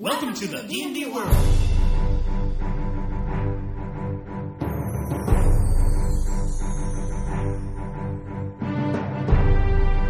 Welcome 0.00 0.32
to 0.32 0.48
the 0.48 0.62
D&D 0.62 1.04
world. 1.12 1.28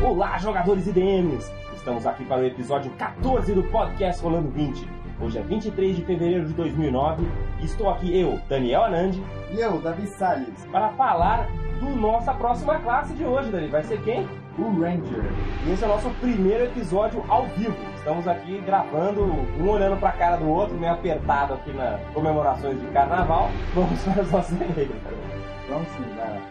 Olá, 0.00 0.38
jogadores 0.38 0.86
e 0.86 0.92
DMs! 0.92 1.50
Estamos 1.74 2.06
aqui 2.06 2.24
para 2.24 2.40
o 2.40 2.46
episódio 2.46 2.92
14 2.92 3.52
do 3.52 3.64
podcast 3.64 4.22
Rolando 4.22 4.52
20. 4.52 4.88
Hoje 5.20 5.38
é 5.38 5.42
23 5.42 5.96
de 5.96 6.04
fevereiro 6.04 6.46
de 6.46 6.52
2009 6.52 7.26
e 7.60 7.64
estou 7.64 7.90
aqui 7.90 8.16
eu, 8.16 8.40
Daniel 8.48 8.84
Anandi, 8.84 9.20
E 9.50 9.58
eu, 9.58 9.80
Davi 9.80 10.06
Salles, 10.06 10.64
para 10.70 10.90
falar 10.90 11.48
do 11.80 11.96
nossa 11.96 12.32
próxima 12.32 12.78
classe 12.78 13.12
de 13.14 13.24
hoje, 13.24 13.50
Dani. 13.50 13.66
Vai 13.66 13.82
ser 13.82 14.00
quem? 14.04 14.24
o 14.58 14.80
Ranger. 14.80 15.24
E 15.66 15.72
esse 15.72 15.82
é 15.82 15.86
o 15.86 15.90
nosso 15.90 16.10
primeiro 16.20 16.64
episódio 16.64 17.24
ao 17.28 17.46
vivo. 17.48 17.76
Estamos 18.00 18.26
aqui 18.26 18.58
gravando, 18.62 19.24
um 19.24 19.68
olhando 19.68 20.00
para 20.00 20.08
a 20.08 20.12
cara 20.12 20.36
do 20.38 20.48
outro, 20.48 20.74
meio 20.74 20.94
apertado 20.94 21.52
aqui 21.52 21.70
nas 21.70 22.00
comemorações 22.14 22.80
de 22.80 22.86
carnaval. 22.86 23.50
Vamos 23.74 24.02
para 24.02 24.22
as 24.22 24.30
nossas 24.30 24.52
e-mails. 24.52 24.96
Vamos 25.68 25.88
sim, 25.88 26.16
vai 26.16 26.30
lá. 26.30 26.50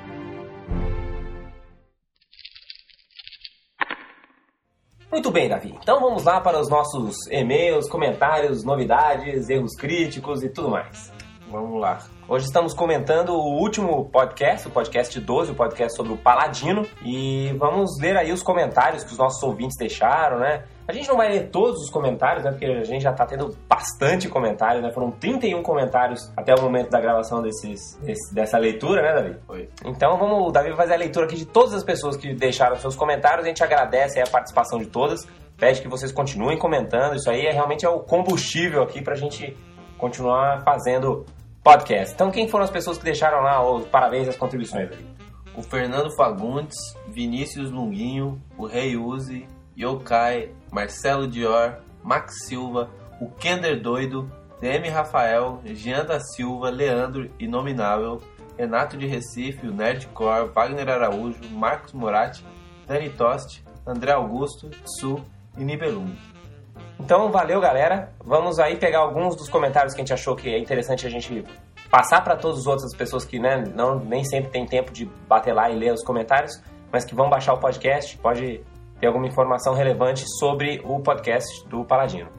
Muito 5.12 5.32
bem, 5.32 5.50
Davi. 5.50 5.76
Então 5.82 6.00
vamos 6.00 6.24
lá 6.24 6.40
para 6.40 6.60
os 6.60 6.70
nossos 6.70 7.26
e-mails, 7.32 7.90
comentários, 7.90 8.64
novidades, 8.64 9.50
erros 9.50 9.76
críticos 9.76 10.44
e 10.44 10.50
tudo 10.50 10.70
mais. 10.70 11.12
Vamos 11.50 11.82
lá. 11.82 11.98
Hoje 12.32 12.46
estamos 12.46 12.76
comentando 12.76 13.30
o 13.34 13.58
último 13.60 14.06
podcast, 14.06 14.68
o 14.68 14.70
podcast 14.72 15.20
12, 15.20 15.52
o 15.52 15.56
podcast 15.56 15.98
sobre 15.98 16.14
o 16.14 16.18
Paladino. 16.18 16.86
E 17.04 17.52
vamos 17.58 18.00
ler 18.00 18.16
aí 18.16 18.32
os 18.32 18.44
comentários 18.44 19.04
que 19.04 19.12
os 19.12 19.18
nossos 19.18 19.42
ouvintes 19.42 19.76
deixaram, 19.76 20.38
né? 20.38 20.64
A 20.88 20.94
gente 20.94 21.08
não 21.10 21.18
vai 21.18 21.28
ler 21.30 21.50
todos 21.50 21.82
os 21.82 21.90
comentários, 21.90 22.44
né? 22.44 22.52
Porque 22.52 22.66
a 22.66 22.84
gente 22.84 23.02
já 23.02 23.12
tá 23.14 23.26
tendo 23.26 23.58
bastante 23.68 24.30
comentários, 24.30 24.84
né? 24.84 24.92
Foram 24.92 25.10
31 25.10 25.64
comentários 25.64 26.32
até 26.38 26.54
o 26.54 26.62
momento 26.62 26.92
da 26.92 27.00
gravação 27.02 27.42
desses, 27.42 27.96
desse- 28.04 28.32
dessa 28.32 28.60
leitura, 28.60 29.02
né, 29.02 29.14
Davi? 29.16 29.36
Foi. 29.48 29.70
Então 29.84 30.16
vamos, 30.20 30.50
o 30.50 30.52
Davi 30.52 30.68
vai 30.70 30.78
fazer 30.78 30.94
a 30.94 30.98
leitura 30.98 31.26
aqui 31.26 31.36
de 31.36 31.48
todas 31.48 31.74
as 31.74 31.84
pessoas 31.84 32.16
que 32.16 32.32
deixaram 32.36 32.76
seus 32.76 32.96
comentários. 32.96 33.44
A 33.44 33.48
gente 33.48 33.64
agradece 33.64 34.20
aí 34.20 34.28
a 34.28 34.30
participação 34.32 34.78
de 34.78 34.86
todas. 34.86 35.28
Pede 35.58 35.82
que 35.82 35.88
vocês 35.88 36.12
continuem 36.12 36.60
comentando. 36.60 37.16
Isso 37.16 37.28
aí 37.30 37.48
é 37.48 37.52
realmente 37.52 37.86
é 37.88 37.90
o 37.90 38.00
combustível 38.02 38.84
aqui 38.84 39.02
pra 39.02 39.16
gente 39.16 39.58
continuar 39.98 40.62
fazendo 40.64 41.26
podcast. 41.70 42.16
Então 42.16 42.32
quem 42.32 42.48
foram 42.48 42.64
as 42.64 42.72
pessoas 42.72 42.98
que 42.98 43.04
deixaram 43.04 43.42
lá 43.42 43.64
os 43.64 43.86
parabéns 43.88 44.28
as 44.28 44.36
contribuições? 44.36 44.90
O 45.56 45.62
Fernando 45.62 46.10
Fagundes, 46.16 46.76
Vinícius 47.08 47.70
Lunguinho, 47.70 48.42
o 48.58 48.66
Rei 48.66 48.98
Uzi, 48.98 49.48
Yokai, 49.78 50.52
Marcelo 50.72 51.28
Dior, 51.28 51.78
Max 52.04 52.48
Silva, 52.48 52.90
o 53.22 53.30
Kender 53.30 53.80
Doido, 53.82 54.32
DM 54.60 54.90
Rafael, 54.90 55.62
Jean 55.66 56.06
da 56.06 56.20
Silva, 56.20 56.72
Leandro, 56.72 57.30
Inominável, 57.40 58.20
Renato 58.58 58.98
de 58.98 59.06
Recife, 59.06 59.68
o 59.68 59.74
Nerdcore, 59.74 60.50
Wagner 60.50 60.90
Araújo, 60.90 61.40
Marcos 61.52 61.94
Moratti, 61.94 62.44
Dani 62.88 63.10
Tost, 63.12 63.62
André 63.86 64.12
Augusto, 64.12 64.72
Su 65.00 65.24
e 65.58 65.64
Nibelung. 65.64 66.16
Então 67.00 67.32
valeu 67.32 67.62
galera. 67.62 68.12
Vamos 68.24 68.60
aí 68.60 68.76
pegar 68.76 69.00
alguns 69.00 69.36
dos 69.36 69.50
comentários 69.50 69.94
que 69.94 70.02
a 70.02 70.04
gente 70.04 70.14
achou 70.14 70.36
que 70.36 70.54
é 70.54 70.60
interessante 70.60 71.08
a 71.08 71.10
gente 71.10 71.44
passar 71.90 72.22
para 72.24 72.36
todas 72.36 72.60
as 72.60 72.68
outras 72.68 72.96
pessoas 72.96 73.26
que 73.26 73.40
né, 73.40 73.64
não, 73.74 74.00
nem 74.00 74.24
sempre 74.24 74.52
tem 74.52 74.66
tempo 74.66 74.92
de 74.92 75.06
bater 75.28 75.54
lá 75.54 75.70
e 75.70 75.76
ler 75.76 75.94
os 75.94 76.04
comentários, 76.04 76.62
mas 76.92 77.06
que 77.06 77.16
vão 77.16 77.30
baixar 77.30 77.54
o 77.54 77.58
podcast. 77.58 78.18
Pode 78.18 78.62
ter 79.00 79.08
alguma 79.08 79.28
informação 79.28 79.74
relevante 79.74 80.26
sobre 80.40 80.82
o 80.84 81.00
podcast 81.00 81.68
do 81.68 81.86
Paladino. 81.86 82.30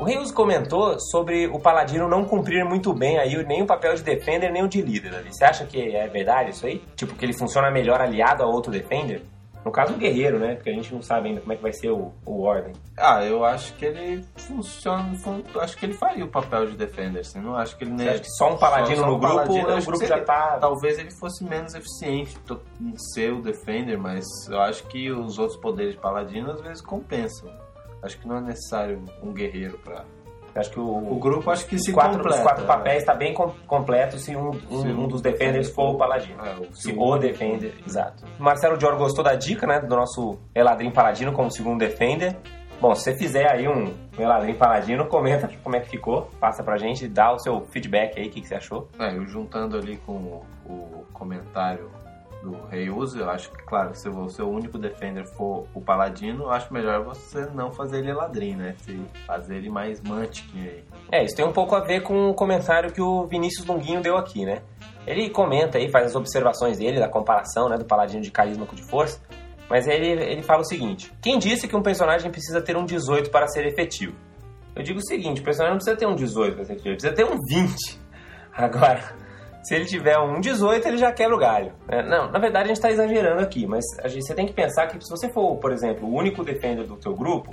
O 0.00 0.04
Reus 0.04 0.32
comentou 0.32 0.98
sobre 0.98 1.46
o 1.46 1.60
Paladino 1.60 2.08
não 2.08 2.24
cumprir 2.24 2.64
muito 2.64 2.92
bem 2.92 3.18
aí 3.18 3.36
nem 3.46 3.62
o 3.62 3.66
papel 3.66 3.94
de 3.94 4.02
Defender 4.02 4.50
nem 4.50 4.64
o 4.64 4.68
de 4.68 4.82
líder. 4.82 5.12
Você 5.30 5.44
acha 5.44 5.64
que 5.64 5.94
é 5.94 6.08
verdade 6.08 6.50
isso 6.50 6.66
aí? 6.66 6.82
Tipo, 6.96 7.14
que 7.14 7.24
ele 7.24 7.32
funciona 7.32 7.70
melhor 7.70 8.00
aliado 8.00 8.42
a 8.42 8.46
outro 8.46 8.72
Defender? 8.72 9.22
No 9.64 9.70
caso, 9.70 9.94
o 9.94 9.96
Guerreiro, 9.96 10.38
né? 10.40 10.54
Porque 10.56 10.70
a 10.70 10.72
gente 10.72 10.92
não 10.92 11.00
sabe 11.02 11.28
ainda 11.28 11.40
como 11.40 11.52
é 11.52 11.56
que 11.56 11.62
vai 11.62 11.72
ser 11.72 11.90
o, 11.90 12.12
o 12.26 12.42
Ordem. 12.42 12.72
Ah, 12.98 13.24
eu 13.24 13.44
acho 13.44 13.72
que 13.74 13.84
ele 13.84 14.24
funciona. 14.36 15.14
fun- 15.16 15.42
Acho 15.60 15.76
que 15.76 15.86
ele 15.86 15.94
faria 15.94 16.24
o 16.24 16.28
papel 16.28 16.66
de 16.66 16.76
defender. 16.76 17.20
Assim, 17.20 17.40
não 17.40 17.54
acho 17.56 17.76
que 17.76 17.84
ele 17.84 17.96
Você 17.96 18.08
acha 18.08 18.18
que 18.20 18.30
só 18.30 18.52
um 18.52 18.58
paladino 18.58 18.96
só 18.96 19.06
no 19.06 19.16
um 19.16 19.18
grupo, 19.20 19.34
paladino, 19.36 19.68
eu 19.68 19.78
o 19.78 19.82
grupo 19.84 20.00
já 20.04 20.08
seria- 20.08 20.24
tá... 20.24 20.58
Talvez 20.58 20.98
ele 20.98 21.10
fosse 21.12 21.44
menos 21.44 21.74
eficiente 21.74 22.36
em 22.80 22.94
ser 23.14 23.32
o 23.32 23.40
defender, 23.40 23.96
mas 23.96 24.24
eu 24.48 24.60
acho 24.60 24.84
que 24.88 25.10
os 25.12 25.38
outros 25.38 25.58
poderes 25.60 25.94
de 25.94 26.00
paladino 26.00 26.50
às 26.50 26.60
vezes 26.60 26.80
compensam. 26.82 27.48
Acho 28.02 28.18
que 28.18 28.26
não 28.26 28.38
é 28.38 28.40
necessário 28.40 29.04
um 29.22 29.32
guerreiro 29.32 29.78
pra. 29.78 30.04
Acho 30.54 30.70
que 30.70 30.80
o, 30.80 31.12
O 31.12 31.16
grupo 31.18 31.50
acho 31.50 31.66
que 31.66 31.78
se 31.78 31.92
quatro, 31.92 32.18
completa. 32.18 32.36
os 32.36 32.42
quatro 32.42 32.64
é. 32.64 32.66
papéis 32.66 32.98
está 32.98 33.14
bem 33.14 33.32
com- 33.32 33.52
completo 33.66 34.18
se 34.18 34.36
um, 34.36 34.50
um, 34.70 34.82
Se 34.82 34.88
um 34.88 35.08
dos 35.08 35.22
defenders 35.22 35.70
for 35.70 35.94
o 35.94 35.96
paladino. 35.96 36.36
É, 36.44 36.54
o 36.54 36.74
Se 36.74 36.92
o 36.96 37.16
defender, 37.18 37.74
exato. 37.86 38.24
Marcelo 38.38 38.76
Dior 38.76 38.96
gostou 38.96 39.24
da 39.24 39.34
dica, 39.34 39.66
né? 39.66 39.80
Do 39.80 39.96
nosso 39.96 40.38
Eladrim 40.54 40.90
Paladino 40.90 41.32
como 41.32 41.50
segundo 41.50 41.78
defender. 41.78 42.36
Bom, 42.80 42.94
se 42.94 43.04
você 43.04 43.14
fizer 43.16 43.48
aí 43.50 43.68
um 43.68 43.94
Eladrim 44.18 44.54
Paladino, 44.54 45.06
comenta 45.06 45.48
como 45.62 45.76
é 45.76 45.80
que 45.80 45.88
ficou. 45.88 46.28
Passa 46.40 46.62
pra 46.62 46.76
gente, 46.76 47.06
dá 47.08 47.32
o 47.32 47.38
seu 47.38 47.60
feedback 47.70 48.18
aí, 48.18 48.26
o 48.26 48.30
que, 48.30 48.40
que 48.40 48.48
você 48.48 48.56
achou. 48.56 48.88
É, 48.98 49.16
eu 49.16 49.24
juntando 49.26 49.76
ali 49.78 49.96
com 49.98 50.12
o, 50.12 50.44
o 50.66 51.06
comentário 51.12 51.88
do 52.42 52.66
Rei 52.66 52.90
Uso, 52.90 53.18
eu 53.18 53.30
acho 53.30 53.50
que, 53.50 53.62
claro, 53.62 53.94
se 53.94 54.08
o 54.08 54.28
seu 54.28 54.50
único 54.50 54.76
defender 54.76 55.24
for 55.24 55.66
o 55.72 55.80
Paladino, 55.80 56.44
eu 56.44 56.50
acho 56.50 56.72
melhor 56.74 57.04
você 57.04 57.46
não 57.54 57.70
fazer 57.70 57.98
ele 57.98 58.12
ladrinho, 58.12 58.58
né? 58.58 58.74
Se 58.78 59.00
fazer 59.26 59.56
ele 59.56 59.70
mais 59.70 60.00
Mantic 60.00 60.44
aí. 60.54 60.84
É, 61.10 61.24
isso 61.24 61.36
tem 61.36 61.44
um 61.44 61.52
pouco 61.52 61.74
a 61.76 61.80
ver 61.80 62.02
com 62.02 62.30
o 62.30 62.34
comentário 62.34 62.92
que 62.92 63.00
o 63.00 63.26
Vinícius 63.26 63.66
Longuinho 63.66 64.02
deu 64.02 64.16
aqui, 64.16 64.44
né? 64.44 64.62
Ele 65.06 65.30
comenta 65.30 65.78
aí, 65.78 65.88
faz 65.88 66.06
as 66.06 66.14
observações 66.14 66.78
dele, 66.78 66.98
da 66.98 67.08
comparação, 67.08 67.68
né, 67.68 67.76
do 67.76 67.84
paladino 67.84 68.22
de 68.22 68.30
carisma 68.30 68.66
com 68.66 68.76
de 68.76 68.82
força, 68.82 69.20
mas 69.68 69.86
ele, 69.86 70.08
ele 70.08 70.42
fala 70.42 70.60
o 70.60 70.64
seguinte: 70.64 71.12
Quem 71.22 71.38
disse 71.38 71.66
que 71.66 71.76
um 71.76 71.82
personagem 71.82 72.30
precisa 72.30 72.60
ter 72.60 72.76
um 72.76 72.84
18 72.84 73.30
para 73.30 73.46
ser 73.48 73.66
efetivo? 73.66 74.14
Eu 74.74 74.82
digo 74.82 74.98
o 74.98 75.06
seguinte: 75.06 75.40
o 75.40 75.44
personagem 75.44 75.72
não 75.72 75.78
precisa 75.78 75.96
ter 75.96 76.06
um 76.06 76.14
18 76.14 76.54
para 76.54 76.64
ser 76.64 76.72
efetivo, 76.72 76.88
ele 76.88 76.96
precisa 76.96 77.14
ter 77.14 77.24
um 77.24 77.38
20. 77.48 78.00
Agora, 78.52 79.21
se 79.62 79.74
ele 79.74 79.84
tiver 79.84 80.18
um 80.18 80.40
18, 80.40 80.86
ele 80.88 80.98
já 80.98 81.12
quebra 81.12 81.36
o 81.36 81.38
galho. 81.38 81.72
né? 81.88 82.02
Não, 82.02 82.30
na 82.30 82.38
verdade 82.38 82.64
a 82.64 82.68
gente 82.68 82.76
está 82.76 82.90
exagerando 82.90 83.40
aqui, 83.40 83.66
mas 83.66 83.84
a 84.02 84.08
gente, 84.08 84.26
você 84.26 84.34
tem 84.34 84.46
que 84.46 84.52
pensar 84.52 84.86
que 84.88 85.02
se 85.02 85.10
você 85.10 85.32
for, 85.32 85.56
por 85.56 85.72
exemplo, 85.72 86.08
o 86.08 86.14
único 86.14 86.42
defender 86.42 86.86
do 86.86 86.96
teu 86.96 87.14
grupo, 87.14 87.50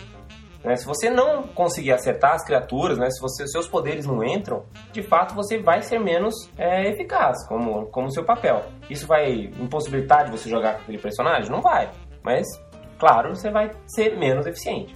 né, 0.64 0.76
se 0.76 0.86
você 0.86 1.10
não 1.10 1.44
conseguir 1.44 1.94
acertar 1.94 2.34
as 2.34 2.44
criaturas, 2.44 2.98
né, 2.98 3.10
se 3.10 3.22
você, 3.22 3.48
seus 3.48 3.68
poderes 3.68 4.06
não 4.06 4.24
entram, 4.24 4.66
de 4.92 5.02
fato 5.02 5.34
você 5.34 5.58
vai 5.58 5.82
ser 5.82 6.00
menos 6.00 6.34
é, 6.58 6.90
eficaz 6.90 7.48
como, 7.48 7.86
como 7.88 8.12
seu 8.12 8.26
papel. 8.26 8.66
Isso 8.90 9.08
vai 9.08 9.52
impossibilitar 9.60 10.26
de 10.26 10.32
você 10.32 10.50
jogar 10.50 10.76
com 10.76 10.82
aquele 10.82 10.98
personagem? 10.98 11.50
Não 11.50 11.62
vai. 11.62 11.90
Mas, 12.24 12.46
claro, 12.98 13.36
você 13.36 13.50
vai 13.50 13.72
ser 13.88 14.18
menos 14.18 14.46
eficiente. 14.46 14.96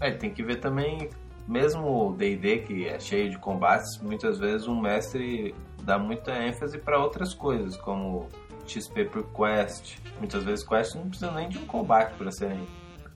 É, 0.00 0.10
tem 0.10 0.30
que 0.30 0.42
ver 0.42 0.56
também, 0.56 1.08
mesmo 1.48 2.08
o 2.08 2.12
D&D 2.12 2.58
que 2.58 2.88
é 2.88 2.98
cheio 2.98 3.30
de 3.30 3.38
combates, 3.38 3.98
muitas 4.02 4.38
vezes 4.38 4.68
um 4.68 4.78
mestre 4.78 5.54
dá 5.86 5.98
muita 5.98 6.32
ênfase 6.32 6.78
para 6.78 6.98
outras 6.98 7.32
coisas, 7.32 7.76
como 7.76 8.28
XP 8.66 9.04
por 9.06 9.24
quest. 9.32 9.98
Muitas 10.18 10.42
vezes 10.42 10.66
quests 10.66 10.96
não 10.96 11.08
precisam 11.08 11.32
nem 11.34 11.48
de 11.48 11.58
um 11.58 11.64
combate 11.66 12.12
para 12.18 12.30
serem 12.32 12.66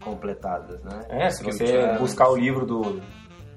completadas, 0.00 0.82
né? 0.84 1.00
É, 1.08 1.30
se 1.30 1.42
você 1.44 1.92
buscar 1.98 2.28
o 2.30 2.36
livro 2.36 2.64
do, 2.64 3.02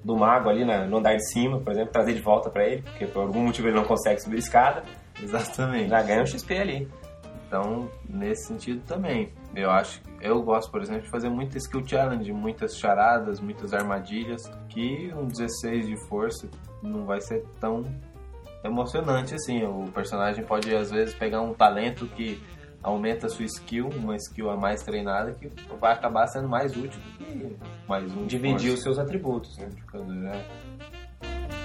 do 0.04 0.18
mago 0.18 0.50
ali 0.50 0.66
na- 0.66 0.86
no 0.86 0.98
andar 0.98 1.16
de 1.16 1.26
cima, 1.32 1.60
por 1.60 1.72
exemplo, 1.72 1.92
trazer 1.94 2.14
de 2.14 2.22
volta 2.22 2.50
para 2.50 2.66
ele, 2.68 2.82
porque 2.82 3.06
por 3.06 3.22
algum 3.22 3.44
motivo 3.46 3.68
ele 3.68 3.76
não 3.78 3.86
consegue 3.86 4.20
subir 4.22 4.38
a 4.38 4.40
escada, 4.40 4.84
Exatamente. 5.22 5.90
já 5.90 6.02
ganha 6.02 6.24
um 6.24 6.26
XP 6.26 6.58
ali. 6.58 6.88
Então, 7.48 7.88
nesse 8.10 8.48
sentido 8.48 8.82
também. 8.88 9.32
Eu 9.56 9.70
acho, 9.70 10.02
eu 10.20 10.42
gosto, 10.42 10.72
por 10.72 10.82
exemplo, 10.82 11.04
de 11.04 11.10
fazer 11.10 11.30
muita 11.30 11.56
skill 11.60 11.88
challenge, 11.88 12.34
muitas 12.34 12.76
charadas, 12.76 13.40
muitas 13.40 13.74
armadilhas, 13.76 14.42
que 14.70 15.14
um 15.16 15.28
16 15.28 15.86
de 15.86 15.96
força 16.10 16.50
não 16.82 17.06
vai 17.06 17.22
ser 17.22 17.46
tão 17.62 17.86
emocionante 18.64 19.36
assim. 19.36 19.64
O 19.64 19.92
personagem 19.94 20.44
pode 20.44 20.74
às 20.76 20.92
vezes 20.92 21.14
pegar 21.14 21.42
um 21.42 21.54
talento 21.54 22.08
que 22.08 22.42
aumenta 22.82 23.28
a 23.28 23.30
sua 23.30 23.46
skill, 23.46 23.90
uma 23.90 24.16
skill 24.18 24.50
a 24.50 24.58
mais 24.58 24.84
treinada 24.84 25.34
que 25.34 25.50
vai 25.80 25.94
acabar 25.94 26.28
sendo 26.28 26.50
mais 26.50 26.76
útil 26.76 27.00
do 27.00 27.18
que 27.18 27.56
mais 27.88 28.12
um 28.16 28.26
Dividir 28.26 28.74
os 28.74 28.82
seus 28.82 29.00
atributos, 29.00 29.58
né? 29.58 29.70
É. 30.34 30.74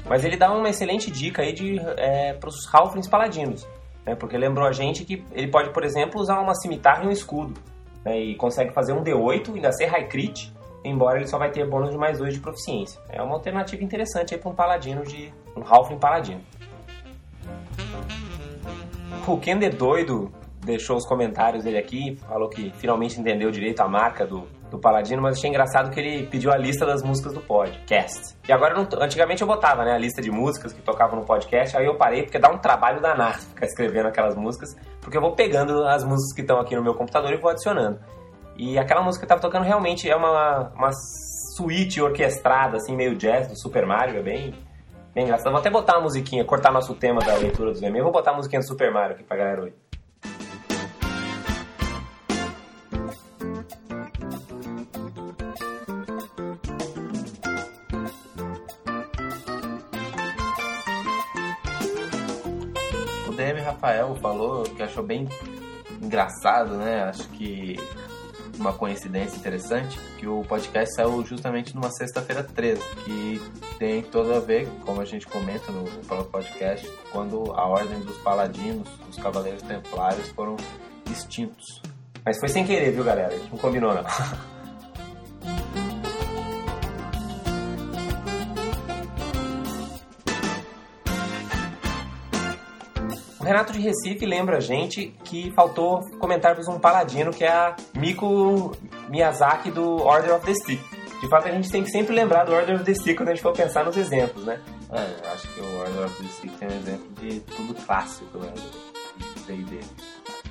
Mas 0.09 0.25
ele 0.25 0.37
dá 0.37 0.53
uma 0.53 0.71
excelente 0.71 1.11
dica 1.11 1.43
aí 1.43 1.53
de, 1.53 1.79
é, 1.97 2.33
para 2.33 2.49
os 2.49 2.73
Halflings 2.73 3.09
Paladinos. 3.09 3.67
Né? 4.07 4.15
Porque 4.15 4.39
lembrou 4.39 4.67
a 4.67 4.73
gente 4.73 5.05
que 5.05 5.23
ele 5.33 5.49
pode, 5.49 5.71
por 5.71 5.85
exemplo, 5.85 6.21
usar 6.21 6.41
uma 6.41 6.55
cimitarra 6.55 7.05
e 7.05 7.09
um 7.09 7.11
escudo. 7.11 7.61
né? 8.05 8.19
E 8.19 8.35
consegue 8.37 8.73
fazer 8.73 8.93
um 8.93 9.03
D8, 9.03 9.55
ainda 9.55 9.71
ser 9.73 9.87
high 9.87 10.09
crit, 10.09 10.53
embora 10.85 11.19
ele 11.19 11.27
só 11.27 11.37
vai 11.37 11.51
ter 11.51 11.69
bônus 11.69 11.91
de 11.91 11.99
mais 11.99 12.19
2 12.19 12.35
de 12.35 12.41
proficiência. 12.41 13.01
É 13.11 13.21
uma 13.21 13.35
alternativa 13.35 13.83
interessante 13.85 14.35
aí 14.35 14.41
para 14.41 14.51
um 14.51 14.55
paladino 14.55 15.03
de. 15.05 15.33
um 15.55 15.63
Halfling 15.63 15.99
Paladino. 15.99 16.41
O 19.29 19.39
Kender 19.39 19.77
doido 19.77 20.33
deixou 20.65 20.97
os 20.97 21.05
comentários 21.05 21.63
dele 21.63 21.77
aqui, 21.77 22.17
falou 22.27 22.49
que 22.49 22.73
finalmente 22.79 23.21
entendeu 23.21 23.51
direito 23.51 23.81
a 23.81 23.87
marca 23.87 24.27
do, 24.27 24.49
do 24.71 24.79
Paladino, 24.79 25.21
mas 25.21 25.37
achei 25.37 25.51
engraçado 25.51 25.91
que 25.91 26.01
ele 26.01 26.27
pediu 26.27 26.51
a 26.51 26.57
lista 26.57 26.87
das 26.87 27.03
músicas 27.03 27.35
do 27.35 27.41
podcast. 27.43 28.35
E 28.49 28.53
agora, 28.53 28.73
eu 28.73 28.79
não 28.79 29.03
antigamente 29.03 29.43
eu 29.43 29.47
botava, 29.47 29.85
né, 29.85 29.93
a 29.93 29.99
lista 29.99 30.23
de 30.23 30.31
músicas 30.31 30.73
que 30.73 30.81
tocavam 30.81 31.21
no 31.21 31.27
podcast, 31.27 31.77
aí 31.77 31.85
eu 31.85 31.95
parei 31.97 32.23
porque 32.23 32.39
dá 32.39 32.51
um 32.51 32.57
trabalho 32.57 33.03
danado 33.03 33.39
ficar 33.53 33.67
escrevendo 33.67 34.07
aquelas 34.07 34.35
músicas, 34.35 34.75
porque 34.99 35.19
eu 35.19 35.21
vou 35.21 35.33
pegando 35.33 35.85
as 35.85 36.03
músicas 36.05 36.35
que 36.35 36.41
estão 36.41 36.59
aqui 36.59 36.75
no 36.75 36.83
meu 36.83 36.95
computador 36.95 37.31
e 37.31 37.37
vou 37.37 37.51
adicionando. 37.51 38.01
E 38.57 38.79
aquela 38.79 39.03
música 39.03 39.27
que 39.27 39.29
tava 39.29 39.43
tocando 39.43 39.65
realmente 39.65 40.09
é 40.09 40.17
uma, 40.17 40.73
uma 40.75 40.91
suíte 41.55 42.01
orquestrada, 42.01 42.79
assim, 42.79 42.97
meio 42.97 43.15
jazz 43.15 43.47
do 43.47 43.61
Super 43.61 43.85
Mario, 43.85 44.21
é 44.21 44.23
bem, 44.23 44.55
bem 45.19 45.25
engraçado. 45.25 45.51
Vou 45.51 45.59
até 45.59 45.69
botar 45.69 45.95
uma 45.95 46.03
musiquinha, 46.03 46.45
cortar 46.45 46.71
nosso 46.71 46.95
tema 46.95 47.21
da 47.21 47.35
leitura 47.35 47.73
dos 47.73 47.83
e-mails, 47.83 48.05
vou 48.05 48.13
botar 48.13 48.31
a 48.31 48.35
musiquinha 48.35 48.61
do 48.61 48.67
Super 48.67 48.93
Mario 48.93 49.17
aqui 49.17 49.25
pra 49.25 49.37
galera 49.37 49.61
ouvir. 49.63 49.75
O 63.27 63.33
DM 63.33 63.61
Rafael 63.61 64.15
falou 64.23 64.63
que 64.63 64.83
achou 64.85 65.03
bem 65.03 65.27
engraçado, 66.01 66.77
né? 66.77 67.03
Acho 67.03 67.29
que 67.31 67.77
uma 68.59 68.73
coincidência 68.73 69.37
interessante, 69.37 69.99
que 70.19 70.27
o 70.27 70.43
podcast 70.43 70.95
saiu 70.95 71.25
justamente 71.25 71.75
numa 71.75 71.91
sexta-feira 71.91 72.43
13, 72.43 72.81
que 73.05 73.41
tem 73.79 74.03
todo 74.03 74.35
a 74.35 74.41
ver, 74.41 74.69
como 74.85 75.01
a 75.01 75.05
gente 75.05 75.27
comenta 75.27 75.71
no, 75.73 75.83
no 75.83 76.05
próprio 76.05 76.31
podcast, 76.31 76.89
quando 77.11 77.53
a 77.55 77.67
ordem 77.67 78.01
dos 78.01 78.17
paladinos, 78.19 78.89
dos 79.07 79.17
cavaleiros 79.17 79.63
templários 79.63 80.29
foram 80.31 80.57
extintos. 81.11 81.81
Mas 82.25 82.39
foi 82.39 82.49
sem 82.49 82.67
querer, 82.67 82.91
viu, 82.93 83.05
galera? 83.05 83.35
A 83.35 83.39
gente 83.39 83.51
não 83.51 83.59
combinou, 83.59 83.95
não. 83.95 84.05
Renato 93.49 93.73
de 93.73 93.79
Recife 93.81 94.27
lembra 94.27 94.59
a 94.59 94.61
gente 94.61 95.07
que 95.25 95.51
faltou 95.53 96.03
comentarmos 96.19 96.69
um 96.69 96.79
paladino 96.79 97.31
que 97.33 97.45
é 97.45 97.51
a 97.51 97.75
Miko 97.97 98.77
Miyazaki 99.09 99.71
do 99.71 100.03
Order 100.05 100.35
of 100.35 100.45
the 100.45 100.53
Stick. 100.53 100.79
De 101.19 101.29
fato, 101.31 101.49
a 101.49 101.51
gente 101.51 101.71
tem 101.71 101.83
que 101.83 101.91
sempre 101.91 102.15
lembrar 102.15 102.45
do 102.45 102.53
Order 102.53 102.77
of 102.77 102.85
the 102.85 102.93
Stick 102.93 103.17
quando 103.17 103.31
a 103.31 103.35
gente 103.35 103.43
for 103.43 103.55
pensar 103.55 103.87
nos 103.87 103.97
exemplos, 103.97 104.45
né? 104.45 104.61
É, 104.93 105.31
acho 105.33 105.49
que 105.49 105.61
o 105.61 105.79
Order 105.79 106.05
of 106.05 106.23
the 106.23 106.29
Stick 106.29 106.59
tem 106.59 106.69
um 106.69 106.77
exemplo 106.79 107.09
de 107.23 107.41
tudo 107.41 107.75
clássico, 107.87 108.37
né? 108.37 108.53
D&D. 109.47 109.81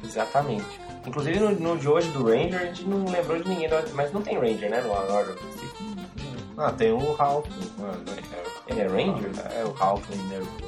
Exatamente. 0.03 0.65
Inclusive 1.05 1.39
no, 1.39 1.51
no 1.51 1.77
de 1.77 1.87
hoje 1.87 2.09
do 2.09 2.25
Ranger, 2.25 2.59
a 2.59 2.65
gente 2.65 2.83
não 2.83 3.05
lembrou 3.05 3.37
de 3.39 3.47
ninguém, 3.47 3.69
mas 3.93 4.11
não 4.11 4.23
tem 4.23 4.39
Ranger, 4.39 4.71
né? 4.71 4.81
No 4.81 4.89
Order 4.91 5.35
of 5.35 5.43
the 5.45 5.51
Stick. 5.51 6.07
Ah, 6.57 6.71
tem 6.71 6.91
o 6.91 7.15
Halfling. 7.21 7.71
ah, 7.79 7.93
Ele 8.67 8.81
é 8.81 8.87
Ranger? 8.87 9.29
É, 9.55 9.63
o 9.63 9.75
Halfling 9.79 10.23
nervoso. 10.29 10.66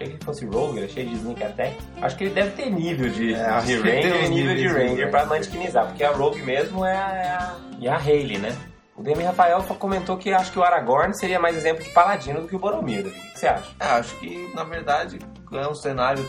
Achei 0.00 0.08
que 0.08 0.14
ele 0.14 0.24
fosse 0.24 0.46
Rogue, 0.46 0.88
cheio 0.88 1.08
de 1.10 1.14
Sneak 1.16 1.44
Attack. 1.44 1.76
Acho 2.00 2.16
que 2.16 2.24
ele 2.24 2.34
deve 2.34 2.50
ter 2.52 2.70
nível 2.70 3.10
de, 3.10 3.34
É, 3.34 3.60
de 3.60 3.76
Ranger 3.76 4.24
e 4.24 4.28
nível 4.30 4.56
de 4.56 4.66
Ranger 4.66 5.10
pra 5.10 5.26
mantiquinizar, 5.26 5.86
porque 5.88 6.02
a 6.02 6.10
Rogue 6.10 6.40
mesmo 6.42 6.86
é 6.86 6.96
a, 6.96 7.12
é 7.12 7.28
a, 7.28 7.56
e 7.78 7.86
a 7.86 7.96
Hayley, 7.98 8.38
né? 8.38 8.56
O 8.96 9.02
Demi 9.02 9.22
Rafael 9.22 9.62
comentou 9.78 10.16
que 10.16 10.32
acho 10.32 10.52
que 10.52 10.58
o 10.58 10.62
Aragorn 10.62 11.14
seria 11.14 11.38
mais 11.38 11.56
exemplo 11.56 11.82
de 11.82 11.90
paladino 11.90 12.42
do 12.42 12.48
que 12.48 12.56
o 12.56 12.58
Boromir. 12.58 13.06
O 13.06 13.10
que 13.10 13.38
você 13.38 13.46
acha? 13.46 13.70
É, 13.80 13.84
acho 13.84 14.14
que 14.18 14.50
na 14.54 14.64
verdade 14.64 15.18
é 15.52 15.68
um 15.68 15.74
cenário 15.74 16.22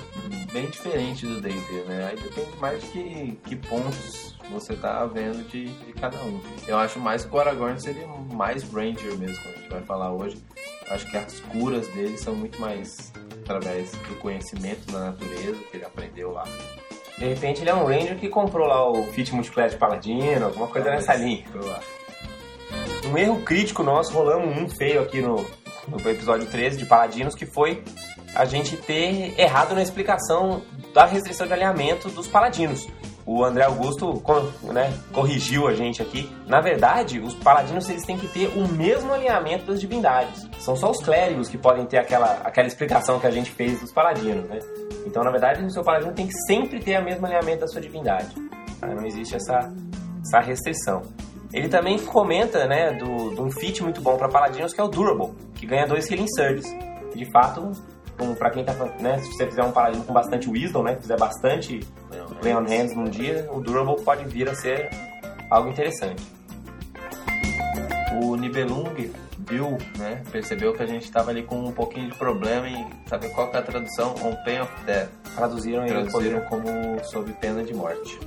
bem 0.53 0.67
diferente 0.67 1.25
do 1.25 1.41
D&D, 1.41 1.83
né? 1.87 2.09
Aí 2.09 2.15
depende 2.17 2.57
mais 2.59 2.81
de 2.81 2.87
que, 2.89 3.39
que 3.43 3.55
pontos 3.55 4.37
você 4.49 4.73
tá 4.75 5.05
vendo 5.05 5.45
de, 5.49 5.65
de 5.65 5.93
cada 5.93 6.17
um. 6.19 6.39
Eu 6.67 6.77
acho 6.77 6.99
mais 6.99 7.25
que 7.25 7.35
o 7.35 7.39
Aragorn 7.39 7.79
seria 7.79 8.07
mais 8.07 8.63
Ranger 8.63 9.17
mesmo, 9.17 9.37
como 9.43 9.55
a 9.55 9.57
gente 9.57 9.69
vai 9.69 9.81
falar 9.81 10.11
hoje. 10.13 10.37
Acho 10.89 11.09
que 11.09 11.17
as 11.17 11.39
curas 11.41 11.87
dele 11.89 12.17
são 12.17 12.35
muito 12.35 12.59
mais 12.59 13.11
através 13.43 13.91
do 13.91 14.15
conhecimento 14.19 14.91
da 14.91 15.11
natureza 15.11 15.57
que 15.69 15.77
ele 15.77 15.85
aprendeu 15.85 16.31
lá. 16.31 16.43
De 17.17 17.25
repente 17.25 17.61
ele 17.61 17.69
é 17.69 17.75
um 17.75 17.85
Ranger 17.85 18.17
que 18.17 18.29
comprou 18.29 18.67
lá 18.67 18.89
o 18.89 19.03
Fit 19.11 19.33
Multiplayer 19.33 19.71
de 19.71 19.77
Paladino, 19.77 20.45
alguma 20.45 20.67
coisa 20.67 20.89
nessa 20.89 21.13
linha. 21.15 21.45
Um 23.11 23.17
erro 23.17 23.41
crítico 23.41 23.83
nosso, 23.83 24.13
rolamos 24.13 24.57
um 24.57 24.69
feio 24.69 25.01
aqui 25.01 25.21
no, 25.21 25.45
no 25.87 26.09
episódio 26.09 26.47
13 26.47 26.77
de 26.77 26.85
Paladinos, 26.85 27.35
que 27.35 27.45
foi 27.45 27.83
a 28.33 28.45
gente 28.45 28.77
ter 28.77 29.39
errado 29.39 29.75
na 29.75 29.81
explicação 29.81 30.61
da 30.93 31.05
restrição 31.05 31.45
de 31.45 31.53
alinhamento 31.53 32.09
dos 32.09 32.27
Paladinos. 32.27 32.87
O 33.33 33.45
André 33.45 33.63
Augusto 33.63 34.21
né, 34.73 34.93
corrigiu 35.13 35.65
a 35.65 35.73
gente 35.73 36.01
aqui. 36.01 36.29
Na 36.45 36.59
verdade, 36.59 37.17
os 37.21 37.33
paladinos 37.33 37.89
eles 37.89 38.03
têm 38.03 38.17
que 38.17 38.27
ter 38.27 38.47
o 38.57 38.67
mesmo 38.67 39.13
alinhamento 39.13 39.67
das 39.67 39.79
divindades. 39.79 40.49
São 40.59 40.75
só 40.75 40.91
os 40.91 41.01
clérigos 41.01 41.47
que 41.47 41.57
podem 41.57 41.85
ter 41.85 41.97
aquela, 41.97 42.41
aquela 42.43 42.67
explicação 42.67 43.21
que 43.21 43.27
a 43.27 43.31
gente 43.31 43.49
fez 43.49 43.79
dos 43.79 43.93
paladinos, 43.93 44.49
né? 44.49 44.59
Então, 45.05 45.23
na 45.23 45.31
verdade, 45.31 45.63
o 45.63 45.71
seu 45.71 45.81
paladino 45.81 46.11
tem 46.11 46.27
que 46.27 46.33
sempre 46.45 46.81
ter 46.81 46.99
o 46.99 47.05
mesmo 47.05 47.25
alinhamento 47.25 47.61
da 47.61 47.67
sua 47.67 47.79
divindade. 47.79 48.35
tá? 48.81 48.87
Não 48.87 49.05
existe 49.05 49.37
essa, 49.37 49.73
essa 50.21 50.41
restrição. 50.41 51.01
Ele 51.53 51.69
também 51.69 51.99
comenta, 51.99 52.67
né, 52.67 52.91
do, 52.91 53.33
de 53.33 53.41
um 53.41 53.49
feat 53.49 53.81
muito 53.81 54.01
bom 54.01 54.17
para 54.17 54.27
paladinos 54.27 54.73
que 54.73 54.81
é 54.81 54.83
o 54.83 54.89
Durable, 54.89 55.33
que 55.55 55.65
ganha 55.65 55.87
dois 55.87 56.11
Healing 56.11 56.27
Surges. 56.35 56.67
De 57.15 57.31
fato, 57.31 57.71
um, 58.21 58.35
para 58.35 58.49
quem 58.49 58.63
tá, 58.63 58.73
né, 58.99 59.19
se 59.19 59.33
você 59.33 59.47
fizer 59.47 59.63
um 59.63 59.71
paladino 59.71 60.03
com 60.03 60.13
bastante 60.13 60.49
Wisdom, 60.49 60.83
né, 60.83 60.95
fizer 60.95 61.17
bastante 61.17 61.79
Lay 62.43 62.55
on 62.55 62.65
Hands 62.65 62.95
num 62.95 63.05
dia, 63.05 63.47
o 63.51 63.59
Durable 63.59 64.03
pode 64.03 64.25
vir 64.25 64.49
a 64.49 64.55
ser 64.55 64.89
algo 65.49 65.69
interessante. 65.69 66.23
O 68.21 68.35
Nibelung 68.35 69.11
viu, 69.37 69.77
né, 69.97 70.21
percebeu 70.31 70.73
que 70.73 70.83
a 70.83 70.85
gente 70.85 71.03
estava 71.03 71.31
ali 71.31 71.43
com 71.43 71.65
um 71.65 71.71
pouquinho 71.71 72.09
de 72.09 72.17
problema 72.17 72.67
em 72.67 72.87
saber 73.07 73.29
qual 73.29 73.49
que 73.49 73.57
é 73.57 73.59
a 73.59 73.63
tradução 73.63 74.15
on 74.23 74.35
pain 74.43 74.59
of 74.61 74.71
death. 74.85 75.09
Traduziram 75.35 75.85
e 75.85 75.87
Traduziram 75.87 76.41
como 76.41 76.67
sob 77.03 77.31
pena 77.33 77.63
de 77.63 77.73
morte. 77.73 78.19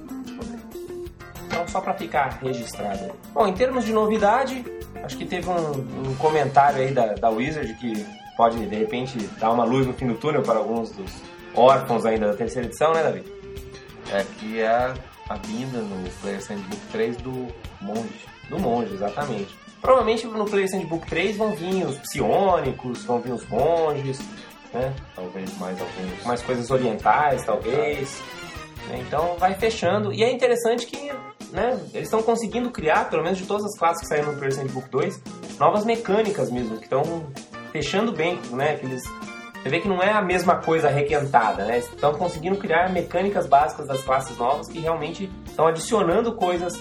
Então, 1.46 1.68
só 1.68 1.80
para 1.80 1.94
ficar 1.94 2.38
registrado. 2.42 3.12
Bom, 3.32 3.46
em 3.46 3.52
termos 3.52 3.84
de 3.84 3.92
novidade, 3.92 4.64
acho 5.04 5.16
que 5.16 5.24
teve 5.24 5.48
um, 5.48 6.10
um 6.10 6.14
comentário 6.18 6.80
aí 6.80 6.92
da, 6.92 7.14
da 7.14 7.30
Wizard 7.30 7.72
que 7.74 8.23
pode, 8.36 8.64
de 8.66 8.76
repente, 8.76 9.18
dar 9.38 9.50
uma 9.50 9.64
luz 9.64 9.86
no 9.86 9.92
fim 9.92 10.06
do 10.06 10.14
túnel 10.14 10.42
para 10.42 10.58
alguns 10.58 10.90
dos 10.90 11.10
órfãos 11.54 12.04
ainda 12.04 12.28
da 12.28 12.34
terceira 12.34 12.68
edição, 12.68 12.92
né, 12.92 13.02
Davi? 13.02 13.24
É 14.12 14.24
que 14.38 14.60
é 14.60 14.94
a, 15.28 15.36
vinda 15.36 15.78
no 15.78 16.08
Player's 16.20 16.46
Handbook 16.46 16.82
3 16.92 17.16
do 17.18 17.48
monge. 17.80 18.26
Do 18.48 18.58
monge, 18.58 18.94
exatamente. 18.94 19.58
Provavelmente 19.80 20.26
no 20.26 20.44
Players 20.44 20.72
Handbook 20.72 21.06
3 21.06 21.36
vão 21.36 21.54
vir 21.54 21.84
os 21.86 21.98
psionicos, 21.98 23.04
vão 23.04 23.20
vir 23.20 23.32
os 23.32 23.46
monges, 23.48 24.18
né? 24.72 24.94
Talvez 25.14 25.58
mais 25.58 25.78
alguns. 25.80 26.24
mais 26.24 26.42
coisas 26.42 26.70
orientais, 26.70 27.44
talvez. 27.44 28.22
né? 28.88 29.02
Então 29.06 29.36
vai 29.38 29.54
fechando. 29.54 30.12
E 30.12 30.22
é 30.22 30.32
interessante 30.32 30.86
que 30.86 31.12
né, 31.52 31.78
eles 31.92 32.08
estão 32.08 32.22
conseguindo 32.22 32.70
criar, 32.70 33.08
pelo 33.10 33.22
menos 33.22 33.38
de 33.38 33.46
todas 33.46 33.64
as 33.64 33.78
classes 33.78 34.02
que 34.02 34.08
saíram 34.08 34.32
no 34.32 34.38
Players 34.38 34.56
Handbook 34.56 34.88
2, 34.88 35.22
novas 35.58 35.84
mecânicas 35.84 36.50
mesmo, 36.50 36.78
que 36.78 36.84
estão 36.84 37.02
fechando 37.74 38.12
bem, 38.12 38.38
né? 38.52 38.76
Que 38.76 38.86
eles, 38.86 39.02
você 39.60 39.68
vê 39.68 39.80
que 39.80 39.88
não 39.88 40.00
é 40.00 40.12
a 40.12 40.22
mesma 40.22 40.54
coisa 40.58 40.88
requentada, 40.88 41.64
né? 41.64 41.78
Estão 41.78 42.14
conseguindo 42.14 42.56
criar 42.56 42.88
mecânicas 42.92 43.48
básicas 43.48 43.88
das 43.88 44.00
classes 44.04 44.38
novas 44.38 44.68
que 44.68 44.78
realmente 44.78 45.28
estão 45.44 45.66
adicionando 45.66 46.32
coisas 46.36 46.80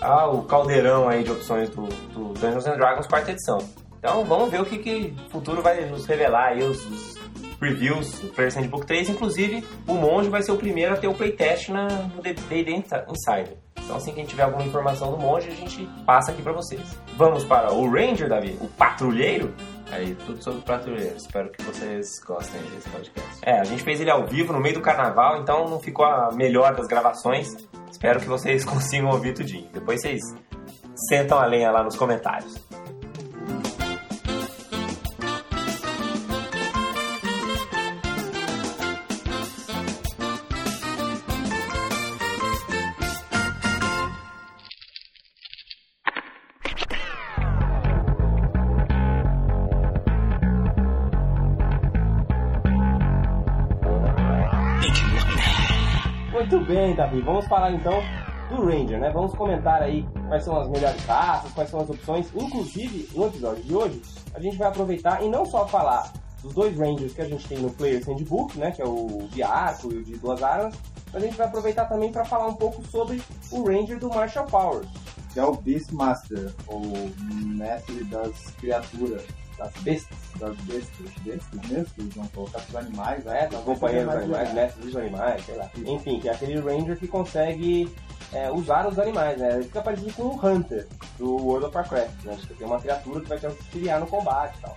ao 0.00 0.42
caldeirão 0.44 1.10
aí 1.10 1.22
de 1.22 1.30
opções 1.30 1.68
do, 1.68 1.82
do 2.14 2.32
Dungeons 2.40 2.66
and 2.66 2.76
Dragons 2.78 3.06
quarta 3.06 3.32
edição. 3.32 3.58
Então 3.98 4.24
vamos 4.24 4.50
ver 4.50 4.62
o 4.62 4.64
que, 4.64 4.78
que 4.78 5.14
o 5.26 5.30
futuro 5.30 5.60
vai 5.60 5.84
nos 5.84 6.06
revelar 6.06 6.52
aí, 6.52 6.62
os, 6.62 6.86
os 6.86 7.18
previews 7.58 8.18
do 8.20 8.28
Players 8.28 8.54
Handbook 8.54 8.86
3. 8.86 9.10
Inclusive, 9.10 9.62
o 9.86 9.92
Monge 9.92 10.30
vai 10.30 10.42
ser 10.42 10.52
o 10.52 10.56
primeiro 10.56 10.94
a 10.94 10.96
ter 10.96 11.06
o 11.06 11.12
playtest 11.12 11.68
na, 11.68 11.86
no 11.86 12.22
D&D 12.22 12.72
Insider. 12.72 13.58
Então 13.90 13.96
assim 13.96 14.12
que 14.12 14.20
a 14.20 14.22
gente 14.22 14.30
tiver 14.30 14.44
alguma 14.44 14.62
informação 14.62 15.10
do 15.10 15.18
Monge, 15.18 15.48
a 15.48 15.54
gente 15.54 15.86
passa 16.06 16.30
aqui 16.30 16.40
pra 16.40 16.52
vocês. 16.52 16.80
Vamos 17.16 17.44
para 17.44 17.72
o 17.72 17.90
Ranger, 17.90 18.28
Davi, 18.28 18.56
o 18.60 18.68
patrulheiro. 18.68 19.52
Aí, 19.90 20.14
tudo 20.26 20.42
sobre 20.42 20.60
patrulheiro. 20.62 21.16
Espero 21.16 21.50
que 21.50 21.62
vocês 21.62 22.20
gostem 22.24 22.60
desse 22.62 22.88
podcast. 22.88 23.38
É, 23.42 23.58
a 23.58 23.64
gente 23.64 23.82
fez 23.82 24.00
ele 24.00 24.10
ao 24.10 24.24
vivo, 24.26 24.52
no 24.52 24.60
meio 24.60 24.74
do 24.74 24.80
carnaval, 24.80 25.40
então 25.40 25.68
não 25.68 25.80
ficou 25.80 26.04
a 26.04 26.30
melhor 26.32 26.74
das 26.74 26.86
gravações. 26.86 27.48
Espero 27.90 28.20
que 28.20 28.26
vocês 28.26 28.64
consigam 28.66 29.10
ouvir 29.10 29.34
tudinho. 29.34 29.68
Depois 29.72 30.00
vocês 30.00 30.20
sentam 31.08 31.38
a 31.38 31.46
lenha 31.46 31.70
lá 31.70 31.82
nos 31.82 31.96
comentários. 31.96 32.69
Davi. 57.00 57.22
Vamos 57.22 57.46
falar 57.46 57.72
então 57.72 58.02
do 58.50 58.62
Ranger, 58.62 59.00
né? 59.00 59.10
Vamos 59.10 59.32
comentar 59.32 59.80
aí 59.80 60.06
quais 60.28 60.44
são 60.44 60.60
as 60.60 60.68
melhores 60.68 61.02
raças, 61.06 61.50
quais 61.52 61.70
são 61.70 61.80
as 61.80 61.88
opções. 61.88 62.30
Inclusive, 62.34 63.08
no 63.14 63.26
episódio 63.26 63.64
de 63.64 63.74
hoje, 63.74 64.02
a 64.34 64.40
gente 64.40 64.58
vai 64.58 64.68
aproveitar 64.68 65.22
e 65.22 65.28
não 65.28 65.46
só 65.46 65.66
falar 65.66 66.12
dos 66.42 66.52
dois 66.52 66.76
Rangers 66.78 67.14
que 67.14 67.22
a 67.22 67.24
gente 67.24 67.48
tem 67.48 67.58
no 67.58 67.70
Player's 67.70 68.06
Handbook, 68.06 68.58
né? 68.58 68.70
Que 68.70 68.82
é 68.82 68.84
o 68.84 69.26
de 69.30 69.42
arco 69.42 69.90
e 69.90 69.96
o 69.96 70.04
de 70.04 70.18
duas 70.18 70.42
armas. 70.42 70.74
Mas 71.10 71.22
a 71.22 71.26
gente 71.26 71.38
vai 71.38 71.46
aproveitar 71.46 71.86
também 71.86 72.12
para 72.12 72.24
falar 72.26 72.48
um 72.48 72.54
pouco 72.54 72.86
sobre 72.88 73.22
o 73.50 73.64
Ranger 73.64 73.98
do 73.98 74.10
Marshall 74.10 74.44
Powers. 74.44 74.88
Que 75.32 75.40
é 75.40 75.44
o 75.44 75.54
Beastmaster, 75.54 76.52
ou 76.66 76.82
mestre 77.46 78.04
das 78.04 78.50
criaturas, 78.58 79.24
Das 79.60 79.72
bestas, 79.82 80.18
das 80.38 80.56
bestas, 80.62 81.12
bestas 81.22 81.68
mesmo, 81.68 81.94
que 81.94 82.02
vão 82.18 82.26
colocar 82.28 82.62
os 82.66 82.76
animais, 82.76 83.24
né? 83.24 83.46
Dos 83.48 83.60
companheiros 83.60 84.10
dos 84.10 84.22
animais, 84.22 84.48
né? 84.48 84.54
mestres 84.54 84.84
dos 84.86 84.96
animais, 84.96 85.44
sei 85.44 85.56
lá. 85.56 85.70
Enfim, 85.76 86.18
que 86.18 86.30
é 86.30 86.32
aquele 86.32 86.60
Ranger 86.60 86.98
que 86.98 87.06
consegue 87.06 87.94
é, 88.32 88.50
usar 88.50 88.88
os 88.88 88.98
animais, 88.98 89.38
né? 89.38 89.56
Ele 89.56 89.64
fica 89.64 89.82
parecido 89.82 90.14
com 90.14 90.22
o 90.22 90.46
Hunter 90.46 90.88
do 91.18 91.36
World 91.36 91.66
of 91.66 91.76
Warcraft, 91.76 92.24
né? 92.24 92.38
Você 92.40 92.54
tem 92.54 92.66
uma 92.66 92.80
criatura 92.80 93.20
que 93.20 93.28
vai 93.28 93.38
te 93.38 93.44
auxiliar 93.44 94.00
no 94.00 94.06
combate 94.06 94.56
e 94.56 94.60
tal. 94.62 94.74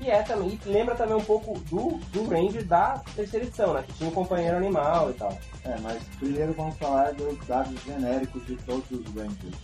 E 0.00 0.10
é 0.10 0.22
também, 0.22 0.60
e 0.64 0.68
lembra 0.68 0.94
também 0.94 1.16
um 1.16 1.24
pouco 1.24 1.58
do, 1.70 1.98
do 2.12 2.28
Ranger 2.28 2.64
da 2.64 3.02
terceira 3.16 3.46
edição, 3.46 3.74
né? 3.74 3.82
Que 3.84 3.94
tinha 3.94 4.10
um 4.10 4.12
companheiro 4.12 4.56
animal 4.56 5.10
e 5.10 5.14
tal. 5.14 5.36
É, 5.64 5.76
mas 5.80 6.00
primeiro 6.20 6.52
vamos 6.52 6.76
falar 6.76 7.12
dos 7.14 7.36
dados 7.48 7.82
genéricos 7.82 8.46
de 8.46 8.54
todos 8.58 8.88
os 8.92 9.04
Rangers. 9.12 9.56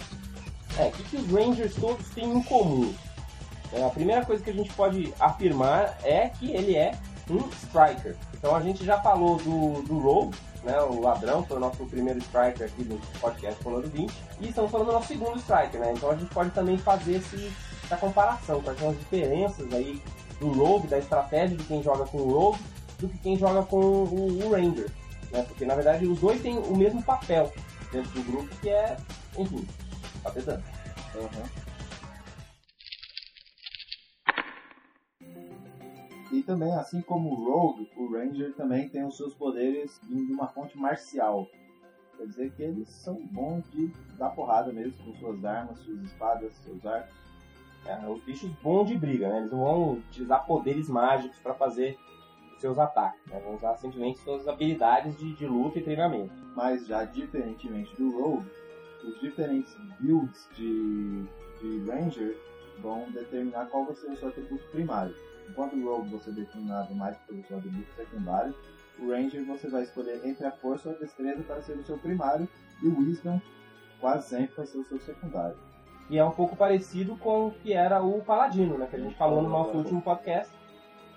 É, 0.76 0.87
o 0.87 0.92
que, 0.92 1.02
que 1.04 1.16
os 1.19 1.26
Rangers 1.30 1.75
todos 1.75 2.09
têm 2.11 2.33
em 2.33 2.42
comum? 2.42 2.92
É, 3.72 3.84
a 3.84 3.90
primeira 3.90 4.24
coisa 4.24 4.42
que 4.42 4.50
a 4.50 4.54
gente 4.54 4.72
pode 4.72 5.14
afirmar 5.18 5.96
é 6.02 6.28
que 6.28 6.52
ele 6.52 6.76
é 6.76 6.92
um 7.28 7.48
Striker. 7.48 8.16
Então 8.34 8.54
a 8.54 8.60
gente 8.60 8.84
já 8.84 9.00
falou 9.00 9.36
do, 9.36 9.82
do 9.82 9.98
Rogue, 9.98 10.36
né, 10.64 10.78
o 10.80 11.00
ladrão, 11.00 11.44
foi 11.44 11.56
o 11.56 11.60
nosso 11.60 11.84
primeiro 11.86 12.18
Striker 12.18 12.66
aqui 12.66 12.84
no 12.84 12.98
podcast 13.20 13.62
Coloro 13.62 13.88
20. 13.88 14.12
E 14.40 14.48
estamos 14.48 14.70
falando 14.70 14.88
do 14.88 14.92
nosso 14.92 15.08
segundo 15.08 15.38
Striker, 15.38 15.80
né? 15.80 15.92
Então 15.96 16.10
a 16.10 16.16
gente 16.16 16.32
pode 16.34 16.50
também 16.50 16.76
fazer 16.76 17.16
esse, 17.16 17.52
essa 17.84 17.96
comparação, 17.96 18.60
quais 18.62 18.78
são 18.78 18.90
as 18.90 18.98
diferenças 18.98 19.72
aí 19.72 20.02
do 20.40 20.52
Rogue, 20.52 20.88
da 20.88 20.98
estratégia 20.98 21.56
de 21.56 21.64
quem 21.64 21.82
joga 21.82 22.04
com 22.06 22.18
o 22.18 22.32
Rogue, 22.32 22.58
do 22.98 23.08
que 23.08 23.18
quem 23.18 23.36
joga 23.36 23.62
com 23.62 23.76
o, 23.78 24.44
o 24.44 24.50
Ranger. 24.50 24.90
Né? 25.30 25.42
Porque 25.42 25.64
na 25.64 25.74
verdade 25.74 26.06
os 26.06 26.18
dois 26.18 26.40
têm 26.42 26.58
o 26.58 26.76
mesmo 26.76 27.02
papel 27.02 27.52
dentro 27.92 28.10
do 28.10 28.22
grupo, 28.30 28.48
que 28.56 28.68
é, 28.68 28.96
enfim, 29.38 29.66
bater 30.22 30.42
dano. 30.42 30.62
E 36.40 36.42
também, 36.42 36.75
assim 36.75 37.02
como 37.02 37.32
o 37.32 37.35
Rogue, 37.35 37.90
o 37.94 38.11
Ranger 38.11 38.54
também 38.54 38.88
tem 38.88 39.04
os 39.04 39.14
seus 39.14 39.35
poderes 39.35 40.00
de 40.04 40.32
uma 40.32 40.47
fonte 40.47 40.78
marcial. 40.78 41.47
Quer 42.16 42.26
dizer 42.28 42.52
que 42.52 42.62
eles 42.62 42.88
são 42.88 43.20
bons 43.26 43.62
de 43.73 43.88
dar 44.16 44.30
porrada 44.30 44.73
mesmo 44.73 44.94
com 45.04 45.12
suas 45.16 45.44
armas, 45.44 45.78
suas 45.80 46.00
espadas, 46.00 46.54
seus 46.64 46.87
arcos. 46.87 47.14
É, 47.85 48.09
os 48.09 48.23
bichos 48.23 48.50
bons 48.62 48.88
de 48.88 48.97
briga, 48.97 49.28
né? 49.28 49.40
Eles 49.40 49.52
não 49.52 49.59
vão 49.59 49.92
utilizar 49.92 50.47
poderes 50.47 50.88
mágicos 50.88 51.38
para 51.40 51.52
fazer 51.52 51.99
seus 52.56 52.78
ataques, 52.78 53.20
né? 53.26 53.38
Vão 53.40 53.56
usar 53.56 53.76
simplesmente 53.76 54.20
suas 54.20 54.49
habilidades 54.49 55.18
de, 55.18 55.35
de 55.35 55.47
luta 55.47 55.78
e 55.78 55.82
treinamento. 55.82 56.32
Mas 56.56 56.87
já 56.87 57.04
diferentemente 57.04 57.94
do 57.97 58.18
Rogue, 58.18 58.50
os 59.04 59.20
diferentes 59.20 59.76
builds 60.00 60.49
de, 60.56 61.23
de 61.61 61.85
Ranger 61.87 62.35
vão 62.78 63.11
determinar 63.11 63.66
qual 63.66 63.85
vai 63.85 63.94
ser 63.94 64.11
o 64.11 64.16
seu 64.16 64.28
atributo 64.28 64.64
primário. 64.70 65.14
Enquanto 65.50 65.75
o 65.75 65.85
Rogue 65.85 66.11
você 66.11 66.30
é 66.30 66.33
determinado 66.33 66.95
mais 66.95 67.16
pelo 67.19 67.42
seu 67.45 67.59
atributo 67.59 67.92
secundário, 67.97 68.54
o 68.99 69.11
Ranger 69.11 69.45
você 69.45 69.69
vai 69.69 69.83
escolher 69.83 70.25
entre 70.25 70.47
a 70.47 70.52
força 70.52 70.88
ou 70.88 70.95
a 70.95 70.99
destreza 70.99 71.42
para 71.42 71.61
ser 71.61 71.73
o 71.73 71.85
seu 71.85 71.99
primário 71.99 72.49
e 72.83 72.87
o 72.87 72.99
Wisdom 72.99 73.40
quase 74.00 74.28
sempre 74.28 74.54
vai 74.57 74.66
ser 74.66 74.78
o 74.78 74.85
seu 74.85 74.99
secundário. 75.00 75.57
E 76.09 76.19
é 76.19 76.25
um 76.25 76.30
pouco 76.30 76.57
parecido 76.57 77.16
com 77.16 77.49
o 77.49 77.50
que 77.50 77.73
era 77.73 78.02
o 78.02 78.21
Paladino, 78.23 78.78
né? 78.78 78.87
Que 78.88 78.97
a 78.97 78.99
gente 78.99 79.14
falou 79.14 79.42
no 79.42 79.49
nosso 79.49 79.76
último 79.76 80.00
podcast. 80.00 80.52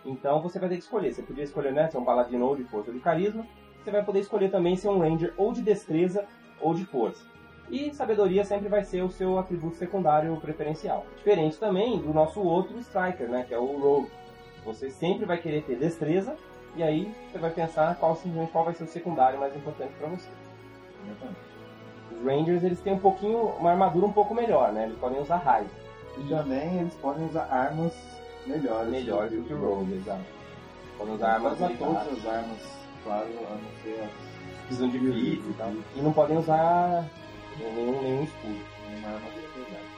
Então 0.06 0.42
você 0.42 0.60
vai 0.60 0.70
ter 0.70 0.76
que 0.76 0.84
escolher. 0.84 1.14
Você 1.14 1.24
podia 1.24 1.44
escolher, 1.44 1.74
né? 1.74 1.90
Ser 1.90 1.98
um 1.98 2.06
Paladino 2.06 2.46
ou 2.46 2.56
de 2.56 2.64
força 2.66 2.92
ou 2.92 2.94
de 2.96 3.00
carisma. 3.00 3.46
Você 3.84 3.92
vai 3.92 4.04
poder 4.04 4.20
escolher 4.20 4.52
também 4.52 4.76
ser 4.76 4.90
um 4.90 5.00
Ranger 5.00 5.34
ou 5.38 5.52
de 5.52 5.62
destreza 5.62 6.26
ou 6.62 6.74
de 6.74 6.86
força. 6.86 7.26
E 7.72 7.94
sabedoria 7.94 8.44
sempre 8.44 8.70
vai 8.70 8.84
ser 8.84 9.02
o 9.02 9.10
seu 9.10 9.40
atributo 9.40 9.76
secundário 9.78 10.36
preferencial. 10.38 11.06
Diferente 11.18 11.58
também 11.58 12.00
do 12.00 12.14
nosso 12.14 12.42
outro 12.42 12.78
Striker, 12.78 13.28
né? 13.30 13.46
Que 13.48 13.54
é 13.54 13.60
o 13.60 13.80
Rogue. 13.80 14.12
Você 14.66 14.90
sempre 14.90 15.26
vai 15.26 15.38
querer 15.38 15.64
ter 15.64 15.76
destreza. 15.76 16.36
E 16.76 16.82
aí 16.82 17.14
você 17.32 17.38
vai 17.38 17.52
pensar 17.52 17.96
qual, 17.98 18.16
simplesmente 18.16 18.52
qual 18.52 18.66
vai 18.66 18.74
ser 18.74 18.84
o 18.84 18.88
secundário 18.88 19.40
mais 19.40 19.56
importante 19.56 19.94
para 20.00 20.08
você. 20.08 20.30
Os 22.12 22.26
Rangers 22.26 22.64
eles 22.64 22.80
têm 22.82 22.94
um 22.94 23.00
pouquinho, 23.00 23.38
uma 23.60 23.72
armadura 23.72 24.06
um 24.08 24.12
pouco 24.12 24.34
melhor, 24.34 24.72
né? 24.74 24.86
Eles 24.86 24.98
podem 24.98 25.22
usar 25.22 25.38
raio. 25.38 25.68
E 26.18 26.24
também 26.28 26.80
eles 26.80 26.94
podem 26.96 27.26
usar 27.26 27.44
armas 27.44 27.94
melhores. 28.48 28.90
melhores 28.90 29.32
do 29.32 29.44
que 29.44 29.54
o 29.54 29.58
Rogue, 29.58 29.94
exato. 29.94 30.24
Podem 30.98 31.14
usar 31.14 31.34
armas 31.34 31.54
usar 31.54 31.70
todas 31.78 32.08
as 32.08 32.26
armas, 32.26 32.78
claro, 33.04 33.28
a 33.28 33.56
não 33.56 33.84
ser 33.84 34.02
as 34.02 34.34
precisam 34.66 34.90
de 34.90 35.00
crítico 35.00 35.50
e 35.50 35.54
tal. 35.54 35.72
E 35.96 36.02
não 36.02 36.14
podem 36.14 36.38
usar 36.38 37.06
nenhum, 37.58 38.02
nenhum 38.02 38.24
escudo. 38.24 38.60
uma 38.98 39.08
arma. 39.10 39.28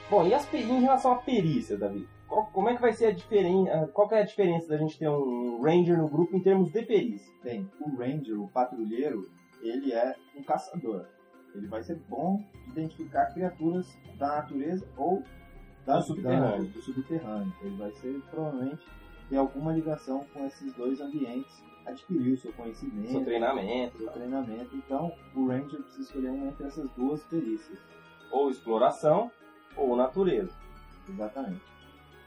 Bom, 0.09 0.27
e 0.27 0.33
as, 0.33 0.53
em 0.53 0.81
relação 0.81 1.13
à 1.13 1.15
perícia, 1.15 1.77
Davi? 1.77 2.07
Qual- 2.35 2.47
como 2.51 2.67
é 2.67 2.75
que 2.75 2.81
vai 2.81 2.91
ser 2.91 3.05
a 3.05 3.11
diferença? 3.11 3.87
Qual 3.93 4.09
que 4.09 4.15
é 4.15 4.19
a 4.19 4.25
diferença 4.25 4.67
da 4.67 4.75
gente 4.77 4.99
ter 4.99 5.07
um 5.09 5.61
Ranger 5.61 5.97
no 5.97 6.09
grupo 6.09 6.35
em 6.35 6.41
termos 6.41 6.69
de 6.69 6.81
perícia? 6.83 7.33
Bem, 7.41 7.71
o 7.79 7.95
Ranger, 7.95 8.41
o 8.41 8.49
patrulheiro, 8.49 9.29
ele 9.61 9.93
é 9.93 10.13
um 10.35 10.43
caçador. 10.43 11.05
Ele 11.55 11.67
vai 11.67 11.81
ser 11.81 11.95
bom 12.09 12.43
de 12.65 12.71
identificar 12.71 13.27
criaturas 13.33 13.87
da 14.17 14.27
natureza 14.27 14.85
ou 14.97 15.23
da 15.85 15.95
Do 15.99 16.03
subterrâneo. 16.03 16.65
do 16.71 16.81
subterrâneo. 16.81 17.53
Ele 17.61 17.77
vai 17.77 17.91
ser 17.93 18.21
provavelmente 18.29 18.85
ter 19.29 19.37
alguma 19.37 19.71
ligação 19.71 20.25
com 20.33 20.45
esses 20.45 20.73
dois 20.73 20.99
ambientes, 20.99 21.63
adquirir 21.85 22.33
o 22.33 22.37
seu 22.37 22.51
conhecimento, 22.51 23.11
Seu 23.11 23.23
treinamento, 23.23 23.97
seu 23.97 24.11
treinamento. 24.11 24.75
Então, 24.75 25.09
o 25.33 25.47
Ranger 25.47 25.79
precisa 25.83 26.01
escolher 26.01 26.31
uma 26.31 26.47
entre 26.47 26.67
essas 26.67 26.89
duas 26.97 27.23
perícias. 27.23 27.79
ou 28.29 28.49
exploração, 28.49 29.31
ou 29.77 29.95
natureza. 29.95 30.51
Exatamente. 31.07 31.61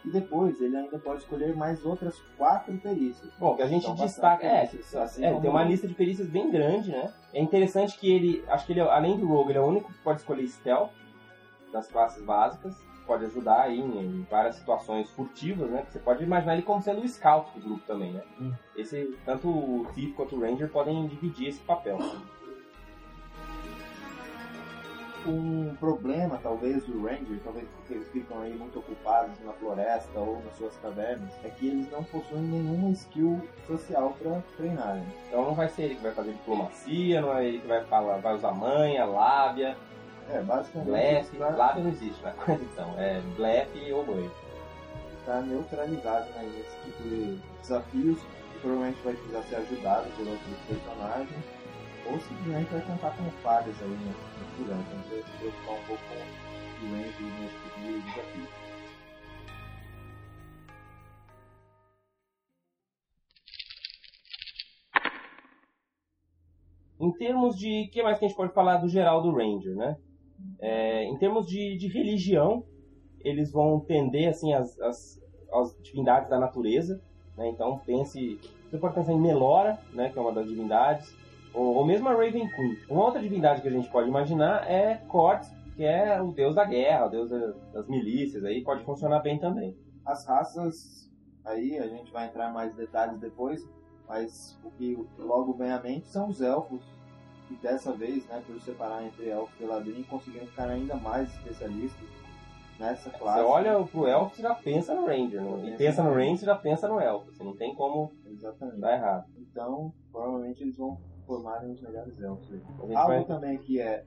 E 0.04 0.10
depois 0.10 0.60
ele 0.60 0.76
ainda 0.76 0.98
pode 0.98 1.22
escolher 1.22 1.54
mais 1.56 1.84
outras 1.84 2.18
quatro 2.36 2.76
perícias. 2.78 3.30
Bom, 3.38 3.56
que 3.56 3.62
a 3.62 3.66
gente 3.66 3.84
São 3.84 3.94
destaca. 3.94 4.46
É, 4.46 4.70
assim 5.02 5.24
é, 5.24 5.28
como 5.30 5.42
tem 5.42 5.50
uma 5.50 5.64
lista 5.64 5.88
de 5.88 5.94
perícias 5.94 6.28
bem 6.28 6.50
grande, 6.50 6.90
né? 6.90 7.12
É 7.34 7.40
interessante 7.40 7.98
que 7.98 8.10
ele. 8.10 8.44
Acho 8.48 8.64
que 8.64 8.72
ele, 8.72 8.80
é- 8.80 8.90
além 8.90 9.18
do 9.18 9.26
Rogue, 9.26 9.50
ele 9.50 9.58
é 9.58 9.60
o 9.60 9.66
único 9.66 9.92
que 9.92 9.98
pode 9.98 10.20
escolher 10.20 10.46
Stealth 10.48 10.90
das 11.72 11.88
classes 11.88 12.22
básicas. 12.24 12.74
Pode 13.06 13.24
ajudar 13.24 13.62
aí 13.62 13.80
em, 13.80 13.98
em 13.98 14.26
várias 14.30 14.56
situações 14.56 15.10
furtivas, 15.10 15.70
né? 15.70 15.84
Você 15.88 15.98
pode 15.98 16.22
imaginar 16.22 16.52
ele 16.54 16.62
como 16.62 16.82
sendo 16.82 17.00
o 17.00 17.08
scout 17.08 17.58
do 17.58 17.64
grupo 17.64 17.82
também, 17.86 18.12
né? 18.12 18.22
Hum. 18.38 18.52
Esse, 18.76 19.16
tanto 19.24 19.48
o 19.48 19.86
Thief 19.94 20.14
quanto 20.14 20.36
o 20.36 20.40
Ranger 20.40 20.68
podem 20.70 21.06
dividir 21.06 21.48
esse 21.48 21.60
papel. 21.60 21.98
Um 25.30 25.74
problema, 25.78 26.38
talvez, 26.42 26.84
do 26.84 27.02
Ranger, 27.04 27.38
talvez 27.44 27.66
porque 27.76 27.94
eles 27.94 28.08
ficam 28.08 28.40
aí 28.42 28.52
muito 28.54 28.78
ocupados 28.78 29.32
na 29.44 29.52
floresta 29.54 30.18
ou 30.18 30.42
nas 30.44 30.56
suas 30.56 30.74
cavernas, 30.82 31.30
é 31.44 31.48
que 31.50 31.66
eles 31.68 31.90
não 31.90 32.02
possuem 32.04 32.42
nenhuma 32.42 32.90
skill 32.90 33.40
social 33.66 34.16
para 34.20 34.40
treinarem. 34.56 35.04
Então 35.28 35.44
não 35.44 35.54
vai 35.54 35.68
ser 35.68 35.82
ele 35.82 35.94
que 35.96 36.02
vai 36.02 36.12
fazer 36.12 36.32
diplomacia, 36.32 37.20
não 37.20 37.36
é 37.36 37.46
ele 37.46 37.58
que 37.60 37.66
vai 37.68 37.84
falar, 37.84 38.18
vai 38.18 38.34
usar 38.34 38.52
manha, 38.52 39.04
lábia, 39.04 39.76
É, 40.30 40.40
basicamente, 40.42 40.88
blefe. 40.90 41.36
para 41.38 41.48
Lábia 41.56 41.82
não 41.84 41.90
existe 41.90 42.22
na 42.22 42.32
condição, 42.44 42.94
é 42.98 43.20
blefe 43.36 43.92
ou 43.92 44.04
banho. 44.04 44.30
estar 45.20 45.40
neutralizado 45.42 46.26
né, 46.30 46.42
nesse 46.56 46.76
tipo 46.84 47.02
de 47.02 47.38
desafios, 47.62 48.18
provavelmente 48.60 48.98
vai 49.04 49.14
precisar 49.14 49.42
ser 49.42 49.56
ajudado 49.56 50.06
por 50.16 50.26
outros 50.26 50.58
personagens, 50.68 51.44
ou 52.10 52.18
simplesmente 52.20 52.70
vai 52.70 52.80
contar 52.82 53.16
com 53.16 53.30
falhas 53.42 53.82
aí 53.82 53.88
no, 53.88 53.96
no 53.96 54.64
durante. 54.64 54.88
Então 54.88 55.10
vai 55.10 55.22
se 55.22 55.30
preocupar 55.38 55.74
um 55.74 55.84
pouco 55.86 56.02
com 56.08 56.86
o 56.86 56.90
Ranger 56.90 57.22
nesse 57.40 57.68
de 57.80 58.00
desafio. 58.02 58.68
Em 67.00 67.12
termos 67.12 67.56
de. 67.56 67.84
O 67.84 67.90
que 67.90 68.02
mais 68.02 68.18
que 68.18 68.24
a 68.24 68.28
gente 68.28 68.36
pode 68.36 68.52
falar 68.52 68.78
do 68.78 68.88
geral 68.88 69.22
do 69.22 69.30
Ranger, 69.30 69.76
né? 69.76 69.96
É, 70.60 71.04
em 71.04 71.16
termos 71.18 71.46
de, 71.46 71.76
de 71.76 71.88
religião, 71.88 72.64
eles 73.20 73.52
vão 73.52 73.80
tender 73.80 74.28
assim 74.28 74.52
às, 74.52 74.78
às, 74.80 75.20
às 75.52 75.82
divindades 75.82 76.28
da 76.28 76.38
natureza. 76.38 77.00
Né? 77.36 77.48
Então 77.48 77.78
pense. 77.84 78.40
Você 78.68 78.78
pode 78.78 78.94
pensar 78.94 79.12
em 79.12 79.20
Melora, 79.20 79.78
né? 79.92 80.10
que 80.10 80.18
é 80.18 80.20
uma 80.20 80.32
das 80.32 80.46
divindades, 80.46 81.14
ou, 81.54 81.76
ou 81.76 81.84
mesmo 81.86 82.08
a 82.08 82.12
Raven 82.12 82.48
Queen. 82.48 82.78
Uma 82.88 83.04
outra 83.04 83.20
divindade 83.20 83.62
que 83.62 83.68
a 83.68 83.70
gente 83.72 83.88
pode 83.90 84.08
imaginar 84.08 84.70
é 84.70 84.96
Cortes, 85.08 85.50
que 85.76 85.84
é 85.84 86.20
o 86.20 86.32
deus 86.32 86.54
da 86.54 86.64
guerra, 86.64 87.06
o 87.06 87.10
deus 87.10 87.30
da- 87.30 87.52
das 87.72 87.86
milícias, 87.88 88.44
aí 88.44 88.62
pode 88.64 88.82
funcionar 88.84 89.20
bem 89.20 89.38
também. 89.38 89.76
As 90.04 90.26
raças, 90.26 91.08
aí 91.44 91.78
a 91.78 91.86
gente 91.86 92.10
vai 92.12 92.26
entrar 92.26 92.50
em 92.50 92.54
mais 92.54 92.74
detalhes 92.74 93.18
depois, 93.20 93.66
mas 94.08 94.58
o 94.64 94.70
que 94.72 94.98
logo 95.18 95.52
vem 95.54 95.70
à 95.70 95.80
mente 95.80 96.06
são 96.08 96.28
os 96.28 96.40
elfos, 96.40 96.80
E 97.50 97.54
dessa 97.62 97.92
vez, 97.92 98.26
né, 98.26 98.42
por 98.46 98.60
separar 98.60 99.02
entre 99.06 99.30
elfo 99.30 99.50
e 99.58 99.64
ladrinho, 99.64 100.04
conseguiram 100.04 100.46
ficar 100.48 100.68
ainda 100.68 100.96
mais 100.96 101.32
especialistas 101.32 102.06
nessa 102.78 103.08
classe. 103.08 103.38
Você 103.40 103.46
olha 103.46 103.82
pro 103.84 104.06
elfo, 104.06 104.36
você 104.36 104.42
já 104.42 104.54
pensa 104.54 104.94
no 104.94 105.06
ranger. 105.06 105.40
Né? 105.42 105.70
E 105.70 105.76
Pensa 105.78 106.02
no 106.02 106.12
ranger, 106.12 106.36
você 106.40 106.44
já 106.44 106.54
pensa 106.54 106.86
no 106.88 107.00
elfo. 107.00 107.32
Você 107.32 107.42
não 107.42 107.56
tem 107.56 107.74
como 107.74 108.12
Exatamente. 108.26 108.78
dar 108.80 108.92
errado. 108.94 109.24
Então, 109.38 109.90
provavelmente 110.12 110.62
eles 110.62 110.76
vão 110.76 110.98
formarem 111.28 111.70
os 111.70 111.80
melhores 111.82 112.20
elfos. 112.20 112.50
Algo 112.80 112.94
vai- 112.94 113.24
também 113.26 113.58
que 113.58 113.80
é 113.80 114.04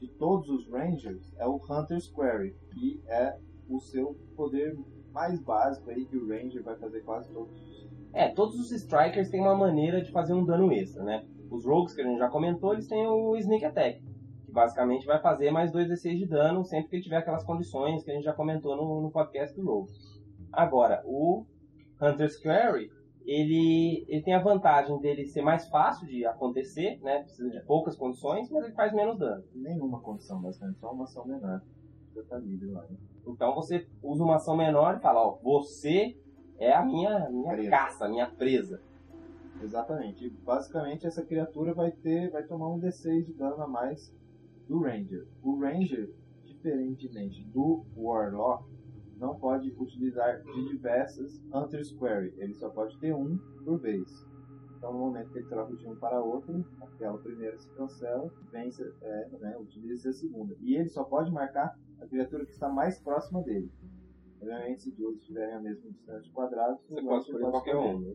de 0.00 0.08
todos 0.08 0.48
os 0.50 0.68
Rangers 0.68 1.34
é 1.38 1.46
o 1.46 1.56
Hunter's 1.56 2.08
Query, 2.12 2.54
que 2.74 3.00
é 3.06 3.36
o 3.68 3.80
seu 3.80 4.14
poder 4.36 4.76
mais 5.12 5.40
básico 5.40 5.90
aí 5.90 6.04
que 6.04 6.16
o 6.16 6.28
Ranger 6.28 6.62
vai 6.62 6.76
fazer 6.76 7.00
quase 7.02 7.32
todos 7.32 7.52
os. 7.62 7.88
É, 8.12 8.28
todos 8.28 8.58
os 8.58 8.70
strikers 8.72 9.30
têm 9.30 9.40
uma 9.40 9.54
maneira 9.56 10.02
de 10.02 10.10
fazer 10.10 10.34
um 10.34 10.44
dano 10.44 10.72
extra, 10.72 11.02
né? 11.04 11.24
Os 11.50 11.64
rogues, 11.64 11.94
que 11.94 12.00
a 12.02 12.04
gente 12.04 12.18
já 12.18 12.28
comentou, 12.28 12.72
eles 12.72 12.86
têm 12.86 13.06
o 13.06 13.36
sneak 13.36 13.64
attack, 13.64 14.02
que 14.44 14.52
basicamente 14.52 15.06
vai 15.06 15.20
fazer 15.20 15.50
mais 15.50 15.72
2d6 15.72 16.16
de 16.18 16.26
dano 16.26 16.64
sempre 16.64 16.88
que 16.90 17.00
tiver 17.00 17.16
aquelas 17.16 17.44
condições 17.44 18.04
que 18.04 18.10
a 18.10 18.14
gente 18.14 18.24
já 18.24 18.32
comentou 18.32 18.76
no, 18.76 19.00
no 19.02 19.10
podcast 19.10 19.54
do 19.56 19.64
rogue. 19.66 19.90
Agora, 20.52 21.02
o 21.04 21.44
Hunter's 22.00 22.36
Query, 22.36 22.90
ele, 23.28 24.06
ele 24.08 24.22
tem 24.22 24.32
a 24.32 24.42
vantagem 24.42 24.98
dele 25.00 25.26
ser 25.26 25.42
mais 25.42 25.68
fácil 25.68 26.08
de 26.08 26.24
acontecer, 26.24 26.98
né? 27.02 27.24
Precisa 27.24 27.50
de 27.50 27.60
poucas 27.66 27.94
condições, 27.94 28.50
mas 28.50 28.64
ele 28.64 28.72
faz 28.72 28.90
menos 28.94 29.18
dano. 29.18 29.44
Nenhuma 29.54 30.00
condição, 30.00 30.40
basicamente, 30.40 30.78
só 30.78 30.90
uma 30.90 31.04
ação 31.04 31.26
menor. 31.26 31.60
Tá 32.28 32.38
livre 32.38 32.70
lá, 32.70 32.80
né? 32.82 32.96
Então 33.26 33.54
você 33.54 33.86
usa 34.02 34.24
uma 34.24 34.36
ação 34.36 34.56
menor 34.56 34.96
e 34.96 35.00
fala, 35.00 35.20
ó, 35.20 35.38
você 35.42 36.16
é 36.58 36.72
a 36.72 36.82
minha, 36.82 37.28
minha 37.28 37.52
Presa. 37.52 37.70
caça, 37.70 38.06
a 38.06 38.08
minha 38.08 38.26
presa. 38.26 38.80
Exatamente. 39.62 40.26
E 40.26 40.30
basicamente 40.30 41.06
essa 41.06 41.22
criatura 41.22 41.74
vai 41.74 41.92
ter. 41.92 42.30
vai 42.30 42.42
tomar 42.44 42.68
um 42.68 42.80
D6 42.80 43.24
de 43.24 43.34
dano 43.34 43.62
a 43.62 43.68
mais 43.68 44.10
do 44.66 44.80
Ranger. 44.80 45.26
O 45.42 45.60
Ranger, 45.60 46.10
diferentemente 46.44 47.44
do 47.44 47.84
Warlock, 47.94 48.64
não 49.18 49.38
pode 49.38 49.70
utilizar 49.78 50.40
de 50.42 50.68
diversas 50.68 51.42
Hunter's 51.52 51.92
Query. 51.92 52.34
Ele 52.38 52.54
só 52.54 52.68
pode 52.70 52.98
ter 52.98 53.14
um 53.14 53.36
por 53.64 53.78
vez. 53.78 54.26
Então 54.76 54.92
no 54.92 54.98
momento 55.00 55.30
que 55.30 55.38
ele 55.38 55.48
troca 55.48 55.74
de 55.74 55.86
um 55.86 55.96
para 55.96 56.22
outro, 56.22 56.64
aquela 56.80 57.18
primeira 57.18 57.58
se 57.58 57.68
cancela, 57.70 58.32
vence, 58.52 58.82
é, 59.02 59.28
né, 59.40 59.56
utiliza 59.58 60.10
a 60.10 60.12
segunda. 60.12 60.54
E 60.60 60.76
ele 60.76 60.88
só 60.88 61.02
pode 61.02 61.32
marcar 61.32 61.76
a 62.00 62.06
criatura 62.06 62.44
que 62.44 62.52
está 62.52 62.68
mais 62.68 63.00
próxima 63.00 63.42
dele. 63.42 63.70
Obviamente, 64.40 64.82
se 64.82 64.92
duas 64.92 65.16
estiverem 65.16 65.54
a 65.54 65.60
mesma 65.60 65.90
distância 65.90 66.22
de 66.22 66.30
quadrados, 66.30 66.80
Você 66.88 67.02
pode 67.02 67.24
escolher 67.24 67.50
qualquer 67.50 67.76
um. 67.76 68.14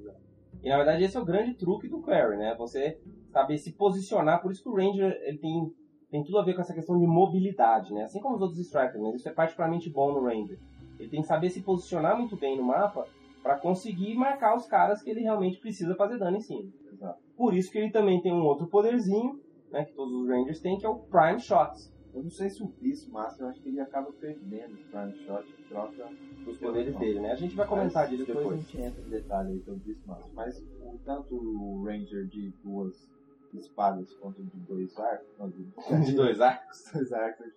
E 0.62 0.70
na 0.70 0.78
verdade 0.78 1.04
esse 1.04 1.18
é 1.18 1.20
o 1.20 1.26
grande 1.26 1.54
truque 1.56 1.90
do 1.90 2.02
Query, 2.02 2.38
né? 2.38 2.56
Você 2.56 2.98
saber 3.30 3.58
se 3.58 3.74
posicionar, 3.74 4.42
por 4.42 4.52
isso 4.52 4.64
que 4.64 4.70
o 4.70 4.76
Ranger 4.76 5.20
ele 5.24 5.38
tem, 5.38 5.74
tem 6.10 6.24
tudo 6.24 6.38
a 6.38 6.46
ver 6.46 6.54
com 6.54 6.62
essa 6.62 6.74
questão 6.74 6.98
de 6.98 7.06
mobilidade, 7.06 7.94
né? 7.94 8.04
Assim 8.06 8.22
como 8.22 8.36
os 8.36 8.42
outros 8.42 8.60
Strikers, 8.60 9.02
mas 9.02 9.16
isso 9.16 9.28
é 9.28 9.34
particularmente 9.34 9.90
bom 9.90 10.14
no 10.14 10.24
Ranger. 10.24 10.58
Ele 11.04 11.10
tem 11.12 11.22
que 11.22 11.28
saber 11.28 11.50
se 11.50 11.62
posicionar 11.62 12.18
muito 12.18 12.36
bem 12.38 12.58
no 12.58 12.64
mapa 12.64 13.06
para 13.42 13.58
conseguir 13.60 14.16
marcar 14.16 14.56
os 14.56 14.66
caras 14.66 15.02
que 15.02 15.10
ele 15.10 15.20
realmente 15.22 15.60
precisa 15.60 15.94
fazer 15.96 16.18
dano 16.18 16.38
em 16.38 16.42
cima. 16.42 16.72
Exato. 16.92 17.20
Por 17.36 17.54
isso 17.54 17.70
que 17.72 17.78
ele 17.78 17.92
também 17.92 18.22
tem 18.22 18.32
um 18.34 18.44
outro 18.46 18.68
poderzinho, 18.68 19.40
né? 19.70 19.84
Que 19.86 19.94
todos 19.94 20.14
os 20.14 20.28
Rangers 20.30 20.62
têm, 20.62 20.78
que 20.78 20.86
é 20.86 20.90
o 20.90 20.96
Prime 21.00 21.40
Shots. 21.40 21.92
Eu 22.14 22.24
não 22.24 22.30
sei 22.30 22.50
se 22.50 22.62
o 22.64 22.68
Beast 22.80 23.10
Master, 23.10 23.46
eu 23.46 23.50
acho 23.50 23.60
que 23.62 23.70
ele 23.70 23.82
acaba 23.82 24.12
perdendo 24.14 24.76
o 24.76 24.78
Prime 24.90 25.14
Shot 25.26 25.44
e 25.60 25.64
troca 25.64 26.10
Os 26.48 26.58
poderes 26.60 26.96
dele, 26.98 27.20
né? 27.20 27.32
A 27.32 27.36
gente 27.36 27.56
vai 27.56 27.68
comentar 27.68 28.08
disso 28.08 28.26
depois. 28.26 28.46
depois. 28.46 28.60
a 28.60 28.64
gente 28.64 28.82
entra 28.82 29.02
em 29.02 29.10
detalhe 29.10 29.52
aí 29.54 29.60
sobre 29.62 29.82
o 29.82 29.84
Beast 29.84 30.06
Master. 30.06 30.34
Mas 30.34 30.60
o, 30.82 31.00
tanto 31.04 31.36
o 31.36 31.84
Ranger 31.84 32.28
de 32.28 32.54
duas 32.64 33.10
espadas 33.54 34.14
quanto 34.16 34.44
de 34.44 34.58
dois 34.62 34.98
arcos. 34.98 35.28
Não, 35.40 35.50
de, 35.50 35.64
De 36.06 36.16
dois 36.16 36.40
arcos. 36.40 36.84
dois 36.94 37.12
arcos. 37.12 37.48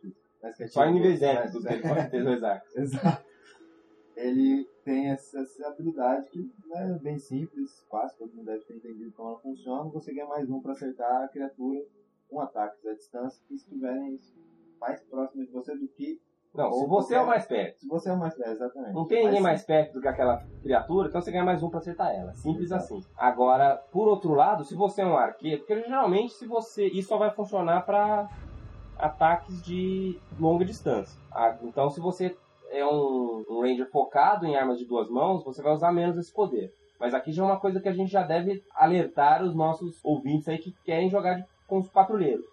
Mas 0.43 0.57
que 0.57 0.69
Só 0.69 0.85
em 0.87 0.95
níveis 0.95 1.23
épicos 1.23 1.63
mas- 1.65 1.73
ele 1.75 1.83
pode 1.89 2.11
ter 2.11 2.25
dois 2.25 2.43
arcos. 2.43 2.75
Exato. 2.77 3.25
Ele 4.17 4.65
tem 4.85 5.11
essa, 5.11 5.41
essa 5.41 5.69
habilidade 5.69 6.29
que 6.31 6.39
né, 6.69 6.97
é 6.97 6.99
bem 7.03 7.19
simples, 7.19 7.85
quase 7.89 8.17
todo 8.17 8.33
mundo 8.35 8.47
deve 8.47 8.65
ter 8.65 8.77
entendido 8.77 9.13
como 9.13 9.31
ela 9.31 9.39
funciona. 9.41 9.91
Você 9.91 10.15
ganha 10.15 10.27
mais 10.27 10.49
um 10.49 10.61
para 10.61 10.73
acertar 10.73 11.25
a 11.25 11.29
criatura 11.29 11.81
com 12.29 12.41
ataques 12.41 12.85
à 12.87 12.95
distância 12.95 13.43
que 13.47 13.55
estiverem 13.55 14.19
mais 14.81 15.01
próximos 15.05 15.47
de 15.47 15.53
você 15.53 15.77
do 15.77 15.87
que 15.89 16.19
Não, 16.55 16.73
se 16.73 16.81
Ou 16.83 16.89
você 16.89 17.15
é 17.15 17.21
o 17.21 17.27
mais 17.27 17.45
perto. 17.47 17.79
se 17.79 17.87
você 17.87 18.09
é 18.09 18.13
o 18.15 18.19
mais 18.19 18.35
velho, 18.37 18.53
exatamente. 18.53 18.95
Não 18.95 19.07
tem 19.07 19.25
ninguém 19.25 19.41
mais 19.43 19.63
perto 19.65 19.93
do 19.93 20.01
que 20.01 20.09
aquela 20.09 20.43
criatura, 20.63 21.09
então 21.09 21.21
você 21.21 21.31
ganha 21.31 21.45
mais 21.45 21.63
um 21.63 21.69
pra 21.69 21.79
acertar 21.81 22.15
ela. 22.15 22.33
Simples 22.35 22.73
assim. 22.73 23.01
Agora, 23.19 23.77
por 23.93 24.09
outro 24.09 24.33
lado, 24.33 24.65
se 24.65 24.75
você 24.75 25.03
é 25.03 25.07
um 25.07 25.17
arqueiro, 25.17 25.59
porque 25.65 25.83
geralmente 25.83 26.33
se 26.33 26.47
você. 26.47 26.87
Isso 26.87 27.09
só 27.09 27.19
vai 27.19 27.31
funcionar 27.31 27.85
pra 27.85 28.31
ataques 28.99 29.63
de 29.63 30.19
longa 30.41 30.65
distância. 30.65 31.21
Ah, 31.31 31.55
Então 31.63 31.91
se 31.91 32.01
você 32.01 32.35
é 32.79 32.87
um, 32.87 33.45
um 33.49 33.61
ranger 33.63 33.91
focado 33.91 34.47
em 34.47 34.57
armas 34.57 34.79
de 34.79 34.85
duas 34.85 35.09
mãos, 35.09 35.45
você 35.45 35.63
vai 35.63 35.73
usar 35.73 35.93
menos 35.93 36.17
esse 36.17 36.33
poder. 36.33 36.73
Mas 36.99 37.13
aqui 37.15 37.31
já 37.33 37.43
é 37.43 37.47
uma 37.47 37.61
coisa 37.61 37.81
que 37.81 37.89
a 37.89 37.93
gente 37.93 38.11
já 38.11 38.23
deve 38.23 38.63
alertar 38.75 39.43
os 39.43 39.55
nossos 39.55 39.99
ouvintes 40.05 40.49
aí 40.49 40.59
que 40.59 40.75
querem 40.85 41.11
jogar 41.11 41.35
de- 41.35 41.45
com 41.67 41.79
os 41.79 41.89
patrulheiros. 41.89 42.45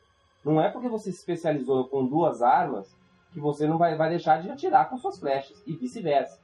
Não 0.43 0.61
é 0.61 0.69
porque 0.69 0.89
você 0.89 1.11
se 1.11 1.19
especializou 1.19 1.87
com 1.87 2.05
duas 2.05 2.41
armas 2.41 2.93
que 3.31 3.39
você 3.39 3.65
não 3.65 3.77
vai, 3.77 3.95
vai 3.95 4.09
deixar 4.09 4.41
de 4.41 4.49
atirar 4.49 4.89
com 4.89 4.97
suas 4.97 5.17
flechas, 5.17 5.61
e 5.65 5.73
vice-versa. 5.73 6.39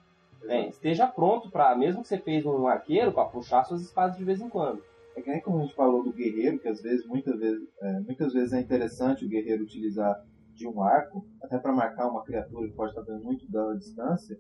É, 0.46 0.70
esteja 0.70 1.06
pronto 1.06 1.52
para, 1.52 1.76
mesmo 1.76 2.02
que 2.02 2.08
você 2.08 2.18
fez 2.18 2.46
um 2.46 2.66
arqueiro, 2.68 3.12
para 3.12 3.26
puxar 3.26 3.64
suas 3.66 3.82
espadas 3.82 4.18
de 4.18 4.24
vez 4.24 4.40
em 4.40 4.48
quando. 4.50 4.82
É 5.16 5.22
que 5.22 5.30
nem 5.30 5.42
como 5.42 5.60
a 5.60 5.62
gente 5.64 5.76
falou 5.76 6.02
do 6.02 6.14
guerreiro, 6.14 6.58
que 6.60 6.68
às 6.70 6.82
vezes, 6.82 7.06
muitas 7.06 7.38
vezes, 7.38 7.68
é, 7.82 8.00
muitas 8.00 8.32
vezes 8.32 8.54
é 8.54 8.60
interessante 8.62 9.26
o 9.26 9.28
guerreiro 9.28 9.64
utilizar 9.64 10.24
de 10.60 10.68
um 10.68 10.84
arco, 10.84 11.26
até 11.42 11.58
para 11.58 11.72
marcar 11.72 12.10
uma 12.10 12.24
criatura 12.24 12.68
que 12.68 12.76
pode 12.76 12.92
estar 12.92 13.02
dando 13.02 13.24
muito 13.24 13.50
dano 13.50 13.72
à 13.72 13.78
distância. 13.78 14.38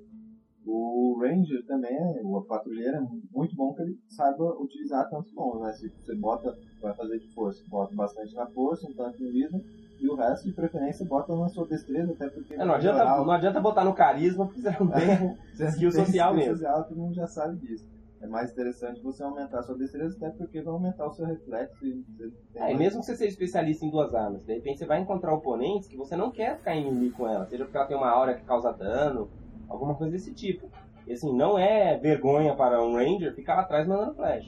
O 0.65 1.17
Ranger 1.19 1.65
também, 1.65 1.95
é, 1.95 2.21
o 2.21 2.41
patrulheiro 2.41 2.97
é 2.97 3.01
muito 3.31 3.55
bom 3.55 3.73
que 3.73 3.81
ele 3.81 3.97
saiba 4.09 4.43
utilizar 4.59 5.09
tantos 5.09 5.33
bons, 5.33 5.61
né? 5.61 5.71
Se 5.71 5.87
você 5.89 6.13
bota, 6.15 6.53
vai 6.81 6.93
fazer 6.93 7.17
de 7.17 7.33
força, 7.33 7.63
bota 7.69 7.95
bastante 7.95 8.35
na 8.35 8.45
força, 8.47 8.85
um 8.85 8.93
tanto 8.93 9.23
no 9.23 9.29
wisdom, 9.29 9.61
e 9.99 10.07
o 10.09 10.15
resto, 10.15 10.47
de 10.47 10.53
preferência, 10.53 11.05
bota 11.05 11.35
na 11.35 11.47
sua 11.47 11.65
destreza, 11.65 12.11
até 12.11 12.29
porque... 12.29 12.53
É, 12.53 12.65
não, 12.65 12.75
adianta, 12.75 13.03
não 13.03 13.31
adianta 13.31 13.59
botar 13.61 13.85
no 13.85 13.95
carisma, 13.95 14.45
porque 14.45 14.61
você 14.61 14.69
não 14.79 14.87
tem. 14.87 15.37
Você 15.53 15.65
skill 15.69 15.91
social 15.91 16.35
mesmo. 16.35 16.53
social, 16.53 16.83
todo 16.83 16.97
mundo 16.97 17.15
já 17.15 17.27
sabe 17.27 17.57
disso. 17.57 17.85
É 18.21 18.27
mais 18.27 18.51
interessante 18.51 19.01
você 19.01 19.23
aumentar 19.23 19.59
a 19.59 19.63
sua 19.63 19.77
destreza, 19.77 20.15
até 20.17 20.29
porque 20.37 20.61
vai 20.61 20.73
aumentar 20.73 21.07
o 21.07 21.11
seu 21.13 21.25
reflexo 21.25 21.85
e 21.85 22.03
você 22.03 22.29
tem 22.53 22.61
É, 22.61 22.65
mais- 22.65 22.77
mesmo 22.77 22.99
que 22.99 23.05
você 23.05 23.15
seja 23.15 23.31
especialista 23.31 23.85
em 23.85 23.89
duas 23.91 24.13
armas, 24.13 24.43
de 24.43 24.53
repente 24.53 24.79
você 24.79 24.85
vai 24.85 24.99
encontrar 24.99 25.33
oponentes 25.33 25.87
que 25.87 25.95
você 25.97 26.15
não 26.17 26.29
quer 26.31 26.57
ficar 26.57 26.75
inimigo 26.75 27.15
com 27.15 27.27
ela, 27.27 27.45
seja 27.47 27.63
porque 27.63 27.77
ela 27.77 27.87
tem 27.87 27.95
uma 27.97 28.09
aura 28.09 28.35
que 28.35 28.43
causa 28.43 28.71
dano, 28.73 29.29
alguma 29.69 29.95
coisa 29.95 30.11
desse 30.11 30.33
tipo. 30.33 30.69
E 31.07 31.13
assim, 31.13 31.33
não 31.35 31.57
é 31.57 31.97
vergonha 31.97 32.55
para 32.55 32.83
um 32.83 32.93
Ranger 32.95 33.33
ficar 33.33 33.55
lá 33.55 33.61
atrás 33.61 33.87
mandando 33.87 34.13
flash. 34.15 34.45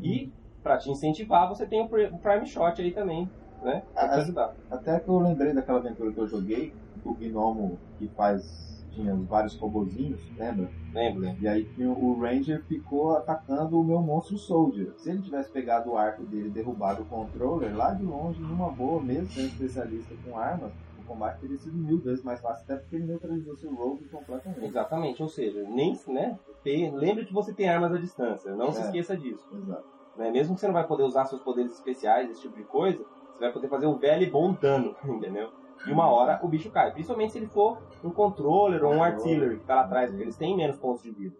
E, 0.00 0.32
pra 0.62 0.78
te 0.78 0.88
incentivar, 0.90 1.48
você 1.48 1.66
tem 1.66 1.80
o 1.82 1.88
Pri- 1.88 2.06
o 2.06 2.18
Prime 2.20 2.46
Shot 2.46 2.80
aí 2.80 2.92
também, 2.92 3.28
né? 3.62 3.82
Pra 3.92 4.08
te 4.08 4.14
Ah, 4.14 4.18
ajudar. 4.22 4.54
Até 4.70 5.00
que 5.00 5.08
eu 5.08 5.18
lembrei 5.18 5.52
daquela 5.52 5.78
aventura 5.80 6.12
que 6.12 6.20
eu 6.20 6.28
joguei, 6.28 6.72
do 6.94 7.14
gnomo 7.14 7.80
que 7.98 8.08
faz. 8.14 8.77
Tinha 8.88 9.14
vários 9.14 9.56
robozinhos, 9.58 10.20
lembra? 10.36 10.70
Lembra? 10.92 11.36
E 11.38 11.46
aí 11.46 11.68
o 11.78 12.18
Ranger 12.18 12.64
ficou 12.64 13.16
atacando 13.16 13.78
o 13.78 13.84
meu 13.84 14.00
monstro 14.00 14.36
Soldier. 14.38 14.92
Se 14.96 15.10
ele 15.10 15.22
tivesse 15.22 15.52
pegado 15.52 15.90
o 15.90 15.96
arco 15.96 16.24
dele 16.24 16.48
e 16.48 16.52
derrubado 16.52 17.02
o 17.02 17.06
controller 17.06 17.76
lá 17.76 17.92
de 17.92 18.02
longe, 18.04 18.40
numa 18.40 18.70
boa, 18.70 19.02
mesmo 19.02 19.28
sendo 19.28 19.46
especialista 19.48 20.14
com 20.24 20.36
armas, 20.36 20.72
o 20.96 21.04
combate 21.04 21.40
teria 21.40 21.58
sido 21.58 21.76
mil 21.76 22.00
vezes 22.00 22.24
mais 22.24 22.40
fácil, 22.40 22.64
até 22.64 22.76
porque 22.76 22.96
ele 22.96 23.06
neutralizou 23.06 23.54
seu 23.56 23.74
rogue 23.74 24.04
completamente. 24.08 24.64
Exatamente, 24.64 25.22
ou 25.22 25.28
seja, 25.28 25.62
nem, 25.68 25.94
né? 26.08 26.38
Tem, 26.64 26.94
lembre 26.94 27.24
que 27.24 27.32
você 27.32 27.52
tem 27.52 27.68
armas 27.68 27.92
à 27.92 27.98
distância, 27.98 28.54
não 28.56 28.72
se 28.72 28.80
É. 28.80 28.84
esqueça 28.84 29.16
disso. 29.16 29.44
Exato. 29.54 29.84
né? 30.16 30.30
Mesmo 30.30 30.54
que 30.54 30.60
você 30.60 30.66
não 30.66 30.74
vai 30.74 30.86
poder 30.86 31.04
usar 31.04 31.26
seus 31.26 31.42
poderes 31.42 31.72
especiais, 31.72 32.28
esse 32.30 32.40
tipo 32.40 32.56
de 32.56 32.64
coisa, 32.64 32.98
você 33.32 33.44
vai 33.44 33.52
poder 33.52 33.68
fazer 33.68 33.86
um 33.86 33.96
velho 33.98 34.24
e 34.24 34.30
bom 34.30 34.52
dano, 34.52 34.94
entendeu? 35.04 35.48
E 35.86 35.92
uma 35.92 36.08
hora 36.08 36.40
o 36.42 36.48
bicho 36.48 36.70
cai. 36.70 36.92
Principalmente 36.92 37.32
se 37.32 37.38
ele 37.38 37.46
for 37.46 37.78
um 38.02 38.10
controller 38.10 38.84
ou 38.84 38.92
um 38.92 39.02
artillery 39.02 39.58
que 39.58 39.64
tá 39.64 39.76
lá 39.76 39.80
atrás, 39.82 40.10
porque 40.10 40.24
eles 40.24 40.36
têm 40.36 40.56
menos 40.56 40.76
pontos 40.76 41.02
de 41.02 41.10
vida. 41.10 41.36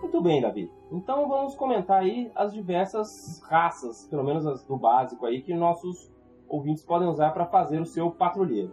Muito 0.00 0.20
bem, 0.22 0.40
Davi. 0.40 0.70
Então 0.90 1.28
vamos 1.28 1.54
comentar 1.54 2.00
aí 2.00 2.30
as 2.34 2.52
diversas 2.52 3.42
raças, 3.48 4.06
pelo 4.08 4.24
menos 4.24 4.46
as 4.46 4.64
do 4.64 4.76
básico 4.76 5.26
aí, 5.26 5.42
que 5.42 5.52
nossos 5.52 6.10
ouvintes 6.48 6.84
podem 6.84 7.08
usar 7.08 7.32
para 7.32 7.44
fazer 7.44 7.80
o 7.80 7.86
seu 7.86 8.10
patrulheiro. 8.10 8.72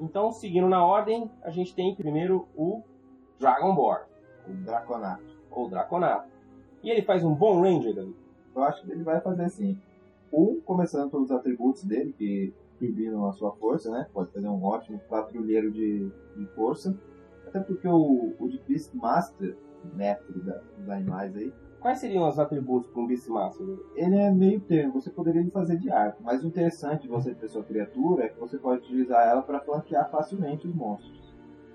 Então, 0.00 0.30
seguindo 0.32 0.68
na 0.68 0.84
ordem, 0.84 1.30
a 1.42 1.50
gente 1.50 1.74
tem 1.74 1.94
primeiro 1.94 2.46
o 2.54 2.82
Dragonborn, 3.38 4.04
O 4.48 4.52
Draconato. 4.64 5.22
ou 5.50 5.68
Draconato. 5.68 6.28
E 6.82 6.90
ele 6.90 7.02
faz 7.02 7.24
um 7.24 7.34
bom 7.34 7.60
Ranger, 7.60 7.94
Davi. 7.94 8.14
Eu 8.54 8.62
acho 8.62 8.84
que 8.84 8.92
ele 8.92 9.02
vai 9.02 9.20
fazer 9.20 9.44
assim. 9.44 9.78
Um, 10.32 10.60
começando 10.64 11.10
pelos 11.10 11.30
atributos 11.30 11.84
dele, 11.84 12.12
que 12.12 12.52
turbinam 12.78 13.26
a 13.26 13.32
sua 13.32 13.52
força, 13.52 13.90
né? 13.90 14.06
Pode 14.12 14.30
fazer 14.32 14.48
um 14.48 14.62
ótimo 14.64 14.98
patrulheiro 15.08 15.70
de, 15.70 16.10
de 16.36 16.46
força. 16.54 16.96
Até 17.46 17.60
porque 17.60 17.86
o, 17.88 18.34
o 18.38 18.48
de 18.48 18.58
Beastmaster, 18.68 19.56
mestre 19.94 20.40
da- 20.40 20.60
dos 20.78 20.88
animais 20.88 21.34
aí, 21.36 21.52
Quais 21.78 22.00
seriam 22.00 22.28
os 22.28 22.38
atributos 22.38 22.90
para 22.90 23.00
um 23.00 23.06
Beastmaster? 23.06 23.64
ele 23.94 24.16
é 24.16 24.32
meio 24.32 24.58
termo, 24.60 24.94
você 24.94 25.08
poderia 25.10 25.48
fazer 25.52 25.78
de 25.78 25.88
arco. 25.90 26.20
Mas 26.24 26.42
o 26.42 26.48
interessante 26.48 27.02
de 27.02 27.08
você 27.08 27.32
ter 27.34 27.46
sua 27.48 27.62
criatura 27.62 28.24
é 28.24 28.28
que 28.28 28.40
você 28.40 28.58
pode 28.58 28.82
utilizar 28.82 29.24
ela 29.28 29.42
para 29.42 29.60
flanquear 29.60 30.10
facilmente 30.10 30.66
os 30.66 30.74
monstros. 30.74 31.25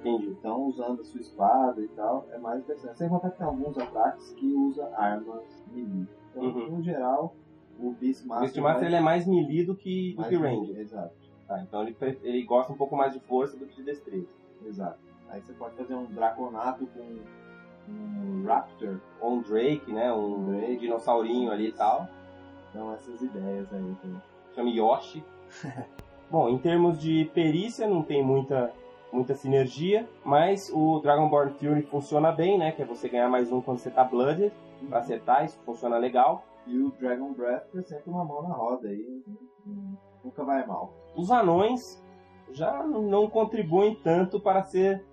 Entendi. 0.02 0.28
Então, 0.30 0.64
usando 0.66 1.02
a 1.02 1.04
sua 1.04 1.22
espada 1.22 1.80
e 1.82 1.88
tal, 1.90 2.28
é 2.32 2.38
mais 2.38 2.60
interessante. 2.60 2.98
Sem 2.98 3.08
contar 3.10 3.30
que 3.32 3.38
tem 3.38 3.48
alguns 3.48 3.78
ataques 3.78 4.34
que 4.34 4.54
usa 4.54 4.90
armas 4.96 5.64
melee. 5.72 6.08
Então, 6.32 6.44
Uhum. 6.44 6.78
no 6.78 6.82
geral, 6.84 7.36
o 7.80 7.88
O 7.90 7.92
Beastmaster... 7.94 8.42
Beastmaster 8.42 8.88
ele 8.88 8.96
é 8.96 9.02
mais 9.02 9.26
melee 9.28 9.64
do 9.66 9.76
que, 9.76 10.14
do 10.14 10.22
mais 10.22 10.30
que 10.30 10.36
Ranger. 10.36 10.80
Exato, 10.80 11.14
Tá, 11.48 11.62
então 11.62 11.82
ele, 11.84 11.96
ele 12.24 12.44
gosta 12.44 12.72
um 12.74 12.78
pouco 12.78 12.96
mais 12.96 13.14
de 13.14 13.20
força 13.22 13.58
do 13.58 13.66
que 13.66 13.76
de 13.78 13.84
destreza. 13.84 14.28
exato. 14.66 15.00
Aí 15.30 15.40
você 15.42 15.54
pode 15.54 15.76
fazer 15.76 15.96
um 15.96 16.06
Draconato 16.06 16.86
com 16.88 17.20
um 17.92 18.44
Raptor. 18.46 19.00
Ou 19.20 19.34
um 19.36 19.42
Drake, 19.42 19.92
né? 19.92 20.12
Um, 20.14 20.52
Drake. 20.58 20.78
dinossaurinho 20.78 21.52
ali 21.52 21.68
e 21.70 21.72
tal. 21.72 22.08
Então, 22.70 22.94
essas 22.94 23.22
ideias 23.22 23.72
aí. 23.74 23.96
também. 24.02 24.22
chama 24.56 24.70
Yoshi. 24.70 25.24
Bom, 26.32 26.48
em 26.50 26.58
termos 26.58 27.00
de 27.00 27.26
perícia, 27.34 27.88
não 27.88 28.02
tem 28.04 28.24
muita, 28.24 28.72
muita 29.12 29.36
sinergia, 29.36 30.08
mas 30.24 30.72
o 30.74 31.00
Dragonborn 31.00 31.52
Fury 31.54 31.82
funciona 31.84 32.32
bem, 32.32 32.58
né? 32.58 32.72
Que 32.72 32.82
é 32.82 32.86
você 32.86 33.10
ganhar 33.10 33.30
mais 33.30 33.52
um 33.52 33.62
quando 33.62 33.80
você 33.80 33.90
tá 33.90 34.04
Blooded, 34.04 34.52
pra 34.90 35.00
acertar, 35.00 35.46
isso 35.46 35.60
funciona 35.66 35.98
legal. 35.98 36.44
E 36.68 36.78
o 36.78 36.92
Dragon 36.92 37.34
Breath 37.34 37.76
é 37.76 37.82
sempre 37.82 38.10
uma 38.10 38.24
mão 38.24 38.44
na 38.44 38.54
roda 38.54 38.88
aí. 38.88 39.24
hum, 39.66 39.96
Nunca 40.24 40.44
vai 40.44 40.66
mal. 40.66 40.94
Os 41.16 41.32
anões 41.32 42.04
já 42.52 42.84
não 42.84 43.28
contribuem 43.30 43.96
tanto 43.96 44.40
para 44.40 44.62
ser 44.64 45.04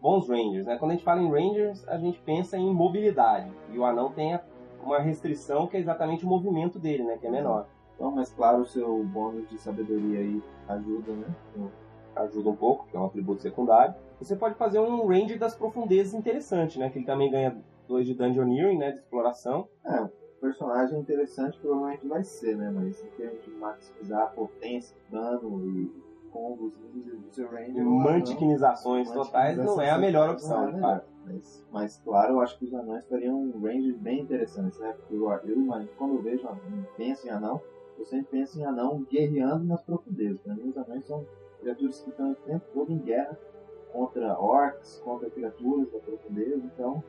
bons 0.00 0.28
Rangers, 0.28 0.66
né? 0.66 0.76
Quando 0.78 0.92
a 0.92 0.94
gente 0.94 1.04
fala 1.04 1.20
em 1.20 1.30
Rangers, 1.30 1.86
a 1.88 1.98
gente 1.98 2.20
pensa 2.20 2.56
em 2.56 2.72
mobilidade, 2.72 3.50
e 3.72 3.78
o 3.78 3.84
anão 3.84 4.12
tem 4.12 4.38
uma 4.82 4.98
restrição 4.98 5.66
que 5.66 5.76
é 5.76 5.80
exatamente 5.80 6.24
o 6.24 6.28
movimento 6.28 6.78
dele, 6.78 7.04
né? 7.04 7.18
Que 7.18 7.26
é 7.26 7.30
menor. 7.30 7.66
Então, 7.94 8.10
mas 8.10 8.32
claro, 8.32 8.62
o 8.62 8.66
seu 8.66 9.02
bônus 9.04 9.48
de 9.48 9.58
sabedoria 9.58 10.20
aí 10.20 10.42
ajuda, 10.68 11.12
né? 11.12 11.26
Ajuda 12.16 12.50
um 12.50 12.56
pouco, 12.56 12.86
que 12.88 12.96
é 12.96 13.00
um 13.00 13.06
atributo 13.06 13.42
secundário. 13.42 13.94
Você 14.18 14.36
pode 14.36 14.54
fazer 14.56 14.78
um 14.78 15.06
range 15.06 15.38
das 15.38 15.54
profundezas 15.54 16.14
interessante, 16.14 16.78
né? 16.78 16.90
Que 16.90 16.98
ele 16.98 17.06
também 17.06 17.30
ganha 17.30 17.56
2 17.88 18.06
de 18.06 18.14
Dungeoneering, 18.14 18.78
né? 18.78 18.92
De 18.92 18.98
exploração. 18.98 19.68
É, 19.84 20.08
personagem 20.40 20.98
interessante 20.98 21.58
provavelmente 21.60 22.06
vai 22.06 22.22
ser, 22.24 22.56
né? 22.56 22.70
Mas 22.74 23.02
em 23.02 23.08
termos 23.16 23.44
de 23.44 23.50
maximizar 23.52 24.22
a 24.22 24.26
potência, 24.26 24.96
dano 25.10 25.64
e 25.64 25.90
combos 26.32 26.72
do 26.72 27.30
seu 27.30 27.48
range. 27.48 27.78
Anão- 27.78 27.90
mantiquinizações 27.92 29.10
totais 29.10 29.56
não 29.56 29.80
é 29.80 29.90
a 29.90 29.98
melhor 29.98 30.30
opção, 30.30 30.62
é 30.62 30.64
a 30.64 30.66
de 30.66 30.74
melhor. 30.74 30.98
fato. 30.98 31.12
Mas, 31.24 31.64
mas 31.70 32.00
claro, 32.04 32.32
eu 32.34 32.40
acho 32.40 32.58
que 32.58 32.64
os 32.64 32.74
anões 32.74 33.06
fariam 33.06 33.40
um 33.40 33.60
range 33.60 33.92
bem 33.92 34.20
interessante, 34.20 34.78
né? 34.80 34.92
Porque 34.92 35.14
eu, 35.14 35.30
eu 35.30 35.88
quando 35.96 36.14
eu 36.14 36.22
vejo, 36.22 36.46
anão, 36.48 36.86
penso 36.96 37.26
em 37.26 37.30
anão, 37.30 37.60
eu 37.96 38.04
sempre 38.04 38.26
penso 38.32 38.58
em 38.58 38.64
anão 38.64 39.06
guerreando 39.08 39.64
nas 39.64 39.82
profundezas. 39.82 40.40
Para 40.40 40.54
mim, 40.54 40.70
os 40.70 40.76
anões 40.76 41.06
são 41.06 41.24
criaturas 41.62 42.00
que 42.00 42.10
estão 42.10 42.32
o 42.32 42.34
tempo 42.34 42.64
todo 42.74 42.92
em 42.92 42.98
guerra 42.98 43.38
contra 43.92 44.38
orcs, 44.38 45.00
contra 45.04 45.30
criaturas 45.30 45.90
da 45.92 45.98
profundeza. 45.98 46.56
Então, 46.56 47.02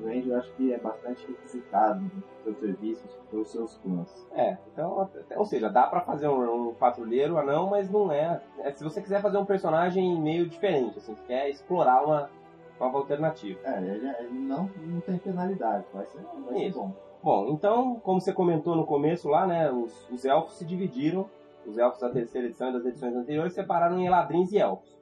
o 0.00 0.06
range 0.06 0.28
eu 0.28 0.36
acho 0.36 0.52
que 0.54 0.72
é 0.72 0.78
bastante 0.78 1.26
requisitado 1.26 2.00
nos 2.00 2.42
seus 2.42 2.58
serviços, 2.58 3.18
pelos 3.30 3.48
seus 3.50 3.76
clãs. 3.78 4.26
É, 4.32 4.56
então, 4.72 5.08
ou 5.36 5.44
seja, 5.44 5.68
dá 5.68 5.86
pra 5.86 6.00
fazer 6.00 6.28
um, 6.28 6.68
um 6.68 6.74
patrulheiro 6.74 7.36
anão, 7.38 7.68
mas 7.68 7.90
não 7.90 8.10
é, 8.12 8.40
é. 8.58 8.72
Se 8.72 8.84
você 8.84 9.02
quiser 9.02 9.20
fazer 9.20 9.38
um 9.38 9.44
personagem 9.44 10.20
meio 10.20 10.48
diferente, 10.48 10.98
assim, 10.98 11.16
quer 11.26 11.48
explorar 11.48 12.04
uma 12.04 12.30
nova 12.78 12.98
alternativa. 12.98 13.58
É, 13.64 13.78
ele, 13.78 14.08
ele 14.20 14.38
não, 14.38 14.70
não 14.86 15.00
tem 15.00 15.18
penalidade, 15.18 15.84
vai 15.92 16.06
ser, 16.06 16.20
vai 16.46 16.58
ser 16.58 16.72
bom. 16.72 16.92
Bom, 17.20 17.48
então, 17.48 17.96
como 17.96 18.20
você 18.20 18.32
comentou 18.32 18.76
no 18.76 18.86
começo 18.86 19.28
lá, 19.28 19.44
né, 19.44 19.70
os, 19.72 20.08
os 20.08 20.24
elfos 20.24 20.54
se 20.54 20.64
dividiram, 20.64 21.28
os 21.68 21.78
elfos 21.78 22.00
da 22.00 22.10
terceira 22.10 22.46
edição 22.46 22.70
e 22.70 22.72
das 22.72 22.86
edições 22.86 23.14
anteriores 23.14 23.52
separaram 23.52 23.98
em 23.98 24.06
eladrins 24.06 24.52
e 24.52 24.58
elfos. 24.58 24.98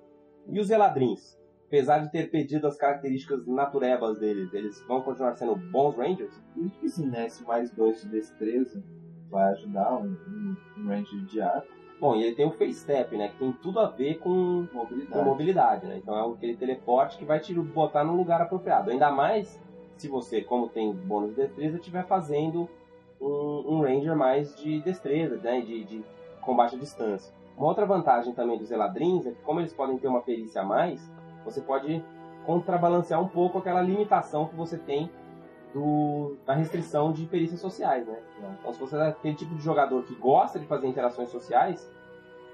E 0.49 0.61
os 0.61 0.71
eladrins, 0.71 1.39
apesar 1.67 1.99
de 1.99 2.11
ter 2.11 2.31
perdido 2.31 2.67
as 2.67 2.77
características 2.77 3.47
naturebas 3.47 4.19
deles, 4.19 4.53
eles 4.53 4.83
vão 4.87 5.03
continuar 5.03 5.35
sendo 5.35 5.57
bons 5.57 5.97
rangers? 5.97 6.43
Por 6.55 6.65
isso 6.65 6.79
que 6.79 6.89
sim, 6.89 7.07
né? 7.07 7.27
Esse 7.27 7.45
mais 7.45 7.71
dois 7.71 8.03
de 8.03 8.09
destreza 8.09 8.83
vai 9.31 9.53
ajudar 9.53 9.95
um, 9.95 10.17
um, 10.29 10.57
um 10.79 10.89
range 10.89 11.21
de 11.27 11.41
arco, 11.41 11.77
Bom, 11.99 12.15
e 12.15 12.25
ele 12.25 12.37
tem 12.37 12.47
o 12.47 12.51
face 12.51 12.75
step, 12.75 13.17
né, 13.17 13.29
que 13.29 13.39
tem 13.39 13.53
tudo 13.53 13.81
a 13.81 13.89
ver 13.89 14.19
com, 14.19 14.67
com 14.71 14.79
mobilidade. 14.79 15.25
mobilidade, 15.25 15.87
né? 15.87 15.97
Então 15.97 16.15
é 16.15 16.35
aquele 16.35 16.55
teleporte 16.55 17.17
que 17.17 17.25
vai 17.25 17.41
te 17.41 17.55
botar 17.55 18.05
no 18.05 18.15
lugar 18.15 18.41
apropriado. 18.43 18.91
Ainda 18.91 19.11
mais 19.11 19.59
se 19.97 20.09
você, 20.09 20.43
como 20.43 20.69
tem 20.69 20.93
bônus 20.93 21.31
de 21.31 21.37
destreza, 21.37 21.79
estiver 21.79 22.07
fazendo 22.07 22.69
um, 23.19 23.77
um 23.77 23.81
ranger 23.81 24.15
mais 24.15 24.55
de 24.57 24.81
destreza, 24.83 25.39
né? 25.39 25.63
De, 25.63 25.85
de 25.85 26.05
combate 26.47 26.77
à 26.77 26.79
distância. 26.79 27.35
Uma 27.57 27.67
outra 27.69 27.85
vantagem 27.85 28.33
também 28.33 28.59
dos 28.59 28.71
eladrins 28.71 29.27
é 29.27 29.31
que 29.31 29.43
como 29.43 29.61
eles 29.61 29.73
podem 29.73 29.99
ter 29.99 30.09
uma 30.09 30.21
perícia 30.21 30.63
a 30.63 30.65
mais, 30.65 31.01
você 31.45 31.61
pode 31.61 32.03
contrabalancear 32.45 33.21
um 33.21 33.29
pouco 33.29 33.59
aquela 33.59 33.81
limitação 33.83 34.47
que 34.47 34.55
você 34.55 34.79
tem 34.79 35.11
do, 35.75 36.37
da 36.47 36.55
restrição 36.55 37.13
de 37.13 37.27
perícias 37.27 37.61
sociais, 37.61 38.07
né? 38.07 38.19
Então 38.61 38.73
se 38.73 38.79
você 38.79 38.97
é 38.97 39.09
aquele 39.09 39.35
tipo 39.35 39.55
de 39.55 39.63
jogador 39.63 40.03
que 40.05 40.15
gosta 40.15 40.59
de 40.59 40.67
fazer 40.67 40.87
interações 40.87 41.29
sociais, 41.29 41.91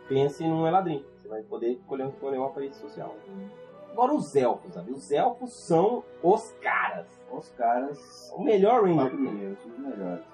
pense 0.09 0.43
num 0.47 0.67
eladrim. 0.67 1.05
Você 1.21 1.29
vai 1.29 1.43
poder 1.43 1.73
escolher, 1.73 2.09
escolher 2.09 2.39
uma 2.39 2.51
perícia 2.51 2.81
social. 2.81 3.15
Agora 3.93 4.15
os 4.15 4.35
elfos, 4.35 4.73
sabe? 4.73 4.91
Os 4.93 5.11
elfos 5.13 5.53
são 5.53 6.03
os 6.23 6.51
caras. 6.63 7.07
Os 7.31 7.51
caras 7.51 8.33
O 8.35 8.43
melhor 8.43 8.83
ranger. 8.85 9.05
patrulheiros, 9.11 9.59
os 9.67 9.79
melhores. 9.79 10.25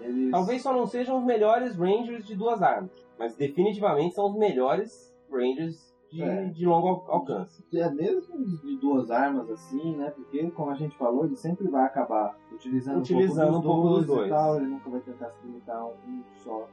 Eles... 0.00 0.30
Talvez 0.30 0.62
só 0.62 0.72
não 0.72 0.86
sejam 0.86 1.18
os 1.18 1.24
melhores 1.24 1.76
rangers 1.76 2.24
de 2.26 2.34
duas 2.36 2.62
armas, 2.62 2.90
mas 3.18 3.34
definitivamente 3.36 4.14
são 4.14 4.26
os 4.26 4.36
melhores 4.36 5.14
rangers 5.30 5.94
de, 6.10 6.22
É. 6.22 6.44
de 6.46 6.64
longo 6.66 6.88
al- 6.88 7.04
alcance. 7.08 7.64
É 7.74 7.90
mesmo 7.90 8.44
de 8.62 8.76
duas 8.78 9.10
armas 9.10 9.50
assim, 9.50 9.96
né? 9.96 10.10
Porque, 10.10 10.48
como 10.52 10.70
a 10.70 10.74
gente 10.74 10.96
falou, 10.96 11.24
ele 11.24 11.34
sempre 11.36 11.66
vai 11.68 11.84
acabar 11.84 12.38
utilizando, 12.52 12.98
Utilizando 13.00 13.58
um 13.58 13.62
pouco 13.62 13.88
dos, 13.88 14.06
dois. 14.06 14.26
e 14.28 14.30
tal. 14.30 14.56
Ele 14.56 14.66
nunca 14.66 14.88
vai 14.90 15.00
tentar 15.00 15.30
se 15.30 15.44
limitar 15.44 15.76
a 15.76 15.86
um 15.86 16.22
só 16.36 16.68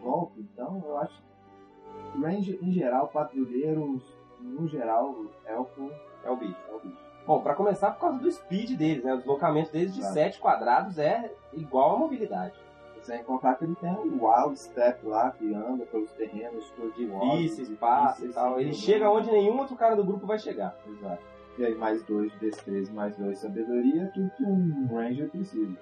golpe. 0.00 0.40
Então, 0.52 0.82
eu 0.86 0.96
acho 0.98 1.20
que 2.12 2.20
range 2.20 2.58
em 2.62 2.70
geral, 2.72 3.08
patrulheiros, 3.08 4.02
no 4.40 4.68
geral, 4.68 5.14
elfo 5.46 5.90
É 6.24 6.30
o 6.30 6.36
bicho. 6.36 6.56
é 6.70 6.74
o 6.74 6.78
bicho. 6.80 7.04
Bom, 7.26 7.40
pra 7.40 7.54
começar, 7.54 7.90
por 7.92 8.00
causa 8.00 8.18
do 8.18 8.30
speed 8.30 8.76
deles, 8.76 9.02
né? 9.04 9.14
O 9.14 9.18
deslocamento 9.18 9.72
deles 9.72 9.94
de 9.94 10.00
Claro. 10.00 10.14
7 10.14 10.40
quadrados 10.40 10.98
é 10.98 11.30
igual 11.52 11.96
a 11.96 11.98
mobilidade. 11.98 12.54
Sem 13.00 13.22
contar 13.22 13.54
que 13.56 13.64
ele 13.64 13.74
tem 13.76 13.92
o 13.94 14.26
Wild 14.26 14.58
Step 14.58 15.06
lá, 15.06 15.30
que 15.30 15.52
anda 15.54 15.84
pelos 15.84 16.10
terrenos 16.12 16.64
Difíceis, 16.96 17.68
passa 17.78 18.24
e 18.24 18.28
tal. 18.30 18.58
Ele 18.58 18.72
chega 18.72 19.10
onde 19.10 19.30
nenhum 19.30 19.58
outro 19.58 19.76
cara 19.76 19.94
do 19.94 20.02
grupo 20.04 20.26
vai 20.26 20.38
chegar. 20.38 20.74
Exato. 20.86 21.22
E 21.58 21.64
aí 21.66 21.74
mais 21.74 22.02
dois 22.04 22.32
de 22.32 22.38
destreza, 22.38 22.90
mais 22.92 23.14
dois 23.16 23.32
de 23.32 23.38
sabedoria, 23.38 24.10
tudo 24.14 24.30
que 24.36 24.42
um 24.42 24.88
Ranger 24.90 25.28
precisa. 25.30 25.76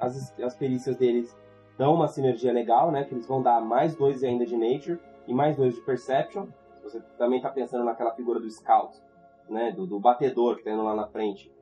as, 0.00 0.38
as 0.40 0.54
perícias 0.56 0.96
deles 0.96 1.36
dão 1.78 1.94
uma 1.94 2.08
sinergia 2.08 2.52
legal, 2.52 2.90
né? 2.90 3.04
Que 3.04 3.14
eles 3.14 3.26
vão 3.26 3.40
dar 3.42 3.60
mais 3.60 3.94
dois 3.94 4.22
ainda 4.24 4.44
de 4.44 4.56
Nature 4.56 4.98
e 5.26 5.32
mais 5.34 5.56
dois 5.56 5.74
de 5.74 5.80
Perception. 5.82 6.46
Se 6.78 6.82
você 6.82 7.00
também 7.16 7.40
tá 7.40 7.48
pensando 7.48 7.84
naquela 7.84 8.12
figura 8.12 8.40
do 8.40 8.50
Scout, 8.50 9.00
né? 9.48 9.72
Do, 9.72 9.86
do 9.86 9.98
batedor 10.00 10.56
que 10.56 10.64
tá 10.64 10.70
indo 10.70 10.82
lá 10.82 10.94
na 10.94 11.06
frente. 11.06 11.52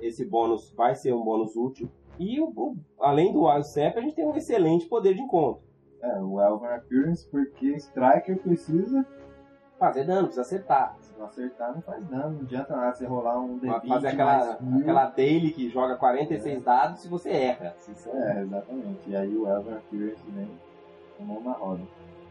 Esse 0.00 0.24
bônus 0.24 0.72
vai 0.72 0.94
ser 0.94 1.12
um 1.14 1.22
bônus 1.24 1.54
útil. 1.56 1.88
E 2.18 2.40
o, 2.40 2.46
o- 2.56 2.76
além 3.00 3.32
do 3.32 3.44
Wild 3.44 3.66
a 3.80 4.00
gente 4.00 4.14
tem 4.14 4.26
um 4.26 4.36
excelente 4.36 4.86
poder 4.86 5.14
de 5.14 5.20
encontro. 5.20 5.62
É, 6.02 6.18
o 6.20 6.40
Elven 6.40 6.68
Appearance, 6.70 7.28
porque 7.28 7.66
Striker 7.76 8.36
precisa, 8.38 9.06
Fazer 9.78 10.04
dano, 10.04 10.28
precisa 10.28 10.42
acertar. 10.42 10.96
se 11.00 11.12
não 11.18 11.26
acertar, 11.26 11.74
não 11.74 11.82
faz 11.82 12.04
dano. 12.06 12.34
Não 12.34 12.40
adianta 12.42 12.76
nada 12.76 12.94
você 12.94 13.04
rolar 13.04 13.40
um 13.40 13.58
D20 13.58 13.88
Fazer 13.88 14.08
aquela, 14.08 14.52
aquela 14.80 15.04
daily 15.06 15.50
que 15.52 15.68
joga 15.70 15.96
46 15.96 16.62
dados 16.62 17.00
se 17.00 17.08
você 17.08 17.30
erra. 17.30 17.74
É, 18.12 18.40
exatamente. 18.42 19.10
E 19.10 19.16
aí 19.16 19.36
o 19.36 19.48
Elven 19.48 19.74
Appearance 19.74 20.22
vem 20.30 20.48
com 21.18 21.24
a 21.24 21.26
mão 21.26 21.40
na 21.42 21.52
roda. 21.52 21.82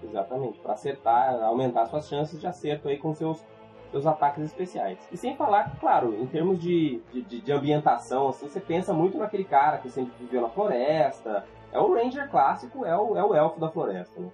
Exatamente, 0.04 0.60
para 0.60 0.74
acertar, 0.74 1.41
aumentar 1.43 1.86
suas 1.88 2.08
chances 2.08 2.39
de 2.39 2.47
acerto 2.47 2.88
aí 2.88 2.97
com 2.97 3.13
seus, 3.13 3.45
seus 3.91 4.08
ataques 4.08 4.43
especiais. 4.43 4.97
E 5.12 5.17
sem 5.17 5.36
falar 5.36 5.77
claro, 5.80 6.15
em 6.15 6.25
termos 6.25 6.60
de, 6.60 7.01
de, 7.12 7.41
de- 7.41 7.51
ambientação, 7.51 8.30
assim, 8.30 8.47
você 8.47 8.60
pensa 8.60 8.93
muito 8.93 9.17
naquele 9.17 9.43
cara 9.43 9.77
que 9.77 9.89
sempre 9.89 10.13
viveu 10.19 10.41
na 10.41 10.49
floresta. 10.49 11.45
É 11.71 11.80
o 11.80 11.93
Ranger 11.93 12.30
clássico, 12.30 12.86
é 12.86 12.97
o, 12.97 13.15
é 13.17 13.23
o 13.23 13.36
elfo 13.36 13.60
da 13.60 13.69
floresta, 13.69 14.19
né? 14.19 14.32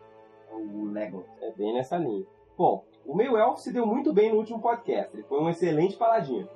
É 0.52 0.56
o 0.56 0.86
Lego. 0.91 1.26
É 1.41 1.52
bem 1.52 1.74
nessa 1.74 1.98
linha. 1.98 2.26
Bom, 2.58 2.84
o 3.06 3.15
meio 3.15 3.38
elfo 3.38 3.60
se 3.60 3.74
deu 3.74 3.86
muito 3.86 4.13
bem 4.13 4.32
no 4.32 4.38
último 4.38 4.62
podcast. 4.62 5.15
Ele 5.15 5.24
foi 5.24 5.39
um 5.39 5.50
excelente 5.50 5.96
paladino. 5.98 6.48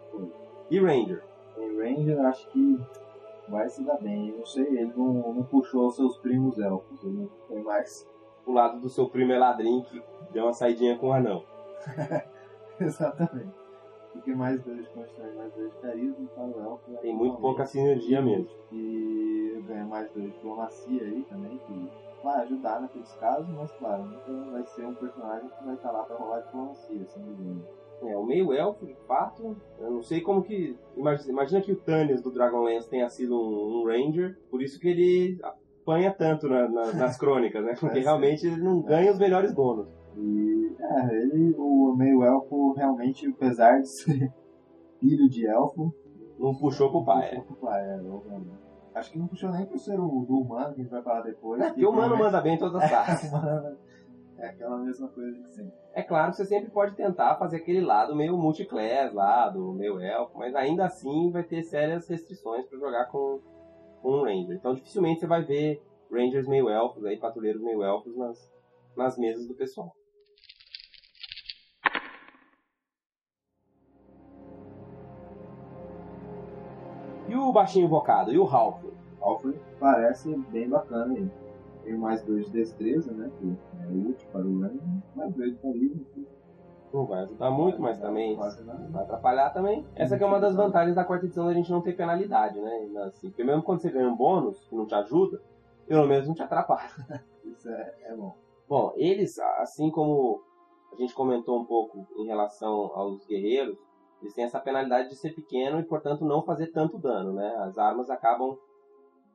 E 0.70 0.80
Ranger. 0.80 1.24
Em 1.58 1.78
Ranger, 1.78 2.20
acho 2.26 2.48
que 2.50 2.80
vai 3.50 3.68
se 3.70 3.84
dar 3.84 3.98
bem. 3.98 4.30
Eu 4.30 4.38
não 4.38 4.46
sei, 4.46 4.64
ele 4.64 4.94
não, 4.96 5.34
não 5.34 5.44
puxou 5.44 5.88
os 5.88 5.96
seus 5.96 6.18
primos 6.18 6.58
elfos. 6.60 7.04
Ele 7.04 7.30
foi 7.48 7.62
mais. 7.62 8.10
O 8.46 8.54
lado 8.54 8.80
do 8.80 8.90
seu 8.90 9.08
primo 9.08 9.32
Eladrin 9.32 9.82
que 9.84 10.02
deu 10.32 10.46
uma 10.46 10.54
saidinha 10.54 10.98
com 10.98 11.10
o 11.10 11.14
anão. 11.14 11.44
Exatamente. 12.86 13.54
Porque 14.14 14.36
mais 14.36 14.62
dois 14.64 14.86
e 14.86 15.38
mais 15.38 15.54
dois 15.54 15.72
de 15.72 15.78
carisma 15.80 16.16
para 16.36 16.44
o 16.46 16.62
elfo. 16.62 16.94
é 16.94 16.98
Tem 16.98 17.16
muito 17.16 17.38
pouca 17.38 17.66
sinergia 17.66 18.22
mesmo. 18.22 18.50
E 18.72 19.64
ganha 19.68 19.86
mais 19.86 20.12
dois 20.12 20.32
diplomacia 20.34 21.04
aí 21.04 21.26
também, 21.30 21.58
que 21.66 21.90
vai 22.24 22.42
ajudar 22.42 22.82
naqueles 22.82 23.12
casos, 23.14 23.48
mas 23.56 23.72
claro, 23.74 24.04
nunca 24.04 24.52
vai 24.52 24.64
ser 24.66 24.86
um 24.86 24.94
personagem 24.96 25.50
que 25.50 25.64
vai 25.66 25.76
estar 25.76 25.92
lá 25.92 26.04
para 26.04 26.16
rolar 26.18 26.40
diplomacia, 26.42 27.06
sem 27.08 27.24
dúvida. 27.24 27.66
É, 28.04 28.18
o 28.18 28.26
meio 28.26 28.52
elfo, 28.52 28.86
de 28.86 28.96
fato, 29.08 29.56
eu 29.80 29.92
não 29.92 30.02
sei 30.02 30.22
como 30.22 30.42
que. 30.44 30.76
Imagina, 30.98 31.32
imagina 31.32 31.62
que 31.62 31.72
o 31.72 31.76
Thanos 31.76 32.22
do 32.22 32.32
Dragonlance 32.32 32.90
tenha 32.90 33.08
sido 33.10 33.36
um, 33.40 33.82
um 33.82 33.86
Ranger, 33.86 34.38
por 34.50 34.62
isso 34.62 34.80
que 34.80 34.88
ele 34.90 35.40
apanha 35.44 36.12
tanto 36.12 36.50
na- 36.50 36.68
na- 36.68 36.94
nas 36.94 37.16
crônicas, 37.20 37.64
né? 37.64 37.76
Porque 37.80 38.00
É, 38.00 38.02
realmente 38.02 38.46
ele 38.48 38.58
não 38.62 38.82
ganha 38.82 39.12
os 39.12 39.20
melhores 39.20 39.54
bônus. 39.54 39.88
E 40.18 40.76
é, 40.80 41.16
ele, 41.16 41.56
o 41.58 41.96
meio 41.96 42.24
elfo, 42.24 42.74
realmente, 42.74 43.28
apesar 43.28 43.80
de 43.80 43.88
ser 43.88 44.34
filho 45.00 45.30
de 45.30 45.48
elfo, 45.48 45.94
Não 46.40 46.56
puxou 46.56 46.92
pro 46.92 47.06
pai. 47.06 47.30
puxou 47.30 47.44
pro 47.44 47.56
pai, 47.56 47.82
é, 47.82 48.02
Acho 48.94 49.12
que 49.12 49.20
não 49.20 49.28
puxou 49.28 49.52
nem 49.52 49.66
pro 49.66 49.80
ser 49.80 50.00
o 50.00 50.26
do 50.26 50.40
humano, 50.40 50.74
que 50.74 50.82
a 50.82 50.84
gente 50.84 50.92
vai 50.92 51.02
falar 51.02 51.22
depois. 51.22 51.62
É, 51.62 51.66
que 51.66 51.70
porque 51.72 51.86
o 51.86 51.92
humano 51.92 52.18
manda 52.18 52.42
bem 52.42 52.56
em 52.56 52.58
todas 52.58 52.82
as 52.82 52.90
classes. 52.90 53.32
Humano 53.32 53.78
É 54.38 54.48
aquela 54.48 54.78
mesma 54.78 55.08
coisa 55.08 55.32
de 55.32 55.48
sempre. 55.50 55.74
É 55.94 56.04
claro 56.04 56.32
que 56.32 56.38
você 56.38 56.46
sempre 56.46 56.72
pode 56.72 56.96
tentar 56.96 57.38
fazer 57.38 57.58
aquele 57.58 57.82
lado 57.82 58.16
meio 58.16 58.38
multiclass 58.38 59.14
lá, 59.14 59.50
do 59.50 59.72
meio 59.74 60.00
elfo, 60.00 60.38
mas 60.38 60.54
ainda 60.56 60.86
assim 60.86 61.32
vai 61.32 61.44
ter 61.44 61.64
sérias 61.64 62.08
restrições 62.10 62.66
para 62.66 62.80
jogar 62.80 63.06
com, 63.06 63.40
com 64.02 64.12
um 64.12 64.24
Ranger. 64.24 64.58
Então 64.58 64.74
dificilmente 64.74 65.22
você 65.22 65.28
vai 65.28 65.44
ver 65.44 65.82
Rangers 66.12 66.48
meio 66.48 66.70
elfos, 66.70 67.06
aí, 67.06 67.18
patrulheiros 67.18 67.62
meio 67.62 67.82
elfos 67.84 68.18
nas, 68.18 68.52
nas 68.98 69.18
mesas 69.18 69.48
do 69.48 69.56
pessoal. 69.56 69.94
O 77.52 77.54
baixinho 77.54 77.86
invocado? 77.86 78.32
E 78.32 78.40
o 78.40 78.46
Ralph? 78.46 78.84
Alfred 79.22 79.60
parece 79.80 80.36
bem 80.50 80.68
bacana 80.68 81.14
aí. 81.14 81.30
Tem 81.84 81.96
mais 81.96 82.24
dois 82.24 82.46
de 82.46 82.52
destreza, 82.52 83.12
né? 83.12 83.30
Que 83.40 83.56
é 83.84 83.88
útil 84.10 84.28
para 84.32 84.46
o 84.46 84.62
Ranger. 84.62 84.82
Mais 85.16 85.34
dois 85.36 85.52
de 85.52 85.58
carisma. 85.60 86.02
que 86.14 86.28
Não 86.94 87.06
vai 87.06 87.24
ajudar 87.24 87.52
muito, 87.52 87.82
mas 87.82 88.00
também 88.00 88.36
vai 88.36 89.04
atrapalhar 89.04 89.50
também. 89.52 89.86
Essa 89.96 90.16
é 90.16 90.26
uma 90.26 90.40
das 90.40 90.56
vantagens 90.56 90.96
da 90.96 91.04
quarta 91.04 91.26
edição 91.26 91.46
da 91.46 91.54
gente 91.54 91.72
não 91.72 91.82
ter 91.82 91.94
penalidade, 91.94 92.60
né? 92.60 92.90
Assim, 93.06 93.30
porque 93.30 93.44
mesmo 93.44 93.64
quando 93.64 93.82
você 93.82 93.92
ganha 93.92 94.10
um 94.10 94.16
bônus 94.16 94.66
que 94.68 94.76
não 94.76 94.86
te 94.86 94.96
ajuda, 94.96 95.42
pelo 95.88 96.08
menos 96.08 96.28
não 96.28 96.36
te 96.36 96.42
atrapalha. 96.42 96.90
Isso 97.46 97.70
é, 97.70 97.96
é 98.06 98.16
bom. 98.16 98.36
Bom, 98.68 98.94
eles, 98.96 99.38
assim 99.58 99.92
como 99.92 100.42
a 100.94 100.96
gente 100.96 101.14
comentou 101.14 101.60
um 101.60 101.66
pouco 101.66 102.08
em 102.18 102.26
relação 102.26 102.92
aos 102.96 103.26
guerreiros, 103.26 103.78
eles 104.22 104.34
têm 104.34 104.46
essa 104.46 104.60
penalidade 104.60 105.10
de 105.10 105.16
ser 105.16 105.34
pequeno 105.34 105.80
e, 105.80 105.84
portanto, 105.84 106.26
não 106.26 106.44
fazer 106.44 106.68
tanto 106.68 106.98
dano, 106.98 107.34
né? 107.34 107.56
As 107.60 107.78
armas 107.78 108.10
acabam 108.10 108.58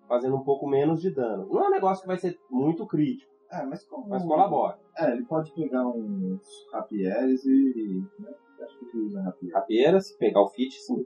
fazendo 0.09 0.37
um 0.37 0.45
pouco 0.45 0.69
menos 0.69 1.01
de 1.01 1.11
dano. 1.11 1.47
Não 1.51 1.65
é 1.65 1.69
um 1.69 1.73
negócio 1.73 2.03
que 2.03 2.09
vai 2.09 2.19
ser 2.19 2.39
muito 2.51 2.87
crítico, 2.87 3.31
É, 3.51 3.65
mas 3.65 3.85
como. 3.85 4.09
mas 4.09 4.25
colabora. 4.25 4.79
É, 4.97 5.11
ele 5.13 5.25
pode 5.25 5.53
pegar 5.53 5.87
uns 5.87 6.41
rapieres 6.73 7.45
e. 7.45 8.05
Né? 8.19 8.35
Acho 8.63 8.79
que 8.79 8.97
ele 8.97 9.07
usa. 9.07 9.35
Rapieira, 9.53 10.01
se 10.01 10.17
pegar 10.17 10.41
o 10.41 10.49
fit, 10.49 10.81
sim. 10.81 11.05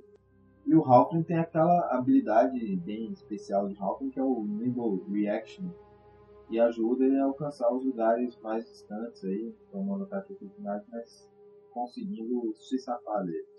E 0.67 0.75
o 0.75 0.85
Halfling 0.85 1.23
tem 1.23 1.39
aquela 1.39 1.89
habilidade 1.91 2.77
bem 2.77 3.11
especial 3.11 3.67
de 3.67 3.77
Halfling 3.81 4.11
que 4.11 4.21
é 4.21 4.23
o 4.23 4.45
Nimble 4.45 5.03
Reaction. 5.11 5.65
E 6.51 6.61
ajuda 6.61 7.05
ele 7.05 7.19
a 7.19 7.25
alcançar 7.25 7.73
os 7.73 7.85
lugares 7.85 8.39
mais 8.41 8.65
distantes 8.67 9.25
aí, 9.25 9.55
tomando 9.71 10.05
ataque 10.05 10.29
de 10.29 10.35
oportunidade, 10.35 10.85
mas 10.91 11.29
conseguindo 11.73 12.53
se 12.57 12.79
safar 12.79 13.25
deles. 13.25 13.50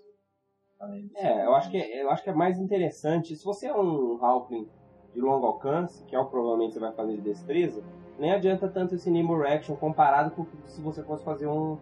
Além 0.82 1.06
disso, 1.06 1.16
É, 1.16 1.46
eu 1.46 1.54
acho 1.54 1.70
que 1.70 1.76
é, 1.76 2.02
eu 2.02 2.10
acho 2.10 2.24
que 2.24 2.30
é 2.30 2.34
mais 2.34 2.58
interessante. 2.58 3.36
Se 3.36 3.44
você 3.44 3.68
é 3.68 3.74
um 3.74 4.18
Halfling 4.20 4.68
de 5.14 5.20
longo 5.20 5.46
alcance, 5.46 6.04
que 6.04 6.16
é 6.16 6.18
o 6.18 6.24
provavelmente 6.26 6.74
você 6.74 6.80
vai 6.80 6.92
fazer 6.92 7.14
de 7.14 7.20
destreza, 7.20 7.84
nem 8.18 8.32
adianta 8.32 8.68
tanto 8.68 8.96
esse 8.96 9.08
Nimble 9.08 9.36
Reaction 9.36 9.76
comparado 9.76 10.32
com 10.32 10.44
se 10.66 10.82
você 10.82 11.02
fosse 11.04 11.24
fazer 11.24 11.46
um, 11.46 11.78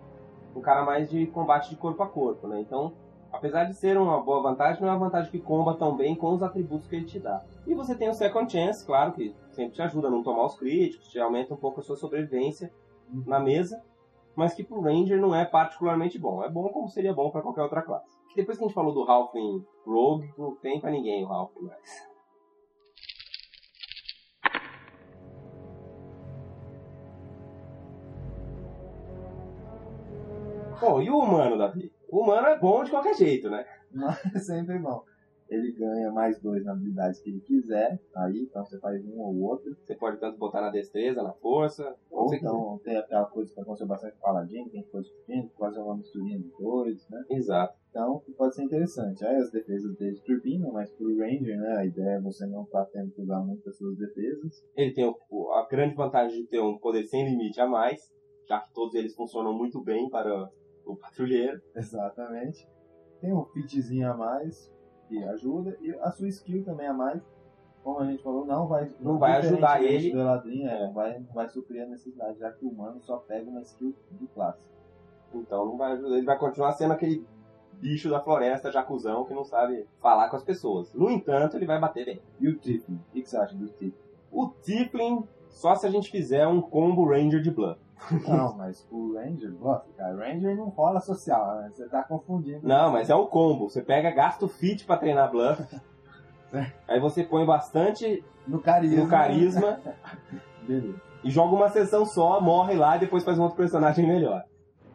um 0.54 0.60
cara 0.60 0.84
mais 0.84 1.08
de 1.08 1.26
combate 1.28 1.70
de 1.70 1.76
corpo 1.76 2.02
a 2.02 2.08
corpo, 2.08 2.46
né? 2.46 2.60
Então, 2.60 2.92
apesar 3.32 3.64
de 3.64 3.74
ser 3.74 3.96
uma 3.96 4.20
boa 4.20 4.42
vantagem, 4.42 4.82
não 4.82 4.88
é 4.88 4.92
uma 4.92 5.06
vantagem 5.06 5.30
que 5.30 5.38
comba 5.38 5.74
tão 5.76 5.96
bem 5.96 6.14
com 6.14 6.34
os 6.34 6.42
atributos 6.42 6.86
que 6.86 6.96
ele 6.96 7.06
te 7.06 7.18
dá. 7.18 7.42
E 7.66 7.74
você 7.74 7.94
tem 7.94 8.10
o 8.10 8.14
Second 8.14 8.52
Chance, 8.52 8.84
claro, 8.84 9.12
que 9.12 9.34
sempre 9.50 9.76
te 9.76 9.80
ajuda 9.80 10.08
a 10.08 10.10
não 10.10 10.22
tomar 10.22 10.44
os 10.44 10.58
críticos, 10.58 11.08
te 11.08 11.18
aumenta 11.18 11.54
um 11.54 11.56
pouco 11.56 11.80
a 11.80 11.82
sua 11.82 11.96
sobrevivência 11.96 12.70
na 13.26 13.40
mesa, 13.40 13.82
mas 14.36 14.52
que 14.52 14.62
pro 14.62 14.82
Ranger 14.82 15.18
não 15.18 15.34
é 15.34 15.46
particularmente 15.46 16.18
bom. 16.18 16.44
É 16.44 16.50
bom 16.50 16.68
como 16.68 16.88
seria 16.88 17.14
bom 17.14 17.30
para 17.30 17.40
qualquer 17.40 17.62
outra 17.62 17.80
classe. 17.80 18.19
Depois 18.36 18.56
que 18.56 18.64
a 18.64 18.66
gente 18.68 18.74
falou 18.74 18.94
do 18.94 19.02
Halfling 19.02 19.66
Rogue, 19.84 20.32
não 20.38 20.54
tem 20.56 20.80
pra 20.80 20.90
ninguém 20.90 21.24
o 21.24 21.28
Halfling 21.28 21.66
mais. 21.66 22.10
Bom, 30.80 31.02
e 31.02 31.10
o 31.10 31.18
humano, 31.18 31.58
Davi? 31.58 31.92
O 32.08 32.22
humano 32.22 32.46
é 32.46 32.58
bom 32.58 32.82
de 32.84 32.90
qualquer 32.90 33.14
jeito, 33.14 33.50
né? 33.50 33.66
Mas 33.92 34.34
é 34.34 34.38
sempre 34.40 34.78
bom. 34.78 35.04
Ele 35.48 35.72
ganha 35.72 36.12
mais 36.12 36.40
dois 36.40 36.64
na 36.64 36.72
habilidade 36.72 37.20
que 37.20 37.28
ele 37.28 37.40
quiser, 37.40 38.00
aí, 38.16 38.44
então 38.48 38.64
você 38.64 38.78
faz 38.78 39.04
um 39.04 39.18
ou 39.18 39.40
outro. 39.40 39.76
Você 39.84 39.96
pode 39.96 40.18
tanto 40.20 40.38
botar 40.38 40.60
na 40.60 40.70
destreza, 40.70 41.24
na 41.24 41.32
força, 41.32 41.96
Ou 42.08 42.32
então 42.32 42.80
tem 42.84 42.96
aquela 42.96 43.26
coisa 43.26 43.52
que 43.52 43.60
aconteceu 43.60 43.88
bastante 43.88 44.12
com 44.12 44.18
o 44.20 44.22
Paladino, 44.22 44.70
tem 44.70 44.84
coisa 44.84 45.08
discutindo, 45.08 45.50
fazer 45.58 45.80
uma 45.80 45.96
misturinha 45.96 46.38
de 46.38 46.48
dois, 46.56 47.08
né? 47.10 47.24
Exato. 47.28 47.79
Então 47.90 48.22
pode 48.38 48.54
ser 48.54 48.62
interessante. 48.62 49.24
Aí 49.26 49.36
as 49.36 49.50
defesas 49.50 49.96
dele 49.96 50.20
turbinam, 50.24 50.72
mas 50.72 50.90
pro 50.92 51.08
Ranger, 51.18 51.58
né, 51.58 51.76
a 51.78 51.84
ideia 51.84 52.16
é 52.16 52.20
você 52.20 52.46
não 52.46 52.62
estar 52.62 52.84
tendo 52.86 53.10
que 53.10 53.20
usar 53.20 53.40
muito 53.40 53.68
as 53.68 53.76
suas 53.76 53.96
defesas. 53.98 54.64
Ele 54.76 54.92
tem 54.94 55.12
o- 55.28 55.50
a 55.52 55.66
grande 55.66 55.94
vantagem 55.96 56.42
de 56.42 56.46
ter 56.48 56.60
um 56.60 56.78
poder 56.78 57.04
sem 57.04 57.28
limite 57.28 57.60
a 57.60 57.66
mais, 57.66 58.00
já 58.48 58.60
que 58.60 58.72
todos 58.72 58.94
eles 58.94 59.14
funcionam 59.14 59.52
muito 59.52 59.82
bem 59.82 60.08
para 60.08 60.48
o 60.86 60.96
patrulheiro. 60.96 61.60
Exatamente. 61.74 62.66
Tem 63.20 63.34
um 63.34 63.44
fitzinho 63.46 64.10
a 64.10 64.16
mais 64.16 64.72
que 65.08 65.22
ajuda, 65.24 65.76
e 65.80 65.90
a 66.00 66.10
sua 66.12 66.28
skill 66.28 66.64
também 66.64 66.86
a 66.86 66.94
mais. 66.94 67.20
Como 67.82 67.98
a 67.98 68.04
gente 68.10 68.22
falou, 68.22 68.44
não 68.46 68.68
vai, 68.68 68.88
Não 69.00 69.18
vai 69.18 69.38
ajudar 69.38 69.82
ele. 69.82 70.12
do 70.12 70.18
Eladrin, 70.20 70.64
é, 70.64 70.92
vai, 70.92 71.18
não 71.18 71.32
vai 71.32 71.48
suprir 71.48 71.82
a 71.82 71.86
necessidade, 71.86 72.38
já 72.38 72.52
que 72.52 72.64
o 72.64 72.68
humano 72.68 73.00
só 73.00 73.16
pega 73.16 73.50
uma 73.50 73.62
skill 73.62 73.92
de 74.12 74.26
classe. 74.28 74.60
Então 75.34 75.64
não 75.66 75.76
vai 75.76 75.92
ajudar. 75.92 76.16
Ele 76.16 76.26
vai 76.26 76.38
continuar 76.38 76.72
sendo 76.72 76.92
aquele 76.92 77.26
bicho 77.80 78.08
da 78.10 78.20
floresta, 78.20 78.70
jacuzão, 78.70 79.24
que 79.24 79.34
não 79.34 79.44
sabe 79.44 79.86
falar 80.00 80.28
com 80.28 80.36
as 80.36 80.44
pessoas. 80.44 80.92
No 80.94 81.10
entanto, 81.10 81.56
ele 81.56 81.66
vai 81.66 81.78
bater 81.80 82.04
bem. 82.04 82.20
E 82.40 82.48
o 82.48 82.56
Tiflin? 82.58 82.94
O 82.96 83.12
que 83.12 83.24
você 83.28 83.36
acha 83.36 83.54
do 83.54 83.66
Tiflin? 83.68 83.92
O 84.30 84.48
Tiflin, 84.48 85.24
só 85.48 85.74
se 85.74 85.86
a 85.86 85.90
gente 85.90 86.10
fizer 86.10 86.46
um 86.46 86.60
combo 86.60 87.08
Ranger 87.08 87.40
de 87.40 87.50
Bluff. 87.50 87.80
Não, 88.26 88.54
mas 88.56 88.86
o 88.90 89.14
Ranger, 89.14 89.52
bluff, 89.52 89.86
cara, 89.96 90.16
Ranger 90.16 90.56
não 90.56 90.68
rola 90.70 91.00
social, 91.00 91.56
né? 91.56 91.70
Você 91.74 91.86
tá 91.88 92.02
confundindo. 92.02 92.66
Não, 92.66 92.90
mas 92.92 93.10
é 93.10 93.14
um 93.14 93.26
combo. 93.26 93.68
Você 93.68 93.82
pega, 93.82 94.10
gasta 94.10 94.44
o 94.44 94.48
fit 94.48 94.84
pra 94.86 94.96
treinar 94.96 95.30
Bluff. 95.30 95.62
Aí 96.88 96.98
você 96.98 97.22
põe 97.22 97.44
bastante 97.46 98.24
No 98.46 98.60
carisma. 98.60 99.04
no 99.04 99.08
carisma 99.08 99.80
Beleza. 100.66 101.00
e 101.22 101.30
joga 101.30 101.54
uma 101.54 101.68
sessão 101.68 102.04
só, 102.04 102.40
morre 102.40 102.74
lá 102.74 102.96
e 102.96 103.00
depois 103.00 103.22
faz 103.22 103.38
um 103.38 103.42
outro 103.42 103.56
personagem 103.56 104.06
melhor. 104.06 104.44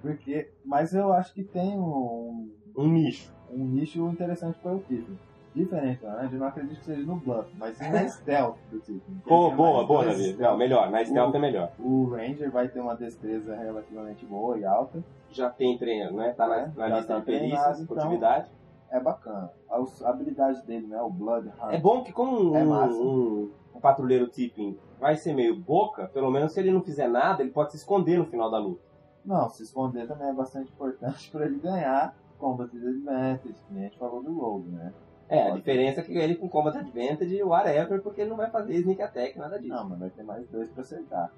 Porque, 0.02 0.52
mas 0.65 0.93
eu 0.93 1.13
acho 1.13 1.34
que 1.34 1.43
tem 1.43 1.80
um, 1.80 2.52
Um 2.78 2.88
nicho. 2.88 3.32
um 3.52 3.66
nicho 3.66 4.00
interessante 4.10 4.58
para 4.60 4.74
o 4.74 4.80
Tiflin. 4.80 5.18
Diferente, 5.54 6.04
né? 6.04 6.30
Eu 6.32 6.40
não 6.40 6.48
acredito 6.48 6.80
que 6.80 6.86
seja 6.86 7.02
no 7.04 7.16
bluff, 7.16 7.50
mas 7.58 7.78
sim 7.78 7.90
na 7.90 8.06
stealth 8.10 8.58
do 8.70 8.80
Tiflin. 8.80 9.22
Pô, 9.26 9.50
boa, 9.52 9.86
boa, 9.86 10.04
Davi. 10.06 10.34
Não, 10.34 10.58
melhor. 10.58 10.90
Na 10.92 11.04
stealth 11.06 11.34
é 11.34 11.40
melhor. 11.40 11.72
O 11.80 12.06
Ranger 12.10 12.52
vai 12.52 12.68
ter 12.68 12.82
uma 12.82 12.96
destreza 12.96 13.56
relativamente 13.56 14.26
boa 14.26 14.58
e 14.58 14.66
alta. 14.66 15.02
Já 15.32 15.50
tem 15.50 15.78
treino, 15.78 16.12
né? 16.18 16.34
Tá 16.34 16.48
na, 16.48 16.56
É, 16.60 16.72
na 16.76 16.88
lista 16.98 17.14
tá 17.14 17.20
de 17.20 17.26
perícias, 17.26 17.80
então. 17.80 17.96
furtividade. 17.96 18.50
É 18.92 19.00
bacana. 19.00 19.50
As 19.70 20.04
habilidades 20.04 20.62
dele, 20.64 20.88
né? 20.88 21.02
O 21.02 21.10
Blood 21.10 21.48
Hunt. 21.48 21.74
É 21.74 21.78
bom 21.80 22.04
que 22.04 22.12
como 22.12 22.52
um, 22.52 22.56
É 22.56 22.64
um- 22.64 23.50
um 23.76 23.80
patrulheiro 23.80 24.28
Tiflin 24.28 24.78
vai 25.00 25.16
ser 25.16 25.34
meio 25.34 25.56
boca, 25.56 26.08
pelo 26.14 26.30
menos 26.32 26.52
se 26.54 26.60
ele 26.60 26.72
não 26.72 26.82
fizer 26.82 27.08
nada, 27.08 27.42
ele 27.42 27.52
pode 27.52 27.72
se 27.72 27.78
esconder 27.78 28.18
no 28.18 28.26
final 28.26 28.50
da 28.52 28.58
luta. 28.58 28.82
Não, 29.24 29.50
se 29.50 29.64
esconder 29.64 30.06
também 30.08 30.28
é 30.30 30.34
bastante 30.34 30.72
importante 30.72 31.30
para 31.32 31.46
ele 31.46 31.58
ganhar 31.60 32.14
Combat 32.39 32.69
Advantage, 32.76 33.54
que 33.54 33.74
nem 33.74 33.84
a 33.84 33.88
gente 33.88 33.98
falou 33.98 34.21
do 34.21 34.38
Rogue, 34.38 34.69
né? 34.69 34.93
É, 35.28 35.41
a 35.41 35.45
Pode. 35.45 35.58
diferença 35.58 36.02
é 36.02 36.04
que 36.04 36.17
ele 36.17 36.36
com 36.36 36.48
Combat 36.48 36.78
Advantage, 36.78 37.43
whatever, 37.43 38.02
porque 38.02 38.21
ele 38.21 38.30
não 38.30 38.38
vai 38.38 38.50
fazer 38.50 38.76
sneak 38.76 39.02
attack, 39.02 39.38
nada 39.38 39.58
disso. 39.60 39.74
Não, 39.74 39.89
mas 39.89 40.00
vai 40.00 40.10
ter 40.10 40.24
mais 40.24 40.48
dois 40.50 40.69
para 40.69 40.82
acertar. 40.82 41.32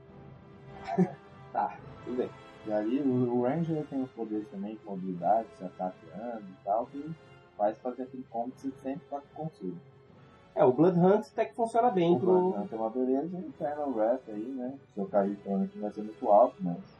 Tá, 1.54 1.78
tudo 2.04 2.18
bem. 2.18 2.30
E 2.68 2.72
aí 2.72 3.00
o, 3.00 3.38
o 3.38 3.44
Ranger 3.44 3.86
tem 3.88 4.04
os 4.04 4.12
poderes 4.12 4.48
também 4.50 4.76
de 4.76 4.86
mobilidade, 4.86 5.48
se 5.58 5.64
ataqueando 5.64 6.44
e 6.44 6.64
tal, 6.64 6.86
que 6.88 7.10
faz 7.58 7.78
fazer 7.80 8.04
aquele 8.04 8.24
combo 8.30 8.52
que 8.52 8.62
você 8.62 8.72
sempre 8.84 9.08
tá 9.10 9.22
consigo. 9.34 9.78
É, 10.54 10.66
o 10.66 10.74
Blood 10.74 11.00
Hunt 11.00 11.28
até 11.32 11.46
que 11.46 11.56
funciona 11.56 11.90
bem 11.90 12.16
O 12.16 12.20
pro... 12.20 12.32
Blood 12.32 12.58
Hunt 12.58 12.74
é 12.74 12.76
uma 12.76 12.90
beleza 12.90 13.38
e 13.38 13.42
o 13.42 13.50
Eternal 13.50 13.90
Wrath 13.92 14.28
aí, 14.28 14.44
né? 14.44 14.74
Seu 14.94 15.06
provavelmente 15.06 15.76
não 15.76 15.82
vai 15.84 15.92
ser 15.92 16.02
muito 16.02 16.30
alto, 16.30 16.56
mas 16.60 16.97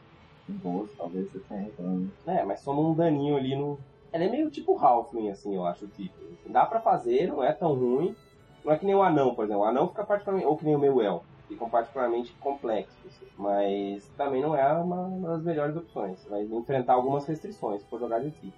12 0.52 0.92
talvez 0.96 1.30
você 1.30 1.38
tenha, 1.40 1.62
então 1.62 2.08
É, 2.26 2.44
mas 2.44 2.60
soma 2.60 2.80
um 2.80 2.94
daninho 2.94 3.36
ali 3.36 3.54
no, 3.54 3.78
Ela 4.12 4.24
é 4.24 4.28
meio 4.28 4.50
tipo 4.50 4.78
Halfling, 4.78 5.30
assim, 5.30 5.54
eu 5.54 5.64
acho, 5.66 5.86
tipo. 5.88 6.14
Dá 6.46 6.64
pra 6.64 6.80
fazer, 6.80 7.28
não 7.28 7.42
é 7.42 7.52
tão 7.52 7.74
ruim. 7.74 8.14
Não 8.64 8.72
é 8.72 8.78
que 8.78 8.86
nem 8.86 8.94
o 8.94 9.02
anão, 9.02 9.34
por 9.34 9.44
exemplo. 9.44 9.62
O 9.62 9.66
anão 9.66 9.88
fica 9.88 10.04
particularmente. 10.04 10.46
Ou 10.46 10.56
que 10.56 10.64
nem 10.64 10.76
o 10.76 10.78
meu 10.78 11.00
El. 11.00 11.24
Ficam 11.46 11.68
particularmente 11.68 12.32
complexos. 12.40 12.96
assim. 13.06 13.26
Mas 13.36 14.06
também 14.16 14.42
não 14.42 14.56
é 14.56 14.72
uma, 14.72 15.08
das 15.28 15.42
melhores 15.42 15.76
opções. 15.76 16.18
Você 16.18 16.28
vai 16.28 16.42
enfrentar 16.42 16.94
algumas 16.94 17.26
restrições 17.26 17.82
for 17.84 18.00
jogar 18.00 18.20
de 18.20 18.30
tipo. 18.30 18.56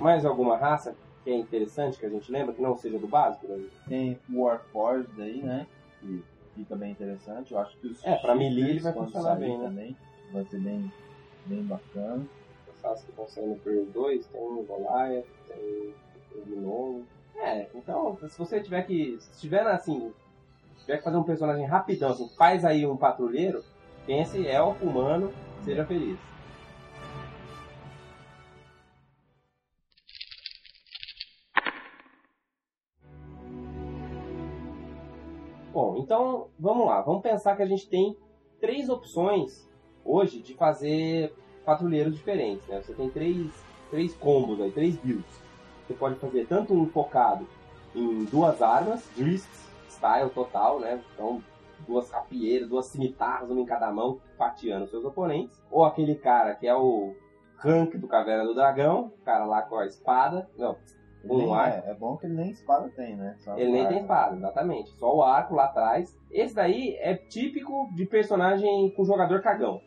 Mais 0.00 0.24
alguma 0.24 0.56
raça 0.56 0.94
que 1.24 1.30
é 1.30 1.36
interessante 1.36 1.98
que 1.98 2.06
a 2.06 2.08
gente 2.08 2.30
lembra, 2.30 2.54
que 2.54 2.62
não 2.62 2.76
seja 2.76 2.98
do 2.98 3.08
básico? 3.08 3.46
né? 3.48 3.64
Tem 3.88 4.18
Warforged 4.32 5.20
aí, 5.20 5.42
né? 5.42 5.66
Que 6.00 6.22
fica 6.58 6.76
bem 6.76 6.92
interessante. 6.92 7.52
Eu 7.52 7.58
acho 7.58 7.76
que 7.78 7.86
os 7.86 8.04
É, 8.04 8.16
pra 8.16 8.32
Shifters, 8.32 8.38
melee 8.38 8.70
ele 8.70 8.80
vai 8.80 8.92
funcionar 8.92 9.36
bem, 9.36 9.58
né? 9.58 9.64
Também, 9.64 9.96
vai 10.32 10.44
ser 10.44 10.60
bem, 10.60 10.92
bem 11.46 11.62
bacana. 11.64 12.26
Os 12.74 12.82
raças 12.82 13.04
que 13.04 13.12
vão 13.12 13.28
sair 13.28 13.46
no 13.46 13.56
Period 13.56 13.90
2, 13.90 14.26
tem 14.26 14.40
o 14.40 14.62
Goliath, 14.62 15.26
tem 15.48 15.94
o 16.34 16.44
Gnome. 16.46 17.04
É, 17.36 17.68
então, 17.74 18.18
se 18.28 18.38
você 18.38 18.60
tiver 18.60 18.82
que. 18.82 19.18
Se 19.20 19.40
tiver 19.40 19.66
assim. 19.66 20.12
Se 20.76 20.84
tiver 20.84 20.98
que 20.98 21.04
fazer 21.04 21.16
um 21.16 21.24
personagem 21.24 21.66
rapidão, 21.66 22.10
assim, 22.10 22.28
faz 22.36 22.64
aí 22.64 22.86
um 22.86 22.96
patrulheiro, 22.96 23.62
pense 24.06 24.46
elfo, 24.46 24.84
humano, 24.84 25.32
seja 25.64 25.84
feliz. 25.84 26.18
Então 35.98 36.48
vamos 36.58 36.86
lá. 36.86 37.00
Vamos 37.02 37.22
pensar 37.22 37.56
que 37.56 37.62
a 37.62 37.66
gente 37.66 37.88
tem 37.88 38.16
três 38.60 38.88
opções 38.88 39.68
hoje 40.04 40.40
de 40.40 40.54
fazer 40.54 41.34
patrulheiros 41.64 42.14
diferentes. 42.14 42.66
Né? 42.66 42.80
Você 42.80 42.94
tem 42.94 43.10
três, 43.10 43.46
três 43.90 44.14
combos 44.14 44.60
aí, 44.60 44.70
três 44.70 44.96
builds. 44.96 45.42
Você 45.86 45.94
pode 45.94 46.16
fazer 46.16 46.46
tanto 46.46 46.74
um 46.74 46.86
focado 46.86 47.46
em 47.94 48.24
duas 48.24 48.60
armas, 48.60 49.02
Drist 49.16 49.48
style 49.98 50.30
total, 50.30 50.78
né? 50.78 51.02
Então, 51.14 51.42
duas 51.86 52.10
rapieiras, 52.10 52.68
duas 52.68 52.86
cimitarras, 52.86 53.50
uma 53.50 53.60
em 53.60 53.66
cada 53.66 53.90
mão, 53.90 54.20
fatiando 54.36 54.86
seus 54.86 55.04
oponentes. 55.04 55.60
Ou 55.70 55.84
aquele 55.84 56.14
cara 56.14 56.54
que 56.54 56.66
é 56.66 56.74
o 56.74 57.14
rank 57.56 57.96
do 57.96 58.06
Caverna 58.06 58.44
do 58.44 58.54
Dragão, 58.54 59.12
o 59.20 59.24
cara 59.24 59.44
lá 59.44 59.62
com 59.62 59.76
a 59.76 59.86
espada. 59.86 60.48
Não, 60.56 60.76
Ele 61.24 61.36
nem 61.36 61.54
arco. 61.54 61.86
é, 61.86 61.90
é 61.90 61.94
bom 61.94 62.16
que 62.16 62.26
ele 62.26 62.34
nem 62.34 62.50
espada 62.50 62.88
tem, 62.90 63.16
né? 63.16 63.34
Só 63.38 63.56
ele 63.56 63.72
nem 63.72 63.86
tem 63.88 63.98
espada, 63.98 64.36
exatamente. 64.36 64.90
Só 64.98 65.16
o 65.16 65.22
arco 65.22 65.54
lá 65.54 65.64
atrás. 65.64 66.16
Esse 66.30 66.54
daí 66.54 66.96
é 67.00 67.14
típico 67.14 67.88
de 67.94 68.06
personagem 68.06 68.90
com 68.96 69.04
jogador 69.04 69.42
cagão. 69.42 69.80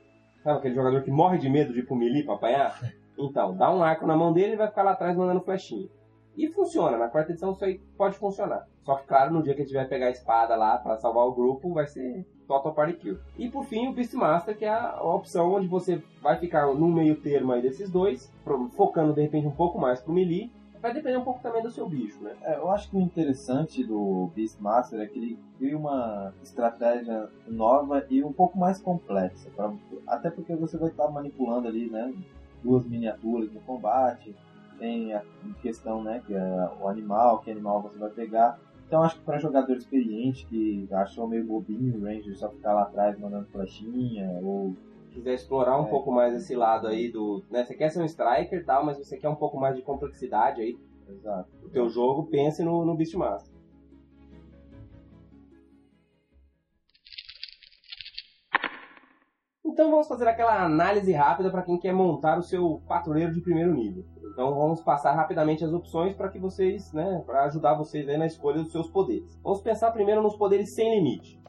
Sabe 0.44 0.60
aquele 0.60 0.76
jogador 0.76 1.04
que 1.04 1.12
morre 1.12 1.38
de 1.38 1.50
medo 1.50 1.72
de 1.74 1.80
ir 1.80 1.86
pro 1.86 1.96
melee 1.96 2.24
pra 2.24 2.36
apanhar? 2.36 2.80
Então, 3.20 3.56
dá 3.56 3.72
um 3.72 3.84
arco 3.84 4.08
na 4.08 4.16
mão 4.16 4.34
dele 4.34 4.54
e 4.54 4.56
vai 4.56 4.68
ficar 4.68 4.82
lá 4.82 4.94
atrás 4.94 5.16
mandando 5.16 5.42
flechinha. 5.42 5.88
E 6.36 6.48
funciona, 6.48 6.98
na 6.98 7.08
quarta 7.08 7.32
edição 7.32 7.52
isso 7.52 7.64
aí 7.64 7.78
pode 7.96 8.16
funcionar. 8.16 8.66
Só 8.84 8.96
que, 8.96 9.06
claro, 9.06 9.32
no 9.32 9.44
dia 9.44 9.54
que 9.54 9.62
a 9.62 9.66
gente 9.66 9.76
vai 9.76 9.86
pegar 9.86 10.08
a 10.08 10.12
espada 10.12 10.56
lá 10.56 10.78
pra 10.78 10.98
salvar 10.98 11.28
o 11.28 11.34
grupo, 11.34 11.72
vai 11.74 11.86
ser 11.86 12.26
total 12.48 12.74
party 12.74 12.94
kill. 12.94 13.20
E 13.38 13.48
por 13.50 13.64
fim, 13.66 13.90
o 13.90 13.94
Beastmaster, 13.94 14.58
que 14.58 14.66
é 14.66 14.70
a 14.70 15.04
opção 15.04 15.54
onde 15.54 15.68
você 15.68 16.02
vai 16.20 16.38
ficar 16.38 16.66
no 16.74 16.88
meio 16.88 17.16
termo 17.22 17.52
aí 17.52 17.62
desses 17.62 17.92
dois, 17.92 18.34
focando 18.76 19.14
de 19.14 19.22
repente 19.22 19.46
um 19.46 19.52
pouco 19.52 19.78
mais 19.78 20.02
pro 20.02 20.14
melee. 20.14 20.50
Vai 20.82 20.94
depender 20.94 21.18
um 21.18 21.24
pouco 21.24 21.42
também 21.42 21.62
do 21.62 21.70
seu 21.70 21.88
bicho, 21.88 22.22
né? 22.24 22.36
É, 22.42 22.58
eu 22.58 22.72
acho 22.72 22.90
que 22.90 22.98
o 22.98 23.00
interessante 23.02 23.84
do 23.84 24.32
Beastmaster 24.36 25.00
é 25.00 25.06
que 25.06 25.20
ele 25.20 25.40
cria 25.58 25.78
uma 25.78 26.34
estratégia 26.42 27.30
nova 27.48 28.04
e 28.10 28.24
um 28.24 28.34
pouco 28.34 28.58
mais 28.58 28.80
complexa. 28.82 29.50
pra- 29.56 29.72
até 30.08 30.30
porque 30.32 30.56
você 30.56 30.78
vai 30.78 30.90
estar 30.90 31.08
manipulando 31.10 31.68
ali, 31.68 31.90
né? 31.90 32.12
Duas 32.64 32.86
miniaturas 32.86 33.52
no 33.54 33.62
combate. 33.62 34.36
Tem 34.80 35.14
a 35.14 35.22
questão, 35.62 36.04
né? 36.04 36.24
Que 36.26 36.34
é 36.34 36.70
o 36.82 36.88
animal, 36.88 37.40
que 37.40 37.52
animal 37.52 37.82
você 37.84 38.00
vai 38.00 38.10
pegar. 38.10 38.60
Então 38.88 39.04
acho 39.04 39.16
que 39.20 39.24
para 39.24 39.38
jogador 39.40 39.78
experiente 39.78 40.46
que 40.48 40.88
achou 40.92 41.28
meio 41.28 41.46
bobinho 41.46 41.96
o 41.98 42.04
Ranger 42.04 42.36
só 42.36 42.50
ficar 42.50 42.74
lá 42.74 42.82
atrás 42.82 43.18
mandando 43.20 43.46
flechinha 43.52 44.40
ou 44.44 44.76
quiser 45.12 45.34
explorar 45.34 45.80
um 45.80 45.86
É. 45.86 45.90
pouco 45.90 46.12
mais 46.12 46.34
esse 46.34 46.56
lado 46.56 46.88
aí 46.88 47.12
do. 47.12 47.44
Né, 47.50 47.64
você 47.64 47.76
quer 47.76 47.90
ser 47.90 48.02
um 48.02 48.06
striker 48.06 48.60
e 48.60 48.64
tal, 48.64 48.86
mas 48.86 48.98
você 48.98 49.18
quer 49.18 49.30
um 49.30 49.36
pouco 49.36 49.58
mais 49.60 49.76
de 49.76 49.82
complexidade 49.82 50.62
aí 50.62 50.78
exato. 51.10 51.50
do 51.62 51.70
teu 51.70 51.90
jogo, 51.90 52.26
pense 52.28 52.64
no, 52.64 52.86
no 52.86 52.96
Beastmaster. 52.96 53.52
Então 59.64 59.90
vamos 59.90 60.08
fazer 60.08 60.28
aquela 60.28 60.66
análise 60.66 61.12
rápida 61.14 61.50
para 61.50 61.62
quem 61.62 61.78
quer 61.80 61.94
montar 61.94 62.38
o 62.38 62.42
seu 62.44 62.82
patrulheiro 62.88 63.34
de 63.34 63.42
primeiro 63.42 63.74
nível. 63.74 64.04
Então 64.34 64.54
vamos 64.56 64.82
passar 64.82 65.14
rapidamente 65.14 65.64
as 65.64 65.72
opções 65.72 66.14
para 66.16 66.30
que 66.30 66.40
vocês, 66.40 66.92
né, 66.94 67.24
para 67.26 67.46
ajudar 67.46 67.76
vocês 67.76 68.08
aí 68.10 68.18
na 68.18 68.26
escolha 68.26 68.62
dos 68.64 68.72
seus 68.72 68.90
poderes. 68.90 69.40
Vamos 69.44 69.62
pensar 69.62 69.92
primeiro 69.92 70.22
nos 70.22 70.36
poderes 70.36 70.74
sem 70.74 70.94
limite. 70.96 71.40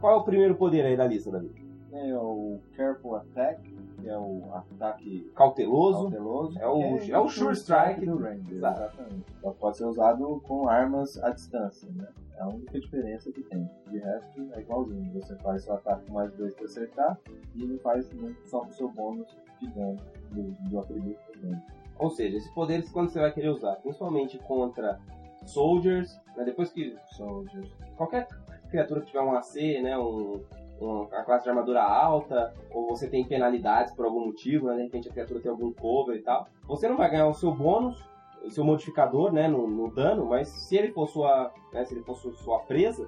Qual 0.00 0.12
é 0.14 0.16
o 0.16 0.24
primeiro 0.24 0.54
poder 0.56 0.84
aí 0.84 0.96
da 0.96 1.06
lista, 1.06 1.30
Davi? 1.30 1.59
Tem 1.90 2.12
o 2.14 2.60
Careful 2.76 3.16
Attack, 3.16 3.62
que 4.00 4.08
é 4.08 4.16
o 4.16 4.42
ataque 4.54 5.30
Cauteloso. 5.34 6.02
cauteloso. 6.04 6.58
É 6.60 6.66
o- 6.68 6.98
que 6.98 7.10
é 7.12 7.18
o 7.18 7.28
Sure 7.28 7.52
Strike 7.54 8.06
do 8.06 8.16
Ranger. 8.16 8.52
Exatamente. 8.56 9.24
Só 9.40 9.50
pode 9.52 9.76
ser 9.76 9.84
usado 9.86 10.40
com 10.46 10.68
armas 10.68 11.20
à 11.22 11.30
distância, 11.30 11.88
né? 11.92 12.06
É 12.36 12.42
a 12.42 12.48
única 12.48 12.78
diferença 12.78 13.32
que 13.32 13.42
tem. 13.42 13.68
De 13.90 13.98
resto, 13.98 14.48
é 14.54 14.60
igualzinho. 14.60 15.12
Você 15.14 15.34
faz 15.38 15.64
seu 15.64 15.74
ataque 15.74 16.06
com 16.06 16.14
mais 16.14 16.32
dois 16.34 16.54
pra 16.54 16.64
acertar 16.64 17.18
e 17.56 17.66
não 17.66 17.78
faz 17.80 18.08
só 18.46 18.62
o 18.62 18.72
seu 18.72 18.88
bônus 18.88 19.26
de 19.60 19.68
dano 19.70 19.96
do, 20.30 20.42
do 20.70 20.78
atributo 20.78 21.18
também. 21.32 21.60
Ou 21.98 22.08
seja, 22.10 22.36
esses 22.36 22.50
poderes 22.54 22.90
quando 22.90 23.10
você 23.10 23.18
vai 23.20 23.32
querer 23.32 23.48
usar, 23.50 23.74
principalmente 23.76 24.38
contra 24.38 24.98
soldiers, 25.44 26.18
né, 26.36 26.44
depois 26.44 26.70
que 26.70 26.96
Soldiers. 27.16 27.68
qualquer 27.96 28.26
criatura 28.70 29.00
que 29.00 29.08
tiver 29.08 29.20
um 29.22 29.32
AC, 29.32 29.80
né, 29.82 29.98
um, 29.98 30.40
uma 30.80 31.06
classe 31.24 31.44
de 31.44 31.50
armadura 31.50 31.82
alta, 31.82 32.54
ou 32.70 32.88
você 32.88 33.08
tem 33.08 33.24
penalidades 33.24 33.92
por 33.94 34.06
algum 34.06 34.24
motivo, 34.26 34.68
né, 34.68 34.76
de 34.76 34.82
repente 34.84 35.08
a 35.08 35.12
criatura 35.12 35.40
tem 35.40 35.50
algum 35.50 35.72
cover 35.72 36.16
e 36.16 36.22
tal, 36.22 36.48
você 36.66 36.88
não 36.88 36.96
vai 36.96 37.10
ganhar 37.10 37.26
o 37.26 37.34
seu 37.34 37.52
bônus, 37.52 38.02
o 38.42 38.50
seu 38.50 38.64
modificador, 38.64 39.30
né, 39.32 39.46
no, 39.46 39.68
no 39.68 39.90
dano, 39.90 40.24
mas 40.26 40.48
se 40.48 40.76
ele 40.76 40.92
for 40.92 41.06
sua, 41.06 41.52
né, 41.72 41.84
se 41.84 41.94
ele 41.94 42.02
for 42.02 42.16
su- 42.16 42.32
sua 42.36 42.60
presa, 42.60 43.06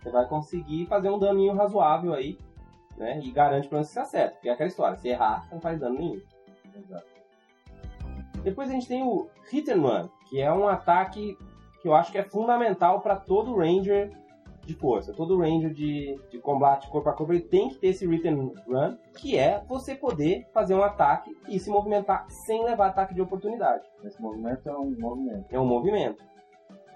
você 0.00 0.10
vai 0.10 0.26
conseguir 0.28 0.86
fazer 0.86 1.10
um 1.10 1.18
daninho 1.18 1.54
razoável 1.54 2.12
aí, 2.12 2.36
né, 2.96 3.20
e 3.22 3.30
garante 3.30 3.68
pelo 3.68 3.78
menos 3.78 3.88
que 3.88 3.94
você 3.94 4.00
acerta, 4.00 4.34
porque 4.34 4.48
é 4.48 4.52
aquela 4.52 4.68
história, 4.68 4.96
se 4.96 5.08
errar, 5.08 5.46
não 5.52 5.60
faz 5.60 5.78
dano 5.78 5.98
nenhum. 5.98 6.20
Exato. 6.74 7.06
Depois 8.42 8.68
a 8.68 8.72
gente 8.72 8.88
tem 8.88 9.04
o 9.04 9.28
Hit 9.50 9.70
and 9.70 9.80
Run, 9.80 10.08
que 10.28 10.40
é 10.40 10.52
um 10.52 10.66
ataque 10.66 11.38
que 11.80 11.86
eu 11.88 11.94
acho 11.94 12.10
que 12.10 12.18
é 12.18 12.22
fundamental 12.24 13.00
para 13.00 13.14
todo 13.14 13.56
Ranger 13.56 14.10
de 14.64 14.74
força. 14.74 15.12
Todo 15.12 15.38
Ranger 15.38 15.72
de, 15.72 16.18
de 16.30 16.38
combate 16.38 16.88
corpo 16.88 17.08
a 17.08 17.12
corpo 17.12 17.32
ele 17.32 17.42
tem 17.42 17.68
que 17.68 17.76
ter 17.76 17.88
esse 17.88 18.06
and 18.06 18.50
Run, 18.66 18.96
que 19.16 19.36
é 19.36 19.62
você 19.66 19.94
poder 19.94 20.46
fazer 20.52 20.74
um 20.74 20.82
ataque 20.82 21.36
e 21.48 21.58
se 21.58 21.70
movimentar 21.70 22.26
sem 22.28 22.64
levar 22.64 22.88
ataque 22.88 23.14
de 23.14 23.20
oportunidade. 23.20 23.84
Esse 24.04 24.20
movimento 24.20 24.68
é 24.68 24.76
um 24.76 24.94
movimento. 24.98 25.46
É 25.50 25.58
um 25.58 25.66
movimento. 25.66 26.24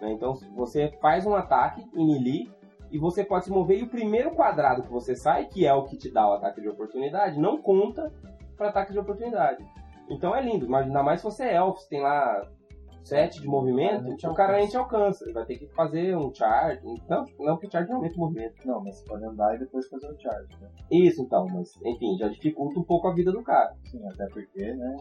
né? 0.01 0.13
Então 0.13 0.35
você 0.55 0.93
faz 1.01 1.27
um 1.27 1.35
ataque 1.35 1.85
em 1.95 2.07
melee 2.07 2.51
e 2.91 2.99
você 2.99 3.25
pode 3.25 3.45
se 3.45 3.51
mover 3.51 3.81
e 3.81 3.83
o 3.83 3.89
primeiro 3.89 4.31
quadrado 4.31 4.83
que 4.83 4.93
você 4.93 5.17
sai, 5.17 5.47
que 5.47 5.67
é 5.67 5.75
o 5.75 5.85
que 5.85 5.97
te 5.97 6.11
dá 6.11 6.29
o 6.29 6.35
ataque 6.35 6.61
de 6.61 6.69
oportunidade, 6.69 7.39
não 7.39 7.61
conta 7.61 8.13
para 8.57 8.69
ataque 8.69 8.93
de 8.93 8.99
oportunidade. 8.99 9.65
Então 10.09 10.35
é 10.35 10.41
lindo, 10.41 10.69
mas 10.69 10.87
ainda 10.87 11.03
mais 11.03 11.21
se 11.21 11.25
você 11.25 11.45
é 11.45 11.57
elfo, 11.57 11.81
tem 11.89 12.01
lá 12.01 12.47
7 13.07 13.41
de 13.41 13.47
movimento, 13.47 14.17
te 14.17 14.27
o 14.27 14.35
cara 14.35 14.55
alcança. 14.55 14.59
nem 14.59 14.69
te 14.69 14.77
alcança. 14.77 15.25
Ele 15.25 15.33
vai 15.33 15.47
ter 15.47 15.59
que 15.59 15.67
fazer 15.69 16.17
um 16.17 16.35
charge. 16.35 16.83
Não, 17.09 17.25
não 17.39 17.55
porque 17.55 17.71
charge 17.71 17.89
não 17.89 17.97
aumenta 17.99 18.17
o 18.17 18.19
movimento. 18.19 18.55
Não, 18.67 18.83
mas 18.83 18.97
você 18.97 19.05
pode 19.05 19.25
andar 19.25 19.55
e 19.55 19.59
depois 19.61 19.89
fazer 19.89 20.11
o 20.11 20.21
charge, 20.21 20.49
né? 20.61 20.69
Isso 20.91 21.23
então, 21.23 21.47
mas 21.47 21.77
enfim, 21.85 22.17
já 22.19 22.29
dificulta 22.29 22.81
um 22.81 22.85
pouco 22.85 23.07
a 23.07 23.15
vida 23.15 23.31
do 23.31 23.43
cara. 23.45 23.73
Sim, 23.85 24.05
até 24.09 24.27
porque, 24.27 24.75
né? 24.75 24.97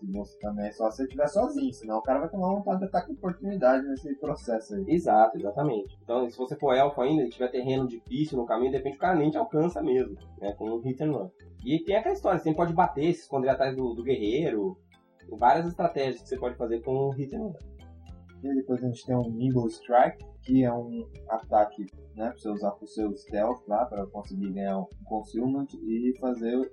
Se 0.00 0.12
você 0.12 0.38
também 0.40 0.66
é 0.66 0.72
só 0.72 0.90
se 0.90 0.98
você 0.98 1.02
estiver 1.04 1.28
sozinho, 1.28 1.72
senão 1.72 1.98
o 1.98 2.02
cara 2.02 2.20
vai 2.20 2.28
tomar 2.28 2.52
um 2.52 2.70
ataque 2.70 3.12
de 3.12 3.16
oportunidade 3.16 3.86
nesse 3.86 4.14
processo 4.16 4.74
aí. 4.74 4.84
Exato, 4.88 5.38
exatamente. 5.38 5.96
Então, 6.02 6.28
se 6.28 6.36
você 6.36 6.56
for 6.56 6.74
elfo 6.74 7.00
ainda 7.00 7.22
e 7.22 7.30
tiver 7.30 7.48
terreno 7.48 7.86
difícil 7.86 8.36
no 8.36 8.44
caminho, 8.44 8.72
de 8.72 8.76
repente 8.76 8.96
o 8.96 9.00
cara 9.00 9.16
nem 9.16 9.30
te 9.30 9.38
alcança 9.38 9.80
mesmo, 9.82 10.16
né? 10.40 10.52
Com 10.52 10.68
um 10.68 10.80
hit 10.80 11.02
and 11.02 11.12
run. 11.12 11.30
E 11.64 11.82
tem 11.82 11.96
aquela 11.96 12.14
história, 12.14 12.38
você 12.38 12.52
pode 12.52 12.74
bater, 12.74 13.14
se 13.14 13.22
esconder 13.22 13.48
atrás 13.48 13.74
do, 13.74 13.94
do 13.94 14.02
guerreiro. 14.02 14.76
Várias 15.30 15.66
estratégias 15.66 16.22
que 16.22 16.28
você 16.28 16.38
pode 16.38 16.56
fazer 16.56 16.82
com 16.82 17.08
um 17.08 17.10
hit 17.10 17.34
and. 17.34 17.52
E 18.42 18.54
depois 18.54 18.82
a 18.82 18.86
gente 18.86 19.04
tem 19.04 19.16
um 19.16 19.30
Nimble 19.30 19.68
Strike, 19.68 20.24
que 20.42 20.64
é 20.64 20.72
um 20.72 21.08
ataque 21.28 21.86
né, 22.14 22.30
pra 22.30 22.38
você 22.38 22.48
usar 22.50 22.70
pro 22.72 22.86
seu 22.86 23.16
stealth 23.16 23.66
lá, 23.66 23.84
para 23.86 24.06
conseguir 24.06 24.52
ganhar 24.52 24.78
um 24.78 24.86
concealment 25.04 25.66
e 25.82 26.14
fazer 26.20 26.70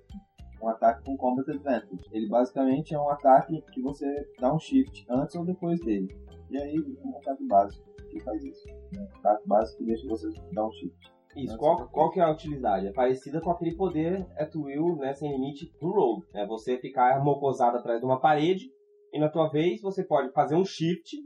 um 0.61 0.69
ataque 0.69 1.03
com 1.03 1.17
combat 1.17 1.49
advantage. 1.49 2.03
Ele 2.11 2.27
basicamente 2.27 2.93
é 2.93 2.99
um 2.99 3.09
ataque 3.09 3.61
que 3.71 3.81
você 3.81 4.07
dá 4.39 4.53
um 4.53 4.59
shift 4.59 5.05
antes 5.09 5.35
ou 5.35 5.45
depois 5.45 5.79
dele. 5.81 6.07
E 6.49 6.57
aí 6.57 6.79
um 7.03 7.17
ataque 7.17 7.45
básico 7.47 7.83
que 8.09 8.19
faz 8.21 8.43
isso. 8.43 8.67
Né? 8.67 9.01
Um 9.01 9.17
ataque 9.19 9.47
básico 9.47 9.77
que 9.79 9.85
deixa 9.85 10.07
você 10.07 10.29
dar 10.53 10.67
um 10.67 10.71
shift. 10.71 11.13
Isso, 11.35 11.53
Não 11.53 11.57
qual, 11.57 11.87
qual 11.89 12.11
que 12.11 12.19
é 12.19 12.23
a 12.23 12.31
utilidade? 12.31 12.87
É 12.87 12.91
parecida 12.91 13.41
com 13.41 13.49
aquele 13.49 13.75
poder 13.75 14.25
at 14.37 14.53
will, 14.55 14.95
né, 14.97 15.13
sem 15.13 15.31
limite 15.31 15.71
do 15.79 15.91
Rogue. 15.91 16.25
É 16.33 16.45
você 16.45 16.77
ficar 16.77 17.23
mocosado 17.23 17.77
atrás 17.77 17.99
de 17.99 18.05
uma 18.05 18.19
parede 18.19 18.71
e 19.11 19.19
na 19.19 19.29
tua 19.29 19.47
vez 19.47 19.81
você 19.81 20.03
pode 20.03 20.31
fazer 20.31 20.55
um 20.55 20.65
shift 20.65 21.17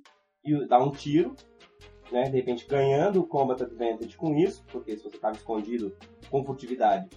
e 0.43 0.67
dar 0.67 0.79
um 0.79 0.91
tiro, 0.91 1.35
né, 2.11 2.23
de 2.23 2.37
repente 2.37 2.65
ganhando 2.67 3.19
o 3.19 3.27
Combat 3.27 3.61
Advantage 3.61 4.15
com 4.15 4.33
isso, 4.35 4.63
porque 4.71 4.95
se 4.95 5.03
você 5.03 5.17
estava 5.17 5.35
escondido 5.35 5.95
com 6.29 6.43
furtividade, 6.43 7.09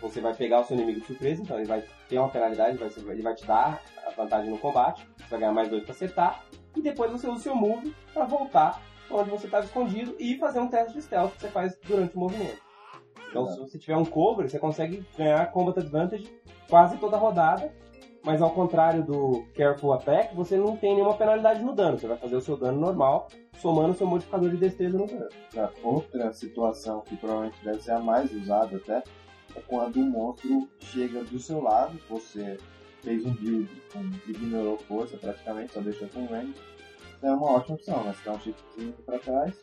você 0.00 0.20
vai 0.20 0.34
pegar 0.34 0.60
o 0.60 0.64
seu 0.64 0.76
inimigo 0.76 1.00
de 1.00 1.06
surpresa, 1.06 1.42
então 1.42 1.58
ele 1.58 1.66
vai 1.66 1.84
ter 2.08 2.18
uma 2.18 2.28
penalidade, 2.28 2.80
ele 2.80 2.88
vai, 2.88 3.14
ele 3.14 3.22
vai 3.22 3.34
te 3.34 3.46
dar 3.46 3.82
a 4.06 4.10
vantagem 4.10 4.50
no 4.50 4.58
combate, 4.58 5.06
você 5.18 5.30
vai 5.30 5.40
ganhar 5.40 5.52
mais 5.52 5.68
dois 5.68 5.82
para 5.82 5.92
acertar, 5.92 6.44
e 6.76 6.80
depois 6.80 7.10
você 7.10 7.26
usa 7.26 7.36
o 7.36 7.42
seu 7.42 7.54
move 7.54 7.94
para 8.14 8.24
voltar 8.24 8.80
onde 9.10 9.30
você 9.30 9.46
estava 9.46 9.64
escondido 9.64 10.14
e 10.18 10.36
fazer 10.38 10.60
um 10.60 10.68
teste 10.68 10.94
de 10.94 11.02
stealth 11.02 11.32
que 11.32 11.40
você 11.40 11.48
faz 11.48 11.78
durante 11.86 12.16
o 12.16 12.20
movimento. 12.20 12.58
Então, 13.28 13.46
se 13.46 13.58
você 13.58 13.78
tiver 13.78 13.96
um 13.96 14.04
cover, 14.04 14.48
você 14.48 14.58
consegue 14.58 15.04
ganhar 15.16 15.50
combat 15.52 15.78
advantage 15.78 16.28
quase 16.68 16.96
toda 16.96 17.16
a 17.16 17.18
rodada, 17.18 17.74
mas 18.24 18.40
ao 18.40 18.50
contrário 18.50 19.04
do 19.04 19.44
careful 19.54 19.92
attack, 19.92 20.34
você 20.34 20.56
não 20.56 20.76
tem 20.76 20.94
nenhuma 20.94 21.14
penalidade 21.14 21.62
no 21.62 21.74
dano. 21.74 21.98
Você 21.98 22.06
vai 22.06 22.16
fazer 22.16 22.36
o 22.36 22.40
seu 22.40 22.56
dano 22.56 22.80
normal, 22.80 23.28
somando 23.58 23.90
o 23.90 23.94
seu 23.94 24.06
modificador 24.06 24.50
de 24.50 24.56
destreza 24.56 24.96
no 24.96 25.06
dano. 25.06 25.28
Outra 25.82 26.32
situação 26.32 27.02
que 27.02 27.16
provavelmente 27.16 27.62
deve 27.64 27.82
ser 27.82 27.92
a 27.92 28.00
mais 28.00 28.32
usada 28.32 28.76
até 28.76 29.02
é 29.54 29.60
quando 29.66 29.96
o 29.96 30.04
monstro 30.04 30.68
chega 30.78 31.22
do 31.24 31.38
seu 31.38 31.60
lado, 31.60 31.98
você 32.08 32.58
fez 33.02 33.24
um 33.24 33.32
build 33.32 33.70
com 33.92 34.00
ignorou 34.30 34.76
força 34.78 35.16
praticamente, 35.16 35.72
só 35.72 35.80
deixou 35.80 36.08
com 36.08 36.26
range. 36.26 36.54
É 37.22 37.30
uma 37.30 37.52
ótima 37.52 37.74
opção, 37.76 38.02
né? 38.04 38.12
Você 38.14 38.24
dá 38.30 38.36
um 38.36 38.40
shiftzinho 38.40 38.92
pra 39.04 39.18
trás, 39.18 39.54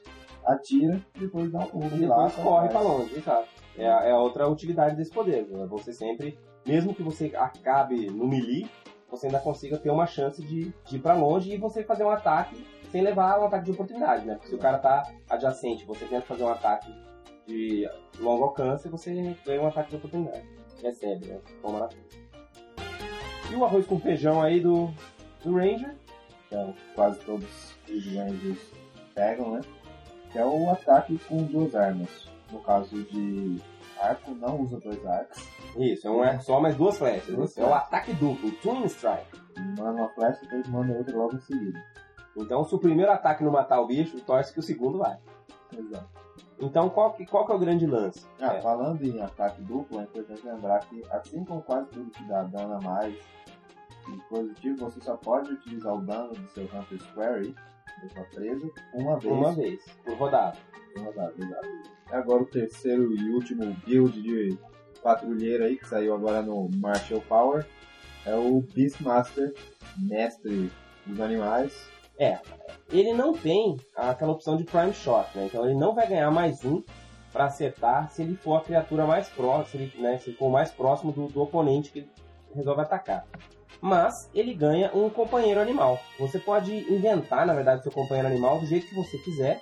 atira 0.46 1.02
e 1.16 1.20
depois 1.20 1.52
dá 1.52 1.60
um 1.60 1.66
pulo 1.68 1.86
E 1.98 2.06
lá. 2.06 2.28
depois 2.28 2.36
corre 2.36 2.70
pra 2.70 2.82
longe, 2.82 3.16
exato. 3.18 3.48
É, 3.78 3.88
a- 3.90 4.04
é 4.04 4.12
a 4.12 4.18
outra 4.20 4.48
utilidade 4.48 4.96
desse 4.96 5.12
poder. 5.12 5.46
né? 5.48 5.66
Você 5.68 5.94
sempre, 5.94 6.38
mesmo 6.66 6.94
que 6.94 7.02
você 7.04 7.32
acabe 7.36 8.08
no 8.10 8.28
melee, 8.28 8.70
você 9.10 9.28
ainda 9.28 9.40
consiga 9.40 9.78
ter 9.78 9.90
uma 9.90 10.06
chance 10.06 10.42
de, 10.42 10.74
de 10.86 10.96
ir 10.98 11.00
pra 11.00 11.14
longe 11.14 11.54
e 11.54 11.58
você 11.58 11.84
fazer 11.84 12.04
um 12.04 12.10
ataque 12.10 12.66
sem 12.92 13.02
levar 13.02 13.40
um 13.40 13.46
ataque 13.46 13.66
de 13.66 13.72
oportunidade, 13.72 14.26
né? 14.26 14.34
Porque 14.36 14.50
se 14.50 14.56
o 14.56 14.60
cara 14.60 14.78
tá 14.78 15.10
adjacente, 15.30 15.86
você 15.86 16.06
tenta 16.06 16.22
fazer 16.26 16.44
um 16.44 16.50
ataque 16.50 16.94
de 17.46 17.88
longo 18.20 18.44
alcance, 18.46 18.90
você 18.90 19.36
ganha 19.46 19.62
um 19.62 19.68
ataque 19.68 19.92
de 19.92 19.96
oportunidade. 19.98 20.44
Recebe, 20.82 21.28
né? 21.28 21.40
Toma 21.62 21.80
na 21.80 21.88
frente. 21.90 22.26
E 23.52 23.56
o 23.56 23.64
arroz 23.64 23.86
com 23.86 24.00
feijão 24.00 24.42
aí 24.42 24.60
do, 24.60 24.90
do 25.44 25.56
Ranger? 25.56 25.96
Que 26.50 26.56
é 26.56 26.64
o 26.64 26.74
quase 26.96 27.20
todos 27.22 27.76
os 27.90 28.06
rangers 28.16 28.60
pegam, 29.14 29.52
né? 29.54 29.62
Que 30.32 30.40
é 30.40 30.46
o 30.46 30.70
ataque 30.70 31.18
com 31.28 31.44
duas 31.44 31.76
armas. 31.76 32.28
No 32.52 32.60
caso 32.60 32.96
de 33.04 33.62
arco, 34.00 34.32
não 34.36 34.62
usa 34.62 34.80
dois 34.80 35.04
arcos. 35.06 35.48
Isso, 35.78 36.08
é 36.08 36.12
um 36.12 36.22
arco 36.22 36.44
só, 36.44 36.60
mas 36.60 36.76
duas 36.76 36.98
flechas. 36.98 37.34
Duas 37.36 37.58
é 37.58 37.62
o 37.64 37.68
flechas. 37.68 37.84
ataque 37.88 38.14
duplo, 38.14 38.52
Twin 38.62 38.86
Strike. 38.86 39.42
Manda 39.78 39.92
uma 39.92 40.10
flecha 40.10 40.40
e 40.44 40.48
depois 40.48 40.68
manda 40.68 40.94
outra 40.98 41.18
logo 41.18 41.36
em 41.36 41.40
seguida. 41.42 41.84
Então, 42.38 42.64
se 42.66 42.76
o 42.76 42.80
primeiro 42.80 43.12
ataque 43.12 43.44
não 43.44 43.52
matar 43.52 43.80
o 43.80 43.88
bicho, 43.88 44.20
torce 44.22 44.54
que 44.54 44.60
o 44.60 44.64
segundo 44.64 44.98
vai. 45.00 45.18
Exato. 45.76 46.10
Então, 46.60 46.90
qual 46.90 47.14
que, 47.14 47.26
qual 47.26 47.46
que 47.46 47.52
é 47.52 47.56
o 47.56 47.60
grande 47.60 47.86
lance? 47.86 48.26
Ah, 48.40 48.56
É. 48.56 48.62
falando 48.62 49.02
em 49.04 49.22
ataque 49.22 49.62
duplo, 49.62 50.00
é 50.00 50.04
importante 50.04 50.46
lembrar 50.46 50.80
que, 50.82 51.02
assim 51.12 51.44
como 51.46 51.62
quase 51.62 51.90
tudo 51.90 52.12
que 52.12 52.24
dá 52.26 52.44
dano 52.44 52.76
a 52.76 52.82
mais 52.82 53.16
tipo, 54.56 54.76
você 54.78 55.02
só 55.02 55.16
pode 55.18 55.52
utilizar 55.54 55.94
o 55.94 56.02
dano 56.02 56.34
do 56.34 56.48
seu 56.50 56.64
Hunter 56.66 57.02
Square 57.02 57.56
da 58.02 58.10
sua 58.10 58.24
presa, 58.26 58.70
uma 58.94 59.18
vez 59.20 59.34
Uma 59.34 59.52
vez, 59.54 59.82
por 60.04 60.18
rodada. 60.18 60.58
por 60.94 61.04
rodada. 61.04 61.34
Exato. 61.38 61.68
Agora 62.12 62.44
o 62.44 62.46
terceiro 62.46 63.16
e 63.16 63.30
último 63.34 63.76
build 63.86 64.22
de 64.22 64.58
patrulheiro 65.02 65.64
aí, 65.64 65.78
que 65.78 65.88
saiu 65.88 66.14
agora 66.14 66.42
no 66.42 66.70
Martial 66.76 67.22
Power, 67.22 67.66
é 68.26 68.36
o 68.36 68.62
Beastmaster, 68.74 69.54
mestre 69.98 70.72
dos 71.06 71.20
animais. 71.20 71.90
Ele 72.90 73.14
não 73.14 73.34
tem 73.34 73.78
aquela 73.96 74.32
opção 74.32 74.56
de 74.58 74.64
Prime 74.64 74.94
Shot, 74.94 75.28
né? 75.36 75.46
Então, 75.46 75.66
ele 75.66 75.76
não 75.76 75.94
vai 75.94 76.08
ganhar 76.08 76.32
mais 76.32 76.64
um 76.64 76.82
pra 77.32 77.46
acertar 77.46 78.10
se 78.10 78.22
ele 78.22 78.36
for 78.36 78.56
a 78.56 78.62
criatura 78.62 79.06
mais 79.06 79.28
próxima, 79.28 79.66
se 79.66 79.78
ele, 79.78 80.02
né, 80.02 80.18
se 80.18 80.32
for 80.34 80.50
mais 80.50 80.72
próximo 80.72 81.12
do, 81.12 81.28
do 81.28 81.42
oponente 81.42 81.92
que 81.92 82.00
ele 82.00 82.10
resolve 82.54 82.82
atacar. 82.82 83.26
Mas 83.82 84.30
ele 84.34 84.54
ganha 84.54 84.92
um 84.94 85.10
companheiro 85.10 85.60
animal. 85.60 86.00
Você 86.20 86.40
pode 86.40 86.74
inventar, 86.92 87.46
na 87.46 87.54
verdade, 87.54 87.84
seu 87.84 87.92
companheiro 87.92 88.28
animal 88.28 88.60
do 88.60 88.66
jeito 88.66 88.88
que 88.88 88.96
você 88.96 89.18
quiser. 89.18 89.62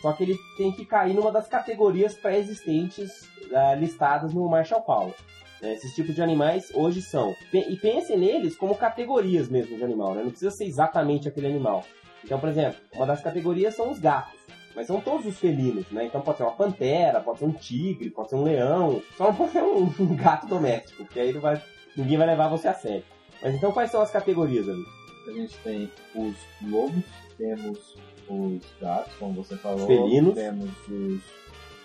Só 0.00 0.12
que 0.12 0.24
ele 0.24 0.36
tem 0.56 0.72
que 0.72 0.84
cair 0.84 1.14
numa 1.14 1.30
das 1.30 1.46
categorias 1.46 2.14
pré-existentes 2.14 3.28
ah, 3.54 3.74
listadas 3.74 4.34
no 4.34 4.48
Marshall 4.48 4.82
Power. 4.82 5.14
né? 5.60 5.74
Esses 5.74 5.94
tipos 5.94 6.14
de 6.14 6.22
animais 6.22 6.72
hoje 6.74 7.00
são. 7.00 7.34
E 7.52 7.76
pense 7.76 8.16
neles 8.16 8.56
como 8.56 8.74
categorias 8.74 9.48
mesmo 9.48 9.76
de 9.76 9.84
animal, 9.84 10.14
né? 10.14 10.22
Não 10.22 10.30
precisa 10.30 10.50
ser 10.50 10.64
exatamente 10.64 11.28
aquele 11.28 11.46
animal. 11.46 11.84
Então, 12.24 12.38
por 12.38 12.48
exemplo, 12.48 12.80
uma 12.94 13.06
das 13.06 13.22
categorias 13.22 13.76
são 13.76 13.90
os 13.90 13.98
gatos. 13.98 14.40
Mas 14.74 14.86
são 14.86 15.00
todos 15.00 15.26
os 15.26 15.38
felinos, 15.38 15.90
né? 15.90 16.06
Então 16.06 16.20
pode 16.20 16.38
ser 16.38 16.44
uma 16.44 16.52
pantera, 16.52 17.20
pode 17.20 17.38
ser 17.38 17.44
um 17.44 17.52
tigre, 17.52 18.10
pode 18.10 18.30
ser 18.30 18.36
um 18.36 18.42
leão. 18.42 19.02
Só 19.16 19.24
não 19.24 19.34
pode 19.34 19.52
ser 19.52 19.62
um, 19.62 19.84
um 20.00 20.16
gato 20.16 20.46
doméstico, 20.46 21.04
porque 21.04 21.20
aí 21.20 21.32
vai, 21.32 21.62
ninguém 21.96 22.16
vai 22.16 22.26
levar 22.26 22.48
você 22.48 22.68
a 22.68 22.74
sério. 22.74 23.04
Mas 23.42 23.54
então 23.54 23.72
quais 23.72 23.90
são 23.90 24.00
as 24.02 24.10
categorias 24.10 24.68
ali? 24.68 24.84
A 25.26 25.32
gente 25.32 25.56
tem 25.58 25.90
os 26.14 26.36
lobos, 26.70 27.04
temos 27.36 27.96
os 28.28 28.62
gatos, 28.80 29.12
como 29.18 29.42
você 29.42 29.56
falou, 29.56 29.86
Felinos. 29.86 30.34
temos 30.34 30.70
os 30.88 31.22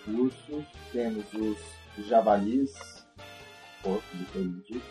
ursos, 0.08 0.66
temos 0.92 1.26
os 1.34 1.58
javalis, 2.08 2.74
porcos 3.84 4.30
coisa 4.32 4.50
do 4.50 4.62
tipo, 4.62 4.86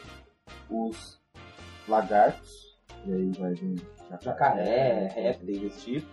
os 0.71 1.21
lagartos, 1.89 2.77
e 3.07 3.13
aí 3.13 3.33
vai 3.39 3.55
vir 3.55 3.81
Jacaré, 4.21 5.09
répteis 5.09 5.61
desse 5.61 5.81
tipo, 5.81 6.07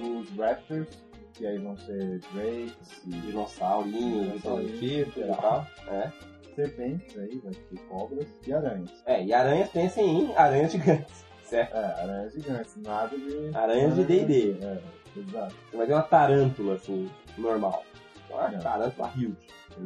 os 0.00 0.30
raptors, 0.36 0.88
que 1.34 1.46
aí 1.46 1.58
vão 1.58 1.76
ser 1.76 2.20
drakes 2.32 3.02
dinossaurinhos 3.04 4.42
coisa 4.42 4.62
do 4.62 4.78
tipo 4.78 5.20
e 5.20 5.36
tal. 5.36 5.66
É. 5.88 6.12
serpentes, 6.54 7.18
aí 7.18 7.40
vai 7.42 7.52
ter 7.52 7.78
cobras 7.88 8.26
e 8.46 8.52
aranhas. 8.52 8.90
é, 9.06 9.24
e 9.24 9.32
aranhas 9.32 9.68
pensem 9.70 10.24
em 10.24 10.36
aranhas 10.36 10.72
gigantes, 10.72 11.24
certo? 11.44 11.74
É, 11.76 12.02
aranhas 12.02 12.32
gigantes, 12.32 12.76
nada 12.76 13.16
de... 13.16 13.50
Aranhas 13.56 13.94
de 13.94 14.04
D&D. 14.04 14.56
É, 14.64 14.82
exato. 15.18 15.54
Você 15.70 15.76
vai 15.76 15.86
ter 15.86 15.92
uma 15.94 16.02
tarântula, 16.02 16.74
assim, 16.74 17.10
normal. 17.38 17.84
Uma 18.30 18.48
Não. 18.48 18.60
tarântula 18.60 19.08
huge. 19.16 19.36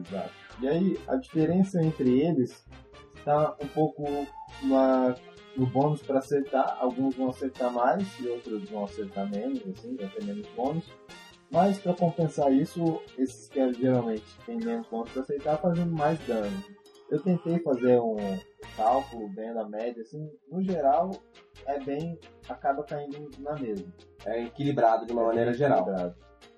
Exato. 0.06 0.30
E 0.60 0.68
aí, 0.68 0.98
a 1.08 1.16
diferença 1.16 1.82
entre 1.82 2.20
eles 2.20 2.64
está 3.16 3.54
um 3.60 3.66
pouco 3.68 4.26
na, 4.62 5.14
no 5.56 5.66
bônus 5.66 6.00
para 6.02 6.18
acertar. 6.20 6.78
Alguns 6.80 7.14
vão 7.16 7.28
acertar 7.30 7.70
mais 7.72 8.06
e 8.20 8.28
outros 8.28 8.68
vão 8.70 8.84
acertar 8.84 9.28
menos, 9.28 9.60
assim, 9.68 9.96
vai 9.96 10.08
ter 10.08 10.24
menos 10.24 10.46
bônus. 10.56 10.84
Mas 11.50 11.78
para 11.78 11.94
compensar 11.94 12.52
isso, 12.52 13.00
esses 13.16 13.48
que 13.48 13.72
geralmente 13.74 14.24
têm 14.44 14.58
menos 14.58 14.86
bônus 14.88 15.10
para 15.10 15.22
acertar, 15.22 15.60
fazendo 15.60 15.92
mais 15.92 16.18
dano. 16.26 16.64
Eu 17.08 17.20
tentei 17.22 17.60
fazer 17.60 18.00
um 18.00 18.16
cálculo 18.76 19.28
bem 19.28 19.54
na 19.54 19.64
média, 19.64 20.02
assim, 20.02 20.28
no 20.50 20.60
geral, 20.60 21.12
é 21.66 21.78
bem. 21.78 22.18
acaba 22.48 22.82
caindo 22.82 23.30
na 23.38 23.54
mesma. 23.54 23.86
É 24.24 24.42
equilibrado 24.42 25.06
de 25.06 25.12
uma 25.12 25.24
maneira 25.24 25.54
geral. 25.54 25.86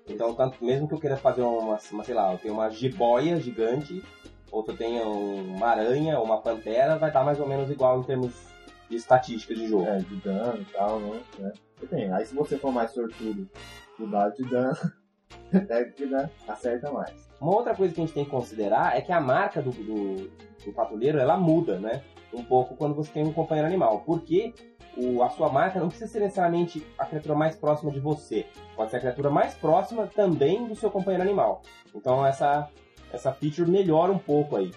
Então, 0.07 0.33
tanto, 0.33 0.63
mesmo 0.65 0.87
que 0.87 0.95
eu 0.95 0.99
queira 0.99 1.17
fazer 1.17 1.43
uma, 1.43 1.77
uma, 1.91 2.03
sei 2.03 2.15
lá, 2.15 2.33
eu 2.33 2.39
tenho 2.39 2.55
uma 2.55 2.69
jiboia 2.71 3.39
gigante, 3.39 4.03
ou 4.51 4.63
que 4.63 4.71
eu 4.71 4.77
tenha 4.77 5.07
uma 5.07 5.67
aranha 5.67 6.17
ou 6.17 6.25
uma 6.25 6.41
pantera, 6.41 6.97
vai 6.97 7.11
dar 7.11 7.23
mais 7.23 7.39
ou 7.39 7.47
menos 7.47 7.69
igual 7.69 7.99
em 7.99 8.03
termos 8.03 8.33
de 8.89 8.95
estatísticas 8.95 9.55
de 9.55 9.67
jogo. 9.67 9.85
É, 9.85 9.99
de 9.99 10.15
dano 10.15 10.61
e 10.61 10.65
tal, 10.65 10.99
né? 10.99 11.53
Bem, 11.91 12.11
aí 12.11 12.25
se 12.25 12.33
você 12.33 12.57
for 12.57 12.71
mais 12.71 12.91
sortudo 12.91 13.47
no 13.99 14.09
dado 14.09 14.35
de 14.35 14.49
dano, 14.49 14.77
deve 15.51 15.91
que 15.91 16.05
dá, 16.05 16.29
acerta 16.47 16.91
mais. 16.91 17.29
Uma 17.39 17.53
outra 17.55 17.75
coisa 17.75 17.93
que 17.93 18.01
a 18.01 18.05
gente 18.05 18.13
tem 18.13 18.25
que 18.25 18.31
considerar 18.31 18.97
é 18.97 19.01
que 19.01 19.11
a 19.11 19.19
marca 19.19 19.61
do, 19.61 19.71
do, 19.71 20.29
do 20.65 20.73
patrulheiro, 20.73 21.19
ela 21.19 21.37
muda, 21.37 21.79
né? 21.79 22.03
Um 22.33 22.43
pouco 22.43 22.75
quando 22.75 22.93
você 22.93 23.11
tem 23.11 23.23
um 23.23 23.33
companheiro 23.33 23.67
animal. 23.67 24.03
Porque 24.05 24.53
o, 24.97 25.23
a 25.23 25.29
sua 25.29 25.49
marca 25.49 25.79
não 25.79 25.87
precisa 25.87 26.11
ser 26.11 26.19
necessariamente 26.19 26.85
a 26.97 27.05
criatura 27.05 27.35
mais 27.35 27.55
próxima 27.55 27.91
de 27.91 27.99
você. 27.99 28.45
Pode 28.75 28.91
ser 28.91 28.97
a 28.97 28.99
criatura 28.99 29.29
mais 29.29 29.53
próxima 29.53 30.07
também 30.07 30.67
do 30.67 30.75
seu 30.75 30.91
companheiro 30.91 31.23
animal. 31.23 31.61
Então 31.95 32.25
essa, 32.25 32.69
essa 33.11 33.31
feature 33.31 33.69
melhora 33.69 34.11
um 34.11 34.19
pouco 34.19 34.57
aí. 34.57 34.71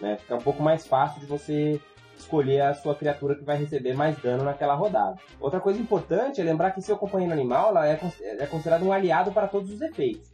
Né? 0.00 0.16
Fica 0.16 0.36
um 0.36 0.40
pouco 0.40 0.62
mais 0.62 0.86
fácil 0.86 1.20
de 1.20 1.26
você 1.26 1.80
escolher 2.20 2.62
a 2.62 2.74
sua 2.74 2.94
criatura 2.94 3.34
que 3.34 3.44
vai 3.44 3.56
receber 3.56 3.94
mais 3.94 4.16
dano 4.18 4.44
naquela 4.44 4.74
rodada. 4.74 5.16
Outra 5.40 5.60
coisa 5.60 5.80
importante 5.80 6.40
é 6.40 6.44
lembrar 6.44 6.72
que 6.72 6.82
seu 6.82 6.96
companheiro 6.96 7.32
animal 7.32 7.70
ela 7.70 7.88
é, 7.88 7.98
é 8.20 8.46
considerado 8.46 8.84
um 8.84 8.92
aliado 8.92 9.32
para 9.32 9.48
todos 9.48 9.70
os 9.70 9.80
efeitos. 9.80 10.32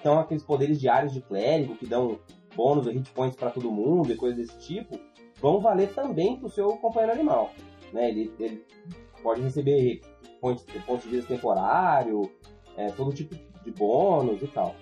Então 0.00 0.18
aqueles 0.18 0.42
poderes 0.42 0.80
diários 0.80 1.12
de 1.12 1.20
clérigo 1.20 1.76
que 1.76 1.86
dão 1.86 2.18
bônus 2.54 2.86
ou 2.86 2.92
hit 2.92 3.10
points 3.10 3.36
para 3.36 3.50
todo 3.50 3.70
mundo 3.70 4.12
e 4.12 4.16
coisas 4.16 4.38
desse 4.38 4.58
tipo, 4.58 4.98
vão 5.40 5.60
valer 5.60 5.92
também 5.92 6.36
para 6.36 6.46
o 6.46 6.50
seu 6.50 6.76
companheiro 6.76 7.12
animal. 7.12 7.50
Né? 7.92 8.10
Ele, 8.10 8.32
ele 8.38 8.64
pode 9.22 9.40
receber 9.40 10.00
pontos, 10.40 10.64
pontos 10.86 11.04
de 11.04 11.10
vida 11.10 11.26
temporário, 11.26 12.30
é, 12.76 12.88
todo 12.88 13.12
tipo 13.12 13.34
de 13.62 13.70
bônus 13.70 14.42
e 14.42 14.46
tal. 14.46 14.74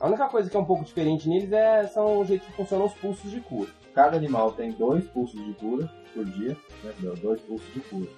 A 0.00 0.06
única 0.06 0.28
coisa 0.28 0.48
que 0.48 0.56
é 0.56 0.60
um 0.60 0.64
pouco 0.64 0.84
diferente 0.84 1.28
neles 1.28 1.52
é, 1.52 1.86
são 1.86 2.20
o 2.20 2.24
jeito 2.24 2.46
que 2.46 2.52
funcionam 2.52 2.86
os 2.86 2.94
pulsos 2.94 3.30
de 3.30 3.40
cura. 3.40 3.70
Cada 3.94 4.16
animal 4.16 4.52
tem 4.52 4.72
dois 4.72 5.04
pulsos 5.08 5.44
de 5.44 5.52
cura 5.54 5.90
por 6.14 6.24
dia, 6.24 6.56
né? 6.84 6.92
dois 7.20 7.40
pulsos 7.40 7.72
de 7.74 7.80
cura. 7.80 8.08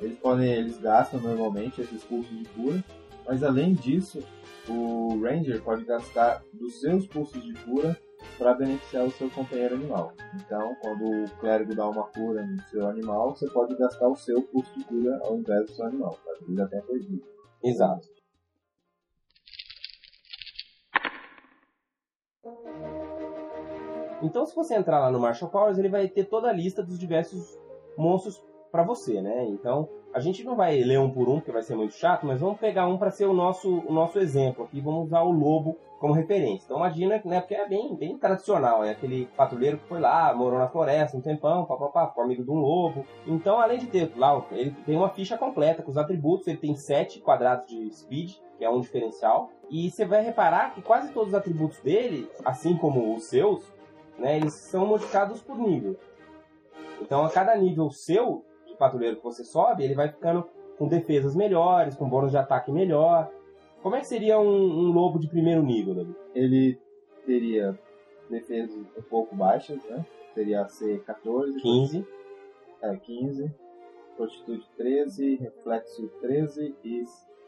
Eles 0.00 0.18
podem, 0.18 0.52
eles 0.52 0.78
gastam 0.78 1.20
normalmente 1.20 1.80
esses 1.80 2.02
pulsos 2.04 2.36
de 2.36 2.44
cura, 2.50 2.84
mas 3.26 3.42
além 3.42 3.72
disso, 3.72 4.22
o 4.68 5.20
Ranger 5.22 5.62
pode 5.62 5.84
gastar 5.84 6.42
dos 6.52 6.80
seus 6.80 7.06
pulsos 7.06 7.42
de 7.42 7.52
cura 7.64 7.96
para 8.38 8.54
beneficiar 8.54 9.04
o 9.04 9.10
seu 9.12 9.30
companheiro 9.30 9.74
animal. 9.74 10.12
Então, 10.34 10.74
quando 10.80 11.24
o 11.24 11.30
clérigo 11.38 11.74
dá 11.74 11.88
uma 11.88 12.04
cura 12.08 12.44
no 12.44 12.60
seu 12.62 12.88
animal, 12.88 13.34
você 13.34 13.48
pode 13.50 13.76
gastar 13.76 14.08
o 14.08 14.16
seu 14.16 14.42
pulso 14.42 14.72
de 14.76 14.84
cura 14.84 15.18
ao 15.22 15.36
invés 15.38 15.66
do 15.66 15.72
seu 15.72 15.86
animal, 15.86 16.18
que 16.38 16.44
ele 16.44 16.56
já 16.56 16.66
tenha 16.66 16.82
perdido. 16.82 17.22
Exato. 17.62 18.08
Então, 24.22 24.46
se 24.46 24.54
você 24.54 24.74
entrar 24.74 25.00
lá 25.00 25.10
no 25.10 25.18
Marshall 25.18 25.50
Powers, 25.50 25.78
ele 25.78 25.88
vai 25.88 26.08
ter 26.08 26.24
toda 26.24 26.48
a 26.48 26.52
lista 26.52 26.82
dos 26.82 26.98
diversos 26.98 27.58
monstros 27.96 28.42
para 28.70 28.82
você, 28.82 29.20
né? 29.20 29.44
Então, 29.48 29.88
a 30.14 30.20
gente 30.20 30.44
não 30.44 30.56
vai 30.56 30.78
ler 30.80 30.98
um 30.98 31.10
por 31.10 31.28
um, 31.28 31.36
porque 31.36 31.52
vai 31.52 31.62
ser 31.62 31.74
muito 31.74 31.94
chato, 31.94 32.26
mas 32.26 32.40
vamos 32.40 32.58
pegar 32.58 32.86
um 32.86 32.96
para 32.96 33.10
ser 33.10 33.26
o 33.26 33.32
nosso, 33.32 33.80
o 33.86 33.92
nosso 33.92 34.18
exemplo 34.18 34.64
aqui. 34.64 34.80
Vamos 34.80 35.06
usar 35.06 35.22
o 35.22 35.30
lobo 35.30 35.76
como 35.98 36.12
referência. 36.12 36.64
Então, 36.64 36.78
imagina, 36.78 37.20
né? 37.24 37.40
Porque 37.40 37.54
é 37.54 37.68
bem, 37.68 37.94
bem 37.94 38.18
tradicional, 38.18 38.84
é 38.84 38.90
aquele 38.90 39.26
patrulheiro 39.36 39.78
que 39.78 39.86
foi 39.86 40.00
lá, 40.00 40.34
morou 40.34 40.58
na 40.58 40.68
floresta 40.68 41.16
um 41.16 41.20
tempão, 41.20 41.64
papapá, 41.64 42.08
ficou 42.08 42.24
amigo 42.24 42.44
de 42.44 42.50
um 42.50 42.56
lobo. 42.56 43.06
Então, 43.26 43.60
além 43.60 43.78
de 43.78 43.86
ter 43.86 44.12
lá, 44.16 44.44
ele 44.50 44.72
tem 44.84 44.96
uma 44.96 45.10
ficha 45.10 45.38
completa 45.38 45.82
com 45.82 45.90
os 45.90 45.96
atributos, 45.96 46.46
ele 46.46 46.58
tem 46.58 46.74
sete 46.74 47.20
quadrados 47.20 47.66
de 47.66 47.90
speed, 47.94 48.32
que 48.58 48.64
é 48.64 48.68
um 48.68 48.80
diferencial. 48.80 49.50
E 49.70 49.90
você 49.90 50.04
vai 50.04 50.22
reparar 50.22 50.74
que 50.74 50.82
quase 50.82 51.12
todos 51.12 51.28
os 51.28 51.34
atributos 51.34 51.78
dele, 51.80 52.28
assim 52.44 52.76
como 52.76 53.14
os 53.14 53.24
seus, 53.24 53.72
né, 54.22 54.36
eles 54.36 54.54
são 54.54 54.86
modificados 54.86 55.42
por 55.42 55.58
nível. 55.58 55.96
Então, 57.00 57.24
a 57.24 57.30
cada 57.30 57.56
nível 57.56 57.90
seu 57.90 58.44
de 58.66 58.76
patrulheiro 58.76 59.16
que 59.16 59.24
você 59.24 59.44
sobe, 59.44 59.82
ele 59.82 59.94
vai 59.94 60.08
ficando 60.08 60.48
com 60.78 60.86
defesas 60.86 61.34
melhores, 61.34 61.96
com 61.96 62.08
bônus 62.08 62.30
de 62.30 62.36
ataque 62.36 62.70
melhor. 62.70 63.28
Como 63.82 63.96
é 63.96 64.00
que 64.00 64.06
seria 64.06 64.38
um, 64.38 64.46
um 64.46 64.92
lobo 64.92 65.18
de 65.18 65.28
primeiro 65.28 65.62
nível, 65.62 65.94
Davi? 65.94 66.14
Ele 66.34 66.80
teria 67.26 67.76
defesas 68.30 68.76
um 68.96 69.02
pouco 69.02 69.34
baixas, 69.34 69.82
né? 69.84 70.06
Seria 70.32 70.66
ser 70.68 71.02
14, 71.02 71.60
15. 71.60 72.06
É, 72.80 72.96
15, 72.96 73.52
Fortitude 74.16 74.68
13, 74.76 75.36
Reflexo 75.36 76.08
13 76.20 76.76
e 76.84 77.04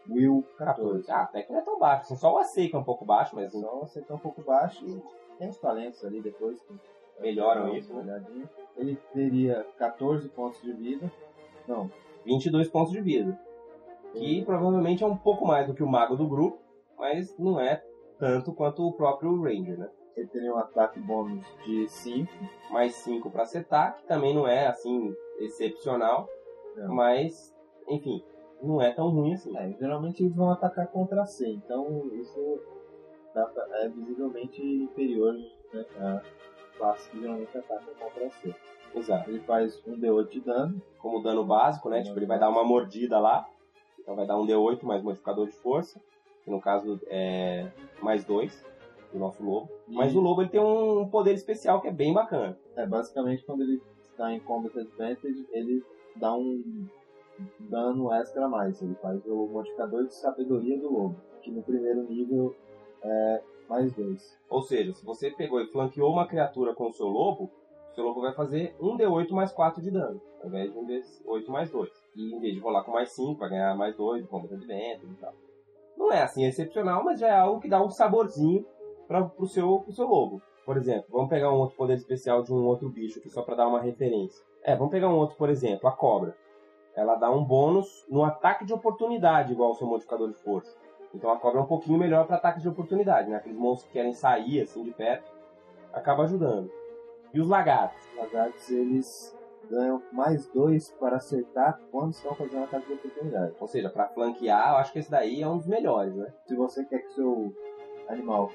Will 0.08 0.44
14. 0.58 1.10
Ah, 1.10 1.22
até 1.22 1.42
que 1.42 1.52
não 1.52 1.60
é 1.60 1.62
tão 1.62 1.78
baixo. 1.78 2.02
Assim, 2.02 2.16
só 2.16 2.34
o 2.34 2.38
AC 2.38 2.68
que 2.68 2.74
é 2.74 2.78
um 2.78 2.84
pouco 2.84 3.04
baixo, 3.04 3.34
mas 3.34 3.52
Só 3.52 3.78
você 3.80 4.00
tá 4.00 4.14
um 4.14 4.18
pouco 4.18 4.42
baixo 4.42 4.84
e 4.86 5.02
tem 5.38 5.48
os 5.48 5.58
talentos 5.58 6.04
ali 6.04 6.20
depois 6.20 6.60
que 6.62 6.74
melhoram 7.20 7.62
dá 7.62 7.68
uma 7.68 7.78
isso, 7.78 7.92
né? 7.94 8.02
olhadinha. 8.02 8.50
Ele 8.76 8.98
teria 9.12 9.66
14 9.78 10.28
pontos 10.30 10.60
de 10.62 10.72
vida. 10.72 11.10
Não, 11.66 11.90
22 12.24 12.68
pontos 12.68 12.92
de 12.92 13.00
vida. 13.00 13.38
Que 14.12 14.44
provavelmente 14.44 15.02
é 15.02 15.06
um 15.06 15.16
pouco 15.16 15.46
mais 15.46 15.66
do 15.66 15.74
que 15.74 15.82
o 15.82 15.88
mago 15.88 16.16
do 16.16 16.28
grupo, 16.28 16.58
mas 16.96 17.36
não 17.38 17.58
é 17.58 17.82
tanto 18.18 18.52
quanto 18.52 18.86
o 18.86 18.92
próprio 18.92 19.42
Ranger, 19.42 19.78
né? 19.78 19.90
ele 20.16 20.28
teria 20.28 20.54
um 20.54 20.58
ataque 20.58 21.00
bônus 21.00 21.44
de 21.64 21.88
5. 21.88 22.30
Mais 22.70 22.94
5 22.96 23.30
para 23.30 23.42
acertar, 23.42 23.96
que 23.96 24.06
também 24.06 24.34
não 24.34 24.46
é 24.46 24.66
assim 24.66 25.14
excepcional, 25.38 26.28
Não. 26.76 26.94
mas 26.94 27.54
enfim, 27.88 28.24
não 28.62 28.80
é 28.80 28.92
tão 28.92 29.10
ruim 29.10 29.34
assim. 29.34 29.56
É, 29.56 29.72
geralmente 29.78 30.22
eles 30.22 30.34
vão 30.34 30.50
atacar 30.50 30.86
contra 30.88 31.24
C, 31.24 31.48
então 31.48 32.08
isso 32.12 32.60
é 33.34 33.88
visivelmente 33.88 34.62
inferior 34.62 35.34
né, 35.72 35.84
a 35.98 36.22
classes 36.76 37.06
que 37.08 37.20
geralmente 37.20 37.56
atacam 37.56 37.94
contra 37.98 38.30
C. 38.30 38.54
Exato. 38.94 39.30
Ele 39.30 39.40
faz 39.40 39.82
um 39.86 39.98
D8 39.98 40.28
de 40.28 40.40
dano, 40.40 40.82
Como 40.98 41.22
dano 41.22 41.44
básico, 41.44 41.88
né? 41.88 42.02
Tipo, 42.02 42.18
ele 42.18 42.26
vai 42.26 42.38
dar 42.38 42.48
uma 42.48 42.64
mordida 42.64 43.18
lá, 43.18 43.48
então 43.98 44.14
vai 44.14 44.26
dar 44.26 44.38
um 44.38 44.46
D8 44.46 44.82
mais 44.84 45.02
modificador 45.02 45.46
de 45.46 45.56
força, 45.56 46.00
que 46.42 46.50
no 46.50 46.60
caso 46.60 47.00
é 47.08 47.70
mais 48.00 48.24
2 48.24 48.64
do 49.12 49.18
nosso 49.18 49.42
lobo. 49.42 49.68
Mas 49.88 50.14
o 50.14 50.20
lobo 50.20 50.42
ele 50.42 50.50
tem 50.50 50.60
um 50.60 51.08
poder 51.08 51.34
especial 51.34 51.80
que 51.80 51.88
é 51.88 51.92
bem 51.92 52.12
bacana. 52.12 52.56
é 52.76 52.86
basicamente 52.86 53.44
quando 53.44 53.62
ele 53.62 53.80
está 54.10 54.32
em 54.32 54.40
Combat 54.40 54.78
Advantage, 54.78 55.46
ele 55.52 55.82
dá 56.16 56.32
um 56.34 56.86
dano 57.58 58.12
extra 58.12 58.44
a 58.44 58.48
mais. 58.48 58.80
Ele 58.80 58.94
faz 58.96 59.24
o 59.26 59.46
modificador 59.46 60.06
de 60.06 60.14
sabedoria 60.14 60.78
do 60.78 60.92
lobo, 60.92 61.16
que 61.42 61.50
no 61.50 61.62
primeiro 61.62 62.02
nível 62.04 62.54
é 63.04 63.42
mais 63.68 63.92
2. 63.92 64.38
Ou 64.48 64.62
seja, 64.62 64.92
se 64.92 65.04
você 65.04 65.30
pegou 65.30 65.60
e 65.60 65.66
flanqueou 65.66 66.10
uma 66.12 66.26
criatura 66.26 66.74
com 66.74 66.88
o 66.88 66.92
seu 66.92 67.06
lobo, 67.06 67.50
o 67.90 67.94
seu 67.94 68.04
lobo 68.04 68.20
vai 68.20 68.32
fazer 68.32 68.74
um 68.80 68.96
D8 68.96 69.30
mais 69.30 69.52
4 69.52 69.82
de 69.82 69.90
dano, 69.90 70.20
ao 70.42 70.48
invés 70.48 70.72
de 70.72 70.78
um 70.78 70.86
D8 70.86 71.48
mais 71.48 71.70
2. 71.70 71.90
E 72.16 72.34
em 72.34 72.40
vez 72.40 72.54
de 72.54 72.60
rolar 72.60 72.84
com 72.84 72.92
mais 72.92 73.12
5, 73.12 73.38
vai 73.38 73.50
ganhar 73.50 73.76
mais 73.76 73.96
2 73.96 74.22
de 74.22 74.28
combat 74.28 74.52
advantage 74.52 75.06
e 75.06 75.16
tal. 75.20 75.34
Não 75.96 76.12
é 76.12 76.22
assim 76.22 76.44
excepcional, 76.44 77.04
mas 77.04 77.20
já 77.20 77.28
é 77.28 77.38
algo 77.38 77.60
que 77.60 77.68
dá 77.68 77.82
um 77.82 77.90
saborzinho 77.90 78.66
para 79.06 79.30
o 79.38 79.46
seu, 79.46 79.80
pro 79.80 79.92
seu 79.92 80.06
lobo. 80.06 80.42
Por 80.64 80.76
exemplo, 80.76 81.04
vamos 81.10 81.28
pegar 81.28 81.52
um 81.52 81.58
outro 81.58 81.76
poder 81.76 81.94
especial 81.94 82.42
de 82.42 82.52
um 82.52 82.66
outro 82.66 82.88
bicho 82.88 83.18
aqui, 83.18 83.28
só 83.28 83.42
para 83.42 83.54
dar 83.54 83.68
uma 83.68 83.80
referência. 83.80 84.44
É, 84.62 84.74
vamos 84.74 84.90
pegar 84.90 85.08
um 85.08 85.16
outro, 85.16 85.36
por 85.36 85.50
exemplo, 85.50 85.88
a 85.88 85.92
cobra. 85.92 86.34
Ela 86.96 87.16
dá 87.16 87.30
um 87.30 87.44
bônus 87.44 88.06
no 88.08 88.24
ataque 88.24 88.64
de 88.64 88.72
oportunidade, 88.72 89.52
igual 89.52 89.70
ao 89.70 89.74
seu 89.74 89.86
modificador 89.86 90.28
de 90.28 90.38
força. 90.38 90.74
Então 91.14 91.30
a 91.30 91.38
cobra 91.38 91.60
é 91.60 91.62
um 91.62 91.66
pouquinho 91.66 91.98
melhor 91.98 92.26
para 92.26 92.36
ataques 92.36 92.62
de 92.62 92.68
oportunidade, 92.68 93.30
né? 93.30 93.36
Aqueles 93.36 93.56
monstros 93.56 93.86
que 93.86 93.92
querem 93.92 94.12
sair 94.12 94.60
assim 94.60 94.82
de 94.82 94.90
perto, 94.90 95.30
acaba 95.92 96.24
ajudando. 96.24 96.70
E 97.32 97.40
os 97.40 97.48
lagartos? 97.48 98.04
Os 98.12 98.16
lagartos 98.16 98.70
eles 98.70 99.36
ganham 99.70 100.02
mais 100.12 100.46
2 100.48 100.90
para 101.00 101.16
acertar 101.16 101.80
quando 101.90 102.12
estão 102.12 102.34
fazendo 102.34 102.64
ataque 102.64 102.86
de 102.86 102.92
oportunidade. 102.94 103.54
Ou 103.58 103.66
seja, 103.66 103.88
para 103.88 104.08
flanquear, 104.08 104.72
eu 104.72 104.76
acho 104.76 104.92
que 104.92 104.98
esse 104.98 105.10
daí 105.10 105.42
é 105.42 105.48
um 105.48 105.56
dos 105.56 105.66
melhores, 105.66 106.14
né? 106.14 106.32
Se 106.46 106.54
você 106.54 106.84
quer 106.84 106.98
que 106.98 107.12
seu 107.14 107.52
animal 108.08 108.50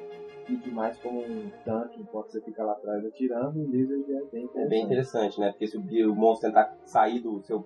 fique 0.45 0.69
mais 0.71 0.97
como 0.99 1.21
um 1.21 1.51
tanque 1.63 2.01
enquanto 2.01 2.31
você 2.31 2.41
fica 2.41 2.63
lá 2.63 2.73
atrás 2.73 3.05
atirando, 3.05 3.59
o 3.59 3.67
Lizard 3.67 4.03
é 4.11 4.21
bem 4.31 4.43
interessante. 4.43 4.65
É 4.65 4.67
bem 4.67 4.83
interessante, 4.83 5.39
né? 5.39 5.49
Porque 5.51 5.67
se 5.67 5.77
o 5.77 6.15
monstro 6.15 6.49
tentar 6.49 6.75
sair 6.85 7.19
do 7.19 7.41
seu 7.41 7.65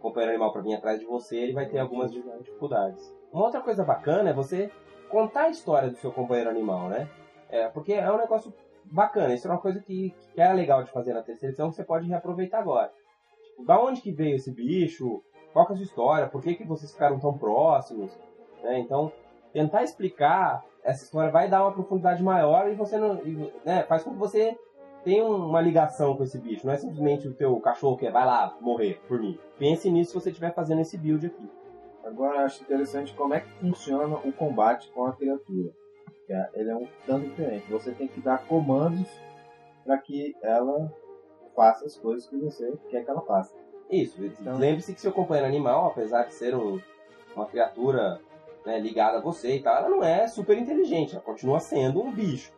companheiro 0.00 0.32
animal 0.32 0.52
para 0.52 0.62
vir 0.62 0.74
atrás 0.74 1.00
de 1.00 1.06
você, 1.06 1.36
ele 1.36 1.52
vai 1.52 1.66
ter 1.68 1.78
algumas 1.78 2.10
dificuldades. 2.12 3.14
Uma 3.34 3.46
outra 3.46 3.60
coisa 3.60 3.82
bacana 3.82 4.30
é 4.30 4.32
você 4.32 4.70
contar 5.10 5.46
a 5.46 5.50
história 5.50 5.90
do 5.90 5.96
seu 5.96 6.12
companheiro 6.12 6.48
animal, 6.48 6.88
né? 6.88 7.08
É, 7.50 7.66
porque 7.68 7.92
é 7.92 8.08
um 8.10 8.16
negócio 8.16 8.54
bacana. 8.84 9.34
Isso 9.34 9.48
é 9.48 9.50
uma 9.50 9.60
coisa 9.60 9.80
que, 9.80 10.14
que 10.32 10.40
era 10.40 10.52
legal 10.52 10.84
de 10.84 10.92
fazer 10.92 11.12
na 11.12 11.20
terceira 11.20 11.50
edição 11.50 11.68
que 11.68 11.74
você 11.74 11.82
pode 11.82 12.06
reaproveitar 12.06 12.60
agora. 12.60 12.92
Tipo, 13.42 13.64
da 13.64 13.80
onde 13.80 14.00
que 14.00 14.12
veio 14.12 14.36
esse 14.36 14.52
bicho? 14.52 15.20
Qual 15.52 15.66
é 15.68 15.72
a 15.72 15.74
sua 15.74 15.82
história? 15.84 16.28
Por 16.28 16.40
que, 16.40 16.54
que 16.54 16.64
vocês 16.64 16.92
ficaram 16.92 17.18
tão 17.18 17.36
próximos? 17.36 18.16
Né? 18.62 18.78
Então, 18.78 19.10
tentar 19.52 19.82
explicar 19.82 20.64
essa 20.84 21.02
história 21.02 21.32
vai 21.32 21.48
dar 21.48 21.62
uma 21.62 21.72
profundidade 21.72 22.22
maior 22.22 22.70
e 22.70 22.74
você 22.76 22.96
não, 22.96 23.16
e, 23.26 23.52
né, 23.64 23.82
faz 23.82 24.04
com 24.04 24.12
que 24.12 24.18
você 24.18 24.56
tenha 25.02 25.24
um- 25.24 25.48
uma 25.48 25.60
ligação 25.60 26.16
com 26.16 26.22
esse 26.22 26.38
bicho. 26.38 26.64
Não 26.64 26.72
é 26.72 26.76
simplesmente 26.76 27.26
o 27.26 27.34
teu 27.34 27.58
cachorro 27.58 27.96
que 27.96 28.06
é, 28.06 28.12
vai 28.12 28.24
lá 28.24 28.56
morrer 28.60 29.00
por 29.08 29.18
mim. 29.18 29.36
Pense 29.58 29.90
nisso 29.90 30.12
se 30.12 30.20
você 30.20 30.30
estiver 30.30 30.54
fazendo 30.54 30.82
esse 30.82 30.96
build 30.96 31.26
aqui. 31.26 31.50
Agora 32.04 32.44
acho 32.44 32.62
interessante 32.62 33.14
como 33.14 33.34
é 33.34 33.40
que 33.40 33.48
funciona 33.60 34.16
o 34.16 34.32
combate 34.32 34.90
com 34.92 35.06
a 35.06 35.12
criatura. 35.12 35.72
É- 36.28 36.50
Ele 36.54 36.70
é 36.70 36.76
um 36.76 36.86
tanto 37.06 37.28
diferente. 37.28 37.70
Você 37.70 37.92
tem 37.92 38.08
que 38.08 38.20
dar 38.20 38.46
comandos 38.46 39.08
para 39.84 39.98
que 39.98 40.34
ela 40.42 40.92
faça 41.54 41.84
as 41.84 41.96
coisas 41.96 42.26
que 42.28 42.36
você 42.36 42.72
quer 42.88 43.04
que 43.04 43.10
ela 43.10 43.20
faça. 43.22 43.54
Isso, 43.90 44.24
Então- 44.24 44.56
lembre-se 44.58 44.94
que 44.94 45.00
seu 45.00 45.12
companheiro 45.12 45.48
animal, 45.48 45.86
apesar 45.88 46.24
de 46.24 46.34
ser 46.34 46.54
um- 46.54 46.80
uma 47.36 47.46
criatura 47.46 48.20
né, 48.64 48.80
ligada 48.80 49.18
a 49.18 49.20
você 49.20 49.56
e 49.56 49.62
tal, 49.62 49.76
ela 49.76 49.90
não 49.90 50.02
é 50.02 50.26
super 50.26 50.56
inteligente, 50.56 51.12
ela 51.14 51.22
continua 51.22 51.60
sendo 51.60 52.00
um 52.02 52.10
bicho. 52.10 52.50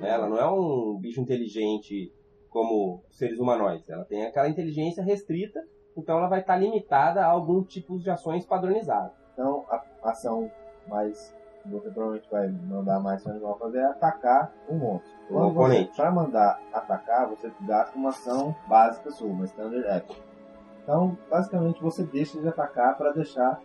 né? 0.00 0.10
Ela 0.10 0.28
não 0.28 0.36
é 0.36 0.50
um 0.50 0.98
bicho 0.98 1.20
inteligente 1.20 2.12
como 2.50 3.04
seres 3.12 3.38
humanoides, 3.38 3.88
ela 3.88 4.04
tem 4.04 4.26
aquela 4.26 4.48
inteligência 4.48 5.04
restrita, 5.04 5.64
então 5.96 6.18
ela 6.18 6.28
vai 6.28 6.40
estar 6.40 6.56
limitada 6.56 7.24
a 7.24 7.26
algum 7.26 7.62
tipo 7.62 7.98
de 7.98 8.10
ações 8.10 8.44
padronizadas. 8.44 9.12
Então 9.32 9.64
a 9.70 9.82
ação 10.10 10.50
mais 10.88 11.34
que 11.62 11.68
você 11.70 11.90
provavelmente 11.90 12.30
vai 12.30 12.48
mandar 12.48 13.00
mais 13.00 13.22
seu 13.22 13.32
animal 13.32 13.58
fazer 13.58 13.78
é 13.78 13.86
atacar 13.86 14.52
um 14.68 14.76
monstro. 14.76 15.10
Quando 15.28 15.54
você, 15.54 15.88
para 15.96 16.10
mandar 16.10 16.60
atacar, 16.72 17.28
você 17.28 17.50
gasta 17.62 17.96
uma 17.96 18.10
ação 18.10 18.54
básica 18.68 19.10
sua, 19.10 19.28
uma 19.28 19.46
standard 19.46 19.86
action. 19.88 20.16
Então, 20.82 21.16
basicamente, 21.30 21.82
você 21.82 22.04
deixa 22.04 22.38
de 22.38 22.46
atacar 22.46 22.96
para 22.98 23.12
deixar 23.12 23.58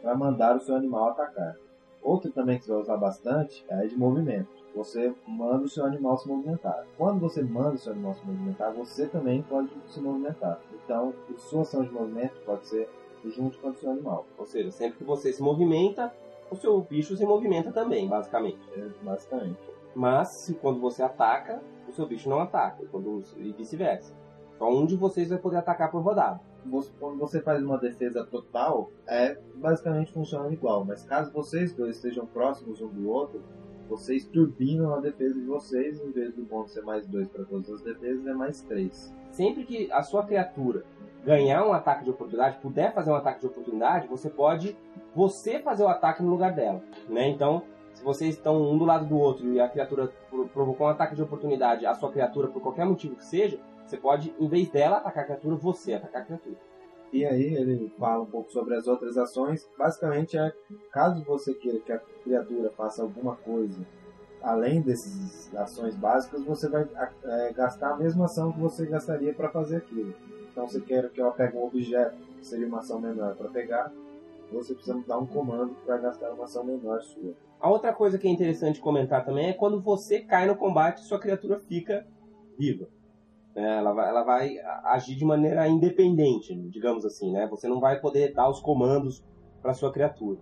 para 0.00 0.14
mandar 0.14 0.56
o 0.56 0.60
seu 0.60 0.74
animal 0.74 1.10
atacar. 1.10 1.54
Outro 2.02 2.30
também 2.30 2.58
que 2.58 2.64
você 2.64 2.72
vai 2.72 2.80
usar 2.80 2.96
bastante 2.96 3.64
é 3.68 3.74
a 3.74 3.86
de 3.86 3.96
movimento. 3.96 4.48
Você 4.76 5.14
manda 5.26 5.64
o 5.64 5.68
seu 5.68 5.86
animal 5.86 6.18
se 6.18 6.28
movimentar. 6.28 6.84
Quando 6.98 7.18
você 7.18 7.42
manda 7.42 7.76
o 7.76 7.78
seu 7.78 7.92
animal 7.94 8.12
se 8.12 8.26
movimentar, 8.26 8.74
você 8.74 9.06
também 9.06 9.40
pode 9.42 9.70
se 9.88 9.98
movimentar. 10.00 10.60
Então, 10.84 11.14
a 11.34 11.38
sua 11.38 11.62
ação 11.62 11.82
de 11.82 11.90
movimento 11.90 12.34
pode 12.44 12.66
ser 12.66 12.86
junto 13.24 13.58
com 13.58 13.70
do 13.70 13.78
seu 13.78 13.90
animal. 13.90 14.26
Ou 14.36 14.44
seja, 14.44 14.70
sempre 14.70 14.98
que 14.98 15.04
você 15.04 15.32
se 15.32 15.42
movimenta, 15.42 16.12
o 16.50 16.56
seu 16.56 16.78
bicho 16.82 17.16
se 17.16 17.24
movimenta 17.24 17.72
também, 17.72 18.06
basicamente. 18.06 18.60
É, 18.76 18.88
basicamente. 19.02 19.58
Mas 19.94 20.28
se 20.28 20.52
quando 20.54 20.78
você 20.78 21.02
ataca, 21.02 21.62
o 21.88 21.92
seu 21.92 22.06
bicho 22.06 22.28
não 22.28 22.40
ataca, 22.40 22.82
e 22.82 22.86
quando- 22.86 23.22
e 23.38 23.52
vice-versa. 23.52 24.14
Só 24.58 24.70
um 24.70 24.84
de 24.84 24.94
vocês 24.94 25.30
vai 25.30 25.38
poder 25.38 25.56
atacar 25.56 25.90
por 25.90 26.02
rodada. 26.02 26.38
Você- 26.66 26.92
quando 27.00 27.18
você 27.18 27.40
faz 27.40 27.62
uma 27.64 27.78
defesa 27.78 28.24
total, 28.26 28.90
é 29.06 29.38
basicamente 29.54 30.12
funciona 30.12 30.52
igual. 30.52 30.84
Mas 30.84 31.02
caso 31.02 31.32
vocês 31.32 31.72
dois 31.72 31.96
estejam 31.96 32.26
próximos 32.26 32.82
um 32.82 32.88
do 32.88 33.08
outro, 33.08 33.42
vocês 33.88 34.24
turbinam 34.24 34.94
a 34.94 35.00
defesa 35.00 35.34
de 35.34 35.46
vocês, 35.46 36.00
em 36.02 36.10
vez 36.10 36.34
do 36.34 36.42
bônus 36.42 36.72
ser 36.72 36.82
mais 36.82 37.06
dois 37.06 37.28
para 37.28 37.44
todas 37.44 37.70
as 37.70 37.80
defesas, 37.82 38.26
é 38.26 38.34
mais 38.34 38.60
três. 38.62 39.14
Sempre 39.30 39.64
que 39.64 39.90
a 39.92 40.02
sua 40.02 40.24
criatura 40.24 40.84
ganhar 41.24 41.66
um 41.66 41.72
ataque 41.72 42.04
de 42.04 42.10
oportunidade, 42.10 42.58
puder 42.60 42.94
fazer 42.94 43.10
um 43.10 43.16
ataque 43.16 43.40
de 43.40 43.46
oportunidade, 43.46 44.06
você 44.06 44.30
pode 44.30 44.76
você 45.14 45.58
fazer 45.58 45.82
o 45.82 45.88
ataque 45.88 46.22
no 46.22 46.30
lugar 46.30 46.54
dela, 46.54 46.82
né? 47.08 47.28
Então, 47.28 47.62
se 47.92 48.04
vocês 48.04 48.34
estão 48.34 48.62
um 48.62 48.76
do 48.78 48.84
lado 48.84 49.06
do 49.06 49.18
outro 49.18 49.52
e 49.52 49.58
a 49.58 49.68
criatura 49.68 50.12
pro- 50.30 50.46
provocou 50.48 50.86
um 50.86 50.90
ataque 50.90 51.16
de 51.16 51.22
oportunidade, 51.22 51.86
a 51.86 51.94
sua 51.94 52.12
criatura 52.12 52.48
por 52.48 52.62
qualquer 52.62 52.84
motivo 52.84 53.16
que 53.16 53.24
seja, 53.24 53.58
você 53.84 53.96
pode, 53.96 54.34
em 54.38 54.48
vez 54.48 54.68
dela 54.68 54.98
atacar 54.98 55.22
a 55.24 55.26
criatura, 55.26 55.56
você 55.56 55.94
atacar 55.94 56.22
a 56.22 56.24
criatura. 56.24 56.56
E 57.16 57.24
aí 57.24 57.54
ele 57.54 57.92
fala 57.98 58.22
um 58.22 58.26
pouco 58.26 58.50
sobre 58.50 58.74
as 58.74 58.86
outras 58.86 59.16
ações. 59.16 59.68
Basicamente 59.78 60.36
é, 60.36 60.52
caso 60.92 61.24
você 61.24 61.54
queira 61.54 61.78
que 61.80 61.92
a 61.92 61.98
criatura 62.22 62.70
faça 62.76 63.02
alguma 63.02 63.36
coisa 63.36 63.80
além 64.46 64.80
dessas 64.80 65.52
ações 65.56 65.96
básicas, 65.96 66.44
você 66.44 66.68
vai 66.68 66.88
é, 67.24 67.52
gastar 67.52 67.94
a 67.94 67.96
mesma 67.96 68.26
ação 68.26 68.52
que 68.52 68.60
você 68.60 68.86
gastaria 68.86 69.34
para 69.34 69.48
fazer 69.48 69.78
aquilo. 69.78 70.14
Então, 70.50 70.68
se 70.68 70.80
quer 70.80 71.10
que 71.10 71.20
ela 71.20 71.32
pegue 71.32 71.56
um 71.56 71.64
objeto, 71.64 72.16
que 72.38 72.46
seria 72.46 72.66
uma 72.66 72.78
ação 72.78 73.00
menor 73.00 73.34
para 73.34 73.48
pegar, 73.48 73.92
você 74.52 74.72
precisa 74.72 75.02
dar 75.06 75.18
um 75.18 75.26
comando 75.26 75.74
para 75.84 75.98
gastar 75.98 76.30
uma 76.30 76.44
ação 76.44 76.64
menor 76.64 77.02
sua. 77.02 77.34
A 77.60 77.68
outra 77.68 77.92
coisa 77.92 78.18
que 78.18 78.28
é 78.28 78.30
interessante 78.30 78.80
comentar 78.80 79.24
também 79.24 79.48
é 79.48 79.52
quando 79.52 79.80
você 79.80 80.20
cai 80.20 80.46
no 80.46 80.54
combate, 80.54 81.00
sua 81.00 81.18
criatura 81.18 81.58
fica 81.58 82.06
viva. 82.56 82.86
É, 83.56 83.78
Ela 83.78 83.92
vai, 83.92 84.08
ela 84.08 84.22
vai 84.22 84.58
agir 84.84 85.16
de 85.16 85.24
maneira 85.24 85.66
independente, 85.66 86.54
digamos 86.68 87.06
assim, 87.06 87.32
né? 87.32 87.46
Você 87.48 87.66
não 87.66 87.80
vai 87.80 87.98
poder 87.98 88.34
dar 88.34 88.50
os 88.50 88.60
comandos 88.60 89.24
para 89.62 89.72
sua 89.72 89.90
criatura. 89.90 90.38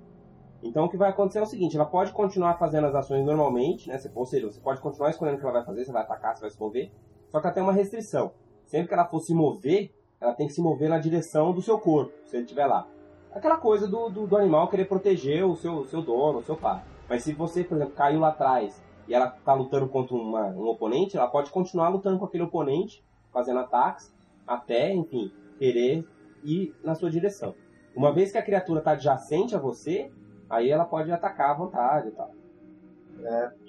Então 0.62 0.86
o 0.86 0.88
que 0.88 0.96
vai 0.96 1.10
acontecer 1.10 1.38
é 1.38 1.42
o 1.42 1.46
seguinte, 1.46 1.76
ela 1.76 1.84
pode 1.86 2.12
continuar 2.12 2.58
fazendo 2.58 2.86
as 2.86 2.94
ações 2.94 3.24
normalmente, 3.24 3.88
né? 3.88 3.98
Ou 4.14 4.26
seja, 4.26 4.50
você 4.50 4.60
pode 4.60 4.80
continuar 4.80 5.10
escolhendo 5.10 5.36
o 5.36 5.40
que 5.40 5.46
ela 5.46 5.54
vai 5.54 5.64
fazer, 5.64 5.84
você 5.84 5.92
vai 5.92 6.02
atacar, 6.02 6.34
você 6.34 6.40
vai 6.40 6.50
se 6.50 6.58
mover, 6.58 6.90
só 7.28 7.40
que 7.40 7.46
ela 7.46 7.54
tem 7.54 7.62
uma 7.62 7.72
restrição. 7.72 8.32
Sempre 8.66 8.88
que 8.88 8.94
ela 8.94 9.04
for 9.04 9.20
se 9.20 9.32
mover, 9.32 9.94
ela 10.20 10.34
tem 10.34 10.46
que 10.46 10.52
se 10.52 10.62
mover 10.62 10.88
na 10.88 10.98
direção 10.98 11.52
do 11.52 11.62
seu 11.62 11.78
corpo, 11.78 12.12
se 12.26 12.36
ele 12.36 12.44
estiver 12.44 12.66
lá. 12.66 12.88
Aquela 13.32 13.58
coisa 13.58 13.86
do, 13.86 14.08
do, 14.08 14.26
do 14.26 14.36
animal 14.36 14.68
querer 14.68 14.86
proteger 14.86 15.44
o 15.44 15.54
seu, 15.54 15.84
seu 15.84 16.02
dono, 16.02 16.38
o 16.38 16.42
seu 16.42 16.56
pai. 16.56 16.82
Mas 17.08 17.22
se 17.22 17.32
você, 17.32 17.62
por 17.62 17.76
exemplo, 17.76 17.94
caiu 17.94 18.20
lá 18.20 18.28
atrás 18.28 18.82
e 19.08 19.14
ela 19.14 19.28
tá 19.28 19.52
lutando 19.54 19.88
contra 19.88 20.14
uma- 20.14 20.48
um 20.48 20.66
oponente, 20.68 21.16
ela 21.16 21.26
pode 21.28 21.50
continuar 21.50 21.88
lutando 21.88 22.18
com 22.18 22.24
aquele 22.24 22.44
oponente, 22.44 23.04
fazendo 23.32 23.60
ataques, 23.60 24.12
até, 24.46 24.92
enfim, 24.94 25.32
querer 25.58 26.06
ir 26.42 26.74
na 26.82 26.94
sua 26.94 27.10
direção. 27.10 27.54
Uma 27.94 28.12
vez 28.12 28.32
que 28.32 28.38
a 28.38 28.42
criatura 28.42 28.80
está 28.80 28.92
adjacente 28.92 29.54
a 29.54 29.58
você, 29.58 30.10
aí 30.50 30.70
ela 30.70 30.84
pode 30.84 31.10
atacar 31.12 31.50
à 31.50 31.54
vontade 31.54 32.08
e 32.08 32.10
tal. 32.12 32.30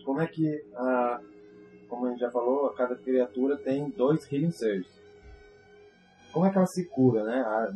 Como 0.04 0.22
é 0.22 0.28
que, 0.28 0.64
a, 0.76 1.20
como 1.88 2.06
a 2.06 2.10
gente 2.10 2.20
já 2.20 2.32
falou, 2.32 2.70
cada 2.72 2.96
criatura 2.96 3.58
tem 3.58 3.90
dois 3.90 4.32
Healing 4.32 4.52
Surges. 4.52 5.02
Como 6.32 6.46
é 6.46 6.50
que 6.50 6.58
ela 6.58 6.68
se 6.68 6.86
cura, 6.86 7.24
né? 7.24 7.42
A- 7.42 7.74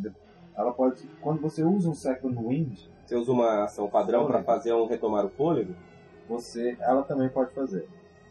Ela 0.57 0.73
pode, 0.73 1.07
quando 1.21 1.39
você 1.39 1.63
usa 1.63 1.89
um 1.89 1.93
Second 1.93 2.35
Wind, 2.35 2.77
Você 3.05 3.15
usa 3.15 3.31
uma 3.31 3.63
ação 3.63 3.89
padrão 3.89 4.27
para 4.27 4.43
fazer 4.43 4.73
um 4.73 4.85
retomar 4.85 5.25
o 5.25 5.29
fôlego, 5.29 5.73
você, 6.29 6.77
ela 6.79 7.01
também 7.01 7.27
pode 7.27 7.51
fazer. 7.53 7.89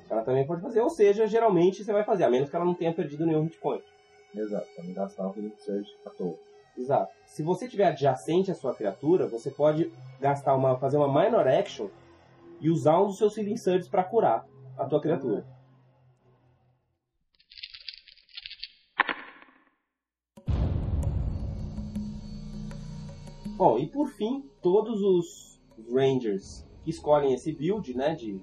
ela 0.09 0.22
também 0.22 0.46
pode 0.46 0.62
fazer. 0.62 0.80
Ou 0.80 0.88
seja, 0.88 1.26
geralmente 1.26 1.84
você 1.84 1.92
vai 1.92 2.05
fazer, 2.05 2.24
a 2.24 2.30
menos 2.30 2.49
que 2.49 2.57
ela 2.57 2.64
não 2.64 2.74
tenha 2.74 2.94
perdido 2.94 3.26
nenhum 3.26 3.42
hit 3.42 3.59
point. 3.59 3.84
Exato, 4.34 4.66
para 4.74 4.84
não 4.84 4.94
gastar 4.94 5.26
o 5.26 5.34
Healing 5.36 5.55
Surge 5.59 5.90
à 6.07 6.11
toa. 6.11 6.38
Exato. 6.76 7.12
Se 7.26 7.42
você 7.42 7.66
tiver 7.66 7.86
adjacente 7.86 8.53
à 8.53 8.55
sua 8.55 8.72
criatura, 8.72 9.26
você 9.26 9.51
pode 9.51 9.92
gastar 10.20 10.55
uma, 10.55 10.78
fazer 10.78 10.96
uma 10.96 11.09
minor 11.09 11.49
action 11.49 11.88
e 12.61 12.70
usar 12.70 13.01
um 13.01 13.07
dos 13.07 13.18
seus 13.18 13.36
healing 13.36 13.57
surges 13.57 13.88
para 13.88 14.05
curar 14.05 14.46
a 14.76 14.84
tua 14.84 15.01
criatura. 15.01 15.44
Bom, 23.57 23.76
e 23.76 23.88
por 23.88 24.09
fim, 24.11 24.49
todos 24.62 25.03
os 25.03 25.61
Rangers 25.92 26.67
que 26.89 26.91
escolhem 26.91 27.34
esse 27.34 27.53
build, 27.53 27.95
né, 27.95 28.14
de, 28.14 28.41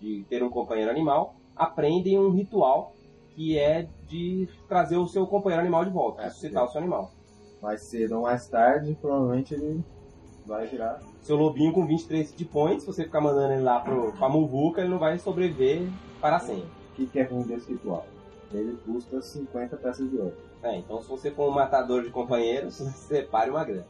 de 0.00 0.24
ter 0.28 0.42
um 0.42 0.50
companheiro 0.50 0.90
animal, 0.90 1.36
aprendem 1.54 2.18
um 2.18 2.30
ritual 2.30 2.92
que 3.30 3.56
é 3.56 3.88
de 4.08 4.48
trazer 4.68 4.96
o 4.96 5.06
seu 5.06 5.26
companheiro 5.28 5.62
animal 5.62 5.84
de 5.84 5.92
volta, 5.92 6.22
É, 6.22 6.24
ressuscitar 6.24 6.64
é. 6.64 6.66
o 6.66 6.68
seu 6.68 6.80
animal. 6.80 7.12
Mais 7.62 7.82
cedo 7.82 8.16
ou 8.16 8.22
mais 8.22 8.48
tarde, 8.48 8.96
provavelmente 9.00 9.54
ele 9.54 9.84
vai 10.44 10.66
virar. 10.66 11.00
Seu 11.22 11.36
lobinho 11.36 11.72
com 11.72 11.86
23 11.86 12.34
de 12.34 12.44
points, 12.44 12.82
se 12.82 12.86
você 12.86 13.04
ficar 13.04 13.20
mandando 13.20 13.52
ele 13.54 13.62
lá 13.62 13.78
pro, 13.78 14.12
pra 14.12 14.28
Muvuca, 14.28 14.80
ele 14.80 14.90
não 14.90 14.98
vai 14.98 15.16
sobreviver 15.18 15.88
para 16.20 16.40
sempre. 16.40 16.64
O 16.64 16.94
que, 16.96 17.06
que 17.06 17.20
é 17.20 17.22
ruim 17.22 17.42
desse 17.42 17.72
ritual? 17.72 18.06
Ele 18.52 18.76
custa 18.84 19.22
50 19.22 19.76
peças 19.76 20.10
de 20.10 20.16
ouro. 20.16 20.34
É, 20.62 20.76
então 20.78 21.00
se 21.00 21.08
você 21.08 21.30
for 21.30 21.48
um 21.48 21.54
matador 21.54 22.02
de 22.02 22.10
companheiros, 22.10 22.74
separe 23.08 23.50
uma 23.50 23.64
grana. 23.64 23.86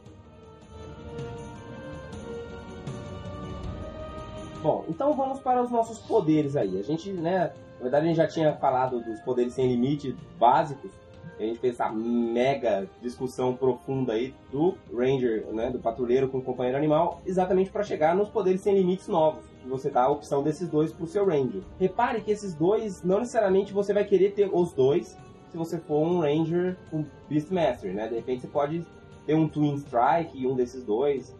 Bom, 4.65 4.83
então 4.89 5.13
vamos 5.13 5.39
para 5.39 5.61
os 5.61 5.69
nossos 5.69 5.99
poderes 5.99 6.55
aí. 6.55 6.79
A 6.79 6.81
gente, 6.81 7.11
né, 7.11 7.53
na 7.75 7.83
verdade 7.83 8.05
a 8.05 8.07
gente 8.07 8.17
já 8.17 8.25
tinha 8.25 8.51
falado 8.53 8.99
dos 8.99 9.19
poderes 9.19 9.53
sem 9.53 9.67
limite 9.67 10.15
básicos. 10.39 10.89
A 11.37 11.43
gente 11.43 11.59
fez 11.59 11.75
essa 11.75 11.91
mega 11.91 12.87
discussão 12.99 13.55
profunda 13.55 14.13
aí 14.13 14.33
do 14.51 14.75
Ranger, 14.91 15.45
né, 15.53 15.69
do 15.69 15.77
patrulheiro 15.77 16.29
com 16.29 16.39
o 16.39 16.41
companheiro 16.41 16.79
animal, 16.79 17.21
exatamente 17.27 17.69
para 17.69 17.83
chegar 17.83 18.15
nos 18.15 18.27
poderes 18.27 18.61
sem 18.61 18.73
limites 18.73 19.07
novos. 19.07 19.43
Você 19.67 19.91
dá 19.91 20.05
a 20.05 20.09
opção 20.09 20.41
desses 20.41 20.67
dois 20.67 20.91
pro 20.91 21.05
seu 21.05 21.27
Ranger. 21.27 21.61
Repare 21.79 22.21
que 22.21 22.31
esses 22.31 22.55
dois, 22.55 23.03
não 23.03 23.19
necessariamente 23.19 23.71
você 23.71 23.93
vai 23.93 24.03
querer 24.03 24.31
ter 24.31 24.49
os 24.51 24.73
dois 24.73 25.15
se 25.51 25.57
você 25.57 25.77
for 25.77 25.99
um 25.99 26.21
Ranger 26.21 26.75
com 26.89 27.05
Beastmaster, 27.29 27.93
né? 27.93 28.07
De 28.07 28.15
repente 28.15 28.41
você 28.41 28.47
pode 28.47 28.83
ter 29.27 29.35
um 29.35 29.47
Twin 29.47 29.75
Strike 29.75 30.35
e 30.35 30.47
um 30.47 30.55
desses 30.55 30.83
dois, 30.83 31.35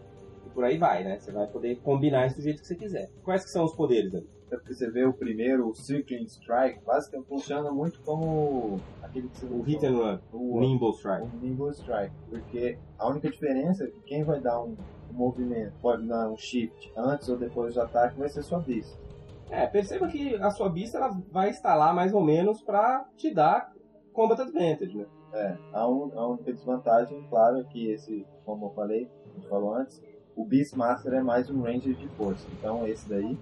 por 0.56 0.64
aí 0.64 0.78
vai, 0.78 1.04
né? 1.04 1.18
Você 1.18 1.30
vai 1.30 1.46
poder 1.46 1.76
combinar 1.82 2.26
isso 2.26 2.36
do 2.36 2.42
jeito 2.42 2.62
que 2.62 2.66
você 2.66 2.74
quiser. 2.74 3.10
Quais 3.22 3.44
que 3.44 3.50
são 3.50 3.62
os 3.66 3.74
poderes, 3.74 4.10
Dani? 4.10 4.26
Até 4.46 4.56
porque 4.56 4.72
você 4.72 4.90
vê 4.90 5.04
o 5.04 5.12
primeiro, 5.12 5.68
o 5.68 5.74
Circling 5.74 6.24
Strike, 6.24 6.80
basicamente 6.82 7.28
funciona 7.28 7.70
muito 7.70 8.00
como 8.00 8.80
aquele 9.02 9.28
que 9.28 9.36
você 9.40 9.46
O 9.46 9.60
Hit 9.60 9.84
and 9.84 9.92
Run, 9.98 10.18
o, 10.32 10.56
o 10.56 10.60
Nimble 10.60 10.92
Strike. 10.92 11.22
um 11.26 11.38
Nimble 11.40 11.70
Strike. 11.72 12.14
Porque 12.30 12.78
a 12.98 13.06
única 13.10 13.28
diferença 13.28 13.84
é 13.84 13.88
que 13.88 14.00
quem 14.00 14.24
vai 14.24 14.40
dar 14.40 14.62
um, 14.62 14.74
um 15.10 15.12
movimento, 15.12 15.74
pode 15.82 16.06
dar 16.06 16.30
um 16.30 16.36
shift 16.38 16.90
antes 16.96 17.28
ou 17.28 17.36
depois 17.36 17.74
do 17.74 17.82
ataque, 17.82 18.18
vai 18.18 18.30
ser 18.30 18.42
sua 18.42 18.60
Beast. 18.60 18.96
É, 19.50 19.66
perceba 19.66 20.08
que 20.08 20.34
a 20.36 20.50
sua 20.50 20.68
vista 20.70 20.96
ela 20.96 21.10
vai 21.30 21.52
lá 21.62 21.92
mais 21.92 22.14
ou 22.14 22.22
menos 22.22 22.62
pra 22.62 23.04
te 23.16 23.34
dar 23.34 23.72
Combat 24.12 24.40
Advantage, 24.40 24.96
né? 24.96 25.06
É, 25.34 25.56
a, 25.72 25.86
un- 25.86 26.12
a 26.18 26.26
única 26.28 26.50
desvantagem, 26.52 27.20
claro, 27.28 27.58
é 27.58 27.64
que 27.64 27.90
esse, 27.90 28.24
como 28.44 28.66
eu 28.66 28.70
falei, 28.70 29.10
a 29.24 29.34
gente 29.34 29.48
falou 29.48 29.74
antes, 29.74 30.02
o 30.36 30.44
Beastmaster 30.44 31.14
é 31.14 31.22
mais 31.22 31.50
um 31.50 31.62
Ranger 31.62 31.94
de 31.94 32.06
força. 32.08 32.46
Então 32.58 32.86
esse 32.86 33.08
daí, 33.08 33.36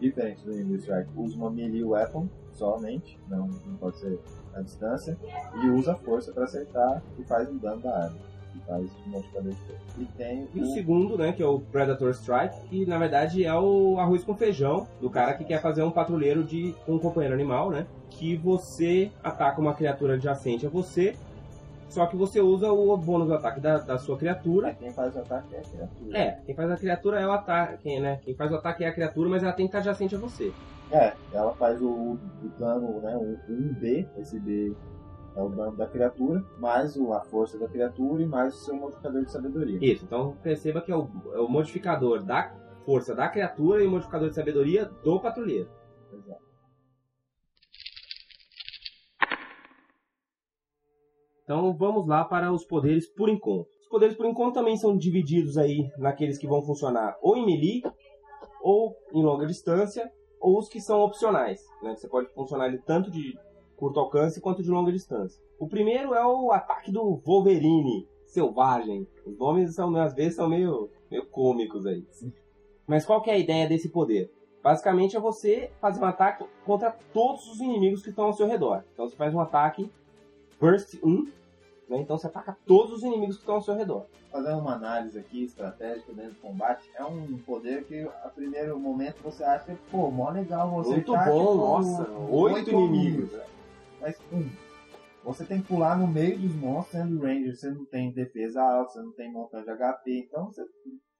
diferente 0.00 0.42
do 0.42 0.52
Nimble 0.52 0.78
Strike, 0.78 1.10
usa 1.14 1.36
uma 1.36 1.50
melee 1.50 1.84
weapon 1.84 2.26
somente, 2.52 3.18
não, 3.28 3.46
não 3.46 3.76
pode 3.76 3.98
ser 3.98 4.18
a 4.54 4.62
distância, 4.62 5.16
e 5.62 5.68
usa 5.68 5.94
força 5.96 6.32
para 6.32 6.44
acertar 6.44 7.02
e 7.18 7.24
faz 7.24 7.48
um 7.50 7.58
dano 7.58 7.82
da 7.82 8.04
arma. 8.04 8.18
E 8.56 8.58
faz 8.66 8.90
um 9.06 9.10
modificador 9.10 9.52
de 9.52 9.60
força. 9.60 9.82
E 9.98 10.04
tem 10.16 10.48
E 10.54 10.60
o 10.60 10.62
o 10.62 10.66
segundo, 10.66 11.16
né, 11.16 11.32
que 11.32 11.42
é 11.42 11.46
o 11.46 11.60
Predator 11.60 12.10
Strike, 12.10 12.68
que 12.68 12.86
na 12.86 12.98
verdade 12.98 13.44
é 13.44 13.54
o 13.54 13.98
arroz 13.98 14.24
com 14.24 14.34
feijão 14.34 14.88
do 15.00 15.10
cara 15.10 15.34
que 15.34 15.44
quer 15.44 15.60
fazer 15.60 15.82
um 15.82 15.90
patrulheiro 15.90 16.42
de 16.42 16.74
com 16.86 16.94
um 16.94 16.98
companheiro 16.98 17.34
animal, 17.34 17.70
né? 17.70 17.86
Que 18.08 18.34
você 18.36 19.12
ataca 19.22 19.60
uma 19.60 19.74
criatura 19.74 20.14
adjacente 20.14 20.66
a 20.66 20.70
você, 20.70 21.14
só 21.90 22.06
que 22.06 22.16
você 22.16 22.40
usa 22.40 22.72
o 22.72 22.96
bônus 22.96 23.28
do 23.28 23.34
ataque 23.34 23.60
da, 23.60 23.78
da 23.78 23.98
sua 23.98 24.16
criatura. 24.16 24.74
quem 24.74 24.92
faz 24.92 25.14
o 25.16 25.18
ataque 25.18 25.54
é 25.54 25.58
a 25.58 25.62
criatura. 25.62 26.18
É, 26.18 26.30
quem 26.46 26.54
faz 26.54 26.70
a 26.70 26.76
criatura 26.76 27.20
é 27.20 27.26
o 27.26 27.32
ataque, 27.32 28.00
né? 28.00 28.20
Quem 28.24 28.34
faz 28.34 28.52
o 28.52 28.54
ataque 28.54 28.84
é 28.84 28.88
a 28.88 28.92
criatura, 28.92 29.28
mas 29.28 29.42
ela 29.42 29.52
tem 29.52 29.66
que 29.66 29.76
estar 29.76 29.78
adjacente 29.78 30.14
a 30.14 30.18
você. 30.18 30.52
É, 30.92 31.12
ela 31.32 31.52
faz 31.54 31.82
o, 31.82 31.88
o 31.88 32.18
dano, 32.58 33.00
né? 33.00 33.16
Um, 33.16 33.38
um 33.52 33.72
D, 33.74 34.06
esse 34.18 34.38
D 34.38 34.72
é 35.36 35.42
o 35.42 35.48
dano 35.48 35.76
da 35.76 35.86
criatura, 35.86 36.44
mais 36.58 36.96
a 36.96 37.20
força 37.20 37.58
da 37.58 37.68
criatura 37.68 38.22
e 38.22 38.26
mais 38.26 38.54
o 38.54 38.58
seu 38.58 38.76
modificador 38.76 39.24
de 39.24 39.32
sabedoria. 39.32 39.78
Isso, 39.80 40.04
então 40.04 40.36
perceba 40.42 40.80
que 40.80 40.92
é 40.92 40.96
o, 40.96 41.08
é 41.32 41.40
o 41.40 41.48
modificador 41.48 42.22
da 42.22 42.52
força 42.84 43.14
da 43.14 43.28
criatura 43.28 43.82
e 43.82 43.86
o 43.86 43.90
modificador 43.90 44.28
de 44.28 44.34
sabedoria 44.34 44.84
do 45.02 45.20
patrulheiro. 45.20 45.68
Exato. 46.12 46.49
Então 51.50 51.74
vamos 51.74 52.06
lá 52.06 52.24
para 52.24 52.52
os 52.52 52.64
poderes 52.64 53.08
por 53.10 53.28
encontro. 53.28 53.66
Os 53.80 53.88
poderes, 53.88 54.16
por 54.16 54.24
enquanto, 54.24 54.54
também 54.54 54.76
são 54.76 54.96
divididos 54.96 55.58
aí 55.58 55.90
naqueles 55.98 56.38
que 56.38 56.46
vão 56.46 56.62
funcionar 56.62 57.18
ou 57.20 57.36
em 57.36 57.44
melee, 57.44 57.82
ou 58.62 58.94
em 59.12 59.20
longa 59.20 59.44
distância, 59.44 60.08
ou 60.40 60.56
os 60.60 60.68
que 60.68 60.80
são 60.80 61.00
opcionais. 61.00 61.60
Né? 61.82 61.96
Você 61.96 62.06
pode 62.06 62.32
funcionar 62.34 62.68
ele 62.68 62.78
tanto 62.78 63.10
de 63.10 63.36
curto 63.76 63.98
alcance 63.98 64.40
quanto 64.40 64.62
de 64.62 64.70
longa 64.70 64.92
distância. 64.92 65.42
O 65.58 65.66
primeiro 65.66 66.14
é 66.14 66.24
o 66.24 66.52
ataque 66.52 66.92
do 66.92 67.16
Wolverine, 67.16 68.06
selvagem. 68.26 69.04
Os 69.26 69.36
nomes, 69.36 69.74
são, 69.74 69.92
às 69.96 70.14
vezes, 70.14 70.36
são 70.36 70.48
meio, 70.48 70.88
meio 71.10 71.26
cômicos 71.26 71.84
aí. 71.84 72.06
Mas 72.86 73.04
qual 73.04 73.20
que 73.20 73.28
é 73.28 73.34
a 73.34 73.38
ideia 73.38 73.68
desse 73.68 73.88
poder? 73.88 74.32
Basicamente 74.62 75.16
é 75.16 75.20
você 75.20 75.72
fazer 75.80 76.00
um 76.00 76.04
ataque 76.04 76.44
contra 76.64 76.92
todos 77.12 77.50
os 77.50 77.60
inimigos 77.60 78.04
que 78.04 78.10
estão 78.10 78.26
ao 78.26 78.34
seu 78.34 78.46
redor. 78.46 78.84
Então 78.92 79.08
você 79.08 79.16
faz 79.16 79.34
um 79.34 79.40
ataque 79.40 79.90
Burst 80.60 80.94
1, 81.02 81.39
né? 81.96 82.02
então 82.02 82.16
você 82.16 82.26
ataca 82.26 82.56
todos 82.66 82.98
os 82.98 83.02
inimigos 83.02 83.36
que 83.36 83.42
estão 83.42 83.56
ao 83.56 83.62
seu 83.62 83.74
redor. 83.74 84.06
Fazendo 84.30 84.60
uma 84.60 84.74
análise 84.74 85.18
aqui 85.18 85.44
estratégica 85.44 86.12
dentro 86.12 86.34
do 86.34 86.40
combate, 86.40 86.88
é 86.94 87.04
um 87.04 87.36
poder 87.38 87.84
que 87.84 88.02
a 88.22 88.28
primeiro 88.28 88.78
momento 88.78 89.20
você 89.22 89.42
acha, 89.42 89.76
pô, 89.90 90.10
mó 90.10 90.30
legal 90.30 90.70
você 90.70 90.90
Muito 90.90 91.12
tá, 91.12 91.24
bom, 91.24 91.40
tipo, 91.40 91.56
nossa. 91.56 92.10
Oito 92.30 92.70
inimigos. 92.70 93.30
Mas 94.00 94.16
um, 94.32 94.48
você 95.24 95.44
tem 95.44 95.60
que 95.60 95.68
pular 95.68 95.98
no 95.98 96.06
meio 96.06 96.38
dos 96.38 96.54
monstros, 96.54 96.92
sendo 97.02 97.20
Ranger, 97.20 97.56
você 97.56 97.70
não 97.70 97.84
tem 97.86 98.12
defesa 98.12 98.62
alta, 98.62 98.92
você 98.92 99.02
não 99.02 99.12
tem 99.12 99.32
montão 99.32 99.60
de 99.62 99.70
HP, 99.70 100.26
então 100.28 100.46
você 100.46 100.62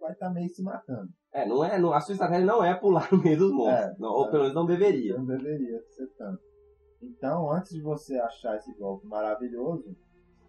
vai 0.00 0.12
estar 0.12 0.30
meio 0.30 0.48
se 0.48 0.62
matando. 0.62 1.08
É, 1.32 1.46
não 1.46 1.64
é, 1.64 1.78
não- 1.78 1.92
a 1.92 2.00
sua 2.00 2.12
estratégia 2.12 2.46
não 2.46 2.64
é 2.64 2.74
pular 2.74 3.08
no 3.12 3.18
meio 3.22 3.38
dos 3.38 3.52
monstros. 3.52 3.90
É, 3.90 3.96
não- 3.98 4.12
ou 4.12 4.26
é. 4.26 4.30
pelo 4.30 4.42
menos 4.42 4.54
não 4.54 4.66
deveria. 4.66 5.18
Não 5.18 5.26
deveria 5.26 5.80
ser 5.90 6.06
tanto. 6.16 6.40
Então, 7.02 7.50
antes 7.50 7.72
de 7.72 7.80
você 7.80 8.18
achar 8.18 8.56
esse 8.56 8.72
golpe 8.78 9.06
maravilhoso, 9.06 9.96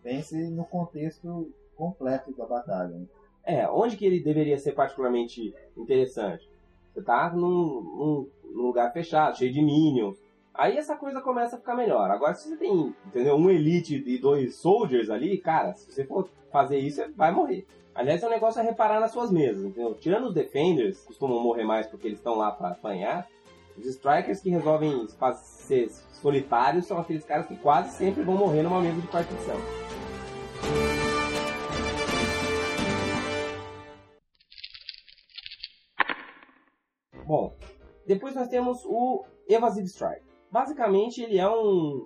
pense 0.03 0.35
no 0.49 0.65
contexto 0.65 1.49
completo 1.75 2.31
da 2.35 2.45
batalha. 2.45 2.89
né? 2.89 3.05
É, 3.43 3.67
onde 3.69 3.97
que 3.97 4.05
ele 4.05 4.19
deveria 4.23 4.57
ser 4.57 4.73
particularmente 4.73 5.53
interessante? 5.75 6.49
Você 6.93 7.01
tá 7.01 7.31
num, 7.33 7.81
num- 7.81 8.27
num 8.53 8.61
lugar 8.63 8.91
fechado, 8.93 9.37
cheio 9.37 9.51
de 9.53 9.61
minions. 9.61 10.17
Aí 10.53 10.77
essa 10.77 10.95
coisa 10.95 11.21
começa 11.21 11.55
a 11.55 11.59
ficar 11.59 11.75
melhor. 11.75 12.11
Agora, 12.11 12.33
se 12.33 12.49
você 12.49 12.57
tem, 12.57 12.93
entendeu, 13.07 13.35
um 13.35 13.49
elite 13.49 14.03
e 14.05 14.17
dois 14.17 14.55
soldiers 14.55 15.09
ali, 15.09 15.37
cara, 15.37 15.73
se 15.73 15.89
você 15.91 16.03
for 16.05 16.29
fazer 16.51 16.77
isso, 16.77 16.97
você 17.01 17.07
vai 17.13 17.31
morrer. 17.31 17.65
Aliás, 17.95 18.21
é 18.21 18.27
um 18.27 18.31
negócio 18.31 18.59
a 18.61 18.63
reparar 18.63 18.99
nas 18.99 19.11
suas 19.11 19.31
mesas, 19.31 19.63
entendeu? 19.63 19.93
Tirando 19.95 20.27
os 20.27 20.33
defenders, 20.33 21.03
costumam 21.05 21.41
morrer 21.41 21.63
mais 21.63 21.87
porque 21.87 22.07
eles 22.07 22.19
estão 22.19 22.35
lá 22.35 22.51
pra 22.51 22.69
apanhar, 22.69 23.27
os 23.81 23.95
strikers 23.95 24.39
que 24.39 24.49
resolvem 24.49 25.07
ser 25.35 25.89
solitários 26.13 26.85
são 26.85 26.99
aqueles 26.99 27.25
caras 27.25 27.47
que 27.47 27.55
quase 27.55 27.97
sempre 27.97 28.23
vão 28.23 28.37
morrer 28.37 28.61
numa 28.61 28.79
mesa 28.79 29.01
de 29.01 29.07
partição. 29.07 29.57
Bom, 37.25 37.53
depois 38.05 38.35
nós 38.35 38.47
temos 38.49 38.83
o 38.85 39.25
Evasive 39.47 39.87
Strike. 39.87 40.25
Basicamente, 40.51 41.21
ele 41.21 41.39
é 41.39 41.49
um, 41.49 42.05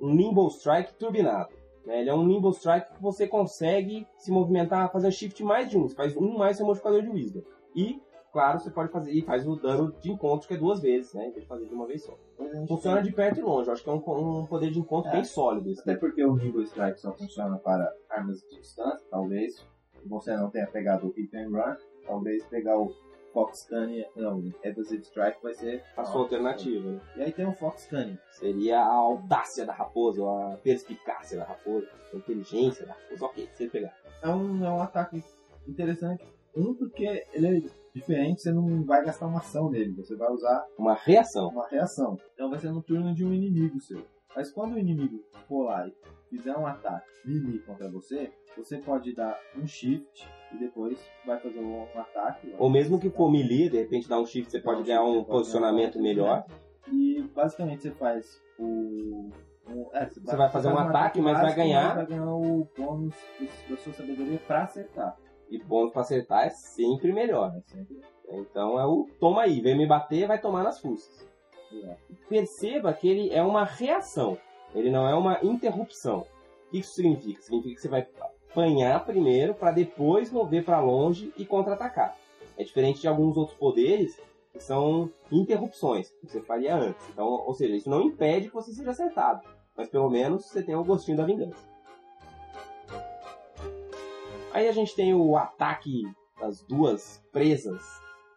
um 0.00 0.14
Nimble 0.14 0.48
Strike 0.48 0.94
turbinado. 0.94 1.50
né? 1.84 2.00
Ele 2.00 2.10
é 2.10 2.14
um 2.14 2.24
Nimble 2.24 2.52
Strike 2.52 2.94
que 2.94 3.02
você 3.02 3.26
consegue 3.26 4.06
se 4.16 4.30
movimentar, 4.30 4.90
fazer 4.92 5.10
shift 5.10 5.42
mais 5.42 5.68
de 5.68 5.76
um. 5.76 5.88
Você 5.88 5.96
faz 5.96 6.16
um 6.16 6.38
mais 6.38 6.56
seu 6.56 6.64
modificador 6.64 7.02
de 7.02 7.08
Wisdom. 7.08 7.42
E, 7.74 8.00
claro, 8.32 8.58
você 8.58 8.70
pode 8.70 8.90
fazer 8.90 9.12
e 9.12 9.22
faz 9.22 9.46
o 9.46 9.56
dano 9.56 9.92
de 10.00 10.10
encontro, 10.10 10.48
que 10.48 10.54
é 10.54 10.56
duas 10.56 10.80
vezes, 10.80 11.12
né? 11.14 11.28
Em 11.28 11.30
vez 11.32 11.42
de 11.42 11.48
fazer 11.48 11.66
de 11.66 11.74
uma 11.74 11.86
vez 11.86 12.02
só. 12.02 12.16
Gente 12.40 12.68
Funciona 12.68 13.02
de 13.02 13.12
perto 13.12 13.38
e 13.38 13.42
longe. 13.42 13.68
Eu 13.68 13.72
acho 13.74 13.84
que 13.84 13.88
é 13.88 13.92
um, 13.92 14.40
um 14.40 14.46
poder 14.46 14.70
de 14.70 14.78
encontro 14.78 15.10
É. 15.10 15.12
bem 15.14 15.24
sólido. 15.24 15.70
Esse 15.70 15.80
Até 15.82 15.94
porque 15.96 16.24
o 16.24 16.34
Nimble 16.34 16.64
Strike 16.64 17.00
só 17.00 17.12
funciona 17.12 17.56
para 17.58 17.92
armas 18.10 18.40
de 18.40 18.58
distância, 18.60 19.06
talvez 19.10 19.64
você 20.06 20.34
não 20.36 20.50
tenha 20.50 20.66
pegado 20.66 21.06
o 21.06 21.12
Hit 21.12 21.34
and 21.36 21.48
Run, 21.50 21.76
talvez 22.06 22.44
pegar 22.46 22.76
o 22.76 22.92
Fox 23.32 23.64
Canyon, 23.66 24.04
não, 24.14 24.52
Evasive 24.62 25.02
Strike 25.04 25.42
vai 25.42 25.54
ser 25.54 25.82
a 25.96 26.04
sua 26.04 26.20
alternativa. 26.22 26.90
né? 26.90 27.00
E 27.16 27.22
aí 27.22 27.32
tem 27.32 27.46
o 27.46 27.52
Fox 27.54 27.86
Canyon. 27.86 28.16
Seria 28.32 28.80
a 28.80 28.92
audácia 28.92 29.64
da 29.64 29.72
raposa, 29.72 30.22
a 30.22 30.56
perspicácia 30.58 31.38
da 31.38 31.44
raposa, 31.44 31.88
a 32.12 32.16
inteligência 32.16 32.84
da 32.84 32.92
raposa. 32.92 33.24
Ok, 33.24 33.48
você 33.54 33.68
pegar. 33.68 33.96
É 34.22 34.28
um, 34.28 34.62
é 34.66 34.68
um 34.70 34.82
ataque 34.82 35.22
interessante. 35.66 36.22
Um, 36.54 36.74
porque 36.74 37.24
ele 37.32 37.46
é 37.46 37.81
diferente, 37.94 38.42
você 38.42 38.52
não 38.52 38.84
vai 38.84 39.04
gastar 39.04 39.26
uma 39.26 39.38
ação 39.38 39.70
nele, 39.70 39.92
você 39.92 40.16
vai 40.16 40.30
usar 40.30 40.64
Uma 40.78 40.94
reação. 40.94 41.48
uma 41.48 41.68
reação. 41.68 42.16
Então 42.34 42.50
vai 42.50 42.58
ser 42.58 42.70
no 42.70 42.82
turno 42.82 43.14
de 43.14 43.24
um 43.24 43.32
inimigo 43.32 43.80
seu. 43.80 44.02
Mas 44.34 44.50
quando 44.50 44.74
o 44.74 44.78
inimigo 44.78 45.20
for 45.46 45.64
lá 45.64 45.86
e 45.86 45.92
fizer 46.30 46.56
um 46.56 46.66
ataque 46.66 47.06
melee 47.24 47.58
contra 47.60 47.90
você, 47.90 48.32
você 48.56 48.78
pode 48.78 49.14
dar 49.14 49.38
um 49.56 49.66
shift 49.66 50.26
e 50.54 50.58
depois 50.58 50.98
vai 51.26 51.38
fazer 51.38 51.60
um 51.60 51.82
ataque. 51.94 52.54
Ou 52.58 52.70
mesmo 52.70 52.98
que 52.98 53.10
for 53.10 53.30
melee, 53.30 53.68
de 53.68 53.78
repente 53.78 54.08
dá 54.08 54.18
um 54.18 54.24
shift, 54.24 54.50
você 54.50 54.60
pode 54.60 54.82
ganhar 54.84 55.04
um 55.04 55.22
posicionamento 55.24 56.00
melhor. 56.00 56.44
E 56.90 57.22
basicamente 57.34 57.82
você 57.82 57.90
faz 57.92 58.40
o. 58.58 59.28
é, 59.92 60.06
Você 60.08 60.36
vai 60.36 60.48
fazer 60.50 60.68
um 60.68 60.78
ataque, 60.78 61.20
mas 61.20 61.38
vai 61.40 61.54
ganhar- 61.54 61.94
Vai 61.94 62.06
ganhar 62.06 62.26
o 62.34 62.66
bônus 62.76 63.14
da 63.68 63.76
sua 63.76 63.92
sabedoria 63.92 64.38
pra 64.46 64.62
acertar. 64.64 65.16
E 65.52 65.58
bônus 65.58 65.92
pra 65.92 66.00
acertar 66.00 66.46
é 66.46 66.50
sempre 66.50 67.12
melhor. 67.12 67.54
É 67.54 67.60
sempre. 67.60 68.00
Então 68.30 68.80
é 68.80 68.86
o 68.86 69.06
toma 69.20 69.42
aí, 69.42 69.60
vem 69.60 69.76
me 69.76 69.86
bater, 69.86 70.26
vai 70.26 70.40
tomar 70.40 70.62
nas 70.62 70.80
fuças. 70.80 71.28
Perceba 72.26 72.92
que 72.94 73.06
ele 73.06 73.30
é 73.30 73.42
uma 73.42 73.62
reação, 73.62 74.38
ele 74.74 74.90
não 74.90 75.06
é 75.06 75.14
uma 75.14 75.38
interrupção. 75.42 76.20
O 76.20 76.70
que 76.70 76.78
isso 76.78 76.94
significa? 76.94 77.42
Significa 77.42 77.74
que 77.74 77.80
você 77.82 77.88
vai 77.88 78.08
apanhar 78.50 79.04
primeiro 79.04 79.54
para 79.54 79.72
depois 79.72 80.32
mover 80.32 80.64
para 80.64 80.80
longe 80.80 81.30
e 81.36 81.44
contra-atacar. 81.44 82.16
É 82.56 82.64
diferente 82.64 83.02
de 83.02 83.08
alguns 83.08 83.36
outros 83.36 83.58
poderes 83.58 84.18
que 84.52 84.60
são 84.62 85.10
interrupções, 85.30 86.10
que 86.12 86.26
você 86.26 86.40
faria 86.40 86.74
antes. 86.74 87.06
Então, 87.10 87.26
ou 87.26 87.52
seja, 87.52 87.76
isso 87.76 87.90
não 87.90 88.00
impede 88.00 88.48
que 88.48 88.54
você 88.54 88.72
seja 88.72 88.90
acertado, 88.90 89.46
mas 89.76 89.90
pelo 89.90 90.08
menos 90.08 90.46
você 90.46 90.62
tem 90.62 90.74
o 90.74 90.84
gostinho 90.84 91.18
da 91.18 91.26
vingança. 91.26 91.71
Aí 94.52 94.68
a 94.68 94.72
gente 94.72 94.94
tem 94.94 95.14
o 95.14 95.36
ataque 95.36 96.02
das 96.40 96.62
duas 96.62 97.22
presas, 97.32 97.82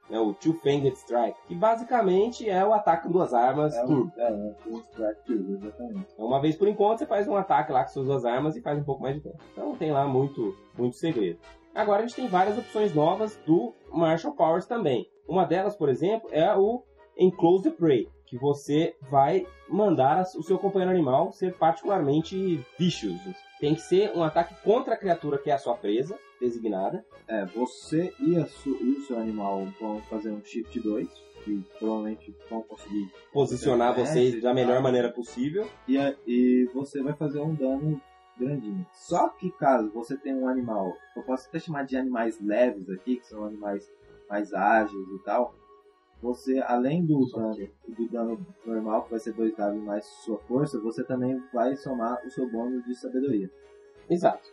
né, 0.09 0.19
o 0.19 0.33
Two-Fanged 0.33 0.93
Strike, 0.95 1.37
que 1.47 1.55
basicamente 1.55 2.47
é 2.49 2.63
o 2.65 2.73
ataque 2.73 3.03
com 3.07 3.11
duas 3.11 3.33
armas 3.33 3.75
É 3.75 3.85
turbo. 3.85 4.11
o, 4.15 4.21
é, 4.21 4.55
o 4.67 4.77
Strike 4.79 5.25
Turbo, 5.25 5.53
exatamente. 5.55 6.07
Então, 6.13 6.25
uma 6.27 6.39
vez 6.39 6.55
por 6.55 6.67
enquanto, 6.67 6.99
você 6.99 7.05
faz 7.05 7.27
um 7.27 7.35
ataque 7.35 7.71
lá 7.71 7.83
com 7.83 7.89
suas 7.89 8.05
duas 8.05 8.25
armas 8.25 8.55
e 8.55 8.61
faz 8.61 8.79
um 8.79 8.83
pouco 8.83 9.01
mais 9.01 9.15
de 9.15 9.21
dano. 9.21 9.35
Então, 9.51 9.69
não 9.69 9.75
tem 9.75 9.91
lá 9.91 10.07
muito, 10.07 10.55
muito 10.77 10.95
segredo. 10.95 11.39
Agora, 11.73 12.03
a 12.03 12.05
gente 12.05 12.15
tem 12.15 12.27
várias 12.27 12.57
opções 12.57 12.93
novas 12.93 13.35
do 13.45 13.73
Martial 13.91 14.33
Powers 14.33 14.65
também. 14.65 15.09
Uma 15.27 15.43
delas, 15.43 15.75
por 15.75 15.89
exemplo, 15.89 16.29
é 16.31 16.55
o 16.55 16.83
Enclose 17.17 17.63
the 17.63 17.71
Prey, 17.71 18.07
que 18.27 18.37
você 18.37 18.95
vai 19.09 19.45
mandar 19.67 20.21
o 20.37 20.43
seu 20.43 20.57
companheiro 20.59 20.91
animal 20.93 21.31
ser 21.31 21.57
particularmente 21.57 22.63
vicious. 22.77 23.19
Tem 23.65 23.73
que 23.73 23.81
ser 23.81 24.11
um 24.15 24.21
ataque 24.21 24.53
contra 24.63 24.93
a 24.93 24.97
criatura 24.97 25.39
que 25.39 25.49
é 25.49 25.53
a 25.53 25.57
sua 25.57 25.75
presa, 25.75 26.15
designada. 26.39 27.03
É, 27.27 27.45
você 27.47 28.13
e, 28.19 28.39
su- 28.45 28.77
e 28.79 28.91
o 28.91 29.01
seu 29.01 29.17
animal 29.17 29.65
vão 29.81 29.99
fazer 30.03 30.29
um 30.29 30.39
Shift 30.45 30.79
2, 30.79 31.07
que 31.43 31.63
provavelmente 31.79 32.31
vão 32.47 32.61
conseguir. 32.61 33.11
Posicionar 33.33 33.97
É, 33.97 34.05
vocês 34.05 34.39
da 34.39 34.53
melhor 34.53 34.83
maneira 34.83 35.11
possível. 35.11 35.67
E, 35.87 35.97
e 36.27 36.69
você 36.75 37.01
vai 37.01 37.13
fazer 37.13 37.39
um 37.39 37.55
dano 37.55 37.99
grandinho. 38.37 38.85
Só 38.93 39.29
que 39.29 39.49
caso 39.53 39.89
você 39.91 40.15
tenha 40.15 40.35
um 40.35 40.47
animal, 40.47 40.93
eu 41.15 41.23
posso 41.23 41.47
até 41.49 41.57
chamar 41.57 41.85
de 41.85 41.97
animais 41.97 42.39
leves 42.39 42.87
aqui, 42.91 43.15
que 43.15 43.25
são 43.25 43.45
animais 43.45 43.91
mais 44.29 44.53
ágeis 44.53 45.07
e 45.09 45.23
tal. 45.23 45.55
Você, 46.21 46.59
além 46.59 47.05
do 47.05 47.29
dano, 47.31 47.69
do 47.87 48.09
dano 48.09 48.47
normal, 48.65 49.03
que 49.03 49.11
vai 49.11 49.19
ser 49.19 49.33
2W 49.35 49.79
mais 49.81 50.05
sua 50.05 50.37
força, 50.39 50.79
você 50.79 51.03
também 51.03 51.41
vai 51.53 51.75
somar 51.75 52.25
o 52.25 52.29
seu 52.29 52.49
bônus 52.49 52.83
de 52.85 52.95
sabedoria. 52.95 53.49
Exato. 54.09 54.47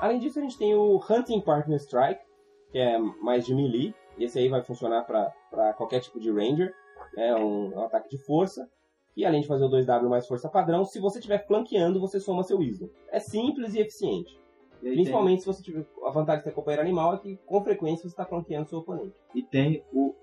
Além 0.00 0.18
disso, 0.18 0.38
a 0.38 0.42
gente 0.42 0.56
tem 0.56 0.74
o 0.74 0.96
Hunting 0.96 1.40
Partner 1.42 1.78
Strike, 1.78 2.22
que 2.70 2.78
é 2.78 2.98
mais 2.98 3.44
de 3.44 3.54
melee. 3.54 3.94
Esse 4.18 4.38
aí 4.38 4.48
vai 4.48 4.62
funcionar 4.62 5.02
para 5.02 5.74
qualquer 5.74 6.00
tipo 6.00 6.18
de 6.18 6.30
Ranger. 6.30 6.74
É 7.16 7.34
um, 7.34 7.72
é 7.72 7.76
um 7.76 7.84
ataque 7.84 8.08
de 8.08 8.18
força. 8.18 8.68
E 9.16 9.26
além 9.26 9.42
de 9.42 9.46
fazer 9.46 9.64
o 9.64 9.68
2W 9.68 10.08
mais 10.08 10.26
força 10.26 10.48
padrão, 10.48 10.84
se 10.84 11.00
você 11.00 11.18
estiver 11.18 11.46
flanqueando, 11.46 12.00
você 12.00 12.18
soma 12.20 12.42
seu 12.42 12.58
Wisdom. 12.58 12.88
É 13.08 13.18
simples 13.18 13.74
e 13.74 13.80
eficiente. 13.80 14.40
Principalmente 14.80 15.40
se 15.42 15.46
você 15.46 15.62
tiver. 15.62 15.84
A 16.04 16.10
vantagem 16.10 16.40
de 16.40 16.44
ter 16.44 16.54
companheiro 16.54 16.82
animal 16.82 17.14
é 17.14 17.18
que, 17.18 17.36
com 17.46 17.62
frequência, 17.62 18.02
você 18.02 18.08
está 18.08 18.24
flanqueando 18.24 18.68
seu 18.68 18.78
oponente. 18.80 19.14
E 19.34 19.42
tem 19.42 19.84
o. 19.92 20.14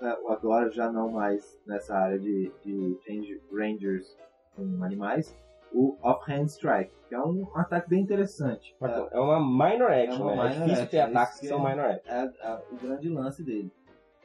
é, 0.00 0.08
agora 0.28 0.70
já 0.70 0.90
não 0.90 1.10
mais 1.10 1.58
nessa 1.66 1.94
área 1.96 2.18
de, 2.18 2.50
de 2.64 2.98
range- 3.08 3.40
Rangers 3.52 4.16
com 4.56 4.82
animais, 4.82 5.36
o 5.72 5.96
Offhand 6.02 6.46
Strike, 6.46 6.92
que 7.08 7.14
é 7.14 7.20
um 7.20 7.46
ataque 7.54 7.88
bem 7.88 8.00
interessante. 8.02 8.74
É, 8.82 9.08
É 9.16 9.20
uma 9.20 9.38
minor 9.40 9.90
action, 9.92 10.22
uma 10.22 10.34
né? 10.34 10.46
É 10.46 10.48
minor 10.54 10.64
difícil 10.64 10.86
ter 10.88 11.00
action, 11.00 11.16
ataques 11.18 11.40
que 11.40 11.46
são 11.46 11.66
é- 11.68 11.70
minor 11.70 11.86
action. 11.90 12.12
é, 12.12 12.32
é 12.42 12.62
o 12.72 12.76
grande 12.76 13.08
lance 13.08 13.42
dele. 13.44 13.70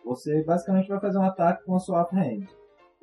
Você 0.04 0.44
basicamente 0.44 0.88
vai 0.88 1.00
fazer 1.00 1.18
um 1.18 1.24
ataque 1.24 1.64
com 1.66 1.76
a 1.76 1.80
sua 1.80 2.02
offhand. 2.04 2.46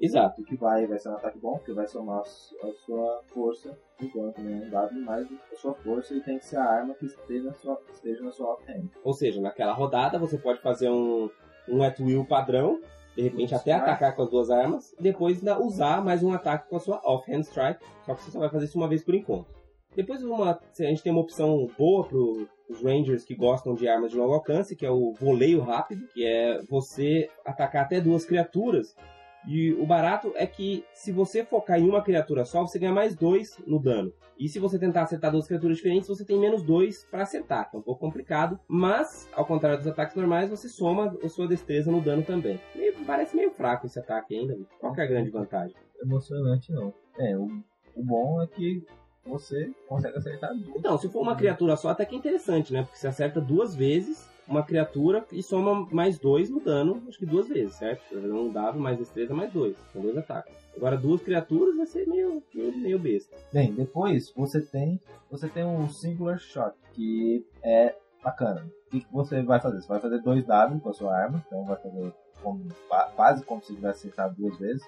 Exato. 0.00 0.40
O 0.42 0.44
que 0.44 0.56
vai, 0.56 0.86
vai 0.86 0.98
ser 0.98 1.10
um 1.10 1.14
ataque 1.14 1.38
bom, 1.38 1.56
porque 1.58 1.72
vai 1.72 1.86
somar 1.86 2.20
a 2.20 2.24
su- 2.24 2.56
a 2.62 2.72
sua 2.84 3.22
força 3.32 3.78
dano 4.14 4.32
também, 4.32 4.56
um 4.56 4.68
W 4.68 5.00
mais 5.04 5.28
a 5.52 5.56
sua 5.56 5.74
força, 5.74 6.12
e 6.14 6.20
tem 6.20 6.38
que 6.38 6.44
ser 6.44 6.56
a 6.56 6.64
arma 6.64 6.94
que 6.94 7.06
esteja 7.06 7.44
na 7.44 7.54
sua, 7.54 7.80
esteja 7.92 8.22
na 8.24 8.32
sua 8.32 8.54
offhand. 8.54 8.88
Ou 9.04 9.12
seja, 9.12 9.40
naquela 9.40 9.72
rodada 9.72 10.18
você 10.18 10.36
pode 10.36 10.60
fazer 10.60 10.90
um, 10.90 11.30
um 11.68 11.82
at 11.84 11.98
will 12.00 12.24
padrão, 12.24 12.80
de 13.14 13.22
repente 13.22 13.54
até 13.54 13.70
Strike. 13.72 13.90
atacar 13.90 14.16
com 14.16 14.22
as 14.22 14.30
duas 14.30 14.50
armas, 14.50 14.92
depois 14.98 15.38
ainda 15.38 15.62
usar 15.62 16.02
mais 16.04 16.22
um 16.22 16.32
ataque 16.32 16.68
com 16.68 16.76
a 16.76 16.80
sua 16.80 17.00
offhand 17.04 17.42
strike, 17.42 17.84
só 18.04 18.14
que 18.14 18.22
você 18.24 18.30
só 18.32 18.40
vai 18.40 18.48
fazer 18.48 18.64
isso 18.64 18.76
uma 18.78 18.88
vez 18.88 19.04
por 19.04 19.14
encontro. 19.14 19.54
Depois 19.94 20.24
uma, 20.24 20.52
a 20.52 20.82
gente 20.82 21.02
tem 21.02 21.12
uma 21.12 21.20
opção 21.20 21.68
boa 21.78 22.04
para 22.08 22.16
os 22.16 22.82
Rangers 22.82 23.24
que 23.24 23.34
gostam 23.36 23.74
de 23.74 23.86
armas 23.86 24.10
de 24.10 24.16
longo 24.16 24.32
alcance, 24.32 24.74
que 24.74 24.86
é 24.86 24.90
o 24.90 25.12
voleio 25.12 25.60
rápido, 25.60 26.08
que 26.08 26.24
é 26.26 26.62
você 26.62 27.28
atacar 27.44 27.84
até 27.84 28.00
duas 28.00 28.24
criaturas. 28.24 28.96
E 29.48 29.72
o 29.74 29.84
barato 29.84 30.32
é 30.36 30.46
que 30.46 30.84
se 30.94 31.10
você 31.10 31.44
focar 31.44 31.78
em 31.80 31.88
uma 31.88 32.02
criatura 32.02 32.44
só, 32.44 32.62
você 32.62 32.78
ganha 32.78 32.92
mais 32.92 33.14
dois 33.16 33.58
no 33.66 33.78
dano. 33.78 34.12
E 34.38 34.48
se 34.48 34.58
você 34.58 34.78
tentar 34.78 35.02
acertar 35.02 35.30
duas 35.30 35.46
criaturas 35.46 35.76
diferentes, 35.76 36.08
você 36.08 36.24
tem 36.24 36.38
menos 36.38 36.62
dois 36.62 37.04
para 37.10 37.22
acertar. 37.22 37.70
É 37.72 37.76
um 37.76 37.82
pouco 37.82 38.00
complicado, 38.00 38.58
mas 38.68 39.28
ao 39.32 39.44
contrário 39.44 39.78
dos 39.78 39.86
ataques 39.86 40.16
normais, 40.16 40.48
você 40.50 40.68
soma 40.68 41.16
a 41.22 41.28
sua 41.28 41.46
destreza 41.46 41.90
no 41.90 42.00
dano 42.00 42.22
também. 42.22 42.60
Meio- 42.74 42.94
parece 43.06 43.36
meio 43.36 43.50
fraco 43.50 43.86
esse 43.86 43.98
ataque 43.98 44.34
ainda. 44.36 44.56
Qual 44.80 44.92
que 44.92 45.00
é 45.00 45.04
a 45.04 45.06
grande 45.06 45.30
vantagem? 45.30 45.76
Emocionante 46.02 46.72
não. 46.72 46.92
É, 47.18 47.36
o, 47.36 47.44
o 47.96 48.02
bom 48.02 48.42
é 48.42 48.46
que 48.46 48.82
você 49.24 49.70
consegue 49.86 50.18
acertar 50.18 50.52
duas. 50.54 50.76
Então, 50.76 50.98
se 50.98 51.08
for 51.08 51.20
uma 51.20 51.36
criatura 51.36 51.76
só, 51.76 51.90
até 51.90 52.04
que 52.04 52.14
é 52.14 52.18
interessante, 52.18 52.72
né? 52.72 52.82
Porque 52.82 52.98
você 52.98 53.06
acerta 53.06 53.40
duas 53.40 53.74
vezes 53.76 54.28
uma 54.48 54.62
criatura 54.64 55.24
e 55.32 55.42
soma 55.42 55.86
mais 55.90 56.18
dois 56.18 56.50
no 56.50 56.60
dano, 56.60 57.02
acho 57.08 57.18
que 57.18 57.26
duas 57.26 57.48
vezes, 57.48 57.74
certo? 57.76 58.02
Um 58.16 58.50
dado 58.52 58.78
mais 58.78 58.98
destreza 58.98 59.32
mais 59.34 59.52
dois. 59.52 59.76
São 59.92 60.02
dois 60.02 60.16
ataques. 60.16 60.52
Agora, 60.76 60.96
duas 60.96 61.22
criaturas 61.22 61.76
vai 61.76 61.86
ser 61.86 62.06
meio, 62.08 62.42
meio, 62.54 62.76
meio 62.78 62.98
besta. 62.98 63.36
Bem, 63.52 63.72
depois 63.72 64.32
você 64.34 64.60
tem 64.60 65.00
você 65.30 65.48
tem 65.48 65.64
um 65.64 65.88
singular 65.88 66.38
shot 66.38 66.74
que 66.92 67.46
é 67.62 67.94
bacana. 68.22 68.66
O 68.86 68.90
que, 68.90 69.06
você 69.10 69.42
vai 69.42 69.60
fazer? 69.60 69.80
Você 69.80 69.88
vai 69.88 70.00
fazer 70.00 70.18
dois 70.20 70.44
W 70.44 70.80
com 70.80 70.88
a 70.90 70.92
sua 70.92 71.16
arma, 71.16 71.42
então 71.46 71.64
vai 71.64 71.76
fazer 71.76 72.12
como, 72.42 72.68
qua- 72.88 73.10
quase 73.16 73.44
como 73.44 73.62
se 73.62 73.74
tivesse 73.74 74.06
acertado 74.08 74.34
duas 74.36 74.58
vezes. 74.58 74.82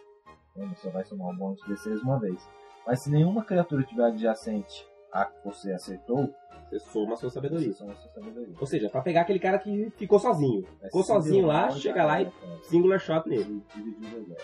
Então 0.56 0.68
você 0.74 0.88
vai 0.90 1.04
somar 1.04 1.28
um 1.28 1.36
bônus 1.36 1.60
de 1.62 1.68
destreza 1.68 2.02
uma 2.02 2.18
vez. 2.18 2.46
Mas 2.86 3.00
se 3.00 3.10
nenhuma 3.10 3.42
criatura 3.44 3.82
tiver 3.82 4.04
adjacente 4.04 4.86
a 5.14 5.24
que 5.26 5.44
você 5.44 5.72
acertou, 5.72 6.34
Você 6.70 6.78
soma 6.80 7.12
a 7.14 7.16
sua 7.16 7.30
sabedoria. 7.30 7.68
você 7.72 7.78
soma 7.78 7.92
a 7.92 7.96
sua 7.96 8.10
sabedoria. 8.10 8.54
Ou 8.60 8.66
seja, 8.66 8.88
pra 8.90 9.00
pegar 9.00 9.20
aquele 9.20 9.38
cara 9.38 9.58
que 9.58 9.90
ficou 9.96 10.18
sozinho. 10.18 10.62
Vai 10.80 10.88
Ficou 10.90 11.02
sozinho 11.04 11.46
lá, 11.46 11.70
chega 11.70 12.04
lá 12.04 12.20
e 12.20 12.24
era, 12.24 12.30
cara. 12.32 12.62
singular 12.64 12.98
shot 12.98 13.28
nele. 13.28 13.62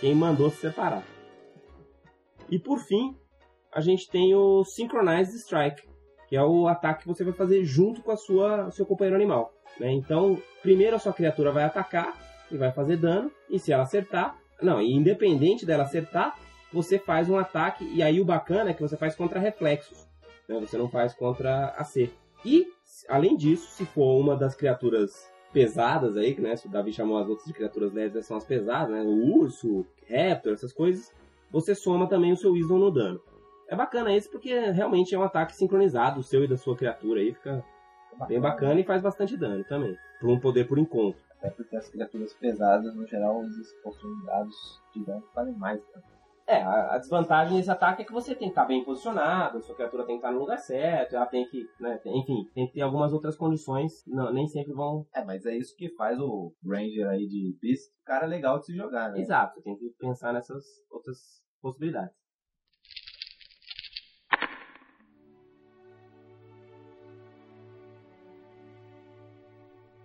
Quem 0.00 0.14
mandou 0.14 0.48
se 0.50 0.58
separar. 0.58 1.02
E 2.50 2.58
por 2.58 2.78
fim, 2.78 3.16
a 3.72 3.80
gente 3.80 4.08
tem 4.10 4.34
o 4.34 4.64
Synchronized 4.64 5.34
Strike, 5.40 5.82
que 6.28 6.36
é 6.36 6.42
o 6.42 6.68
ataque 6.68 7.02
que 7.02 7.08
você 7.08 7.24
vai 7.24 7.32
fazer 7.32 7.64
junto 7.64 8.02
com 8.02 8.10
a 8.12 8.16
sua 8.16 8.70
seu 8.70 8.86
companheiro 8.86 9.16
animal. 9.16 9.52
né? 9.78 9.90
Então, 9.92 10.40
primeiro 10.62 10.96
a 10.96 10.98
sua 10.98 11.12
criatura 11.12 11.50
vai 11.52 11.64
atacar 11.64 12.16
e 12.50 12.56
vai 12.56 12.72
fazer 12.72 12.96
dano, 12.96 13.30
e 13.48 13.58
se 13.60 13.72
ela 13.72 13.84
acertar, 13.84 14.36
não, 14.60 14.80
e 14.80 14.92
independente 14.92 15.64
dela 15.64 15.84
acertar, 15.84 16.36
você 16.72 16.98
faz 16.98 17.28
um 17.30 17.38
ataque, 17.38 17.84
e 17.94 18.02
aí 18.02 18.20
o 18.20 18.24
bacana 18.24 18.70
é 18.70 18.74
que 18.74 18.82
você 18.82 18.96
faz 18.96 19.14
contra 19.14 19.38
reflexos, 19.38 20.06
né? 20.54 20.60
você 20.60 20.76
não 20.76 20.88
faz 20.88 21.14
contra 21.14 21.66
AC. 21.76 22.10
E, 22.44 22.66
além 23.08 23.36
disso, 23.36 23.70
se 23.70 23.84
for 23.84 24.18
uma 24.18 24.36
das 24.36 24.54
criaturas 24.54 25.30
pesadas 25.52 26.16
aí, 26.16 26.38
né? 26.40 26.56
Se 26.56 26.66
o 26.66 26.70
Davi 26.70 26.92
chamou 26.92 27.18
as 27.18 27.28
outras 27.28 27.46
de 27.46 27.52
criaturas 27.52 27.92
leves, 27.92 28.26
são 28.26 28.36
as 28.36 28.44
pesadas, 28.44 28.90
né? 28.90 29.02
O 29.02 29.38
urso, 29.38 29.80
o 29.80 29.86
raptor, 30.08 30.52
essas 30.52 30.72
coisas. 30.72 31.12
Você 31.50 31.74
soma 31.74 32.08
também 32.08 32.32
o 32.32 32.36
seu 32.36 32.52
Wisdom 32.52 32.78
no 32.78 32.90
dano. 32.90 33.20
É 33.68 33.76
bacana 33.76 34.14
esse 34.14 34.28
porque 34.28 34.58
realmente 34.70 35.14
é 35.14 35.18
um 35.18 35.22
ataque 35.22 35.54
sincronizado, 35.54 36.20
o 36.20 36.22
seu 36.22 36.44
e 36.44 36.48
da 36.48 36.56
sua 36.56 36.76
criatura 36.76 37.20
aí 37.20 37.32
fica 37.32 37.64
bem 38.26 38.40
bacana 38.40 38.80
e 38.80 38.84
faz 38.84 39.02
bastante 39.02 39.36
dano 39.36 39.64
também. 39.64 39.96
Por 40.20 40.30
um 40.30 40.40
poder 40.40 40.66
por 40.66 40.78
encontro. 40.78 41.20
Até 41.38 41.50
porque 41.50 41.76
as 41.76 41.88
criaturas 41.88 42.32
pesadas, 42.34 42.94
no 42.94 43.06
geral, 43.06 43.42
eles 43.42 43.72
possuem 43.82 44.24
dados 44.24 44.82
de 44.94 45.04
dano 45.04 45.22
que 45.22 45.34
valem 45.34 45.54
mais. 45.54 45.80
É, 46.50 46.62
a, 46.62 46.94
a 46.94 46.98
desvantagem 46.98 47.56
desse 47.56 47.70
ataque 47.70 48.02
é 48.02 48.04
que 48.04 48.12
você 48.12 48.34
tem 48.34 48.48
que 48.48 48.52
estar 48.52 48.64
bem 48.64 48.82
posicionado, 48.82 49.62
sua 49.62 49.76
criatura 49.76 50.04
tem 50.04 50.16
que 50.16 50.18
estar 50.18 50.32
no 50.32 50.40
lugar 50.40 50.58
certo, 50.58 51.14
ela 51.14 51.24
tem 51.24 51.46
que, 51.48 51.64
né, 51.78 51.96
tem- 51.98 52.18
enfim, 52.18 52.44
tem 52.52 52.66
que 52.66 52.72
ter 52.72 52.80
algumas 52.80 53.12
outras 53.12 53.36
condições, 53.36 54.04
não, 54.04 54.32
nem 54.32 54.48
sempre 54.48 54.72
vão... 54.72 55.06
É, 55.14 55.24
mas 55.24 55.46
é 55.46 55.56
isso 55.56 55.76
que 55.76 55.88
faz 55.90 56.18
o 56.18 56.52
Ranger 56.66 57.06
aí 57.08 57.28
de 57.28 57.56
Beast, 57.62 57.92
cara 58.04 58.26
legal 58.26 58.58
de 58.58 58.66
se 58.66 58.74
jogar, 58.74 59.12
né? 59.12 59.20
Exato, 59.20 59.54
você 59.54 59.62
tem 59.62 59.76
que 59.76 59.90
pensar 59.96 60.32
nessas 60.32 60.64
outras 60.90 61.18
possibilidades. 61.62 62.12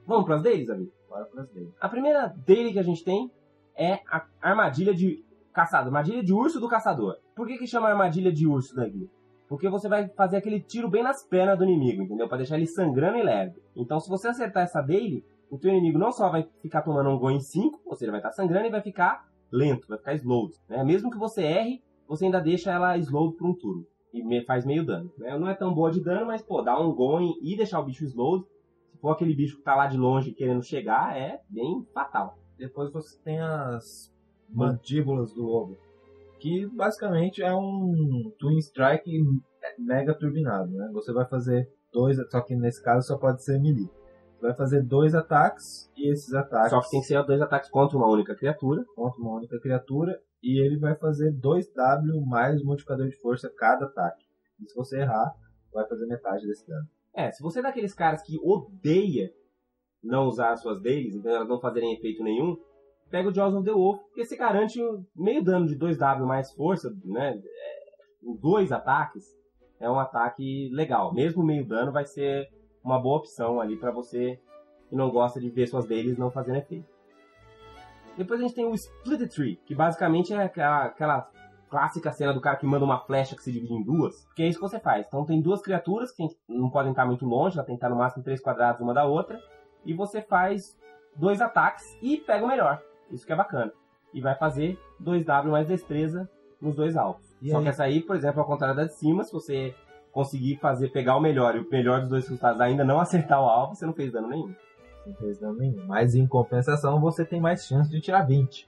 Vamos 0.05 0.25
para 0.25 0.35
as 0.35 0.43
deles, 0.43 0.69
amigo? 0.69 0.91
Bora 1.09 1.25
pras 1.25 1.49
dele. 1.49 1.73
A 1.81 1.89
primeira 1.89 2.27
dele 2.27 2.71
que 2.71 2.77
a 2.77 2.83
gente 2.83 3.03
tem 3.03 3.31
é 3.75 3.95
a 4.07 4.27
armadilha 4.41 4.93
de 4.93 5.24
caçador, 5.55 5.87
armadilha 5.87 6.21
de 6.21 6.33
urso 6.33 6.59
do 6.59 6.67
caçador. 6.67 7.15
Por 7.33 7.47
que 7.47 7.57
que 7.57 7.65
chama 7.65 7.87
armadilha 7.87 8.31
de 8.31 8.45
urso 8.45 8.75
daqui? 8.75 9.09
Porque 9.47 9.69
você 9.69 9.87
vai 9.87 10.09
fazer 10.09 10.37
aquele 10.37 10.59
tiro 10.59 10.89
bem 10.89 11.01
nas 11.01 11.23
pernas 11.23 11.57
do 11.57 11.63
inimigo, 11.63 12.03
entendeu? 12.03 12.27
Pra 12.27 12.37
deixar 12.37 12.57
ele 12.57 12.65
sangrando 12.65 13.17
e 13.17 13.23
leve. 13.23 13.61
Então, 13.75 13.99
se 13.99 14.09
você 14.09 14.27
acertar 14.27 14.63
essa 14.63 14.81
dele, 14.81 15.23
o 15.49 15.57
teu 15.57 15.71
inimigo 15.71 15.97
não 15.97 16.11
só 16.11 16.29
vai 16.29 16.45
ficar 16.61 16.81
tomando 16.81 17.09
um 17.09 17.17
gol 17.17 17.31
em 17.31 17.39
5, 17.39 17.81
ou 17.85 17.95
seja, 17.95 18.11
vai 18.11 18.19
estar 18.19 18.31
sangrando 18.31 18.67
e 18.67 18.71
vai 18.71 18.81
ficar 18.81 19.25
lento, 19.49 19.87
vai 19.87 19.97
ficar 19.97 20.13
slowed. 20.15 20.55
Né? 20.67 20.83
Mesmo 20.83 21.09
que 21.09 21.17
você 21.17 21.43
erre, 21.43 21.81
você 22.07 22.25
ainda 22.25 22.41
deixa 22.41 22.71
ela 22.71 22.97
slowed 22.97 23.37
por 23.37 23.47
um 23.47 23.53
turno. 23.53 23.85
E 24.13 24.41
faz 24.45 24.65
meio 24.65 24.85
dano. 24.85 25.11
Né? 25.17 25.37
Não 25.37 25.47
é 25.47 25.53
tão 25.53 25.73
boa 25.73 25.91
de 25.91 26.01
dano, 26.01 26.25
mas, 26.25 26.41
pô, 26.41 26.61
dar 26.61 26.79
um 26.81 26.93
going 26.93 27.33
e 27.41 27.55
deixar 27.55 27.79
o 27.79 27.85
bicho 27.85 28.03
slowed, 28.03 28.45
se 28.91 28.97
for 28.97 29.11
aquele 29.11 29.33
bicho 29.33 29.57
que 29.57 29.63
tá 29.63 29.75
lá 29.75 29.87
de 29.87 29.97
longe 29.97 30.33
querendo 30.33 30.63
chegar, 30.63 31.15
é 31.15 31.39
bem 31.49 31.85
fatal. 31.93 32.37
Depois 32.57 32.91
você 32.91 33.17
tem 33.21 33.39
as 33.39 34.14
mandíbulas 34.49 35.33
do 35.33 35.43
lobo, 35.43 35.77
que 36.39 36.65
basicamente 36.67 37.41
é 37.41 37.53
um 37.53 38.31
Twin 38.39 38.57
Strike 38.59 39.11
mega 39.79 40.13
turbinado, 40.13 40.71
né? 40.71 40.89
Você 40.93 41.11
vai 41.11 41.25
fazer 41.25 41.69
dois, 41.91 42.17
só 42.29 42.41
que 42.41 42.55
nesse 42.55 42.81
caso 42.83 43.07
só 43.07 43.17
pode 43.17 43.43
ser 43.43 43.59
melee. 43.59 43.89
Você 44.35 44.47
vai 44.47 44.55
fazer 44.55 44.81
dois 44.83 45.15
ataques 45.15 45.89
e 45.95 46.11
esses 46.11 46.33
ataques 46.33 46.69
Só 46.69 46.81
que 46.81 46.89
tem 46.89 47.01
que 47.01 47.07
ser 47.07 47.23
dois 47.23 47.41
ataques 47.41 47.69
contra 47.69 47.97
uma 47.97 48.07
única 48.07 48.35
criatura. 48.35 48.83
contra 48.95 49.21
uma 49.21 49.37
única 49.37 49.59
criatura 49.59 50.19
e 50.43 50.63
ele 50.63 50.77
vai 50.77 50.95
fazer 50.95 51.33
2W 51.33 52.23
mais 52.25 52.61
multiplicador 52.61 53.07
de 53.07 53.15
força 53.19 53.51
cada 53.57 53.85
ataque. 53.85 54.23
E 54.61 54.69
se 54.69 54.75
você 54.75 54.99
errar, 54.99 55.33
vai 55.73 55.87
fazer 55.87 56.05
metade 56.05 56.45
desse 56.45 56.67
dano. 56.67 56.87
É, 57.13 57.31
se 57.31 57.41
você 57.41 57.59
é 57.59 57.63
daqueles 57.63 57.93
caras 57.93 58.21
que 58.21 58.37
odeia 58.43 59.31
não 60.03 60.27
usar 60.27 60.51
as 60.51 60.61
suas 60.61 60.81
dailies, 60.81 61.15
então 61.15 61.31
elas 61.33 61.47
não 61.47 61.59
fazerem 61.59 61.93
efeito 61.93 62.23
nenhum, 62.23 62.55
pega 63.09 63.29
o 63.29 63.33
Jaws 63.33 63.63
the 63.63 63.71
Wolf, 63.71 63.99
porque 63.99 64.25
você 64.25 64.35
garante 64.35 64.79
meio 65.15 65.43
dano 65.43 65.67
de 65.67 65.77
2W 65.77 66.25
mais 66.25 66.51
força, 66.51 66.93
né? 67.03 67.39
É, 67.43 67.85
dois 68.41 68.71
ataques 68.71 69.25
é 69.79 69.89
um 69.89 69.99
ataque 69.99 70.69
legal. 70.73 71.13
Mesmo 71.13 71.43
meio 71.43 71.65
dano 71.65 71.91
vai 71.91 72.05
ser 72.05 72.49
uma 72.83 72.99
boa 72.99 73.17
opção 73.17 73.59
ali 73.59 73.77
pra 73.77 73.91
você 73.91 74.39
que 74.89 74.95
não 74.95 75.09
gosta 75.09 75.39
de 75.39 75.49
ver 75.49 75.67
suas 75.67 75.85
dailies 75.85 76.17
não 76.17 76.29
fazendo 76.29 76.57
efeito. 76.57 76.87
Depois 78.17 78.39
a 78.39 78.43
gente 78.43 78.55
tem 78.55 78.65
o 78.65 78.73
Split 78.73 79.29
Tree, 79.33 79.55
que 79.65 79.75
basicamente 79.75 80.33
é 80.33 80.43
aquela, 80.43 80.85
aquela 80.85 81.29
clássica 81.69 82.11
cena 82.11 82.33
do 82.33 82.39
cara 82.39 82.55
que 82.55 82.65
manda 82.65 82.85
uma 82.85 82.99
flecha 82.99 83.35
que 83.35 83.43
se 83.43 83.51
divide 83.51 83.73
em 83.73 83.83
duas, 83.83 84.25
que 84.35 84.43
é 84.43 84.47
isso 84.47 84.59
que 84.59 84.69
você 84.69 84.79
faz. 84.79 85.05
Então 85.07 85.25
tem 85.25 85.41
duas 85.41 85.61
criaturas 85.61 86.11
que 86.11 86.25
não 86.47 86.69
podem 86.69 86.91
estar 86.91 87.05
muito 87.05 87.25
longe, 87.25 87.57
ela 87.57 87.65
tem 87.65 87.75
que 87.75 87.77
estar 87.77 87.89
no 87.89 87.97
máximo 87.97 88.23
três 88.23 88.39
quadrados 88.39 88.79
uma 88.81 88.93
da 88.93 89.03
outra, 89.03 89.41
e 89.83 89.93
você 89.93 90.21
faz 90.21 90.79
dois 91.15 91.41
ataques 91.41 91.97
e 92.01 92.17
pega 92.17 92.45
o 92.45 92.47
melhor. 92.47 92.81
Isso 93.11 93.25
que 93.25 93.33
é 93.33 93.35
bacana. 93.35 93.71
E 94.13 94.21
vai 94.21 94.35
fazer 94.35 94.79
2W 95.03 95.45
mais 95.49 95.67
destreza 95.67 96.29
nos 96.61 96.75
dois 96.75 96.95
alvos. 96.95 97.35
E 97.41 97.51
Só 97.51 97.57
aí? 97.57 97.63
que 97.63 97.69
essa 97.69 97.83
aí, 97.83 98.01
por 98.01 98.15
exemplo, 98.15 98.39
ao 98.41 98.45
contrário 98.47 98.75
da 98.75 98.85
de 98.85 98.93
cima, 98.93 99.23
se 99.23 99.31
você 99.33 99.75
conseguir 100.11 100.57
fazer 100.57 100.89
pegar 100.89 101.17
o 101.17 101.21
melhor 101.21 101.55
e 101.55 101.59
o 101.59 101.69
melhor 101.69 101.99
dos 102.01 102.09
dois 102.09 102.23
resultados 102.25 102.61
ainda 102.61 102.83
não 102.85 102.99
acertar 103.01 103.41
o 103.41 103.45
alvo, 103.45 103.75
você 103.75 103.85
não 103.85 103.93
fez 103.93 104.11
dano 104.13 104.29
nenhum. 104.29 104.53
Não 105.05 105.13
fez 105.15 105.37
dano 105.39 105.57
nenhum. 105.59 105.85
Mas 105.85 106.15
em 106.15 106.25
compensação 106.25 106.99
você 107.01 107.25
tem 107.25 107.39
mais 107.41 107.65
chance 107.65 107.89
de 107.89 107.99
tirar 107.99 108.23
20. 108.23 108.67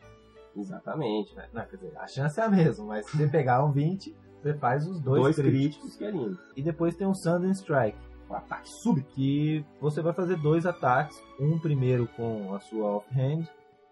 Exatamente. 0.56 1.36
né? 1.36 1.46
Não, 1.54 1.64
quer 1.66 1.76
dizer, 1.78 1.94
a 1.98 2.08
chance 2.08 2.40
é 2.40 2.44
a 2.44 2.50
mesma, 2.50 2.86
mas 2.86 3.06
se 3.06 3.16
você 3.18 3.28
pegar 3.30 3.64
um 3.64 3.72
20, 3.72 4.16
você 4.42 4.54
faz 4.56 4.88
os 4.88 5.00
dois, 5.00 5.22
Dois, 5.22 5.36
críticos. 5.36 5.62
críticos, 5.62 5.96
que 5.98 6.06
é 6.06 6.12
lindo. 6.12 6.38
E 6.56 6.62
depois 6.62 6.96
tem 6.96 7.08
o 7.08 7.14
Sudden 7.14 7.52
Strike, 7.52 7.98
Um 8.30 8.34
ataque 8.36 8.70
súbito. 8.70 9.08
que 9.14 9.64
você 9.80 10.02
vai 10.02 10.14
fazer 10.14 10.36
dois 10.38 10.66
ataques, 10.66 11.22
um 11.40 11.58
primeiro 11.60 12.08
com 12.16 12.54
a 12.54 12.60
sua 12.60 12.98
offhand, 12.98 13.44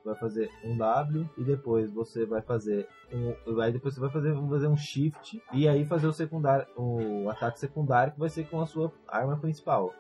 vai 0.06 0.16
fazer 0.16 0.50
um 0.64 0.78
W 0.78 1.30
e 1.38 1.44
depois 1.44 1.92
você 1.92 2.26
vai 2.26 2.42
fazer 2.42 2.88
um, 3.12 3.60
aí 3.60 3.72
depois 3.72 3.96
você 3.96 4.00
vai 4.00 4.10
fazer, 4.10 4.36
fazer 4.50 4.68
um 4.68 4.78
shift 4.78 5.42
e 5.52 5.68
aí 5.68 5.86
fazer 5.86 6.08
o 6.08 6.14
secundário, 6.14 6.68
o 6.78 7.30
ataque 7.30 7.60
secundário 7.60 8.14
que 8.14 8.20
vai 8.20 8.30
ser 8.30 8.48
com 8.48 8.62
a 8.62 8.66
sua 8.66 8.92
arma 9.08 9.38
principal. 9.38 9.94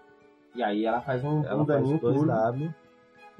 E 0.55 0.63
aí 0.63 0.85
ela 0.85 1.01
faz 1.01 1.23
um, 1.23 1.43
Ela 1.43 1.61
um 1.63 1.65
faz 1.65 1.79
daninho 1.81 1.99
dois 1.99 2.15
turbo. 2.15 2.31
W 2.31 2.73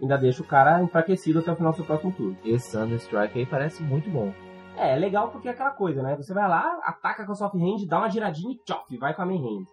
ainda 0.01 0.17
deixa 0.17 0.41
o 0.41 0.45
cara 0.45 0.81
enfraquecido 0.83 1.39
até 1.39 1.51
o 1.51 1.55
final 1.55 1.71
do 1.71 1.77
seu 1.77 1.85
próximo 1.85 2.11
turno. 2.11 2.37
Esse 2.43 2.71
Thunder 2.71 2.97
Strike 2.97 3.39
aí 3.39 3.45
parece 3.45 3.81
muito 3.81 4.09
bom. 4.09 4.33
É, 4.77 4.93
é 4.93 4.95
legal 4.97 5.29
porque 5.29 5.47
é 5.47 5.51
aquela 5.51 5.71
coisa, 5.71 6.03
né? 6.03 6.15
Você 6.17 6.33
vai 6.33 6.47
lá, 6.49 6.79
ataca 6.83 7.25
com 7.25 7.31
a 7.31 7.35
soft 7.35 7.55
hand, 7.55 7.87
dá 7.87 7.99
uma 7.99 8.09
giradinha 8.09 8.53
e 8.53 8.57
tchof, 8.57 8.97
vai 8.97 9.13
com 9.13 9.21
a 9.21 9.25
main 9.25 9.41
hand. 9.41 9.65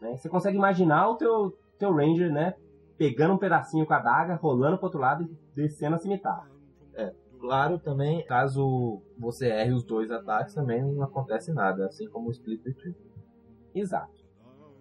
Né? 0.00 0.16
Você 0.16 0.28
consegue 0.28 0.56
imaginar 0.56 1.08
o 1.08 1.14
teu, 1.16 1.56
teu 1.78 1.94
ranger, 1.94 2.32
né? 2.32 2.54
Pegando 3.00 3.32
um 3.32 3.38
pedacinho 3.38 3.86
com 3.86 3.94
a 3.94 3.98
daga, 3.98 4.34
rolando 4.34 4.76
pro 4.76 4.84
outro 4.84 5.00
lado 5.00 5.24
e 5.24 5.56
descendo 5.56 5.94
a 5.96 5.98
cimitarra. 5.98 6.50
Claro, 7.40 7.78
também, 7.78 8.22
caso 8.26 9.00
você 9.18 9.48
erre 9.48 9.72
os 9.72 9.82
dois 9.82 10.10
ataques, 10.10 10.54
também 10.54 10.82
não 10.82 11.02
acontece 11.02 11.52
nada, 11.54 11.86
assim 11.86 12.06
como 12.06 12.28
o 12.28 12.30
Split 12.30 12.62
the 12.62 12.72
Tree. 12.72 12.94
Exato. 13.74 14.12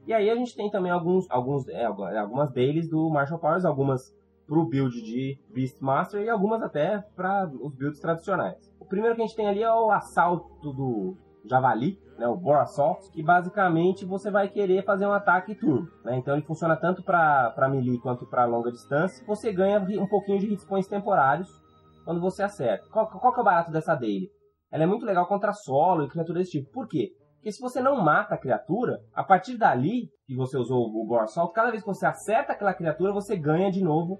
E 0.06 0.14
aí 0.14 0.30
a 0.30 0.36
gente 0.36 0.54
tem 0.54 0.70
também 0.70 0.92
alguns, 0.92 1.26
alguns, 1.32 1.68
é, 1.70 1.86
algumas 1.86 2.52
deles 2.52 2.90
do 2.90 3.10
Marshall 3.10 3.40
Powers, 3.40 3.64
algumas 3.64 4.14
pro 4.46 4.66
build 4.66 5.02
de 5.02 5.40
Beastmaster 5.54 6.22
e 6.22 6.30
algumas 6.30 6.62
até 6.62 6.98
para 7.16 7.50
os 7.62 7.74
builds 7.76 8.02
tradicionais. 8.02 8.70
O 8.78 8.86
primeiro 8.86 9.16
que 9.16 9.22
a 9.22 9.26
gente 9.26 9.38
tem 9.38 9.48
ali 9.48 9.64
é 9.64 9.72
o 9.72 9.92
assalto 9.92 10.74
do 10.74 11.16
Javali, 11.46 11.98
né, 12.20 12.28
o 12.28 12.36
Boar 12.36 12.62
Assault, 12.64 13.10
que 13.12 13.24
basicamente 13.24 14.06
você 14.06 14.30
vai 14.30 14.50
querer 14.50 14.84
fazer 14.84 15.08
um 15.08 15.14
ataque 15.14 15.56
turbo. 15.56 15.90
Né? 16.04 16.18
Então 16.18 16.36
ele 16.36 16.46
funciona 16.46 16.76
tanto 16.76 17.02
para 17.02 17.70
melee 17.72 17.98
quanto 18.00 18.28
para 18.28 18.46
longa 18.46 18.72
distância. 18.72 19.26
Você 19.26 19.54
ganha 19.54 19.80
um 20.02 20.08
pouquinho 20.08 20.38
de 20.38 20.48
hit 20.48 20.66
points 20.68 20.90
temporários 20.90 21.50
quando 22.04 22.20
você 22.20 22.44
acerta. 22.44 22.86
Qual, 22.92 23.08
qual 23.08 23.34
que 23.34 23.40
é 23.40 23.42
o 23.42 23.46
barato 23.46 23.72
dessa 23.72 23.96
daily? 23.96 24.30
Ela 24.70 24.84
é 24.84 24.86
muito 24.86 25.06
legal 25.06 25.26
contra 25.28 25.54
solo 25.54 26.04
e 26.04 26.10
criaturas 26.10 26.44
desse 26.44 26.60
tipo. 26.60 26.72
Por 26.72 26.88
quê? 26.88 27.10
Porque 27.36 27.54
se 27.54 27.62
você 27.62 27.80
não 27.80 28.04
mata 28.04 28.36
a 28.36 28.38
criatura, 28.38 29.00
a 29.14 29.24
partir 29.24 29.58
dali 29.58 30.10
que 30.28 30.36
você 30.36 30.58
usou 30.58 30.88
o 30.88 31.08
Boar 31.08 31.24
Assault, 31.24 31.54
cada 31.54 31.72
vez 31.72 31.82
que 31.82 31.88
você 31.88 32.06
acerta 32.06 32.52
aquela 32.52 32.74
criatura, 32.74 33.14
você 33.14 33.38
ganha 33.38 33.72
de 33.72 33.82
novo 33.82 34.20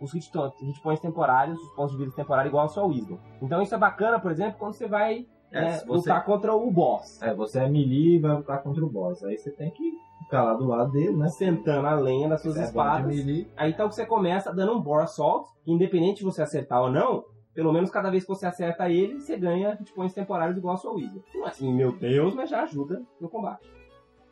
os 0.00 0.14
hit, 0.14 0.30
hit 0.62 0.80
points 0.80 1.02
temporários, 1.02 1.58
os 1.58 1.74
pontos 1.74 1.92
de 1.92 1.98
vida 1.98 2.14
temporários 2.14 2.50
igual 2.50 2.62
ao 2.62 2.68
seu 2.68 2.86
Wisdom. 2.86 3.18
Então 3.42 3.60
isso 3.60 3.74
é 3.74 3.78
bacana, 3.78 4.20
por 4.20 4.30
exemplo, 4.30 4.58
quando 4.58 4.74
você 4.74 4.86
vai 4.86 5.26
É, 5.52 5.60
né, 5.62 5.70
você- 5.78 5.86
lutar 6.10 6.24
contra 6.24 6.54
o 6.54 6.70
boss. 6.70 7.20
É, 7.22 7.34
você 7.34 7.60
é 7.60 7.68
melee 7.68 8.16
e 8.16 8.18
vai 8.18 8.36
lutar 8.36 8.62
contra 8.62 8.84
o 8.84 8.88
boss. 8.88 9.22
Aí 9.24 9.36
você 9.36 9.50
tem 9.50 9.70
que 9.70 9.92
ficar 10.24 10.44
lá 10.44 10.54
do 10.54 10.66
lado 10.66 10.92
dele, 10.92 11.16
né? 11.16 11.28
Sentando 11.28 11.86
a 11.86 11.94
lenha 11.94 12.28
das 12.28 12.42
suas 12.42 12.56
É 12.56 12.64
espadas. 12.64 13.16
Aí 13.56 13.70
então 13.72 13.90
você 13.90 14.06
começa 14.06 14.52
dando 14.52 14.72
um 14.76 14.80
Boar 14.80 15.04
Assault, 15.04 15.48
que 15.64 15.72
independente 15.72 16.18
de 16.18 16.24
você 16.24 16.42
acertar 16.42 16.82
ou 16.82 16.90
não, 16.90 17.24
pelo 17.52 17.72
menos 17.72 17.90
cada 17.90 18.10
vez 18.10 18.22
que 18.24 18.28
você 18.28 18.46
acerta 18.46 18.88
ele, 18.88 19.18
você 19.20 19.36
ganha 19.36 19.74
hit 19.74 19.92
points 19.92 20.14
temporários 20.14 20.56
igual 20.56 20.74
ao 20.74 20.78
seu 20.78 20.94
Wisdom. 20.94 21.20
Não 21.34 21.46
é 21.46 21.48
assim, 21.48 21.72
meu 21.74 21.92
Deus, 21.92 22.34
mas 22.34 22.48
já 22.48 22.62
ajuda 22.62 23.02
no 23.20 23.28
combate. 23.28 23.68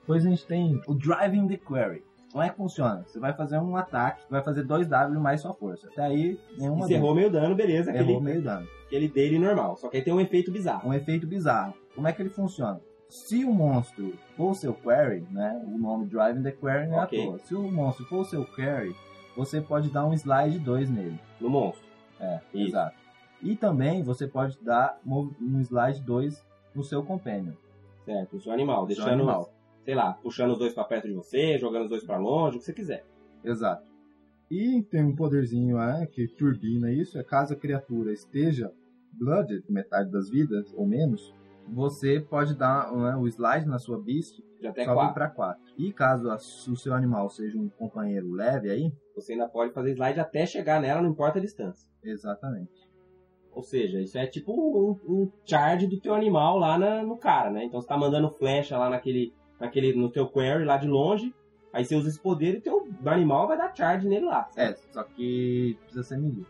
Depois 0.01 0.25
a 0.25 0.29
gente 0.31 0.47
tem 0.47 0.81
o 0.87 0.95
Driving 0.95 1.49
the 1.49 1.57
Query. 1.57 2.03
Como 2.33 2.43
é 2.45 2.51
que 2.51 2.57
funciona? 2.57 3.05
Você 3.07 3.19
vai 3.19 3.33
fazer 3.33 3.59
um 3.59 3.75
ataque, 3.77 4.23
vai 4.29 4.43
fazer 4.43 4.65
2W 4.67 5.19
mais 5.19 5.41
sua 5.41 5.55
força. 5.55 5.89
Até 5.89 6.03
aí, 6.03 6.39
nenhuma 6.59 6.85
Encerrou 6.85 7.15
meio 7.15 7.31
dano, 7.31 7.55
beleza. 7.55 7.91
Errou 7.91 8.03
aquele, 8.03 8.21
meio 8.21 8.43
dano. 8.43 8.67
aquele 8.87 9.09
dele 9.09 9.39
normal. 9.39 9.77
Só 9.77 9.89
que 9.89 9.97
aí 9.97 10.03
tem 10.03 10.13
um 10.13 10.21
efeito 10.21 10.53
bizarro. 10.53 10.89
um 10.89 10.93
efeito 10.95 11.27
bizarro. 11.27 11.73
Como 11.95 12.07
é 12.07 12.13
que 12.13 12.21
ele 12.21 12.29
funciona? 12.31 12.81
Se 13.09 13.43
o 13.45 13.53
monstro 13.53 14.13
for 14.37 14.51
o 14.51 14.55
seu 14.55 14.75
query, 14.75 15.27
né? 15.31 15.59
O 15.67 15.79
nome 15.79 16.05
Driving 16.07 16.43
the 16.43 16.53
Query 16.53 16.89
não 16.89 17.01
é 17.01 17.05
Ok. 17.05 17.23
à 17.23 17.27
toa. 17.27 17.39
Se 17.39 17.55
o 17.55 17.63
monstro 17.73 18.05
for 18.05 18.19
o 18.21 18.25
seu 18.27 18.45
query, 18.45 18.95
você 19.35 19.63
pode 19.63 19.91
dar 19.91 20.05
um 20.05 20.13
slide 20.13 20.59
2 20.59 20.91
nele. 20.91 21.19
No 21.41 21.49
monstro. 21.49 21.87
É, 22.21 22.41
Isso. 22.53 22.69
exato. 22.69 22.95
E 23.43 23.57
também 23.57 24.03
você 24.03 24.27
pode 24.27 24.59
dar 24.61 24.99
um 25.07 25.61
slide 25.63 26.03
2 26.03 26.45
no 26.75 26.85
seu 26.85 27.03
companion. 27.03 27.55
Certo, 28.05 28.37
o 28.37 28.41
seu 28.41 28.53
animal. 28.53 28.79
Seu 28.81 28.89
Deixando, 28.89 29.13
animal. 29.13 29.51
Sei 29.89 29.95
lá, 29.95 30.13
puxando 30.23 30.51
os 30.51 30.59
dois 30.59 30.75
pra 30.75 30.85
perto 30.85 31.09
de 31.09 31.15
você, 31.15 31.57
jogando 31.57 31.85
os 31.85 31.89
dois 31.89 32.05
pra 32.05 32.19
longe, 32.19 32.57
o 32.57 32.61
que 32.61 32.67
você 32.67 32.75
quiser. 32.75 33.07
Exato. 33.43 33.83
E 34.51 34.83
tem 34.83 35.03
um 35.03 35.17
poderzinho 35.17 35.77
lá 35.77 36.05
que 36.07 36.29
turbina 36.29 36.93
isso, 36.93 37.19
é 37.19 37.25
caso 37.25 37.55
a 37.55 37.57
criatura 37.57 38.13
esteja 38.13 38.71
blooded, 39.15 39.65
Metade 39.67 40.11
das 40.11 40.29
vidas 40.29 40.71
ou 40.75 40.87
menos, 40.87 41.35
você 41.67 42.21
pode 42.21 42.55
dar 42.55 42.93
né, 42.95 43.17
o 43.17 43.27
slide 43.27 43.67
na 43.67 43.79
sua 43.79 43.99
beast 43.99 44.39
Já 44.61 44.69
até 44.69 44.85
sobe 44.85 44.95
quatro. 44.97 45.15
para 45.15 45.31
4. 45.31 45.63
E 45.79 45.91
caso 45.91 46.29
a- 46.31 46.37
o 46.37 46.77
seu 46.77 46.93
animal 46.93 47.31
seja 47.31 47.59
um 47.59 47.71
companheiro 47.71 48.31
leve 48.31 48.71
aí, 48.71 48.93
Você 49.15 49.33
ainda 49.33 49.49
pode 49.49 49.73
fazer 49.73 49.93
slide 49.93 50.21
até 50.21 50.45
chegar 50.45 50.83
nela, 50.83 51.01
não 51.01 51.09
importa 51.13 51.39
a 51.39 51.43
distância. 51.43 51.89
exatamente. 52.05 52.87
Ou 53.53 53.63
seja, 53.63 53.99
isso 54.03 54.19
é 54.19 54.27
tipo 54.27 54.53
um, 54.53 54.91
um 55.11 55.33
charge 55.47 55.87
do 55.87 55.99
teu 55.99 56.15
animal 56.15 56.59
lá 56.59 56.79
na- 56.79 57.03
no 57.03 57.17
cara, 57.17 57.51
né? 57.51 57.65
Então 57.65 57.81
você 57.81 57.89
tá 57.89 57.97
mandando 57.97 58.31
flecha 58.33 58.77
lá 58.77 58.91
naquele, 58.91 59.33
naquele, 59.61 59.93
no 59.95 60.09
teu 60.11 60.27
query 60.29 60.65
lá 60.65 60.77
de 60.77 60.87
longe, 60.89 61.35
aí 61.73 61.85
você 61.85 61.95
usa 61.97 62.09
esse 62.09 62.21
poder 62.21 62.57
e 62.57 62.61
teu 62.61 62.89
animal 63.07 63.47
vai 63.49 63.57
dar 63.59 63.75
charge 63.75 64.09
nele 64.09 64.27
lá. 64.27 64.49
É, 64.57 64.75
só 64.93 65.03
que 65.03 65.77
precisa 65.85 66.03
ser 66.03 66.19
melee. 66.19 66.47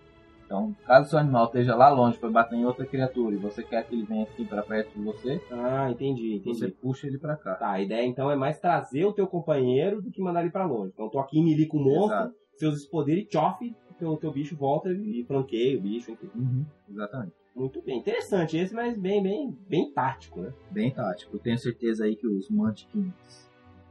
Então, 0.46 0.74
caso 0.86 1.11
seu 1.11 1.18
animal 1.18 1.44
esteja 1.44 1.76
lá 1.76 1.90
longe 1.90 2.16
para 2.16 2.30
bater 2.30 2.56
em 2.56 2.64
outra 2.64 2.86
criatura 2.86 3.34
e 3.34 3.38
você 3.38 3.62
quer 3.62 3.86
que 3.86 3.94
ele 3.94 4.06
venha 4.06 4.22
aqui 4.22 4.46
para 4.46 4.62
perto 4.62 4.90
de 4.98 5.04
você, 5.04 5.38
Ah, 5.52 5.90
entendi, 5.90 6.36
entendi. 6.36 6.59
você 6.59 6.68
puxa 6.68 7.06
ele 7.06 7.18
para 7.18 7.36
cá. 7.36 7.54
Tá, 7.56 7.72
a 7.72 7.82
ideia 7.82 8.06
então 8.06 8.30
é 8.30 8.34
mais 8.36 8.59
trazer 8.59 9.04
o 9.04 9.12
teu 9.12 9.26
companheiro 9.26 10.00
do 10.00 10.11
que 10.11 10.22
mandar 10.22 10.40
ele 10.40 10.50
pra 10.50 10.64
longe. 10.64 10.90
Então 10.94 11.11
tô 11.11 11.18
aqui 11.18 11.38
em 11.38 11.44
melee 11.44 11.66
com 11.66 11.76
o 11.76 11.84
monstro, 11.84 12.14
Exato. 12.16 12.34
você 12.54 12.66
usa 12.66 12.76
esse 12.78 12.90
poder 12.90 13.18
e 13.18 13.26
tchof, 13.26 13.62
o 13.90 13.94
teu, 13.98 14.16
teu 14.16 14.32
bicho 14.32 14.56
volta 14.56 14.88
e 14.90 15.22
flanqueia 15.28 15.76
o 15.78 15.82
bicho. 15.82 16.16
Uhum, 16.34 16.64
exatamente. 16.88 17.32
Muito 17.59 17.82
bem. 17.82 17.98
Interessante 17.98 18.56
esse, 18.56 18.72
mas 18.72 18.96
bem, 18.96 19.22
bem, 19.22 19.59
bem 19.68 19.90
tático, 19.90 20.40
né? 20.40 20.52
Bem 20.70 20.90
tático. 20.92 21.36
Eu 21.36 21.40
tenho 21.40 21.59
certeza 21.59 22.04
aí 22.04 22.14
que 22.14 22.26
os 22.26 22.48
Munchkins 22.48 23.48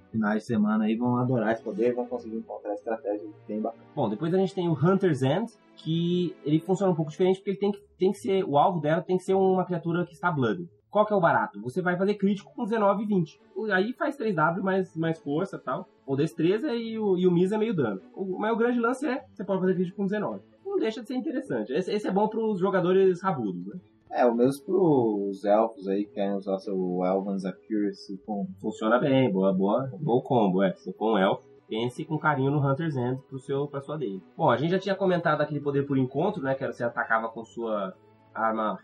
finais 0.10 0.44
de 0.44 0.48
semana 0.48 0.86
aí 0.86 0.96
vão 0.96 1.18
adorar 1.18 1.52
esse 1.52 1.62
poder, 1.62 1.94
vão 1.94 2.06
conseguir 2.06 2.38
encontrar 2.38 2.74
estratégias 2.74 3.30
bem 3.46 3.60
bacanas. 3.60 3.86
Bom, 3.94 4.10
depois 4.10 4.34
a 4.34 4.38
gente 4.38 4.56
tem 4.56 4.70
o 4.70 4.74
Hunter's 4.74 5.22
End, 5.22 5.52
que 5.76 6.34
ele 6.46 6.60
funciona 6.60 6.92
um 6.92 6.96
pouco 6.96 7.12
diferente 7.12 7.38
porque 7.38 7.52
ele 7.52 7.60
tem 7.60 7.72
que, 7.72 7.82
tem 7.98 8.12
que 8.12 8.18
ser, 8.18 8.44
o 8.46 8.58
alvo 8.58 8.80
dela 8.80 9.02
tem 9.02 9.18
que 9.18 9.24
ser 9.24 9.34
uma 9.34 9.66
criatura 9.66 10.06
que 10.06 10.14
está 10.14 10.32
blood. 10.32 10.68
Qual 10.90 11.06
que 11.06 11.14
é 11.14 11.16
o 11.16 11.22
barato? 11.22 11.62
Você 11.62 11.82
vai 11.82 11.98
fazer 11.98 12.16
crítico 12.16 12.52
com 12.56 12.64
19 12.64 13.04
e 13.04 13.06
20. 13.06 13.42
Aí 13.74 13.94
faz 13.94 14.18
3W 14.18 14.62
mais, 14.62 14.96
mais 14.96 15.20
força 15.20 15.58
e 15.58 15.60
tal. 15.60 15.88
Ou 16.06 16.16
destreza 16.16 16.74
e 16.74 16.98
o, 16.98 17.18
e 17.18 17.28
o 17.28 17.32
Miss 17.32 17.52
é 17.52 17.58
meio 17.58 17.76
dano. 17.76 18.02
O, 18.16 18.40
mas 18.40 18.54
o 18.54 18.56
grande 18.56 18.80
lance 18.80 19.06
é, 19.06 19.26
você 19.34 19.44
pode 19.44 19.60
fazer 19.60 19.76
crítico 19.76 19.98
com 19.98 20.06
19. 20.06 20.42
Não 20.78 20.82
deixa 20.82 21.02
de 21.02 21.08
ser 21.08 21.16
interessante. 21.16 21.74
Esse, 21.74 21.92
esse 21.92 22.08
é 22.08 22.12
bom 22.12 22.28
para 22.28 22.40
os 22.40 22.60
jogadores 22.60 23.20
rabudos, 23.20 23.66
né? 23.66 23.80
É, 24.12 24.26
o 24.28 24.36
mesmo 24.36 24.64
pros 24.64 25.44
elfos 25.44 25.88
aí 25.88 26.06
que 26.06 26.14
querem 26.14 26.36
usar 26.36 26.60
seu 26.60 26.76
Elven's 27.04 27.44
Accuracy 27.46 28.16
com 28.26 28.46
Funciona 28.62 29.00
bem, 29.00 29.32
boa, 29.32 29.52
boa, 29.52 29.90
bom 30.00 30.22
combo, 30.22 30.62
é. 30.62 30.72
Se 30.76 30.94
for 30.94 31.16
um 31.16 31.18
elfo, 31.18 31.44
pense 31.68 32.06
com 32.06 32.20
carinho 32.20 32.52
no 32.52 32.60
Hunter's 32.60 32.96
End 32.96 33.20
pro 33.28 33.40
seu, 33.40 33.68
pra 33.68 33.82
sua 33.82 33.98
dele. 33.98 34.22
Bom, 34.38 34.52
a 34.52 34.56
gente 34.56 34.70
já 34.70 34.78
tinha 34.78 34.96
comentado 34.96 35.42
aquele 35.42 35.60
poder 35.60 35.88
por 35.88 35.98
encontro, 35.98 36.44
né? 36.44 36.54
Que 36.54 36.64
era 36.64 36.72
você 36.72 36.84
atacava 36.84 37.28
com 37.28 37.44
sua 37.44 37.96
arma 38.36 38.78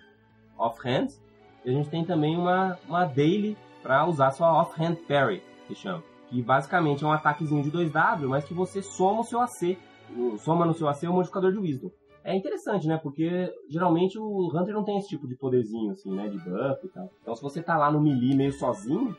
off-hand. 0.57 1.09
E 1.63 1.69
a 1.69 1.73
gente 1.73 1.91
tem 1.91 2.03
também 2.03 2.35
uma, 2.35 2.75
uma 2.87 3.05
daily 3.05 3.55
pra 3.83 4.03
usar 4.07 4.31
sua 4.31 4.51
off-hand 4.61 4.95
parry, 5.07 5.43
que 5.67 5.75
chama. 5.75 6.03
Que 6.27 6.41
basicamente 6.41 7.03
é 7.03 7.07
um 7.07 7.11
ataquezinho 7.11 7.61
de 7.61 7.71
2W, 7.71 8.27
mas 8.29 8.45
que 8.45 8.53
você 8.55 8.81
soma 8.81 9.21
o 9.21 9.23
seu 9.23 9.39
AC. 9.39 9.77
Soma 10.37 10.65
no 10.65 10.73
seu 10.73 10.87
AC 10.87 11.03
o 11.03 11.13
modificador 11.13 11.51
de 11.51 11.59
Wisdom. 11.59 11.91
É 12.23 12.35
interessante, 12.35 12.87
né? 12.87 12.97
Porque 12.97 13.53
geralmente 13.67 14.17
o 14.17 14.47
Hunter 14.47 14.73
não 14.73 14.83
tem 14.83 14.97
esse 14.97 15.09
tipo 15.09 15.27
de 15.27 15.35
poderzinho, 15.35 15.91
assim, 15.91 16.13
né? 16.13 16.29
De 16.29 16.37
buff 16.37 16.85
e 16.85 16.89
tal. 16.89 17.09
Então 17.21 17.35
se 17.35 17.41
você 17.41 17.61
tá 17.61 17.77
lá 17.77 17.91
no 17.91 18.01
melee 18.01 18.35
meio 18.35 18.53
sozinho, 18.53 19.15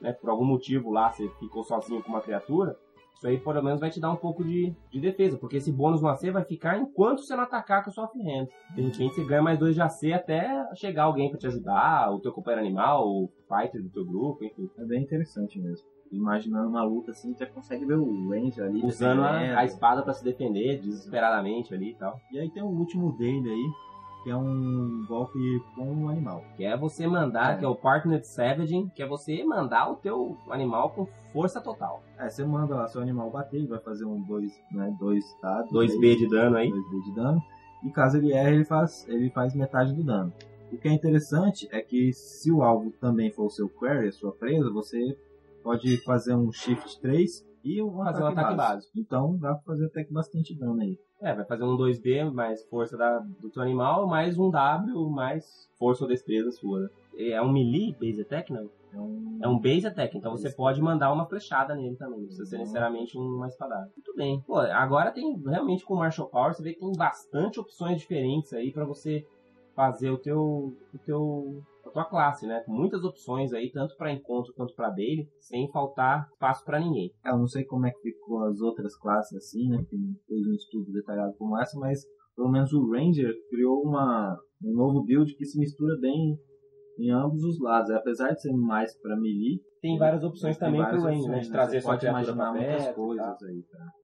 né? 0.00 0.12
Por 0.12 0.28
algum 0.28 0.44
motivo 0.44 0.90
lá 0.90 1.10
você 1.10 1.28
ficou 1.40 1.64
sozinho 1.64 2.02
com 2.02 2.10
uma 2.10 2.20
criatura, 2.20 2.76
isso 3.22 3.28
aí 3.28 3.38
pelo 3.38 3.62
menos 3.62 3.80
vai 3.80 3.88
te 3.88 4.00
dar 4.00 4.10
um 4.10 4.16
pouco 4.16 4.42
de, 4.44 4.74
de 4.90 5.00
defesa, 5.00 5.38
porque 5.38 5.56
esse 5.56 5.70
bônus 5.70 6.02
no 6.02 6.08
AC 6.08 6.30
vai 6.32 6.44
ficar 6.44 6.76
enquanto 6.76 7.22
você 7.22 7.36
não 7.36 7.44
atacar 7.44 7.84
com 7.84 7.90
a 7.90 7.92
sua 7.92 8.04
offhand. 8.04 8.48
De 8.74 8.82
repente 8.82 9.14
você 9.14 9.24
ganha 9.24 9.40
mais 9.40 9.58
dois 9.58 9.76
de 9.76 9.80
AC 9.80 10.12
até 10.12 10.66
chegar 10.74 11.04
alguém 11.04 11.30
pra 11.30 11.38
te 11.38 11.46
ajudar, 11.46 12.10
o 12.10 12.18
teu 12.18 12.32
companheiro 12.32 12.66
animal, 12.66 13.06
o 13.06 13.30
fighter 13.48 13.80
do 13.80 13.88
teu 13.90 14.04
grupo, 14.04 14.44
enfim. 14.44 14.68
É 14.76 14.84
bem 14.84 15.02
interessante 15.02 15.58
mesmo. 15.60 15.86
Imaginando 16.12 16.68
uma 16.68 16.84
luta 16.84 17.10
assim, 17.12 17.32
você 17.34 17.46
consegue 17.46 17.84
ver 17.86 17.96
o 17.96 18.28
range 18.28 18.60
ali. 18.60 18.84
Usando 18.84 19.22
a, 19.22 19.32
defendendo. 19.32 19.58
a 19.58 19.64
espada 19.64 20.02
pra 20.02 20.12
se 20.12 20.22
defender 20.22 20.78
desesperadamente 20.80 21.74
ali 21.74 21.90
e 21.90 21.94
tal. 21.94 22.20
E 22.30 22.38
aí 22.38 22.50
tem 22.50 22.62
o 22.62 22.66
último 22.66 23.12
dele 23.16 23.48
aí, 23.48 23.70
que 24.22 24.30
é 24.30 24.36
um 24.36 25.04
golpe 25.08 25.38
com 25.74 25.84
um 25.90 26.08
animal. 26.08 26.44
Que 26.56 26.64
é 26.64 26.76
você 26.76 27.06
mandar, 27.06 27.54
É. 27.54 27.58
que 27.58 27.64
é 27.64 27.68
o 27.68 27.74
Partnered 27.74 28.26
Savaging, 28.26 28.88
que 28.94 29.02
é 29.02 29.06
você 29.06 29.42
mandar 29.42 29.90
o 29.90 29.96
teu 29.96 30.36
animal 30.50 30.90
com 30.90 31.06
força 31.32 31.60
total. 31.60 32.02
É, 32.18 32.28
você 32.28 32.44
manda 32.44 32.74
lá 32.74 32.86
seu 32.86 33.00
animal 33.00 33.30
bater, 33.30 33.56
ele 33.56 33.66
vai 33.66 33.80
fazer 33.80 34.04
um 34.04 34.20
2, 34.20 34.52
né, 34.72 34.94
dois 35.00 35.24
dados. 35.42 35.72
2B 35.72 36.16
de 36.18 36.28
dano 36.28 36.56
aí. 36.56 36.68
2B 36.70 37.04
de 37.04 37.14
dano. 37.14 37.42
E 37.82 37.90
caso 37.90 38.18
ele 38.18 38.32
erre, 38.32 38.56
ele 38.56 38.64
faz, 38.64 39.08
ele 39.08 39.30
faz 39.30 39.54
metade 39.54 39.92
do 39.94 40.04
dano. 40.04 40.32
O 40.70 40.76
que 40.78 40.88
é 40.88 40.92
interessante 40.92 41.68
é 41.72 41.80
que 41.82 42.12
se 42.12 42.50
o 42.52 42.62
alvo 42.62 42.90
também 43.00 43.30
for 43.30 43.46
o 43.46 43.50
seu 43.50 43.68
query, 43.68 44.08
a 44.08 44.12
sua 44.12 44.30
presa, 44.32 44.70
você 44.70 45.18
pode 45.62 45.96
fazer 46.04 46.34
um 46.34 46.50
shift 46.52 47.00
3 47.00 47.46
e 47.64 47.82
um 47.82 47.96
Fazer 48.04 48.22
um 48.22 48.26
ataque, 48.26 48.54
básico. 48.56 48.92
Então 48.96 49.36
dá 49.38 49.54
pra 49.54 49.62
fazer 49.62 49.86
até 49.86 50.04
que 50.04 50.12
bastante 50.12 50.54
dano 50.58 50.80
aí. 50.80 50.98
É, 51.20 51.32
vai 51.32 51.44
fazer 51.44 51.62
um 51.62 51.76
2B 51.76 52.32
mais 52.32 52.64
força 52.64 52.96
da, 52.96 53.18
do 53.18 53.48
teu 53.48 53.62
animal, 53.62 54.08
mais 54.08 54.36
um 54.36 54.50
W, 54.50 55.08
mais 55.10 55.70
força 55.78 56.02
ou 56.02 56.08
destreza 56.08 56.50
sua. 56.50 56.90
É 57.16 57.40
um 57.40 57.52
melee 57.52 57.94
base 58.00 58.20
attack, 58.22 58.52
não? 58.52 58.68
É 58.92 58.98
um... 58.98 59.38
É 59.42 59.48
um 59.48 59.58
base 59.58 59.86
attack, 59.86 60.16
então 60.16 60.32
você 60.32 60.50
pode 60.50 60.82
mandar 60.82 61.12
uma 61.12 61.24
flechada 61.26 61.74
nele 61.74 61.96
também, 61.96 62.18
não 62.18 62.26
precisa 62.26 62.44
ser 62.44 62.58
necessariamente 62.58 63.16
uma 63.16 63.46
espadada. 63.46 63.90
Muito 63.96 64.14
bem. 64.14 64.40
Pô, 64.46 64.58
agora 64.58 65.12
tem 65.12 65.36
realmente 65.46 65.84
com 65.84 65.94
o 65.94 65.98
Martial 65.98 66.28
Power, 66.28 66.52
você 66.52 66.62
vê 66.62 66.74
que 66.74 66.80
tem 66.80 66.92
bastante 66.92 67.60
opções 67.60 67.98
diferentes 67.98 68.52
aí 68.52 68.72
pra 68.72 68.84
você 68.84 69.24
fazer 69.74 70.10
o 70.10 70.18
teu, 70.18 70.74
o 70.92 70.98
teu 71.04 71.62
a 71.84 71.90
tua 71.90 72.04
classe, 72.04 72.46
né? 72.46 72.62
Com 72.64 72.72
muitas 72.72 73.02
opções 73.02 73.52
aí, 73.52 73.70
tanto 73.72 73.96
pra 73.96 74.12
encontro 74.12 74.52
quanto 74.54 74.74
pra 74.74 74.90
daily, 74.90 75.28
sem 75.40 75.70
faltar 75.70 76.28
espaço 76.32 76.64
pra 76.64 76.80
ninguém. 76.80 77.10
Eu 77.24 77.38
não 77.38 77.46
sei 77.46 77.64
como 77.64 77.86
é 77.86 77.90
que 77.90 78.00
ficou 78.00 78.44
as 78.44 78.60
outras 78.60 78.96
classes 78.96 79.36
assim, 79.36 79.68
né? 79.68 79.84
Que 79.88 79.96
não 79.96 80.14
fez 80.26 80.46
um 80.46 80.54
estudo 80.54 80.92
detalhado 80.92 81.34
como 81.38 81.58
essa, 81.60 81.78
mas 81.78 82.00
pelo 82.36 82.50
menos 82.50 82.72
o 82.72 82.90
Ranger 82.90 83.32
criou 83.50 83.82
uma, 83.82 84.36
um 84.64 84.74
novo 84.74 85.04
build 85.04 85.34
que 85.36 85.44
se 85.44 85.58
mistura 85.58 85.98
bem 86.00 86.36
em 86.98 87.10
ambos 87.10 87.42
os 87.44 87.60
lados. 87.60 87.90
Apesar 87.90 88.30
de 88.32 88.40
ser 88.40 88.52
mais 88.52 88.96
pra 89.00 89.16
melee, 89.16 89.60
Tem 89.80 89.98
várias 89.98 90.22
opções 90.22 90.56
também 90.56 90.80
várias 90.80 91.02
pro 91.02 91.10
Ranger, 91.10 91.30
né? 91.30 91.38
De 91.40 91.50
trazer 91.50 91.76
Você 91.76 91.80
sua 91.80 91.90
pode 91.90 92.00
criatura 92.00 92.22
imaginar 92.22 92.52
muitas 92.52 92.94
coisas 92.94 93.26
tá? 93.26 93.46
aí, 93.46 93.62
tá? 93.70 94.01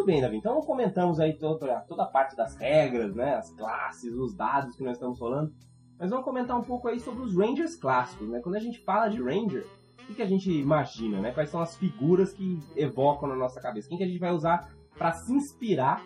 Muito 0.00 0.06
bem, 0.06 0.20
Davi. 0.20 0.36
Então 0.38 0.60
comentamos 0.62 1.20
aí 1.20 1.34
toda, 1.34 1.80
toda 1.80 2.04
a 2.04 2.06
parte 2.06 2.34
das 2.36 2.56
regras, 2.56 3.14
né? 3.14 3.34
As 3.36 3.50
classes, 3.50 4.14
os 4.14 4.34
dados 4.34 4.74
que 4.74 4.82
nós 4.82 4.94
estamos 4.94 5.18
falando. 5.18 5.52
Mas 5.98 6.08
vamos 6.10 6.24
comentar 6.24 6.58
um 6.58 6.62
pouco 6.62 6.88
aí 6.88 6.98
sobre 6.98 7.22
os 7.22 7.36
Rangers 7.36 7.76
clássicos, 7.76 8.28
né? 8.28 8.40
Quando 8.40 8.54
a 8.56 8.60
gente 8.60 8.78
fala 8.80 9.08
de 9.08 9.22
Ranger, 9.22 9.66
o 10.02 10.06
que, 10.06 10.14
que 10.14 10.22
a 10.22 10.26
gente 10.26 10.50
imagina, 10.50 11.20
né? 11.20 11.30
Quais 11.32 11.50
são 11.50 11.60
as 11.60 11.76
figuras 11.76 12.32
que 12.32 12.58
evocam 12.74 13.28
na 13.28 13.36
nossa 13.36 13.60
cabeça? 13.60 13.88
Quem 13.88 13.98
que 13.98 14.04
a 14.04 14.06
gente 14.06 14.18
vai 14.18 14.32
usar 14.32 14.70
para 14.96 15.12
se 15.12 15.32
inspirar 15.32 16.02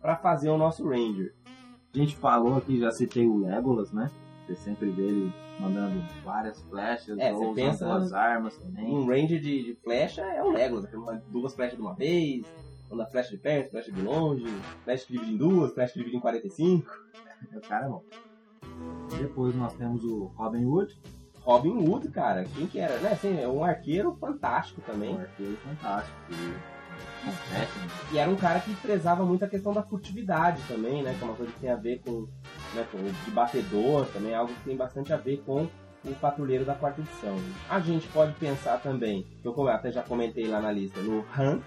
para 0.00 0.16
fazer 0.16 0.50
o 0.50 0.58
nosso 0.58 0.86
Ranger? 0.86 1.34
A 1.94 1.98
gente 1.98 2.14
falou 2.16 2.56
aqui, 2.58 2.78
já 2.78 2.90
citei 2.90 3.26
o 3.26 3.38
Legolas, 3.38 3.90
né? 3.92 4.10
Você 4.46 4.54
sempre 4.56 4.90
vê 4.90 5.02
ele 5.02 5.32
mandando 5.58 6.00
várias 6.22 6.60
flechas, 6.62 7.18
É, 7.18 7.32
ou 7.32 7.54
pensa- 7.54 7.86
duas 7.86 8.12
armas 8.12 8.56
também. 8.58 8.94
Um 8.94 9.06
Ranger 9.06 9.40
de, 9.40 9.64
de 9.64 9.74
flecha 9.82 10.20
é 10.22 10.42
o 10.42 10.50
Legolas, 10.50 10.84
né? 10.92 11.22
Duas 11.28 11.54
flechas 11.54 11.76
de 11.76 11.82
uma 11.82 11.94
vez, 11.94 12.46
manda 12.90 13.06
flecha 13.06 13.30
de 13.30 13.38
perto, 13.38 13.70
flecha 13.70 13.92
de 13.92 14.02
longe, 14.02 14.46
flecha 14.84 15.06
que 15.06 15.12
divide 15.12 15.32
em 15.32 15.36
duas, 15.36 15.72
flecha 15.72 15.92
que 15.92 15.98
divide 15.98 16.16
em 16.16 16.20
45. 16.20 16.90
O 17.54 17.60
cara 17.60 17.86
é 17.86 17.88
bom. 17.88 18.02
Depois 19.16 19.54
nós 19.54 19.72
temos 19.74 20.02
o 20.02 20.24
Robin 20.36 20.64
Hood, 20.64 20.98
Robin 21.48 21.88
Hood, 21.88 22.10
cara, 22.10 22.44
quem 22.54 22.66
que 22.66 22.78
era? 22.78 22.98
Né? 22.98 23.12
Assim, 23.12 23.40
é 23.40 23.48
um 23.48 23.64
arqueiro 23.64 24.14
fantástico 24.20 24.82
um 24.82 24.92
também. 24.92 25.18
arqueiro 25.18 25.56
fantástico. 25.64 26.14
um 26.30 27.54
técnico. 27.54 28.12
E 28.12 28.18
era 28.18 28.30
um 28.30 28.36
cara 28.36 28.60
que 28.60 28.74
prezava 28.74 29.24
muito 29.24 29.46
a 29.46 29.48
questão 29.48 29.72
da 29.72 29.82
furtividade 29.82 30.60
também, 30.68 31.02
né? 31.02 31.14
Que 31.16 31.22
é 31.22 31.26
uma 31.26 31.34
coisa 31.34 31.50
que 31.50 31.60
tem 31.60 31.70
a 31.70 31.76
ver 31.76 32.02
com, 32.04 32.28
né, 32.74 32.86
com 32.92 32.98
o 32.98 33.12
de 33.24 33.30
batedor 33.30 34.04
também, 34.08 34.34
algo 34.34 34.52
que 34.52 34.64
tem 34.64 34.76
bastante 34.76 35.10
a 35.10 35.16
ver 35.16 35.38
com 35.46 35.66
o 36.04 36.14
patrulheiro 36.20 36.66
da 36.66 36.74
quarta 36.74 37.00
edição. 37.00 37.36
A 37.70 37.80
gente 37.80 38.06
pode 38.08 38.34
pensar 38.34 38.82
também, 38.82 39.22
que 39.40 39.48
eu 39.48 39.68
até 39.68 39.90
já 39.90 40.02
comentei 40.02 40.46
lá 40.46 40.60
na 40.60 40.70
lista, 40.70 41.00
no 41.00 41.24
Han, 41.34 41.60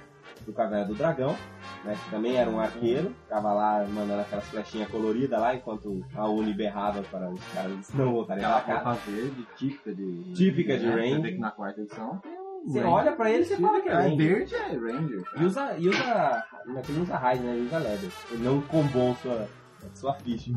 do 0.45 0.53
Caverna 0.53 0.85
do 0.85 0.95
Dragão, 0.95 1.35
né? 1.83 1.95
Que 2.03 2.09
também 2.11 2.35
era 2.35 2.49
um 2.49 2.59
arqueiro, 2.59 3.13
ficava 3.23 3.53
lá 3.53 3.85
mandando 3.87 4.21
aquelas 4.21 4.45
flechinhas 4.45 4.89
coloridas 4.89 5.39
lá, 5.39 5.53
enquanto 5.55 6.03
a 6.15 6.27
Uni 6.27 6.53
berrava 6.53 7.01
para 7.03 7.29
os 7.29 7.43
caras 7.53 7.93
não 7.93 8.11
voltarem 8.11 8.43
pra 8.43 8.61
cá. 8.61 8.93
verde, 9.05 9.47
típica 9.55 9.93
de... 9.93 10.33
Típica 10.33 10.77
de 10.77 10.85
né? 10.85 10.95
Ranger. 10.95 11.15
Você 11.15 11.21
vê 11.21 11.31
que 11.33 11.37
na 11.39 11.51
quarta 11.51 11.81
edição 11.81 12.21
Você 12.65 12.79
Ranger. 12.79 12.93
olha 12.93 13.11
pra 13.13 13.29
ele 13.31 13.43
e 13.43 13.45
você 13.45 13.57
fala 13.57 13.81
que 13.81 13.89
é 13.89 13.93
Ranger. 13.93 14.17
verde, 14.17 14.55
é 14.55 14.67
Ranger. 14.75 15.23
E 15.37 15.43
usa, 15.45 15.75
e 15.77 15.89
usa. 15.89 16.43
Não 16.65 16.77
ele 16.79 16.99
usa 17.01 17.17
raid, 17.17 17.43
né? 17.43 17.53
Ele 17.53 17.65
usa 17.67 17.77
leather. 17.79 18.09
Ele 18.31 18.43
não 18.43 18.61
combou 18.61 19.15
sua, 19.15 19.47
sua 19.93 20.13
ficha. 20.15 20.51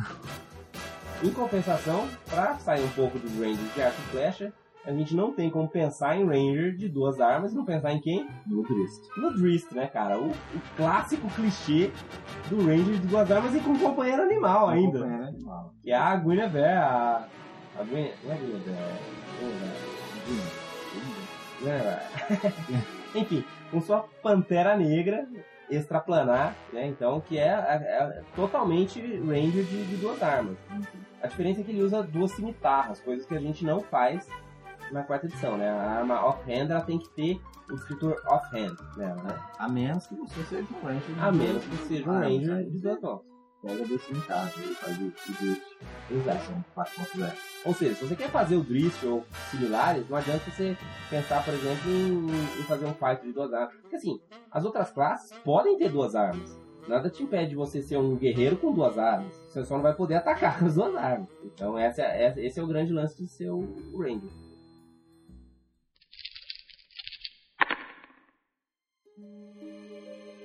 Em 1.22 1.30
compensação, 1.30 2.06
pra 2.28 2.54
sair 2.58 2.82
um 2.84 2.88
pouco 2.90 3.18
dos 3.18 3.32
Rangers 3.38 3.74
de 3.74 3.82
arco 3.82 3.96
e 3.98 4.10
flecha, 4.10 4.52
a 4.86 4.92
gente 4.92 5.14
não 5.16 5.32
tem 5.32 5.48
como 5.50 5.68
pensar 5.68 6.16
em 6.16 6.24
Ranger 6.26 6.76
de 6.76 6.88
duas 6.88 7.20
armas 7.20 7.52
e 7.52 7.56
não 7.56 7.64
pensar 7.64 7.92
em 7.92 8.00
quem? 8.00 8.28
No 8.46 8.62
Drist. 8.62 9.02
No 9.16 9.32
Drist, 9.32 9.72
né, 9.74 9.86
cara? 9.86 10.18
O, 10.18 10.30
o 10.30 10.34
clássico 10.76 11.28
clichê 11.30 11.90
do 12.50 12.58
Ranger 12.58 12.94
de 13.00 13.06
duas 13.06 13.30
armas 13.30 13.54
e 13.54 13.60
com 13.60 13.70
um 13.70 13.78
companheiro 13.78 14.22
animal 14.22 14.68
ainda. 14.68 14.98
Companheiro 14.98 15.24
animal. 15.28 15.74
Que 15.82 15.90
é 15.90 15.96
a 15.96 16.16
Guinevere, 16.16 16.66
a. 16.76 17.26
A. 17.78 17.84
Não 17.84 17.96
é 17.98 18.12
Guinevere. 18.36 18.76
Guinevere. 20.26 20.54
Guinevere. 21.60 22.54
Enfim, 23.14 23.44
com 23.70 23.80
sua 23.80 24.04
pantera 24.22 24.76
negra 24.76 25.26
extraplanar, 25.70 26.54
né? 26.72 26.86
Então, 26.86 27.20
que 27.20 27.38
é, 27.38 27.46
é- 27.48 28.18
é 28.18 28.22
totalmente 28.36 29.00
Ranger 29.00 29.64
de, 29.64 29.84
de 29.86 29.96
duas 29.96 30.22
armas. 30.22 30.56
A 31.22 31.26
diferença 31.26 31.60
é 31.62 31.64
que 31.64 31.70
ele 31.70 31.82
usa 31.82 32.02
duas 32.02 32.32
cimitarras, 32.32 33.00
coisas 33.00 33.24
que 33.24 33.34
a 33.34 33.40
gente 33.40 33.64
não 33.64 33.80
faz 33.80 34.28
na 34.92 35.02
quarta 35.02 35.26
edição, 35.26 35.56
né? 35.56 35.68
A 35.70 35.98
arma 35.98 36.24
off-hand 36.26 36.70
ela 36.70 36.80
tem 36.82 36.98
que 36.98 37.08
ter 37.10 37.40
o 37.70 37.74
escritor 37.74 38.20
off-hand 38.28 38.76
nela, 38.96 39.22
né? 39.22 39.38
A 39.58 39.68
menos 39.68 40.06
que 40.06 40.14
você 40.14 40.42
seja 40.44 40.66
um 40.72 40.86
Ranger. 40.86 41.14
de 41.14 41.20
A 41.20 41.32
menos 41.32 41.64
que 41.64 41.76
seja 41.76 42.10
um 42.10 42.14
Ah, 42.14 42.20
Ranger 42.20 42.48
mas 42.54 42.72
de 42.72 42.78
duas 42.80 43.00
mãos. 43.00 43.22
Pega 43.62 43.82
desse 43.86 44.12
em 44.12 44.20
casa, 44.20 44.52
ele 44.60 44.74
faz 44.74 44.98
o 44.98 45.04
o 45.06 45.10
Drist. 45.40 45.62
Exato. 46.10 46.38
Versão 46.38 46.64
4.0. 46.76 47.32
Ou 47.64 47.72
seja, 47.74 47.94
se 47.94 48.04
você 48.06 48.14
quer 48.14 48.28
fazer 48.28 48.56
o 48.56 48.62
Drift 48.62 49.06
ou 49.06 49.24
similares, 49.50 50.06
não 50.06 50.18
adianta 50.18 50.50
você 50.50 50.76
pensar, 51.08 51.42
por 51.42 51.54
exemplo, 51.54 51.90
em, 51.90 52.26
em 52.26 52.62
fazer 52.64 52.84
um 52.84 52.92
fight 52.92 53.22
de 53.22 53.32
duas 53.32 53.50
armas. 53.54 53.74
Porque 53.80 53.96
assim, 53.96 54.20
as 54.50 54.66
outras 54.66 54.90
classes 54.92 55.32
podem 55.38 55.78
ter 55.78 55.88
duas 55.90 56.14
armas. 56.14 56.60
Nada 56.86 57.08
te 57.08 57.22
impede 57.22 57.48
de 57.50 57.56
você 57.56 57.80
ser 57.80 57.96
um 57.96 58.14
guerreiro 58.16 58.58
com 58.58 58.70
duas 58.70 58.98
armas. 58.98 59.34
Você 59.48 59.64
só 59.64 59.76
não 59.76 59.82
vai 59.82 59.94
poder 59.94 60.16
atacar 60.16 60.58
com 60.60 60.66
as 60.66 60.74
duas 60.74 60.94
armas. 60.94 61.28
Então 61.42 61.78
essa, 61.78 62.02
é- 62.02 62.24
essa- 62.26 62.40
esse 62.42 62.60
é 62.60 62.62
o 62.62 62.66
grande 62.66 62.92
lance 62.92 63.16
de 63.16 63.26
ser 63.26 63.48
o 63.48 63.62
Ranger. 63.98 64.28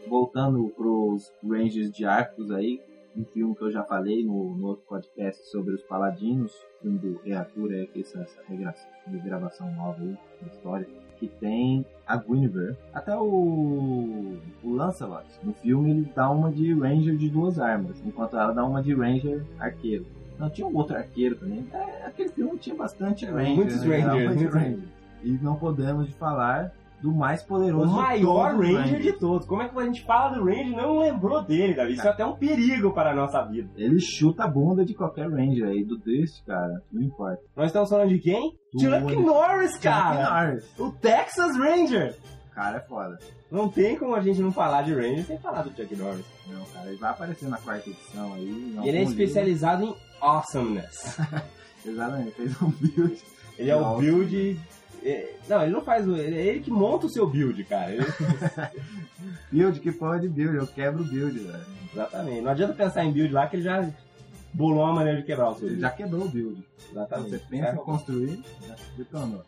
Voltando 0.09 0.67
pros 0.69 1.31
Rangers 1.47 1.91
de 1.91 2.05
Arcos 2.05 2.51
aí, 2.51 2.81
um 3.15 3.23
filme 3.25 3.55
que 3.55 3.63
eu 3.63 3.71
já 3.71 3.83
falei 3.83 4.25
no, 4.25 4.55
no 4.55 4.67
outro 4.67 4.83
podcast 4.87 5.49
sobre 5.49 5.73
os 5.73 5.83
Paladinos, 5.83 6.51
filme 6.81 6.97
do 6.97 7.19
Rei 7.23 7.33
Arthur, 7.33 7.73
é 7.73 7.85
que 7.85 8.01
essa, 8.01 8.19
essa 8.21 8.41
regra- 8.47 8.73
regravação 9.07 9.71
nova 9.75 10.01
aí 10.01 10.17
da 10.41 10.47
história, 10.47 10.87
que 11.17 11.27
tem 11.27 11.85
a 12.07 12.15
Guinevere. 12.15 12.77
Até 12.93 13.15
o, 13.15 14.37
o 14.63 14.73
Lancelot, 14.73 15.25
no 15.43 15.53
filme, 15.53 15.91
ele 15.91 16.11
dá 16.15 16.29
uma 16.29 16.51
de 16.51 16.73
Ranger 16.73 17.17
de 17.17 17.29
duas 17.29 17.59
armas, 17.59 18.01
enquanto 18.05 18.37
ela 18.37 18.53
dá 18.53 18.63
uma 18.63 18.81
de 18.81 18.93
Ranger 18.93 19.43
arqueiro. 19.59 20.05
Não, 20.37 20.49
tinha 20.49 20.65
um 20.65 20.75
outro 20.77 20.95
arqueiro 20.95 21.35
também. 21.35 21.65
É, 21.73 22.05
aquele 22.05 22.29
filme 22.29 22.57
tinha 22.57 22.75
bastante 22.75 23.25
Ranger. 23.25 23.55
muitos 23.55 23.83
né? 23.83 23.97
Rangers, 23.97 24.53
Ranger. 24.53 24.79
E 25.21 25.31
não 25.31 25.55
podemos 25.57 26.07
de 26.07 26.13
falar 26.13 26.73
do 27.01 27.13
mais 27.13 27.41
O 27.43 27.47
poderoso 27.47 27.87
de 27.87 27.93
maior 27.93 28.55
Ranger 28.55 28.75
Rangers. 28.81 29.03
de 29.03 29.13
todos. 29.13 29.47
Como 29.47 29.61
é 29.61 29.69
que 29.69 29.79
a 29.79 29.83
gente 29.85 30.03
fala 30.05 30.35
do 30.37 30.43
Ranger 30.45 30.67
e 30.67 30.75
não 30.75 30.99
lembrou 30.99 31.41
dele, 31.43 31.73
Davi? 31.73 31.93
Isso 31.93 32.05
é 32.07 32.09
até 32.09 32.25
um 32.25 32.35
perigo 32.35 32.91
para 32.93 33.11
a 33.11 33.15
nossa 33.15 33.41
vida. 33.45 33.69
Ele 33.75 33.99
chuta 33.99 34.43
a 34.43 34.47
bunda 34.47 34.83
de 34.83 34.93
qualquer 34.93 35.29
Ranger 35.29 35.67
aí, 35.67 35.83
do 35.83 35.97
Drist, 35.97 36.43
cara. 36.45 36.81
Não 36.91 37.01
importa. 37.01 37.41
Nós 37.55 37.67
estamos 37.67 37.89
falando 37.89 38.09
de 38.09 38.19
quem? 38.19 38.53
Do 38.73 38.79
Chuck 38.81 39.15
Norris, 39.15 39.77
cara! 39.77 40.25
Chuck 40.25 40.33
Norris. 40.33 40.79
O 40.79 40.91
Texas 40.91 41.55
Ranger! 41.57 42.15
O 42.51 42.55
cara 42.55 42.77
é 42.77 42.81
foda. 42.81 43.17
Não 43.49 43.69
tem 43.69 43.97
como 43.97 44.13
a 44.15 44.21
gente 44.21 44.41
não 44.41 44.51
falar 44.51 44.81
de 44.83 44.93
Ranger 44.93 45.23
sem 45.25 45.37
falar 45.39 45.61
do 45.63 45.69
Chuck 45.69 45.95
Norris. 45.95 46.25
Não, 46.47 46.65
cara, 46.65 46.87
ele 46.89 46.97
vai 46.97 47.09
aparecer 47.11 47.47
na 47.47 47.57
quarta 47.57 47.89
edição 47.89 48.33
aí. 48.33 48.77
ele 48.83 48.97
é 48.97 49.03
especializado 49.03 49.83
em 49.85 49.95
awesomeness. 50.21 51.17
livro. 51.17 51.41
Exatamente, 51.85 52.31
fez 52.31 52.61
um 52.61 52.69
build. 52.71 53.17
Ele 53.57 53.69
é 53.71 53.75
o 53.75 53.97
build. 53.97 54.59
É, 55.03 55.35
Não, 55.47 55.61
ele 55.63 55.71
não 55.71 55.81
faz 55.81 56.07
o. 56.07 56.15
Ele 56.15 56.35
é 56.37 56.45
ele 56.45 56.59
que 56.61 56.71
monta 56.71 57.05
o 57.05 57.09
seu 57.09 57.27
build, 57.27 57.63
cara. 57.65 57.91
Ele- 57.91 58.05
Build, 59.51 59.79
que 59.79 59.91
porra 59.91 60.19
de 60.19 60.27
build? 60.29 60.57
Eu 60.57 60.67
quebro 60.67 61.01
o 61.01 61.05
build, 61.05 61.39
velho. 61.39 61.65
Exatamente. 61.91 62.41
Não 62.41 62.51
adianta 62.51 62.73
pensar 62.73 63.03
em 63.03 63.11
build 63.11 63.33
lá 63.33 63.47
que 63.47 63.55
ele 63.55 63.63
já 63.63 63.89
bolou 64.53 64.83
uma 64.83 64.93
maneira 64.93 65.19
de 65.19 65.25
quebrar 65.25 65.49
o 65.49 65.55
seu 65.55 65.67
Ele 65.67 65.75
build. 65.77 65.81
já 65.81 65.89
quebrou 65.89 66.25
o 66.25 66.29
build. 66.29 66.63
Exatamente. 66.91 67.29
Você 67.31 67.39
pensa 67.49 67.67
É, 67.67 67.73
em 67.73 67.77
construir, 67.77 68.43
já 68.67 68.75
detonou. 68.97 69.43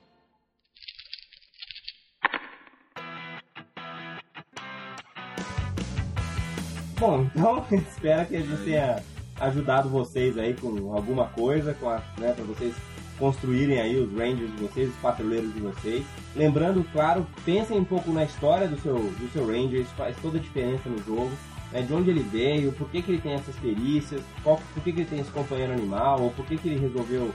Bom, 7.00 7.24
então 7.36 7.66
espero 7.72 8.28
que 8.28 8.36
a 8.36 8.42
gente 8.42 8.64
tenha 8.64 9.04
ajudado 9.40 9.90
vocês 9.90 10.38
aí 10.38 10.54
com 10.54 10.94
alguma 10.94 11.28
coisa, 11.30 11.74
com 11.74 11.90
a, 11.90 11.98
né, 12.18 12.34
para 12.34 12.44
vocês 12.46 12.76
construírem 13.22 13.80
aí 13.80 13.96
os 13.98 14.12
rangers 14.12 14.50
de 14.52 14.64
vocês, 14.64 14.90
os 14.90 14.96
patrulheiros 14.96 15.54
de 15.54 15.60
vocês. 15.60 16.04
Lembrando, 16.36 16.84
claro, 16.92 17.26
pensem 17.46 17.80
um 17.80 17.86
pouco 17.86 18.12
na 18.12 18.24
história 18.24 18.68
do 18.68 18.82
seu, 18.82 18.96
do 18.96 19.32
seu 19.32 19.46
ranger, 19.46 19.82
isso 19.82 19.94
faz 19.96 20.18
toda 20.20 20.40
a 20.40 20.42
diferença 20.42 20.90
no 20.90 20.98
jogo. 21.04 21.32
Né, 21.72 21.84
de 21.84 21.94
onde 21.94 22.10
ele 22.10 22.22
veio, 22.22 22.74
por 22.74 22.90
que, 22.90 23.02
que 23.02 23.12
ele 23.12 23.22
tem 23.22 23.32
essas 23.32 23.56
perícias, 23.56 24.22
qual, 24.44 24.60
por 24.74 24.84
que, 24.84 24.92
que 24.92 25.00
ele 25.02 25.10
tem 25.10 25.20
esse 25.22 25.32
companheiro 25.32 25.72
animal, 25.72 26.22
ou 26.22 26.32
por 26.32 26.46
que, 26.46 26.58
que 26.58 26.68
ele 26.68 26.78
resolveu 26.78 27.34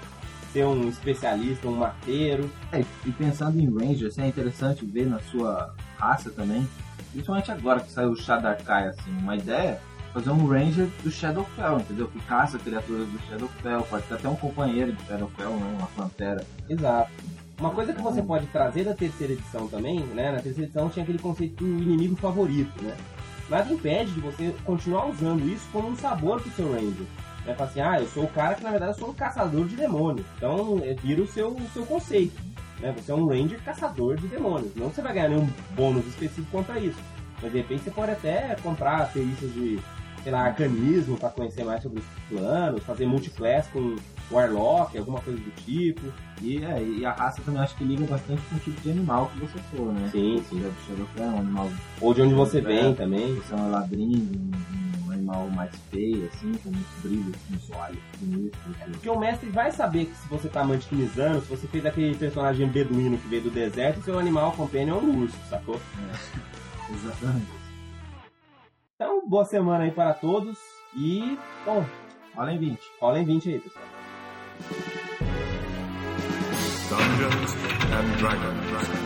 ser 0.53 0.67
um 0.67 0.91
especialista, 0.91 1.67
um 1.67 1.77
mateiro. 1.77 2.51
É, 2.71 2.85
e 3.07 3.13
pensando 3.13 3.59
em 3.59 3.67
Rangers, 3.67 4.19
é 4.19 4.27
interessante 4.27 4.85
ver 4.85 5.07
na 5.07 5.21
sua 5.21 5.75
raça 5.97 6.31
também, 6.31 6.69
principalmente 7.13 7.51
agora 7.51 7.81
que 7.81 7.91
saiu 7.91 8.11
o 8.11 8.17
Shadarkai, 8.17 8.89
assim, 8.89 9.11
uma 9.19 9.37
ideia 9.37 9.81
fazer 10.17 10.31
um 10.31 10.47
Ranger 10.47 10.89
do 11.05 11.11
Shadowfell, 11.11 11.79
entendeu? 11.79 12.09
Que 12.09 12.19
caça 12.21 12.59
criaturas 12.59 13.07
do 13.07 13.19
Shadowfell, 13.29 13.83
pode 13.83 14.05
ter 14.05 14.15
até 14.15 14.29
um 14.29 14.37
companheiro 14.37 14.93
do 14.93 15.05
Shadowfell, 15.05 15.51
né? 15.51 15.77
Uma 15.79 15.87
pantera. 15.89 16.43
Exato. 16.71 17.11
Uma 17.61 17.71
coisa 17.71 17.93
que 17.93 18.01
você 18.01 18.23
pode 18.23 18.47
trazer 18.47 18.85
da 18.85 18.95
terceira 18.95 19.35
edição 19.35 19.69
também, 19.69 20.01
né? 20.01 20.33
Na 20.33 20.41
terceira 20.41 20.65
edição 20.65 20.89
tinha 20.89 21.03
aquele 21.03 21.19
conceito 21.19 21.63
do 21.63 21.83
inimigo 21.83 22.17
favorito, 22.17 22.83
né? 22.83 22.97
Nada 23.51 23.71
impede 23.71 24.11
de 24.13 24.21
você 24.21 24.55
continuar 24.65 25.07
usando 25.07 25.47
isso 25.47 25.69
como 25.71 25.89
um 25.89 25.97
sabor 25.97 26.41
pro 26.41 26.51
seu 26.53 26.73
Ranger. 26.73 27.07
Né? 27.45 27.55
Fala 27.55 27.71
assim, 27.71 27.81
ah, 27.81 28.01
eu 28.01 28.09
sou 28.09 28.25
o 28.25 28.29
cara 28.29 28.55
que 28.55 28.65
na 28.65 28.71
verdade 28.71 28.93
eu 28.93 28.99
sou 28.99 29.11
um 29.11 29.15
caçador 29.15 29.67
de 29.67 29.77
demônios. 29.77 30.27
Então 30.37 30.81
é, 30.83 30.95
vira 30.95 31.23
o 31.23 31.27
seu, 31.27 31.51
o 31.51 31.69
seu 31.75 31.85
conceito. 31.85 32.43
Né? 32.81 32.93
Você 32.97 33.13
é 33.13 33.15
um 33.15 33.29
Ranger 33.29 33.63
caçador 33.63 34.17
de 34.17 34.27
demônios. 34.29 34.75
Não 34.75 34.89
você 34.89 35.03
vai 35.03 35.13
ganhar 35.13 35.29
nenhum 35.29 35.49
bônus 35.75 36.07
específico 36.07 36.51
contra 36.51 36.81
isso. 36.81 36.99
Mas 37.41 37.53
de 37.53 37.59
repente 37.59 37.85
você 37.85 37.91
pode 37.91 38.13
até 38.13 38.57
comprar 38.63 39.13
perícias 39.13 39.53
de, 39.53 39.79
sei 40.27 40.33
lá, 40.33 40.47
arcanismo 40.47 41.17
para 41.17 41.29
conhecer 41.29 41.63
mais 41.65 41.81
sobre 41.81 42.01
os 42.01 42.05
planos, 42.29 42.83
fazer 42.83 43.07
multiclass 43.07 43.69
com 43.69 43.95
Warlock, 44.29 44.99
alguma 44.99 45.21
coisa 45.21 45.39
do 45.39 45.51
tipo. 45.65 46.03
E, 46.43 46.65
é, 46.65 46.83
e 46.83 47.07
a 47.07 47.13
raça 47.13 47.41
também 47.45 47.63
acho 47.63 47.77
que 47.77 47.85
liga 47.85 48.05
bastante 48.07 48.43
com 48.51 48.57
o 48.57 48.59
tipo 48.59 48.81
de 48.81 48.91
animal 48.91 49.31
que 49.33 49.39
você 49.39 49.57
for, 49.71 49.93
né? 49.93 50.09
Sim, 50.11 50.43
sim. 50.51 50.57
Seja 50.57 50.69
do 50.69 50.87
Shadowfell, 50.89 51.27
um 51.27 51.39
animal 51.39 51.71
Ou 52.01 52.13
de 52.13 52.23
onde 52.23 52.35
você 52.35 52.59
É. 52.59 52.61
vem 52.61 52.93
também. 52.97 53.37
Você 53.37 53.55
é 53.55 53.57
um 53.57 53.71
ladrinho, 53.71 54.53
um, 55.07 55.13
animal 55.13 55.49
mais 55.51 55.71
feio, 55.93 56.29
assim, 56.35 56.53
com 56.55 56.71
muito 56.71 57.03
brilho, 57.03 57.33
com 57.49 57.55
os 57.55 57.71
olhos 57.71 57.99
assim. 58.15 58.51
Porque 58.91 59.09
o 59.09 59.19
mestre 59.21 59.49
vai 59.51 59.71
saber 59.71 60.07
que 60.07 60.17
se 60.17 60.29
você 60.29 60.49
tá 60.49 60.65
mantiquinizando, 60.65 61.41
se 61.43 61.47
você 61.47 61.69
fez 61.69 61.87
aquele 61.87 62.17
personagem 62.17 62.67
beduíno 62.67 63.17
que 63.17 63.29
veio 63.29 63.43
do 63.43 63.51
deserto, 63.51 64.03
seu 64.03 64.19
animal 64.19 64.51
companion 64.53 64.99
é 64.99 65.01
um 65.03 65.23
urso, 65.23 65.37
sacou? 65.49 65.81
Exatamente. 66.93 67.56
Então, 68.99 69.29
boa 69.29 69.45
semana 69.45 69.85
aí 69.85 69.91
para 69.91 70.15
todos 70.15 70.57
e, 70.97 71.39
bom, 71.67 71.85
em 72.51 72.59
20. 72.59 72.81
rola 72.99 73.21
em 73.21 73.27
20 73.27 73.51
aí, 73.51 73.61
pessoal. 73.61 73.85
Dungeons 76.89 77.55
and 77.93 78.17
Dragons. 78.17 79.06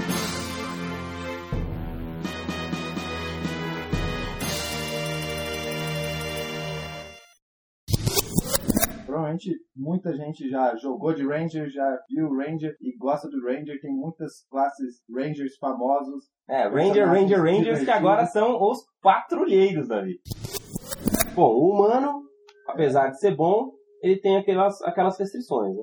Provavelmente 9.30 9.56
muita 9.76 10.16
gente 10.16 10.48
já 10.48 10.74
jogou 10.76 11.14
de 11.14 11.26
Ranger, 11.26 11.68
já 11.70 11.98
viu 12.08 12.34
Ranger 12.34 12.74
e 12.80 12.96
gosta 12.96 13.28
do 13.28 13.40
Ranger. 13.42 13.80
Tem 13.80 13.92
muitas 13.92 14.44
classes 14.50 15.02
Rangers 15.08 15.56
famosos. 15.58 16.24
É, 16.48 16.66
Ranger, 16.66 17.06
Ranger, 17.06 17.40
Rangers 17.40 17.84
que 17.84 17.90
agora 17.90 18.26
são 18.26 18.60
os 18.60 18.78
patrulheiros, 19.00 19.88
Davi. 19.88 20.18
Bom, 21.34 21.52
o 21.54 21.70
humano, 21.70 22.24
apesar 22.66 23.10
de 23.10 23.20
ser 23.20 23.36
bom, 23.36 23.70
ele 24.02 24.20
tem 24.20 24.36
aquelas, 24.36 24.80
aquelas 24.82 25.18
restrições, 25.18 25.76
né? 25.76 25.82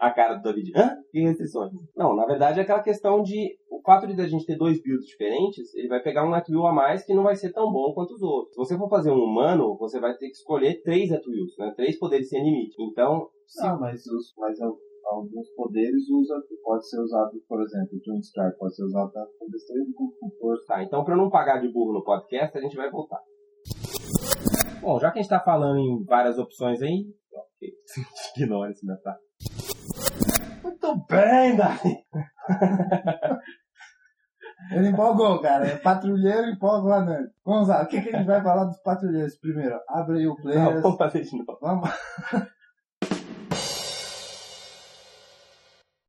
A 0.00 0.10
cara 0.10 0.34
do 0.34 0.42
David. 0.42 0.72
Hã? 0.76 0.90
Que 1.10 1.20
restrições? 1.22 1.72
Não, 1.96 2.14
na 2.14 2.26
verdade 2.26 2.58
é 2.60 2.62
aquela 2.62 2.82
questão 2.82 3.22
de. 3.22 3.56
O 3.70 3.80
fato 3.82 4.06
de 4.06 4.20
a 4.20 4.26
gente 4.26 4.44
ter 4.46 4.56
dois 4.56 4.82
builds 4.82 5.06
diferentes, 5.06 5.72
ele 5.74 5.88
vai 5.88 6.02
pegar 6.02 6.24
um 6.26 6.34
Atwill 6.34 6.66
a 6.66 6.72
mais 6.72 7.04
que 7.04 7.14
não 7.14 7.22
vai 7.22 7.36
ser 7.36 7.52
tão 7.52 7.70
bom 7.72 7.92
quanto 7.94 8.14
os 8.14 8.22
outros. 8.22 8.52
Se 8.52 8.56
você 8.58 8.76
for 8.76 8.88
fazer 8.88 9.10
um 9.10 9.22
humano, 9.22 9.76
você 9.78 10.00
vai 10.00 10.12
ter 10.16 10.26
que 10.26 10.32
escolher 10.32 10.82
três 10.82 11.12
Atwills, 11.12 11.54
né? 11.58 11.72
Três 11.76 11.98
poderes 11.98 12.28
sem 12.28 12.42
limite. 12.42 12.74
Então, 12.82 13.28
se 13.46 13.64
Não, 13.64 13.78
mas, 13.78 14.04
os, 14.06 14.34
mas 14.38 14.60
al- 14.60 14.76
alguns 15.12 15.48
poderes 15.54 16.08
usa, 16.10 16.34
pode 16.64 16.88
ser 16.88 17.00
usado, 17.00 17.30
por 17.48 17.62
exemplo, 17.62 17.96
o 17.96 18.00
Twin 18.00 18.20
Star 18.22 18.52
pode 18.58 18.74
ser 18.74 18.82
usado 18.84 19.12
com 19.38 19.48
destreza 19.48 19.86
como 19.94 20.12
com 20.18 20.30
força. 20.40 20.64
Tá, 20.66 20.82
então 20.82 21.04
pra 21.04 21.16
não 21.16 21.30
pagar 21.30 21.60
de 21.60 21.68
burro 21.72 21.92
no 21.92 22.02
podcast, 22.02 22.58
a 22.58 22.60
gente 22.60 22.76
vai 22.76 22.90
voltar. 22.90 23.20
Bom, 24.80 24.98
já 24.98 25.10
que 25.12 25.18
a 25.18 25.22
gente 25.22 25.30
tá 25.30 25.40
falando 25.40 25.78
em 25.78 26.04
várias 26.04 26.38
opções 26.38 26.82
aí, 26.82 27.06
ok, 27.32 27.70
ignora 28.36 28.70
esse 28.72 28.84
detalhe. 28.86 29.18
Muito 30.86 31.06
bem, 31.08 31.56
Davi. 31.56 31.96
Ele 34.72 34.88
empolgou, 34.88 35.40
cara. 35.40 35.66
É 35.66 35.76
patrulheiro 35.76 36.48
empolga 36.48 36.88
lá 36.88 37.00
dentro. 37.00 37.30
Vamos 37.44 37.68
lá, 37.68 37.82
o 37.82 37.86
que, 37.86 38.00
que 38.00 38.08
a 38.08 38.18
gente 38.18 38.26
vai 38.26 38.42
falar 38.42 38.64
dos 38.64 38.78
patrulheiros 38.78 39.36
primeiro? 39.36 39.78
Abre 39.88 40.18
aí 40.18 40.26
o 40.26 40.36
player. 40.36 40.74
Não, 40.74 40.82
vamos 40.82 40.98
fazer 40.98 41.22
de 41.22 41.36
novo. 41.36 41.58
Vamos. 41.60 41.90